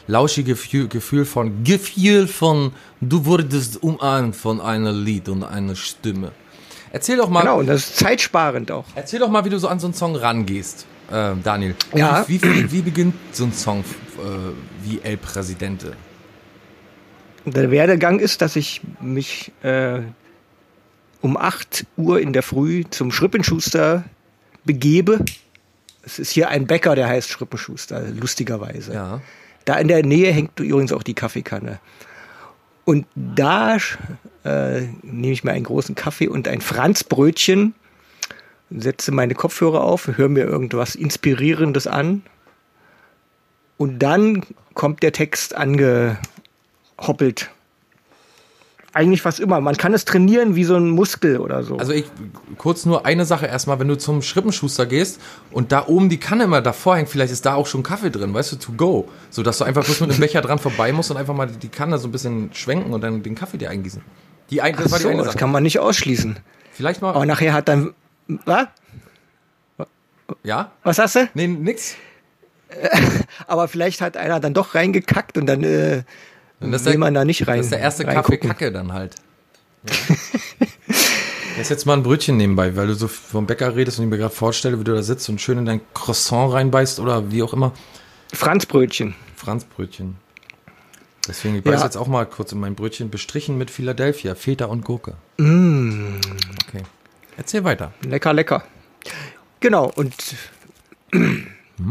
lauschige 0.06 0.52
Gefühl, 0.52 0.86
Gefühl 0.86 1.24
von, 1.24 1.64
Gefühl 1.64 2.28
von, 2.28 2.72
du 3.00 3.24
wurdest 3.26 3.82
umarmt 3.82 4.36
von 4.36 4.60
einer 4.60 4.92
Lied 4.92 5.28
und 5.28 5.42
einer 5.42 5.74
Stimme. 5.74 6.30
Erzähl 6.94 7.16
doch 7.16 7.28
mal, 7.28 7.40
Genau, 7.40 7.58
und 7.58 7.66
das 7.66 7.88
ist 7.88 7.96
zeitsparend 7.96 8.70
auch. 8.70 8.84
Erzähl 8.94 9.18
doch 9.18 9.28
mal, 9.28 9.44
wie 9.44 9.50
du 9.50 9.58
so 9.58 9.66
an 9.66 9.80
so 9.80 9.88
einen 9.88 9.94
Song 9.94 10.14
rangehst, 10.14 10.86
äh, 11.10 11.32
Daniel. 11.42 11.74
Ja. 11.92 12.24
Wie, 12.28 12.40
wie, 12.40 12.70
wie 12.70 12.82
beginnt 12.82 13.16
so 13.32 13.46
ein 13.46 13.52
Song 13.52 13.80
äh, 13.80 14.22
wie 14.84 15.00
El 15.02 15.16
Presidente? 15.16 15.96
Der 17.46 17.72
Werdegang 17.72 18.20
ist, 18.20 18.42
dass 18.42 18.54
ich 18.54 18.80
mich 19.00 19.50
äh, 19.64 20.02
um 21.20 21.36
8 21.36 21.84
Uhr 21.96 22.20
in 22.20 22.32
der 22.32 22.44
Früh 22.44 22.84
zum 22.88 23.10
Schrippenschuster 23.10 24.04
begebe. 24.64 25.24
Es 26.04 26.20
ist 26.20 26.30
hier 26.30 26.48
ein 26.48 26.68
Bäcker, 26.68 26.94
der 26.94 27.08
heißt 27.08 27.28
Schrippenschuster, 27.28 28.02
lustigerweise. 28.10 28.94
Ja. 28.94 29.20
Da 29.64 29.78
in 29.78 29.88
der 29.88 30.06
Nähe 30.06 30.30
hängt 30.30 30.60
übrigens 30.60 30.92
auch 30.92 31.02
die 31.02 31.14
Kaffeekanne. 31.14 31.80
Und 32.84 33.06
da 33.16 33.78
äh, 34.44 34.82
nehme 35.02 35.32
ich 35.32 35.44
mir 35.44 35.52
einen 35.52 35.64
großen 35.64 35.94
Kaffee 35.94 36.28
und 36.28 36.46
ein 36.48 36.60
Franzbrötchen, 36.60 37.74
setze 38.70 39.12
meine 39.12 39.34
Kopfhörer 39.34 39.82
auf, 39.82 40.08
höre 40.16 40.28
mir 40.28 40.44
irgendwas 40.44 40.94
Inspirierendes 40.94 41.86
an. 41.86 42.22
Und 43.76 43.98
dann 43.98 44.42
kommt 44.74 45.02
der 45.02 45.12
Text 45.12 45.56
angehoppelt. 45.56 47.50
Eigentlich 48.92 49.22
fast 49.22 49.40
immer. 49.40 49.60
Man 49.60 49.76
kann 49.76 49.92
es 49.92 50.04
trainieren 50.04 50.54
wie 50.54 50.62
so 50.62 50.76
ein 50.76 50.88
Muskel 50.90 51.40
oder 51.40 51.64
so. 51.64 51.78
Also 51.78 51.90
ich, 51.90 52.04
kurz 52.58 52.86
nur 52.86 53.04
eine 53.04 53.24
Sache 53.24 53.46
erstmal, 53.46 53.80
wenn 53.80 53.88
du 53.88 53.98
zum 53.98 54.22
Schrippenschuster 54.22 54.86
gehst 54.86 55.20
und 55.50 55.72
da 55.72 55.88
oben 55.88 56.08
die 56.08 56.18
Kanne 56.18 56.44
immer 56.44 56.62
davor 56.62 56.96
hängt, 56.96 57.08
vielleicht 57.08 57.32
ist 57.32 57.44
da 57.44 57.54
auch 57.54 57.66
schon 57.66 57.82
Kaffee 57.82 58.10
drin, 58.10 58.32
weißt 58.32 58.52
du, 58.52 58.56
to 58.56 58.72
go. 58.72 59.08
So 59.30 59.42
dass 59.42 59.58
du 59.58 59.64
einfach 59.64 59.84
bloß 59.84 60.00
mit 60.02 60.12
dem 60.12 60.20
Becher 60.20 60.42
dran 60.42 60.60
vorbei 60.60 60.92
musst 60.92 61.10
und 61.10 61.16
einfach 61.16 61.34
mal 61.34 61.48
die 61.48 61.68
Kanne 61.68 61.98
so 61.98 62.06
ein 62.06 62.12
bisschen 62.12 62.50
schwenken 62.52 62.92
und 62.92 63.00
dann 63.00 63.24
den 63.24 63.34
Kaffee 63.34 63.58
dir 63.58 63.70
eingießen. 63.70 64.00
Die 64.54 64.62
ein, 64.62 64.76
das 64.76 64.86
Ach 64.86 64.90
war 64.92 64.98
die 64.98 65.02
so, 65.02 65.08
eine 65.08 65.18
das 65.18 65.26
Sache. 65.26 65.38
kann 65.38 65.50
man 65.50 65.64
nicht 65.64 65.80
ausschließen. 65.80 66.36
Vielleicht 66.72 67.02
mal. 67.02 67.10
Aber 67.12 67.26
nachher 67.26 67.52
hat 67.52 67.66
dann. 67.68 67.92
Was? 68.46 68.68
ja? 70.44 70.70
Was 70.84 70.98
hast 70.98 71.16
du? 71.16 71.28
Nee, 71.34 71.48
nix. 71.48 71.96
Aber 73.48 73.66
vielleicht 73.68 74.00
hat 74.00 74.16
einer 74.16 74.38
dann 74.40 74.54
doch 74.54 74.74
reingekackt 74.76 75.36
und 75.38 75.46
dann 75.46 75.62
äh, 75.64 76.04
Und 76.60 76.70
das 76.72 76.84
will 76.84 76.92
der- 76.92 76.98
man 77.00 77.14
da 77.14 77.24
nicht 77.24 77.46
rein. 77.48 77.56
Das 77.58 77.66
ist 77.66 77.70
der 77.72 77.80
erste 77.80 78.04
Kaffee. 78.04 78.38
Kacke 78.38 78.70
dann 78.72 78.92
halt. 78.92 79.16
Ja. 81.56 81.58
Jetzt 81.58 81.68
jetzt 81.70 81.84
mal 81.86 81.92
ein 81.92 82.02
Brötchen 82.02 82.36
nebenbei, 82.36 82.74
weil 82.74 82.88
du 82.88 82.94
so 82.94 83.06
vom 83.06 83.46
Bäcker 83.46 83.76
redest 83.76 83.98
und 84.00 84.04
ich 84.06 84.10
mir 84.10 84.18
gerade 84.18 84.34
vorstelle, 84.34 84.80
wie 84.80 84.84
du 84.84 84.92
da 84.92 85.02
sitzt 85.04 85.28
und 85.28 85.40
schön 85.40 85.58
in 85.58 85.64
dein 85.66 85.80
Croissant 85.94 86.52
reinbeißt 86.52 86.98
oder 86.98 87.30
wie 87.30 87.44
auch 87.44 87.52
immer. 87.52 87.72
Franzbrötchen. 88.32 89.14
Franzbrötchen. 89.36 90.16
Deswegen, 91.26 91.56
ich 91.56 91.64
Ja. 91.64 91.82
jetzt 91.82 91.96
auch 91.96 92.06
mal 92.06 92.26
kurz 92.26 92.52
in 92.52 92.60
mein 92.60 92.74
Brötchen, 92.74 93.10
bestrichen 93.10 93.56
mit 93.56 93.70
Philadelphia, 93.70 94.34
Feta 94.34 94.66
und 94.66 94.84
Gurke. 94.84 95.14
Okay. 95.38 96.82
Erzähl 97.36 97.64
weiter. 97.64 97.92
Lecker, 98.06 98.32
lecker. 98.32 98.64
Genau, 99.60 99.90
und 99.94 100.14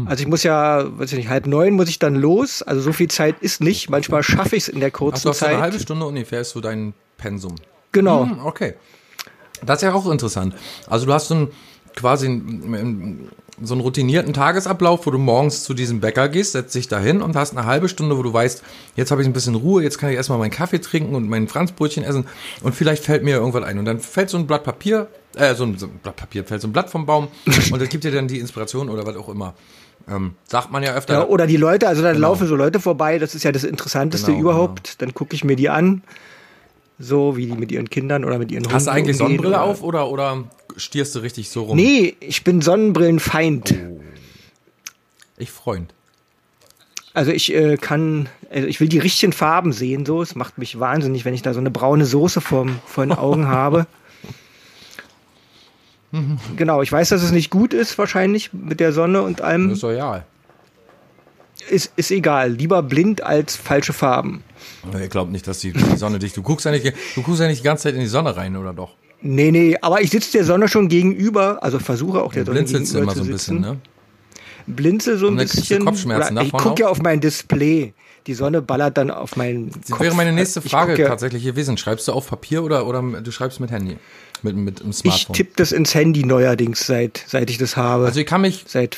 also 0.06 0.22
ich 0.22 0.28
muss 0.28 0.42
ja, 0.42 0.84
weiß 0.98 1.12
ich 1.12 1.18
nicht, 1.18 1.28
halb 1.28 1.46
neun 1.46 1.74
muss 1.74 1.88
ich 1.88 1.98
dann 1.98 2.14
los. 2.14 2.62
Also 2.62 2.80
so 2.80 2.92
viel 2.92 3.08
Zeit 3.08 3.36
ist 3.40 3.60
nicht. 3.60 3.90
Manchmal 3.90 4.22
schaffe 4.22 4.56
ich 4.56 4.64
es 4.64 4.68
in 4.68 4.80
der 4.80 4.90
Ach, 4.90 4.98
kurzen 4.98 5.22
so 5.22 5.32
Zeit. 5.32 5.50
eine 5.54 5.60
halbe 5.60 5.80
Stunde 5.80 6.06
ungefähr 6.06 6.40
ist 6.40 6.50
so 6.50 6.60
dein 6.60 6.94
Pensum. 7.18 7.56
Genau. 7.92 8.24
Hm, 8.26 8.44
okay. 8.44 8.74
Das 9.64 9.78
ist 9.78 9.82
ja 9.82 9.92
auch 9.94 10.10
interessant. 10.10 10.54
Also 10.86 11.06
du 11.06 11.12
hast 11.12 11.28
so 11.28 11.34
ein, 11.34 11.48
quasi 11.96 12.26
einen, 12.26 13.28
so 13.62 13.74
einen 13.74 13.80
routinierten 13.80 14.32
Tagesablauf, 14.32 15.06
wo 15.06 15.10
du 15.10 15.18
morgens 15.18 15.64
zu 15.64 15.74
diesem 15.74 16.00
Bäcker 16.00 16.28
gehst, 16.28 16.52
setzt 16.52 16.74
dich 16.74 16.88
da 16.88 16.98
hin 16.98 17.22
und 17.22 17.36
hast 17.36 17.56
eine 17.56 17.66
halbe 17.66 17.88
Stunde, 17.88 18.18
wo 18.18 18.22
du 18.22 18.32
weißt, 18.32 18.62
jetzt 18.96 19.10
habe 19.10 19.22
ich 19.22 19.28
ein 19.28 19.32
bisschen 19.32 19.54
Ruhe, 19.54 19.82
jetzt 19.82 19.98
kann 19.98 20.10
ich 20.10 20.16
erstmal 20.16 20.38
meinen 20.38 20.50
Kaffee 20.50 20.80
trinken 20.80 21.14
und 21.14 21.28
mein 21.28 21.46
Franzbrötchen 21.48 22.04
essen 22.04 22.26
und 22.62 22.74
vielleicht 22.74 23.04
fällt 23.04 23.22
mir 23.22 23.36
irgendwas 23.36 23.62
ein. 23.64 23.78
Und 23.78 23.84
dann 23.84 24.00
fällt 24.00 24.30
so 24.30 24.38
ein 24.38 24.46
Blatt 24.46 24.64
Papier, 24.64 25.08
äh, 25.36 25.54
so 25.54 25.64
ein, 25.64 25.78
so 25.78 25.86
ein 25.86 26.00
Blatt 26.02 26.16
Papier, 26.16 26.44
fällt 26.44 26.62
so 26.62 26.68
ein 26.68 26.72
Blatt 26.72 26.90
vom 26.90 27.06
Baum 27.06 27.28
und 27.70 27.80
das 27.80 27.88
gibt 27.88 28.04
dir 28.04 28.12
dann 28.12 28.28
die 28.28 28.40
Inspiration 28.40 28.88
oder 28.88 29.06
was 29.06 29.16
auch 29.16 29.28
immer. 29.28 29.54
Ähm, 30.08 30.34
sagt 30.48 30.70
man 30.70 30.82
ja 30.82 30.92
öfter. 30.94 31.14
Ja, 31.14 31.26
oder 31.26 31.46
die 31.46 31.56
Leute, 31.56 31.88
also 31.88 32.02
dann 32.02 32.18
laufen 32.18 32.46
so 32.46 32.56
Leute 32.56 32.80
vorbei, 32.80 33.18
das 33.18 33.34
ist 33.34 33.42
ja 33.42 33.52
das 33.52 33.64
Interessanteste 33.64 34.32
Genau, 34.32 34.40
überhaupt. 34.40 35.00
Dann 35.00 35.14
gucke 35.14 35.34
ich 35.34 35.44
mir 35.44 35.56
die 35.56 35.70
an, 35.70 36.02
so 36.98 37.36
wie 37.36 37.46
die 37.46 37.52
mit 37.54 37.72
ihren 37.72 37.90
Kindern 37.90 38.24
oder 38.24 38.38
mit 38.38 38.52
ihren 38.52 38.70
Hast 38.72 38.86
du 38.86 38.90
Hunden 38.90 38.98
eigentlich 39.04 39.16
Sonnenbrille 39.16 39.48
oder- 39.56 39.62
auf 39.62 39.82
oder, 39.82 40.08
oder 40.10 40.44
stierst 40.76 41.14
du 41.14 41.18
richtig 41.20 41.48
so 41.50 41.64
rum? 41.64 41.76
Nee, 41.76 42.14
ich 42.20 42.44
bin 42.44 42.60
Sonnenbrillenfeind. 42.60 43.74
Oh. 43.90 44.00
Ich 45.36 45.50
Freund. 45.50 45.92
Also 47.12 47.30
ich 47.32 47.52
äh, 47.54 47.76
kann, 47.76 48.28
also 48.50 48.66
ich 48.68 48.80
will 48.80 48.88
die 48.88 48.98
richtigen 48.98 49.32
Farben 49.32 49.72
sehen, 49.72 50.04
so. 50.06 50.20
Es 50.22 50.34
macht 50.34 50.58
mich 50.58 50.78
wahnsinnig, 50.80 51.24
wenn 51.24 51.34
ich 51.34 51.42
da 51.42 51.52
so 51.54 51.60
eine 51.60 51.70
braune 51.70 52.06
Soße 52.06 52.40
vor, 52.40 52.66
vor 52.86 53.04
den 53.04 53.12
Augen 53.12 53.46
habe. 53.48 53.86
Genau, 56.56 56.80
ich 56.82 56.92
weiß, 56.92 57.08
dass 57.08 57.24
es 57.24 57.32
nicht 57.32 57.50
gut 57.50 57.74
ist, 57.74 57.98
wahrscheinlich 57.98 58.52
mit 58.52 58.78
der 58.78 58.92
Sonne 58.92 59.22
und 59.22 59.40
Das 59.40 59.46
allem. 59.46 59.70
ist 59.70 59.82
royal. 59.82 60.24
Ist, 61.70 61.92
ist 61.96 62.10
egal. 62.10 62.52
Lieber 62.52 62.82
blind 62.82 63.22
als 63.22 63.56
falsche 63.56 63.92
Farben. 63.92 64.42
Ich 65.02 65.10
glaube 65.10 65.32
nicht, 65.32 65.46
dass 65.46 65.60
die, 65.60 65.72
die 65.72 65.96
Sonne 65.96 66.18
dich. 66.18 66.32
Du 66.32 66.42
guckst 66.42 66.64
ja 66.66 66.72
nicht, 66.72 66.92
du 67.14 67.22
guckst 67.22 67.40
ja 67.40 67.46
nicht 67.48 67.60
die 67.60 67.64
ganze 67.64 67.84
Zeit 67.84 67.94
in 67.94 68.00
die 68.00 68.06
Sonne 68.06 68.36
rein, 68.36 68.56
oder 68.56 68.72
doch? 68.72 68.90
Nee, 69.22 69.50
nee, 69.50 69.76
aber 69.80 70.02
ich 70.02 70.10
sitze 70.10 70.32
der 70.32 70.44
Sonne 70.44 70.68
schon 70.68 70.88
gegenüber, 70.88 71.62
also 71.62 71.78
versuche 71.78 72.22
auch 72.22 72.32
der 72.34 72.44
Du 72.44 72.52
Sonne 72.52 72.64
gegenüber 72.64 72.98
immer 73.00 73.12
so 73.14 73.20
zu 73.24 73.30
ein 73.30 73.38
sitzen. 73.38 73.56
bisschen, 73.56 73.60
ne? 73.60 73.78
Blinzel 74.66 75.18
so 75.18 75.28
ein 75.28 75.36
du 75.36 75.42
bisschen. 75.42 75.84
Kopfschmerzen 75.84 76.36
Oder 76.36 76.46
ich 76.46 76.52
gucke 76.52 76.82
ja 76.82 76.88
auf 76.88 77.00
mein 77.02 77.20
Display. 77.20 77.94
Die 78.26 78.34
Sonne 78.34 78.62
ballert 78.62 78.96
dann 78.96 79.10
auf 79.10 79.36
meinen 79.36 79.70
Das 79.70 79.90
Kopf. 79.90 80.00
wäre 80.00 80.14
meine 80.14 80.32
nächste 80.32 80.60
Ich 80.64 80.70
Frage 80.70 80.98
ja, 80.98 81.08
tatsächlich 81.08 81.44
gewesen. 81.44 81.76
Schreibst 81.76 82.08
du 82.08 82.12
auf 82.12 82.28
Papier 82.28 82.62
oder, 82.64 82.86
oder 82.86 83.02
du 83.02 83.30
schreibst 83.30 83.60
mit 83.60 83.70
Handy? 83.70 83.98
Mit, 84.42 84.56
mit 84.56 84.80
dem 84.80 84.90
Ich 84.90 84.96
Smartphone? 84.96 85.34
tippe 85.34 85.52
das 85.56 85.72
ins 85.72 85.94
Handy 85.94 86.24
neuerdings, 86.24 86.86
seit, 86.86 87.22
seit 87.26 87.50
ich 87.50 87.58
das 87.58 87.76
habe. 87.76 88.06
also 88.06 88.20
ich 88.20 88.26
kann 88.26 88.40
mich, 88.40 88.64
seit 88.66 88.94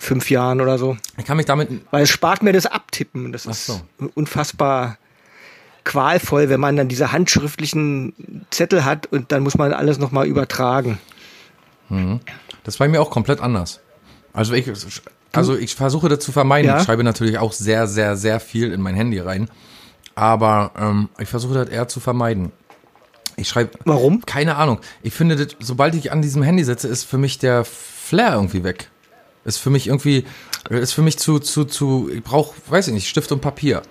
fünf 0.00 0.30
Jahren 0.30 0.60
oder 0.60 0.78
so. 0.78 0.96
ich 1.16 1.24
kann 1.24 1.36
mich 1.36 1.46
damit, 1.46 1.68
Weil 1.90 2.02
es 2.02 2.10
spart 2.10 2.42
mir 2.42 2.52
das 2.52 2.66
Abtippen. 2.66 3.32
Das 3.32 3.46
ist 3.46 3.66
so. 3.66 3.80
unfassbar 4.14 4.98
qualvoll, 5.84 6.48
wenn 6.48 6.60
man 6.60 6.76
dann 6.76 6.88
diese 6.88 7.12
handschriftlichen 7.12 8.44
Zettel 8.50 8.84
hat 8.84 9.06
und 9.06 9.32
dann 9.32 9.42
muss 9.42 9.56
man 9.56 9.72
alles 9.72 9.98
nochmal 9.98 10.26
übertragen. 10.26 10.98
das 12.64 12.80
war 12.80 12.86
bei 12.86 12.90
mir 12.90 13.00
auch 13.00 13.10
komplett 13.10 13.40
anders. 13.40 13.80
Also 14.32 14.54
ich, 14.54 14.70
also 15.32 15.56
ich 15.56 15.74
versuche 15.74 16.08
das 16.08 16.20
zu 16.20 16.32
vermeiden. 16.32 16.68
Ja? 16.68 16.78
Ich 16.78 16.84
schreibe 16.84 17.04
natürlich 17.04 17.38
auch 17.38 17.52
sehr, 17.52 17.86
sehr, 17.86 18.16
sehr 18.16 18.40
viel 18.40 18.72
in 18.72 18.80
mein 18.80 18.94
Handy 18.94 19.18
rein. 19.18 19.48
Aber 20.14 20.72
ähm, 20.78 21.08
ich 21.18 21.28
versuche 21.28 21.54
das 21.54 21.68
eher 21.68 21.88
zu 21.88 22.00
vermeiden. 22.00 22.52
Ich 23.36 23.48
schreibe. 23.48 23.70
Warum? 23.84 24.24
Keine 24.26 24.56
Ahnung. 24.56 24.80
Ich 25.02 25.14
finde, 25.14 25.36
das, 25.36 25.56
sobald 25.60 25.94
ich 25.94 26.12
an 26.12 26.20
diesem 26.20 26.42
Handy 26.42 26.62
sitze, 26.62 26.88
ist 26.88 27.04
für 27.04 27.18
mich 27.18 27.38
der 27.38 27.64
Flair 27.64 28.34
irgendwie 28.34 28.64
weg. 28.64 28.89
Ist 29.44 29.58
für 29.58 29.70
mich 29.70 29.86
irgendwie, 29.86 30.24
ist 30.68 30.92
für 30.92 31.02
mich 31.02 31.18
zu, 31.18 31.38
zu, 31.38 31.64
zu, 31.64 32.10
ich 32.12 32.22
brauche, 32.22 32.54
weiß 32.68 32.88
ich 32.88 32.94
nicht, 32.94 33.08
Stift 33.08 33.32
und 33.32 33.40
Papier. 33.40 33.82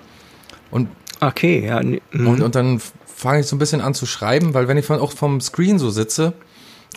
Und 0.71 0.89
Okay, 1.21 1.65
ja. 1.65 1.81
mhm. 1.81 2.27
und, 2.27 2.41
und 2.41 2.55
dann 2.55 2.81
fange 3.05 3.41
ich 3.41 3.47
so 3.47 3.55
ein 3.55 3.59
bisschen 3.59 3.81
an 3.81 3.93
zu 3.93 4.05
schreiben, 4.05 4.53
weil 4.53 4.67
wenn 4.67 4.77
ich 4.77 4.85
von, 4.85 4.99
auch 4.99 5.11
vom 5.11 5.41
Screen 5.41 5.79
so 5.79 5.89
sitze 5.89 6.33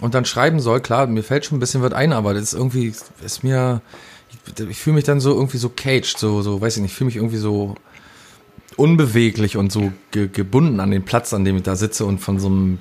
und 0.00 0.14
dann 0.14 0.24
schreiben 0.24 0.60
soll, 0.60 0.80
klar, 0.80 1.06
mir 1.06 1.24
fällt 1.24 1.44
schon 1.44 1.56
ein 1.56 1.60
bisschen 1.60 1.82
was 1.82 1.92
ein, 1.92 2.12
aber 2.12 2.34
das 2.34 2.44
ist 2.44 2.54
irgendwie, 2.54 2.92
ist 3.24 3.42
mir, 3.42 3.82
ich, 4.30 4.68
ich 4.68 4.78
fühle 4.78 4.94
mich 4.94 5.04
dann 5.04 5.20
so 5.20 5.34
irgendwie 5.34 5.58
so 5.58 5.68
caged, 5.68 6.18
so, 6.18 6.42
so, 6.42 6.60
weiß 6.60 6.76
ich 6.76 6.82
nicht, 6.82 6.92
ich 6.92 6.96
fühle 6.96 7.06
mich 7.06 7.16
irgendwie 7.16 7.38
so 7.38 7.74
unbeweglich 8.76 9.56
und 9.56 9.72
so 9.72 9.92
ge, 10.12 10.28
gebunden 10.28 10.80
an 10.80 10.90
den 10.90 11.04
Platz, 11.04 11.34
an 11.34 11.44
dem 11.44 11.56
ich 11.56 11.62
da 11.64 11.76
sitze 11.76 12.04
und 12.04 12.20
von 12.20 12.38
so 12.38 12.46
einem 12.46 12.78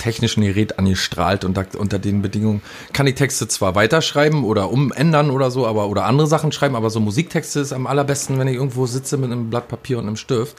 technischen 0.00 0.42
Gerät 0.42 0.78
angestrahlt 0.80 1.44
und 1.44 1.56
da, 1.56 1.64
unter 1.78 2.00
den 2.00 2.22
Bedingungen 2.22 2.62
kann 2.92 3.06
ich 3.06 3.14
Texte 3.14 3.46
zwar 3.46 3.76
weiterschreiben 3.76 4.42
oder 4.42 4.70
umändern 4.70 5.30
oder 5.30 5.52
so, 5.52 5.66
aber 5.66 5.86
oder 5.86 6.06
andere 6.06 6.26
Sachen 6.26 6.50
schreiben, 6.50 6.74
aber 6.74 6.90
so 6.90 6.98
Musiktexte 6.98 7.60
ist 7.60 7.72
am 7.72 7.86
allerbesten, 7.86 8.38
wenn 8.40 8.48
ich 8.48 8.54
irgendwo 8.56 8.86
sitze 8.86 9.16
mit 9.16 9.30
einem 9.30 9.50
Blatt 9.50 9.68
Papier 9.68 9.98
und 9.98 10.06
einem 10.06 10.16
Stift. 10.16 10.56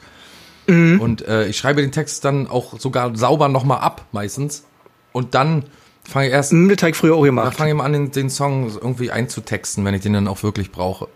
Und 0.67 1.27
äh, 1.27 1.47
ich 1.47 1.57
schreibe 1.57 1.81
den 1.81 1.91
Text 1.91 2.23
dann 2.23 2.47
auch 2.47 2.79
sogar 2.79 3.13
sauber 3.17 3.49
nochmal 3.49 3.79
ab, 3.79 4.05
meistens. 4.13 4.63
Und 5.11 5.35
dann 5.35 5.65
fange 6.07 6.27
ich 6.27 6.33
erst, 6.33 6.53
Mhm, 6.53 6.71
habe 6.77 6.91
ich 6.91 6.95
früher 6.95 7.15
auch 7.15 7.23
gemacht. 7.23 7.57
fange 7.57 7.71
ich 7.71 7.75
mal 7.75 7.83
an, 7.83 7.91
den, 7.91 8.11
den 8.11 8.29
Song 8.29 8.69
irgendwie 8.69 9.11
einzutexten, 9.11 9.83
wenn 9.83 9.93
ich 9.95 10.01
den 10.01 10.13
dann 10.13 10.29
auch 10.29 10.43
wirklich 10.43 10.71
brauche. 10.71 11.09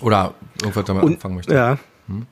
Oder 0.00 0.34
irgendwas 0.60 0.84
damit 0.86 1.04
Und, 1.04 1.12
anfangen 1.14 1.36
möchte. 1.36 1.54
ja. 1.54 1.78
Hm? 2.08 2.26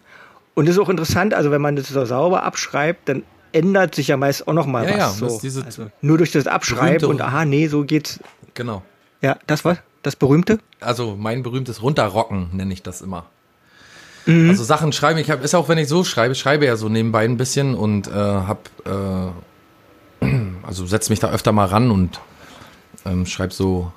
Und 0.55 0.67
das 0.69 0.75
ist 0.75 0.83
auch 0.83 0.89
interessant, 0.89 1.33
also 1.33 1.53
wenn 1.53 1.63
man 1.63 1.77
das 1.77 1.87
so 1.89 2.05
sauber 2.05 2.43
abschreibt, 2.43 3.09
dann 3.09 3.23
ändert 3.53 3.95
sich 3.95 4.09
ja 4.09 4.17
meist 4.17 4.47
auch 4.49 4.53
noch 4.53 4.67
mal 4.67 4.85
Ja, 4.89 4.91
was. 5.09 5.21
ja, 5.21 5.29
so. 5.29 5.41
diese 5.43 5.65
also 5.65 5.91
nur 6.01 6.19
durch 6.19 6.33
das 6.33 6.47
Abschreiben 6.47 7.09
und 7.09 7.21
aha, 7.21 7.45
nee, 7.45 7.67
so 7.69 7.85
geht's. 7.85 8.21
Genau. 8.55 8.83
Ja, 9.23 9.37
das 9.47 9.65
was? 9.65 9.79
Das 10.03 10.17
berühmte? 10.17 10.59
Also 10.81 11.17
mein 11.19 11.43
berühmtes 11.43 11.83
Runterrocken 11.83 12.49
nenne 12.53 12.73
ich 12.73 12.83
das 12.83 13.03
immer. 13.03 13.27
Mhm. 14.27 14.51
Also 14.51 14.65
Sachen 14.65 14.93
schreiben, 14.93 15.19
ich 15.19 15.31
habe 15.31 15.45
ist 15.45 15.55
auch 15.55 15.69
wenn 15.69 15.79
ich 15.79 15.89
so 15.89 16.05
schreibe, 16.05 16.35
schreibe 16.35 16.65
ja 16.67 16.77
so 16.77 16.89
nebenbei 16.89 17.25
ein 17.25 17.37
bisschen 17.37 17.75
und 17.75 18.07
äh, 18.09 18.13
hab 18.13 18.69
äh, 18.87 20.27
also 20.63 20.87
setz 20.87 21.11
mich 21.11 21.21
da 21.21 21.31
öfter 21.31 21.53
mal 21.53 21.67
ran 21.67 21.91
und 21.91 22.21
ähm, 23.05 23.27
schreibe 23.27 23.53
so 23.53 23.93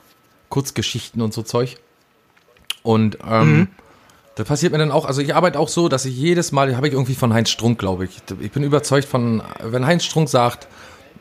Kurzgeschichten 0.49 1.21
und 1.21 1.33
so 1.33 1.41
Zeug. 1.41 1.77
Und 2.83 3.17
ähm, 3.25 3.57
Mhm. 3.57 3.67
Das 4.35 4.47
passiert 4.47 4.71
mir 4.71 4.79
dann 4.79 4.91
auch, 4.91 5.05
also 5.05 5.21
ich 5.21 5.35
arbeite 5.35 5.59
auch 5.59 5.69
so, 5.69 5.89
dass 5.89 6.05
ich 6.05 6.15
jedes 6.15 6.51
Mal, 6.51 6.75
habe 6.75 6.87
ich 6.87 6.93
irgendwie 6.93 7.13
von 7.13 7.33
Heinz 7.33 7.49
Strunk, 7.49 7.77
glaube 7.77 8.05
ich. 8.05 8.21
Ich 8.39 8.51
bin 8.51 8.63
überzeugt 8.63 9.07
von, 9.07 9.43
wenn 9.63 9.85
Heinz 9.85 10.03
Strunk 10.05 10.27
sagt, 10.27 10.67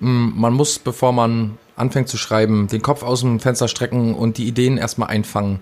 mh, 0.01 0.33
man 0.35 0.55
muss, 0.55 0.79
bevor 0.79 1.13
man 1.13 1.59
anfängt 1.77 2.09
zu 2.09 2.17
schreiben, 2.17 2.69
den 2.69 2.81
Kopf 2.81 3.03
aus 3.03 3.21
dem 3.21 3.41
Fenster 3.41 3.69
strecken 3.69 4.15
und 4.15 4.39
die 4.39 4.47
Ideen 4.47 4.79
erstmal 4.79 5.09
einfangen, 5.09 5.61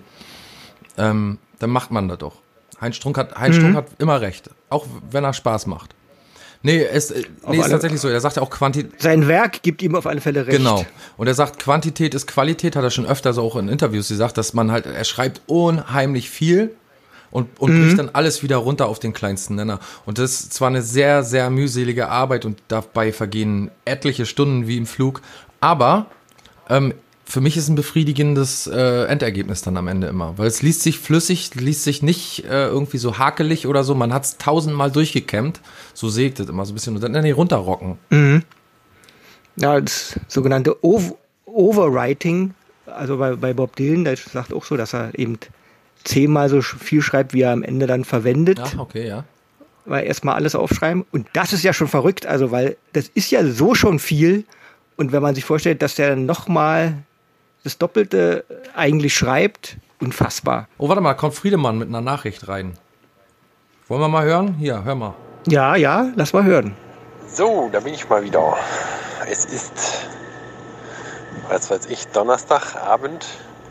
ähm, 0.97 1.39
dann 1.59 1.69
macht 1.69 1.91
man 1.91 2.07
das 2.07 2.19
doch. 2.19 2.35
Heinz 2.79 2.95
Strunk 2.95 3.17
hat, 3.17 3.35
Heinz 3.37 3.57
Strunk 3.57 3.75
hat 3.75 3.87
immer 3.99 4.21
recht, 4.21 4.49
auch 4.69 4.85
wenn 5.11 5.23
er 5.23 5.33
Spaß 5.33 5.67
macht. 5.67 5.93
Nee, 6.63 6.83
es, 6.83 7.11
äh, 7.11 7.23
nee 7.47 7.57
ist 7.57 7.69
tatsächlich 7.69 7.99
so. 7.99 8.07
Er 8.07 8.19
sagt 8.21 8.35
ja 8.35 8.43
auch 8.43 8.49
Quantität. 8.49 9.01
Sein 9.01 9.27
Werk 9.27 9.63
gibt 9.63 9.81
ihm 9.81 9.95
auf 9.95 10.05
alle 10.05 10.21
Fälle 10.21 10.45
recht. 10.45 10.57
Genau. 10.57 10.85
Und 11.17 11.27
er 11.27 11.33
sagt, 11.33 11.59
Quantität 11.59 12.13
ist 12.13 12.27
Qualität, 12.27 12.75
hat 12.75 12.83
er 12.83 12.91
schon 12.91 13.05
öfter 13.05 13.33
so 13.33 13.41
auch 13.41 13.55
in 13.55 13.67
Interviews 13.67 14.07
gesagt, 14.07 14.37
dass 14.37 14.53
man 14.53 14.71
halt, 14.71 14.85
er 14.85 15.03
schreibt 15.03 15.41
unheimlich 15.47 16.29
viel 16.29 16.75
und, 17.31 17.59
und 17.59 17.81
bricht 17.81 17.97
dann 17.97 18.09
alles 18.13 18.43
wieder 18.43 18.57
runter 18.57 18.87
auf 18.87 18.99
den 18.99 19.13
kleinsten 19.13 19.55
Nenner. 19.55 19.79
Und 20.05 20.17
das 20.17 20.41
ist 20.41 20.53
zwar 20.53 20.67
eine 20.67 20.81
sehr, 20.81 21.23
sehr 21.23 21.49
mühselige 21.49 22.09
Arbeit 22.09 22.45
und 22.45 22.61
dabei 22.67 23.11
vergehen 23.11 23.71
etliche 23.85 24.25
Stunden 24.25 24.67
wie 24.67 24.77
im 24.77 24.85
Flug, 24.85 25.21
aber 25.59 26.07
ähm, 26.69 26.93
für 27.31 27.39
mich 27.39 27.55
ist 27.55 27.69
ein 27.69 27.75
befriedigendes 27.75 28.67
äh, 28.67 29.05
Endergebnis 29.05 29.61
dann 29.61 29.77
am 29.77 29.87
Ende 29.87 30.07
immer, 30.07 30.37
weil 30.37 30.47
es 30.47 30.61
liest 30.61 30.81
sich 30.81 30.99
flüssig, 30.99 31.55
liest 31.55 31.85
sich 31.85 32.03
nicht 32.03 32.43
äh, 32.43 32.67
irgendwie 32.67 32.97
so 32.97 33.17
hakelig 33.17 33.67
oder 33.67 33.85
so, 33.85 33.95
man 33.95 34.13
hat 34.13 34.25
es 34.25 34.37
tausendmal 34.37 34.91
durchgekämmt, 34.91 35.61
so 35.93 36.09
ich 36.15 36.33
das 36.33 36.49
immer 36.49 36.65
so 36.65 36.73
ein 36.73 36.75
bisschen. 36.75 36.95
Und 36.95 37.01
dann 37.01 37.13
nee, 37.13 37.31
runterrocken. 37.31 37.97
Ja, 39.55 39.79
das 39.79 40.19
sogenannte 40.27 40.83
Ov 40.83 41.15
Overwriting, 41.45 42.53
also 42.85 43.17
bei, 43.17 43.35
bei 43.35 43.53
Bob 43.53 43.75
Dylan, 43.75 44.05
der 44.05 44.15
sagt 44.15 44.53
auch 44.53 44.63
so, 44.63 44.77
dass 44.77 44.93
er 44.93 45.17
eben 45.19 45.37
zehnmal 46.03 46.49
so 46.49 46.61
viel 46.61 47.01
schreibt, 47.01 47.33
wie 47.33 47.41
er 47.41 47.51
am 47.51 47.63
Ende 47.63 47.87
dann 47.87 48.03
verwendet, 48.05 48.59
Ja, 48.59 48.79
okay, 48.79 49.07
ja. 49.07 49.23
weil 49.85 50.05
erstmal 50.05 50.35
alles 50.35 50.55
aufschreiben. 50.55 51.05
Und 51.11 51.27
das 51.33 51.53
ist 51.53 51.63
ja 51.63 51.73
schon 51.73 51.87
verrückt, 51.87 52.25
also 52.25 52.51
weil 52.51 52.77
das 52.93 53.07
ist 53.13 53.31
ja 53.31 53.43
so 53.45 53.75
schon 53.75 53.99
viel. 53.99 54.45
Und 54.97 55.11
wenn 55.11 55.21
man 55.21 55.35
sich 55.35 55.45
vorstellt, 55.45 55.81
dass 55.81 55.95
der 55.95 56.09
dann 56.11 56.25
nochmal 56.25 56.93
das 57.63 57.77
Doppelte 57.77 58.43
eigentlich 58.75 59.13
schreibt, 59.13 59.77
unfassbar. 59.99 60.67
Oh, 60.77 60.89
warte 60.89 61.01
mal, 61.01 61.13
kommt 61.13 61.35
Friedemann 61.35 61.77
mit 61.77 61.87
einer 61.89 62.01
Nachricht 62.01 62.47
rein. 62.47 62.73
Wollen 63.87 64.01
wir 64.01 64.07
mal 64.07 64.23
hören? 64.25 64.55
Hier, 64.59 64.83
hör 64.83 64.95
mal. 64.95 65.13
Ja, 65.47 65.75
ja, 65.75 66.11
lass 66.15 66.33
mal 66.33 66.43
hören. 66.43 66.73
So, 67.27 67.69
da 67.71 67.79
bin 67.79 67.93
ich 67.93 68.07
mal 68.09 68.23
wieder. 68.23 68.55
Es 69.29 69.45
ist, 69.45 70.07
was 71.49 71.69
weiß 71.69 71.85
ich, 71.87 72.07
Donnerstagabend. 72.07 73.25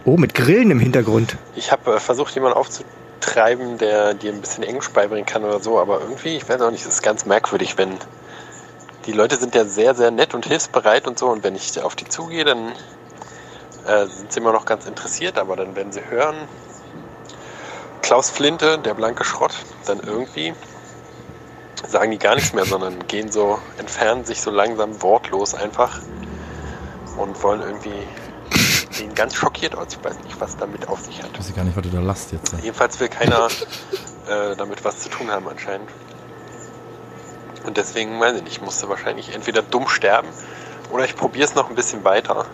Oh, 0.05 0.16
mit 0.16 0.34
Grillen 0.34 0.70
im 0.70 0.80
Hintergrund. 0.80 1.36
Ich 1.57 1.70
habe 1.72 1.96
äh, 1.96 2.01
versucht, 2.01 2.34
jemanden 2.34 2.57
aufzutreiben, 2.57 3.76
der 3.78 4.14
dir 4.14 4.32
ein 4.32 4.40
bisschen 4.40 4.64
Englisch 4.64 4.88
beibringen 4.90 5.26
kann 5.26 5.44
oder 5.44 5.61
so, 5.61 5.78
aber 5.78 6.01
irgendwie, 6.01 6.36
ich 6.36 6.48
weiß 6.48 6.61
auch 6.62 6.70
nicht, 6.70 6.86
es 6.86 6.94
ist 6.94 7.03
ganz 7.03 7.26
merkwürdig, 7.26 7.76
wenn 7.76 7.98
die 9.07 9.12
Leute 9.12 9.36
sind 9.36 9.55
ja 9.55 9.64
sehr, 9.64 9.94
sehr 9.94 10.11
nett 10.11 10.34
und 10.34 10.46
hilfsbereit 10.46 11.07
und 11.07 11.18
so 11.18 11.28
und 11.28 11.44
wenn 11.44 11.55
ich 11.55 11.82
auf 11.82 11.96
die 11.96 12.07
zugehe, 12.07 12.44
dann 12.44 12.72
äh, 13.86 14.07
sind 14.07 14.32
sie 14.32 14.40
immer 14.40 14.53
noch 14.53 14.64
ganz 14.64 14.86
interessiert, 14.86 15.38
aber 15.38 15.57
dann 15.57 15.76
werden 15.76 15.92
sie 15.92 16.03
hören, 16.09 16.36
Klaus 18.03 18.30
Flinte, 18.30 18.78
der 18.78 18.94
blanke 18.94 19.24
Schrott, 19.24 19.55
dann 19.86 20.01
irgendwie 20.01 20.55
sagen 21.86 22.11
die 22.11 22.18
gar 22.18 22.34
nichts 22.34 22.53
mehr, 22.53 22.64
sondern 22.64 23.07
gehen 23.07 23.30
so, 23.30 23.59
entfernen 23.78 24.24
sich 24.24 24.40
so 24.40 24.51
langsam 24.51 25.03
wortlos 25.03 25.55
einfach 25.55 26.01
und 27.16 27.42
wollen 27.42 27.61
irgendwie 27.61 28.07
sehen 29.01 29.14
ganz 29.14 29.34
schockiert 29.34 29.74
aus. 29.74 29.86
Ich 29.90 30.05
weiß 30.05 30.20
nicht, 30.24 30.38
was 30.40 30.57
damit 30.59 30.88
auf 30.88 31.01
sich 31.01 31.22
hat. 31.22 31.30
Ich 31.32 31.38
weiß 31.38 31.55
gar 31.55 31.64
nicht, 31.64 31.76
was 31.76 31.84
du 31.84 31.88
da 31.88 32.01
lasst 32.01 32.32
jetzt. 32.32 32.53
Jedenfalls 32.62 33.01
will 33.01 33.09
keiner 33.09 33.48
äh, 34.28 34.55
damit 34.57 34.84
was 34.84 35.01
zu 35.01 35.09
tun 35.09 35.30
haben 35.30 35.48
anscheinend. 35.48 35.88
Und 37.64 37.76
deswegen, 37.78 38.20
weiß 38.20 38.36
ich 38.36 38.42
nicht, 38.42 38.53
ich 38.53 38.61
musste 38.61 38.88
wahrscheinlich 38.88 39.34
entweder 39.34 39.62
dumm 39.62 39.88
sterben 39.88 40.28
oder 40.90 41.05
ich 41.05 41.16
probiere 41.16 41.46
es 41.46 41.55
noch 41.55 41.70
ein 41.70 41.74
bisschen 41.74 42.05
weiter. 42.05 42.44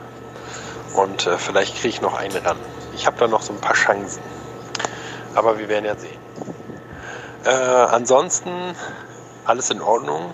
Und 0.94 1.26
äh, 1.26 1.36
vielleicht 1.36 1.74
kriege 1.74 1.88
ich 1.88 2.00
noch 2.00 2.14
einen 2.14 2.36
ran. 2.36 2.58
Ich 2.94 3.06
habe 3.06 3.16
da 3.18 3.26
noch 3.26 3.42
so 3.42 3.52
ein 3.52 3.60
paar 3.60 3.74
Chancen. 3.74 4.22
Aber 5.34 5.58
wir 5.58 5.68
werden 5.68 5.84
ja 5.84 5.96
sehen. 5.96 6.18
Äh, 7.44 7.50
ansonsten 7.50 8.52
alles 9.44 9.70
in 9.70 9.80
Ordnung. 9.82 10.32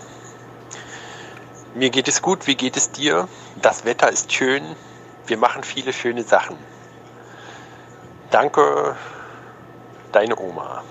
Mir 1.74 1.88
geht 1.88 2.06
es 2.06 2.20
gut. 2.20 2.46
Wie 2.46 2.54
geht 2.54 2.76
es 2.76 2.90
dir? 2.90 3.28
Das 3.60 3.86
Wetter 3.86 4.10
ist 4.10 4.30
schön. 4.32 4.62
Wir 5.33 5.39
machen 5.39 5.64
viele 5.64 5.95
schöne 5.95 6.24
Sachen. 6.24 6.59
Danke, 8.30 8.97
deine 10.12 10.39
Oma. 10.39 10.85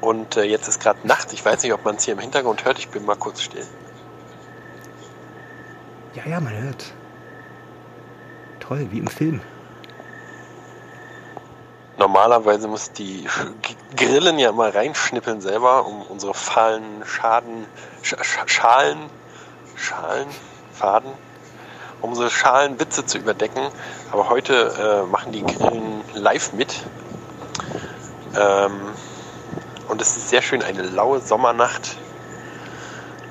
Und 0.00 0.38
äh, 0.38 0.44
jetzt 0.44 0.68
ist 0.68 0.80
gerade 0.80 1.06
Nacht. 1.06 1.34
Ich 1.34 1.44
weiß 1.44 1.62
nicht, 1.62 1.74
ob 1.74 1.84
man 1.84 1.96
es 1.96 2.04
hier 2.04 2.14
im 2.14 2.20
Hintergrund 2.20 2.64
hört. 2.64 2.78
Ich 2.78 2.88
bin 2.88 3.04
mal 3.04 3.16
kurz 3.16 3.42
still. 3.42 3.66
Ja, 6.14 6.22
ja, 6.26 6.40
man 6.40 6.56
hört. 6.56 6.94
Toll, 8.60 8.88
wie 8.90 9.00
im 9.00 9.06
Film. 9.06 9.42
Normalerweise 11.98 12.68
muss 12.68 12.90
die 12.90 13.28
Grillen 13.98 14.38
ja 14.38 14.48
immer 14.48 14.74
reinschnippeln 14.74 15.42
selber, 15.42 15.84
um 15.84 16.00
unsere 16.08 16.32
fahlen 16.32 17.04
Schaden, 17.04 17.66
Sch 18.02 18.14
Sch 18.22 18.38
Schalen 18.46 19.10
Schalen, 19.76 20.28
Faden, 20.72 21.12
um 22.00 22.10
unsere 22.10 22.30
Schalenwitze 22.30 23.06
zu 23.06 23.18
überdecken. 23.18 23.68
Aber 24.12 24.28
heute 24.28 25.04
äh, 25.04 25.10
machen 25.10 25.32
die 25.32 25.42
Grillen 25.42 26.02
live 26.14 26.52
mit. 26.52 26.82
Ähm, 28.38 28.72
und 29.88 30.00
es 30.00 30.16
ist 30.16 30.28
sehr 30.28 30.42
schön, 30.42 30.62
eine 30.62 30.82
laue 30.82 31.20
Sommernacht. 31.20 31.96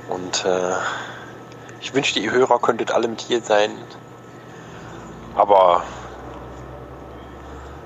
Und 0.10 0.46
äh, 0.46 0.76
ich 1.82 1.94
wünschte, 1.94 2.20
ihr 2.20 2.32
Hörer 2.32 2.60
könntet 2.60 2.92
alle 2.92 3.08
mit 3.08 3.22
hier 3.22 3.42
sein. 3.42 3.72
Aber 5.36 5.84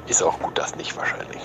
ist 0.08 0.24
auch 0.24 0.40
gut, 0.40 0.58
das 0.58 0.76
nicht 0.76 0.96
wahrscheinlich. 0.98 1.42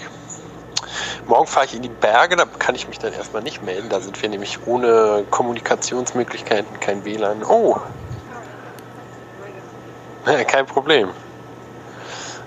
Morgen 1.27 1.47
fahre 1.47 1.67
ich 1.67 1.75
in 1.75 1.83
die 1.83 1.89
Berge, 1.89 2.37
da 2.37 2.45
kann 2.45 2.75
ich 2.75 2.89
mich 2.89 2.99
dann 2.99 3.13
erstmal 3.13 3.43
nicht 3.43 3.63
melden. 3.63 3.89
Da 3.89 4.01
sind 4.01 4.21
wir 4.21 4.29
nämlich 4.29 4.67
ohne 4.67 5.25
Kommunikationsmöglichkeiten, 5.31 6.81
kein 6.81 7.05
WLAN. 7.05 7.45
Oh! 7.45 7.81
Kein 10.47 10.67
Problem. 10.67 11.11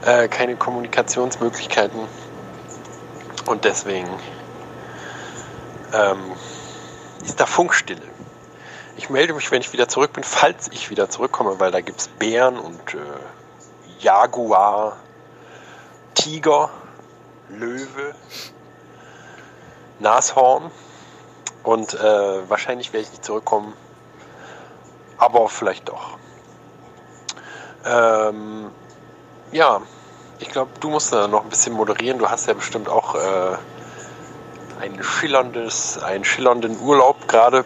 Äh, 0.06 0.28
keine 0.28 0.56
Kommunikationsmöglichkeiten. 0.56 2.00
Und 3.48 3.66
deswegen 3.66 4.10
ähm, 5.94 6.32
ist 7.24 7.40
da 7.40 7.46
Funkstille. 7.46 8.02
Ich 8.98 9.10
melde 9.10 9.34
mich, 9.34 9.52
wenn 9.52 9.62
ich 9.62 9.74
wieder 9.74 9.88
zurück 9.88 10.14
bin, 10.14 10.24
falls 10.24 10.70
ich 10.72 10.90
wieder 10.90 11.10
zurückkomme, 11.10 11.60
weil 11.60 11.72
da 11.72 11.82
gibt 11.82 12.00
es 12.00 12.08
Bären 12.08 12.58
und 12.58 12.94
äh, 12.94 12.98
Jaguar, 14.00 14.98
Tiger, 16.14 16.70
Löwe, 17.50 18.16
Nashorn. 20.00 20.72
Und 21.64 21.96
äh, 21.96 22.50
wahrscheinlich 22.50 22.94
werde 22.94 23.06
ich 23.06 23.12
nicht 23.12 23.26
zurückkommen. 23.26 23.74
Aber 25.18 25.50
vielleicht 25.50 25.90
doch. 25.90 26.18
Ähm, 27.86 28.72
ja, 29.52 29.82
ich 30.40 30.50
glaube, 30.50 30.72
du 30.80 30.90
musst 30.90 31.14
da 31.14 31.28
noch 31.28 31.44
ein 31.44 31.50
bisschen 31.50 31.74
moderieren. 31.74 32.20
Du 32.20 32.30
hast 32.30 32.48
ja 32.48 32.54
bestimmt 32.54 32.90
auch 32.90 33.16
äh, 33.16 33.58
ein 34.82 35.02
schillerndes, 35.04 36.00
einen 36.00 36.26
schillernden 36.26 36.80
Urlaub 36.80 37.28
gerade. 37.28 37.64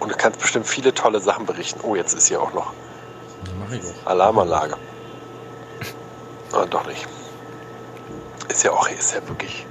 Und 0.00 0.10
du 0.10 0.16
kannst 0.16 0.40
bestimmt 0.40 0.66
viele 0.66 0.92
tolle 0.92 1.20
Sachen 1.20 1.46
berichten. 1.46 1.80
Oh, 1.82 1.94
jetzt 1.94 2.14
ist 2.14 2.26
hier 2.26 2.42
auch 2.42 2.52
noch. 2.52 2.72
Alarmanlage. 4.04 4.76
Ah, 6.52 6.66
doch 6.66 6.86
nicht. 6.86 7.06
Ist 8.48 8.64
ja 8.64 8.72
auch, 8.72 8.88
ist 8.88 9.14
ja 9.14 9.26
wirklich. 9.28 9.64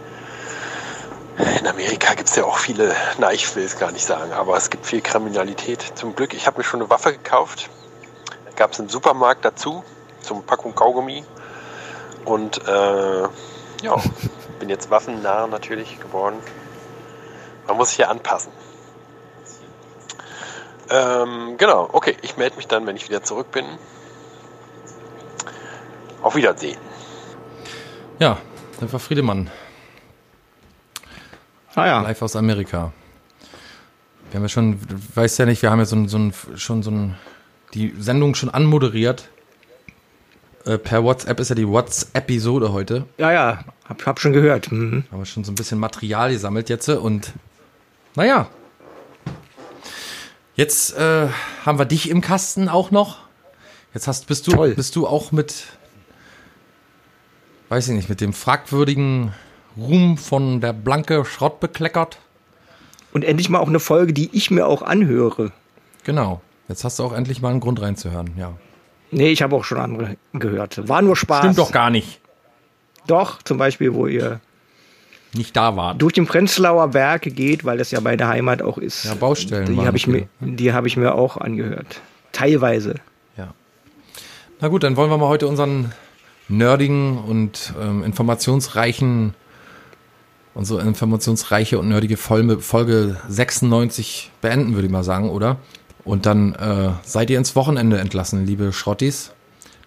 In 1.59 1.67
Amerika 1.67 2.13
gibt 2.13 2.29
es 2.29 2.35
ja 2.35 2.43
auch 2.43 2.57
viele, 2.57 2.95
na, 3.17 3.31
ich 3.31 3.55
will 3.55 3.63
es 3.63 3.77
gar 3.77 3.91
nicht 3.91 4.05
sagen, 4.05 4.31
aber 4.33 4.57
es 4.57 4.69
gibt 4.69 4.85
viel 4.85 5.01
Kriminalität. 5.01 5.83
Zum 5.95 6.15
Glück, 6.15 6.33
ich 6.33 6.47
habe 6.47 6.57
mir 6.57 6.63
schon 6.63 6.81
eine 6.81 6.89
Waffe 6.89 7.13
gekauft. 7.13 7.69
Gab 8.55 8.71
es 8.71 8.79
im 8.79 8.89
Supermarkt 8.89 9.45
dazu, 9.45 9.83
zum 10.21 10.43
Packung 10.43 10.75
Kaugummi. 10.75 11.23
Und 12.25 12.65
äh, 12.67 13.21
ja, 13.21 13.95
bin 14.59 14.69
jetzt 14.69 14.89
waffennah 14.91 15.47
natürlich 15.47 15.99
geworden. 15.99 16.37
Man 17.67 17.77
muss 17.77 17.89
sich 17.89 17.99
ja 17.99 18.09
anpassen. 18.09 18.51
Ähm, 20.89 21.55
genau, 21.57 21.89
okay, 21.93 22.17
ich 22.21 22.35
melde 22.37 22.57
mich 22.57 22.67
dann, 22.67 22.85
wenn 22.85 22.97
ich 22.97 23.07
wieder 23.07 23.23
zurück 23.23 23.51
bin. 23.51 23.65
Auf 26.21 26.35
Wiedersehen. 26.35 26.77
Ja, 28.19 28.37
das 28.79 28.91
war 28.91 28.99
Friedemann, 28.99 29.49
Ah 31.73 31.87
ja. 31.87 32.01
live 32.01 32.21
aus 32.21 32.35
Amerika. 32.35 32.91
Wir 34.29 34.37
haben 34.37 34.43
ja 34.43 34.49
schon, 34.49 34.79
du 34.79 34.95
weißt 35.15 35.39
ja 35.39 35.45
nicht, 35.45 35.61
wir 35.61 35.71
haben 35.71 35.79
ja 35.79 35.85
so 35.85 36.05
so 36.07 36.17
ein, 36.17 36.33
schon 36.55 36.83
so 36.83 36.91
ein, 36.91 37.17
die 37.73 37.93
Sendung 37.97 38.35
schon 38.35 38.49
anmoderiert. 38.49 39.29
Äh, 40.65 40.77
per 40.77 41.03
WhatsApp 41.03 41.39
ist 41.39 41.49
ja 41.49 41.55
die 41.55 41.67
WhatsApp-Episode 41.67 42.71
heute. 42.71 43.05
Ja, 43.17 43.31
ja, 43.31 43.65
hab, 43.85 44.05
hab 44.05 44.19
schon 44.19 44.33
gehört. 44.33 44.71
Mhm. 44.71 45.05
Haben 45.11 45.19
wir 45.19 45.25
schon 45.25 45.43
so 45.43 45.51
ein 45.51 45.55
bisschen 45.55 45.79
Material 45.79 46.31
gesammelt 46.31 46.69
jetzt 46.69 46.87
und 46.89 47.33
naja. 48.15 48.47
Jetzt 50.55 50.95
äh, 50.97 51.29
haben 51.65 51.79
wir 51.79 51.85
dich 51.85 52.09
im 52.09 52.21
Kasten 52.21 52.69
auch 52.69 52.91
noch. 52.91 53.19
Jetzt 53.93 54.07
hast, 54.07 54.27
bist 54.27 54.47
du, 54.47 54.51
Toll. 54.51 54.75
bist 54.75 54.95
du 54.95 55.07
auch 55.07 55.31
mit, 55.31 55.65
weiß 57.69 57.87
ich 57.87 57.95
nicht, 57.95 58.09
mit 58.09 58.21
dem 58.21 58.33
fragwürdigen 58.33 59.33
Ruhm 59.77 60.17
von 60.17 60.61
der 60.61 60.73
Blanke 60.73 61.25
Schrott 61.25 61.59
bekleckert. 61.59 62.19
Und 63.13 63.23
endlich 63.23 63.49
mal 63.49 63.59
auch 63.59 63.67
eine 63.67 63.79
Folge, 63.79 64.13
die 64.13 64.29
ich 64.33 64.51
mir 64.51 64.67
auch 64.67 64.81
anhöre. 64.81 65.51
Genau. 66.03 66.41
Jetzt 66.71 66.85
hast 66.85 66.99
du 66.99 67.03
auch 67.03 67.11
endlich 67.11 67.41
mal 67.41 67.49
einen 67.49 67.59
Grund 67.59 67.81
reinzuhören, 67.81 68.29
ja. 68.37 68.53
Nee, 69.11 69.27
ich 69.29 69.41
habe 69.41 69.53
auch 69.57 69.65
schon 69.65 69.77
andere 69.77 70.15
gehört. 70.31 70.87
War 70.87 71.01
nur 71.01 71.17
Spaß. 71.17 71.39
Stimmt 71.39 71.57
doch 71.57 71.73
gar 71.73 71.89
nicht. 71.89 72.21
Doch, 73.07 73.41
zum 73.43 73.57
Beispiel, 73.57 73.93
wo 73.93 74.07
ihr 74.07 74.39
Nicht 75.33 75.53
da 75.57 75.75
wart. 75.75 76.01
durch 76.01 76.13
den 76.13 76.25
Prenzlauer 76.27 76.87
Berg 76.89 77.23
geht, 77.23 77.65
weil 77.65 77.77
das 77.77 77.91
ja 77.91 77.99
meine 77.99 78.25
Heimat 78.29 78.61
auch 78.61 78.77
ist. 78.77 79.03
Ja, 79.03 79.13
Baustellen 79.15 79.75
Die 79.75 79.85
habe 79.85 79.97
ich, 79.97 80.07
mir- 80.07 80.29
die 80.39 80.71
hab 80.71 80.85
ich 80.85 80.95
mir 80.95 81.13
auch 81.13 81.35
angehört. 81.35 81.99
Teilweise. 82.31 82.95
Ja. 83.35 83.53
Na 84.61 84.69
gut, 84.69 84.83
dann 84.83 84.95
wollen 84.95 85.09
wir 85.09 85.17
mal 85.17 85.27
heute 85.27 85.47
unseren 85.47 85.91
nerdigen 86.47 87.17
und 87.17 87.73
ähm, 87.81 88.03
informationsreichen, 88.05 89.33
unsere 90.53 90.81
informationsreiche 90.83 91.79
und 91.79 91.89
nerdige 91.89 92.15
Folge, 92.15 92.59
Folge 92.59 93.17
96 93.27 94.31
beenden, 94.41 94.73
würde 94.75 94.85
ich 94.85 94.91
mal 94.91 95.03
sagen, 95.03 95.29
oder? 95.29 95.57
Und 96.03 96.25
dann 96.25 96.55
äh, 96.55 96.89
seid 97.03 97.29
ihr 97.29 97.37
ins 97.37 97.55
Wochenende 97.55 97.99
entlassen, 97.99 98.45
liebe 98.45 98.73
Schrottis. 98.73 99.31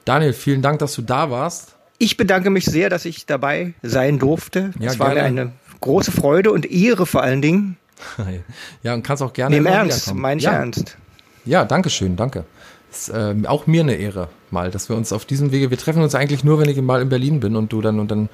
Daniel, 0.05 0.33
vielen 0.33 0.63
Dank, 0.63 0.79
dass 0.79 0.95
du 0.95 1.03
da 1.03 1.31
warst. 1.31 1.75
Ich 1.99 2.17
bedanke 2.17 2.51
mich 2.51 2.67
sehr, 2.67 2.91
dass 2.91 3.05
ich 3.05 3.27
dabei 3.27 3.75
sein 3.83 4.19
durfte. 4.19 4.73
Ja, 4.79 4.91
es 4.91 4.99
war 4.99 5.15
mir 5.15 5.23
eine 5.23 5.53
große 5.81 6.13
Freude 6.13 6.53
und 6.53 6.71
Ehre 6.71 7.07
vor 7.07 7.23
allen 7.23 7.43
Dingen. 7.43 7.77
ja, 8.83 8.95
und 8.95 9.03
kannst 9.03 9.23
auch 9.23 9.33
gerne 9.33 9.57
immer 9.57 9.71
Ernst, 9.71 10.13
meine 10.15 10.39
ich 10.39 10.45
ja. 10.45 10.53
ernst. 10.53 10.97
Ja, 11.45 11.65
danke 11.65 11.91
schön, 11.91 12.17
danke. 12.17 12.45
Ist 12.91 13.09
äh, 13.09 13.35
auch 13.47 13.67
mir 13.67 13.83
eine 13.83 13.95
Ehre, 13.95 14.29
mal, 14.51 14.71
dass 14.71 14.89
wir 14.89 14.97
uns 14.97 15.13
auf 15.13 15.25
diesem 15.25 15.53
Wege, 15.53 15.71
wir 15.71 15.79
treffen 15.79 16.03
uns 16.03 16.15
eigentlich 16.15 16.45
nur, 16.45 16.59
wenn 16.59 16.69
ich 16.69 16.81
mal 16.81 17.03
in 17.03 17.09
Berlin 17.09 17.41
bin 17.41 17.57
und 17.57 17.73
du 17.73 17.81
dann 17.81 17.99
und 17.99 18.11
dann 18.11 18.29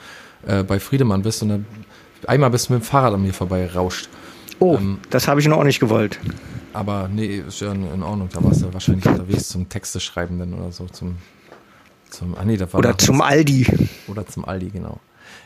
äh, 0.46 0.62
bei 0.62 0.80
Friedemann 0.80 1.22
bist 1.22 1.42
und 1.42 1.48
dann 1.50 1.66
einmal 2.26 2.50
bist 2.50 2.68
du 2.68 2.74
mit 2.74 2.82
dem 2.82 2.84
Fahrrad 2.84 3.14
an 3.14 3.22
mir 3.22 3.34
vorbei 3.34 3.66
rauscht. 3.66 4.08
Oh, 4.58 4.76
Ähm, 4.76 4.98
das 5.10 5.28
habe 5.28 5.40
ich 5.40 5.48
noch 5.48 5.64
nicht 5.64 5.80
gewollt. 5.80 6.18
Aber 6.72 7.08
nee, 7.08 7.38
ist 7.46 7.60
ja 7.60 7.72
in, 7.72 8.02
Ordnung. 8.02 8.28
Da 8.32 8.42
warst 8.42 8.62
du 8.62 8.72
wahrscheinlich 8.72 9.06
unterwegs 9.06 9.48
zum 9.48 9.68
Texte 9.68 10.00
schreiben 10.00 10.38
dann 10.38 10.54
oder 10.54 10.72
so. 10.72 10.86
Zum, 10.86 11.16
zum 12.10 12.36
ah 12.36 12.44
nee, 12.44 12.56
da 12.56 12.72
war 12.72 12.78
Oder 12.78 12.96
zum 12.96 13.20
Aldi. 13.20 13.66
oder 14.08 14.26
zum 14.26 14.44
Aldi, 14.44 14.70
genau. 14.70 15.00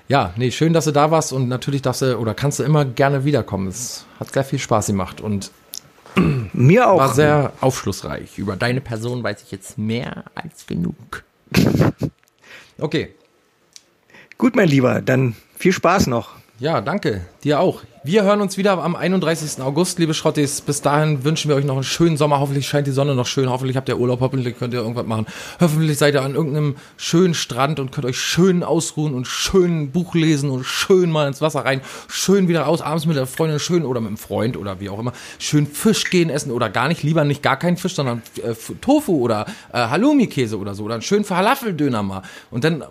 Ja, 0.09 0.35
nee, 0.37 0.51
schön, 0.51 0.73
dass 0.73 0.85
du 0.85 0.93
da 0.93 1.11
warst 1.11 1.33
und 1.33 1.49
natürlich 1.49 1.83
darfst 1.83 2.03
du 2.03 2.19
oder 2.19 2.35
kannst 2.35 2.59
du 2.59 2.63
immer 2.63 2.85
gerne 2.85 3.25
wiederkommen. 3.25 3.69
Es 3.69 4.05
hat 4.21 4.33
sehr 4.33 4.45
viel 4.45 4.59
Spaß 4.59 4.89
gemacht 4.89 5.21
und 5.21 5.51
Mir 6.53 6.91
auch. 6.91 6.99
war 6.99 7.15
sehr 7.15 7.53
aufschlussreich. 7.61 8.39
Über 8.39 8.57
deine 8.57 8.81
Person 8.81 9.23
weiß 9.23 9.43
ich 9.43 9.51
jetzt 9.51 9.79
mehr 9.79 10.25
als 10.35 10.67
genug. 10.67 11.25
Okay, 12.77 13.15
Gut, 14.37 14.57
mein 14.57 14.69
Lieber, 14.69 15.01
dann 15.01 15.37
viel 15.57 15.73
Spaß 15.73 16.09
noch. 16.09 16.31
Ja, 16.59 16.81
danke. 16.81 17.23
Dir 17.43 17.59
auch. 17.59 17.83
Wir 18.05 18.23
hören 18.23 18.41
uns 18.41 18.57
wieder 18.57 18.73
am 18.83 18.95
31. 18.95 19.61
August, 19.63 19.99
liebe 19.99 20.15
Schrottis. 20.15 20.61
Bis 20.61 20.83
dahin 20.83 21.25
wünschen 21.25 21.49
wir 21.49 21.57
euch 21.57 21.65
noch 21.65 21.75
einen 21.75 21.85
schönen 21.85 22.17
Sommer. 22.17 22.39
Hoffentlich 22.39 22.69
scheint 22.69 22.87
die 22.87 22.93
Sonne 22.93 23.15
noch 23.15 23.27
schön. 23.27 23.49
Hoffentlich 23.49 23.77
habt 23.77 23.89
ihr 23.89 23.99
Urlaub. 23.99 24.21
Hoffentlich 24.21 24.57
könnt 24.59 24.73
ihr 24.73 24.81
irgendwas 24.81 25.07
machen. 25.07 25.27
Hoffentlich 25.59 25.99
seid 25.99 26.15
ihr 26.15 26.23
an 26.23 26.35
irgendeinem 26.35 26.77
schönen 26.97 27.35
Strand 27.35 27.81
und 27.81 27.91
könnt 27.91 28.05
euch 28.07 28.19
schön 28.19 28.63
ausruhen 28.63 29.15
und 29.15 29.27
schön 29.27 29.91
Buch 29.91 30.15
lesen 30.15 30.51
und 30.51 30.65
schön 30.65 31.11
mal 31.11 31.27
ins 31.27 31.41
Wasser 31.41 31.65
rein. 31.65 31.81
Schön 32.09 32.47
wieder 32.47 32.63
raus, 32.63 32.83
abends 32.83 33.07
mit 33.07 33.17
der 33.17 33.27
Freundin 33.27 33.59
schön 33.59 33.85
oder 33.85 34.01
mit 34.01 34.11
dem 34.11 34.19
Freund 34.19 34.57
oder 34.57 34.79
wie 34.81 34.91
auch 34.91 34.99
immer. 34.99 35.13
Schön 35.39 35.67
Fisch 35.67 36.09
gehen 36.11 36.31
essen 36.31 36.53
oder 36.53 36.71
gar 36.71 36.89
nicht. 36.89 37.03
Lieber 37.03 37.25
nicht 37.25 37.43
gar 37.43 37.59
keinen 37.59 37.79
Fisch, 37.79 37.95
sondern 37.95 38.23
äh, 38.43 38.55
Tofu 38.81 39.19
oder 39.19 39.47
äh, 39.73 39.79
Halloumi-Käse 39.79 40.59
oder 40.59 40.75
so. 40.75 40.85
Oder 40.85 40.95
einen 40.95 41.03
schönen 41.03 41.25
Falafeldöner 41.25 42.03
mal. 42.03 42.23
Und 42.51 42.63
dann 42.63 42.85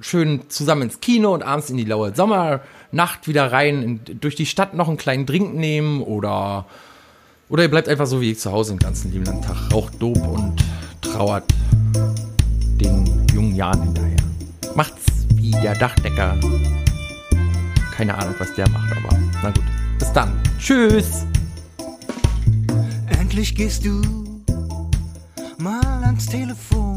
schön 0.00 0.42
zusammen 0.48 0.82
ins 0.82 1.00
Kino 1.00 1.32
und 1.34 1.42
abends 1.42 1.70
in 1.70 1.76
die 1.76 1.84
laue 1.84 2.14
Sommernacht 2.14 3.26
wieder 3.26 3.52
rein, 3.52 3.82
in, 3.82 4.20
durch 4.20 4.34
die 4.34 4.46
Stadt 4.46 4.74
noch 4.74 4.88
einen 4.88 4.96
kleinen 4.96 5.26
Drink 5.26 5.54
nehmen 5.54 6.02
oder 6.02 6.66
oder 7.48 7.64
ihr 7.64 7.70
bleibt 7.70 7.88
einfach 7.88 8.06
so 8.06 8.20
wie 8.20 8.30
ich 8.30 8.38
zu 8.38 8.52
Hause 8.52 8.74
den 8.74 8.78
ganzen 8.78 9.10
lieben 9.10 9.24
langen 9.24 9.42
Tag, 9.42 9.56
raucht 9.72 10.00
Dope 10.00 10.20
und 10.20 10.64
trauert 11.00 11.44
den 12.80 13.26
jungen 13.34 13.56
Jahren 13.56 13.82
hinterher. 13.82 14.16
Macht's 14.76 15.26
wie 15.34 15.50
der 15.50 15.74
Dachdecker. 15.74 16.38
Keine 17.90 18.16
Ahnung, 18.16 18.34
was 18.38 18.54
der 18.54 18.68
macht, 18.70 18.92
aber 18.92 19.18
na 19.42 19.50
gut. 19.50 19.64
Bis 19.98 20.12
dann. 20.12 20.40
Tschüss. 20.58 21.26
Endlich 23.08 23.54
gehst 23.54 23.84
du 23.84 24.00
mal 25.58 26.04
ans 26.04 26.26
Telefon. 26.26 26.89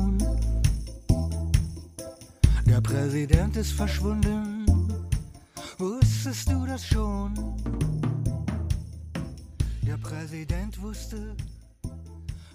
Der 2.74 2.82
Präsident 2.82 3.56
ist 3.56 3.74
verschwunden. 3.74 4.66
Wusstest 5.78 6.50
du 6.50 6.66
das 6.66 6.84
schon? 6.84 7.36
Der 9.84 9.98
Präsident 9.98 10.82
wusste, 10.82 11.36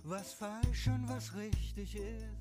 was 0.02 0.32
falsch 0.32 0.88
und 0.88 1.08
was 1.08 1.32
richtig 1.36 1.94
ist. 1.94 2.37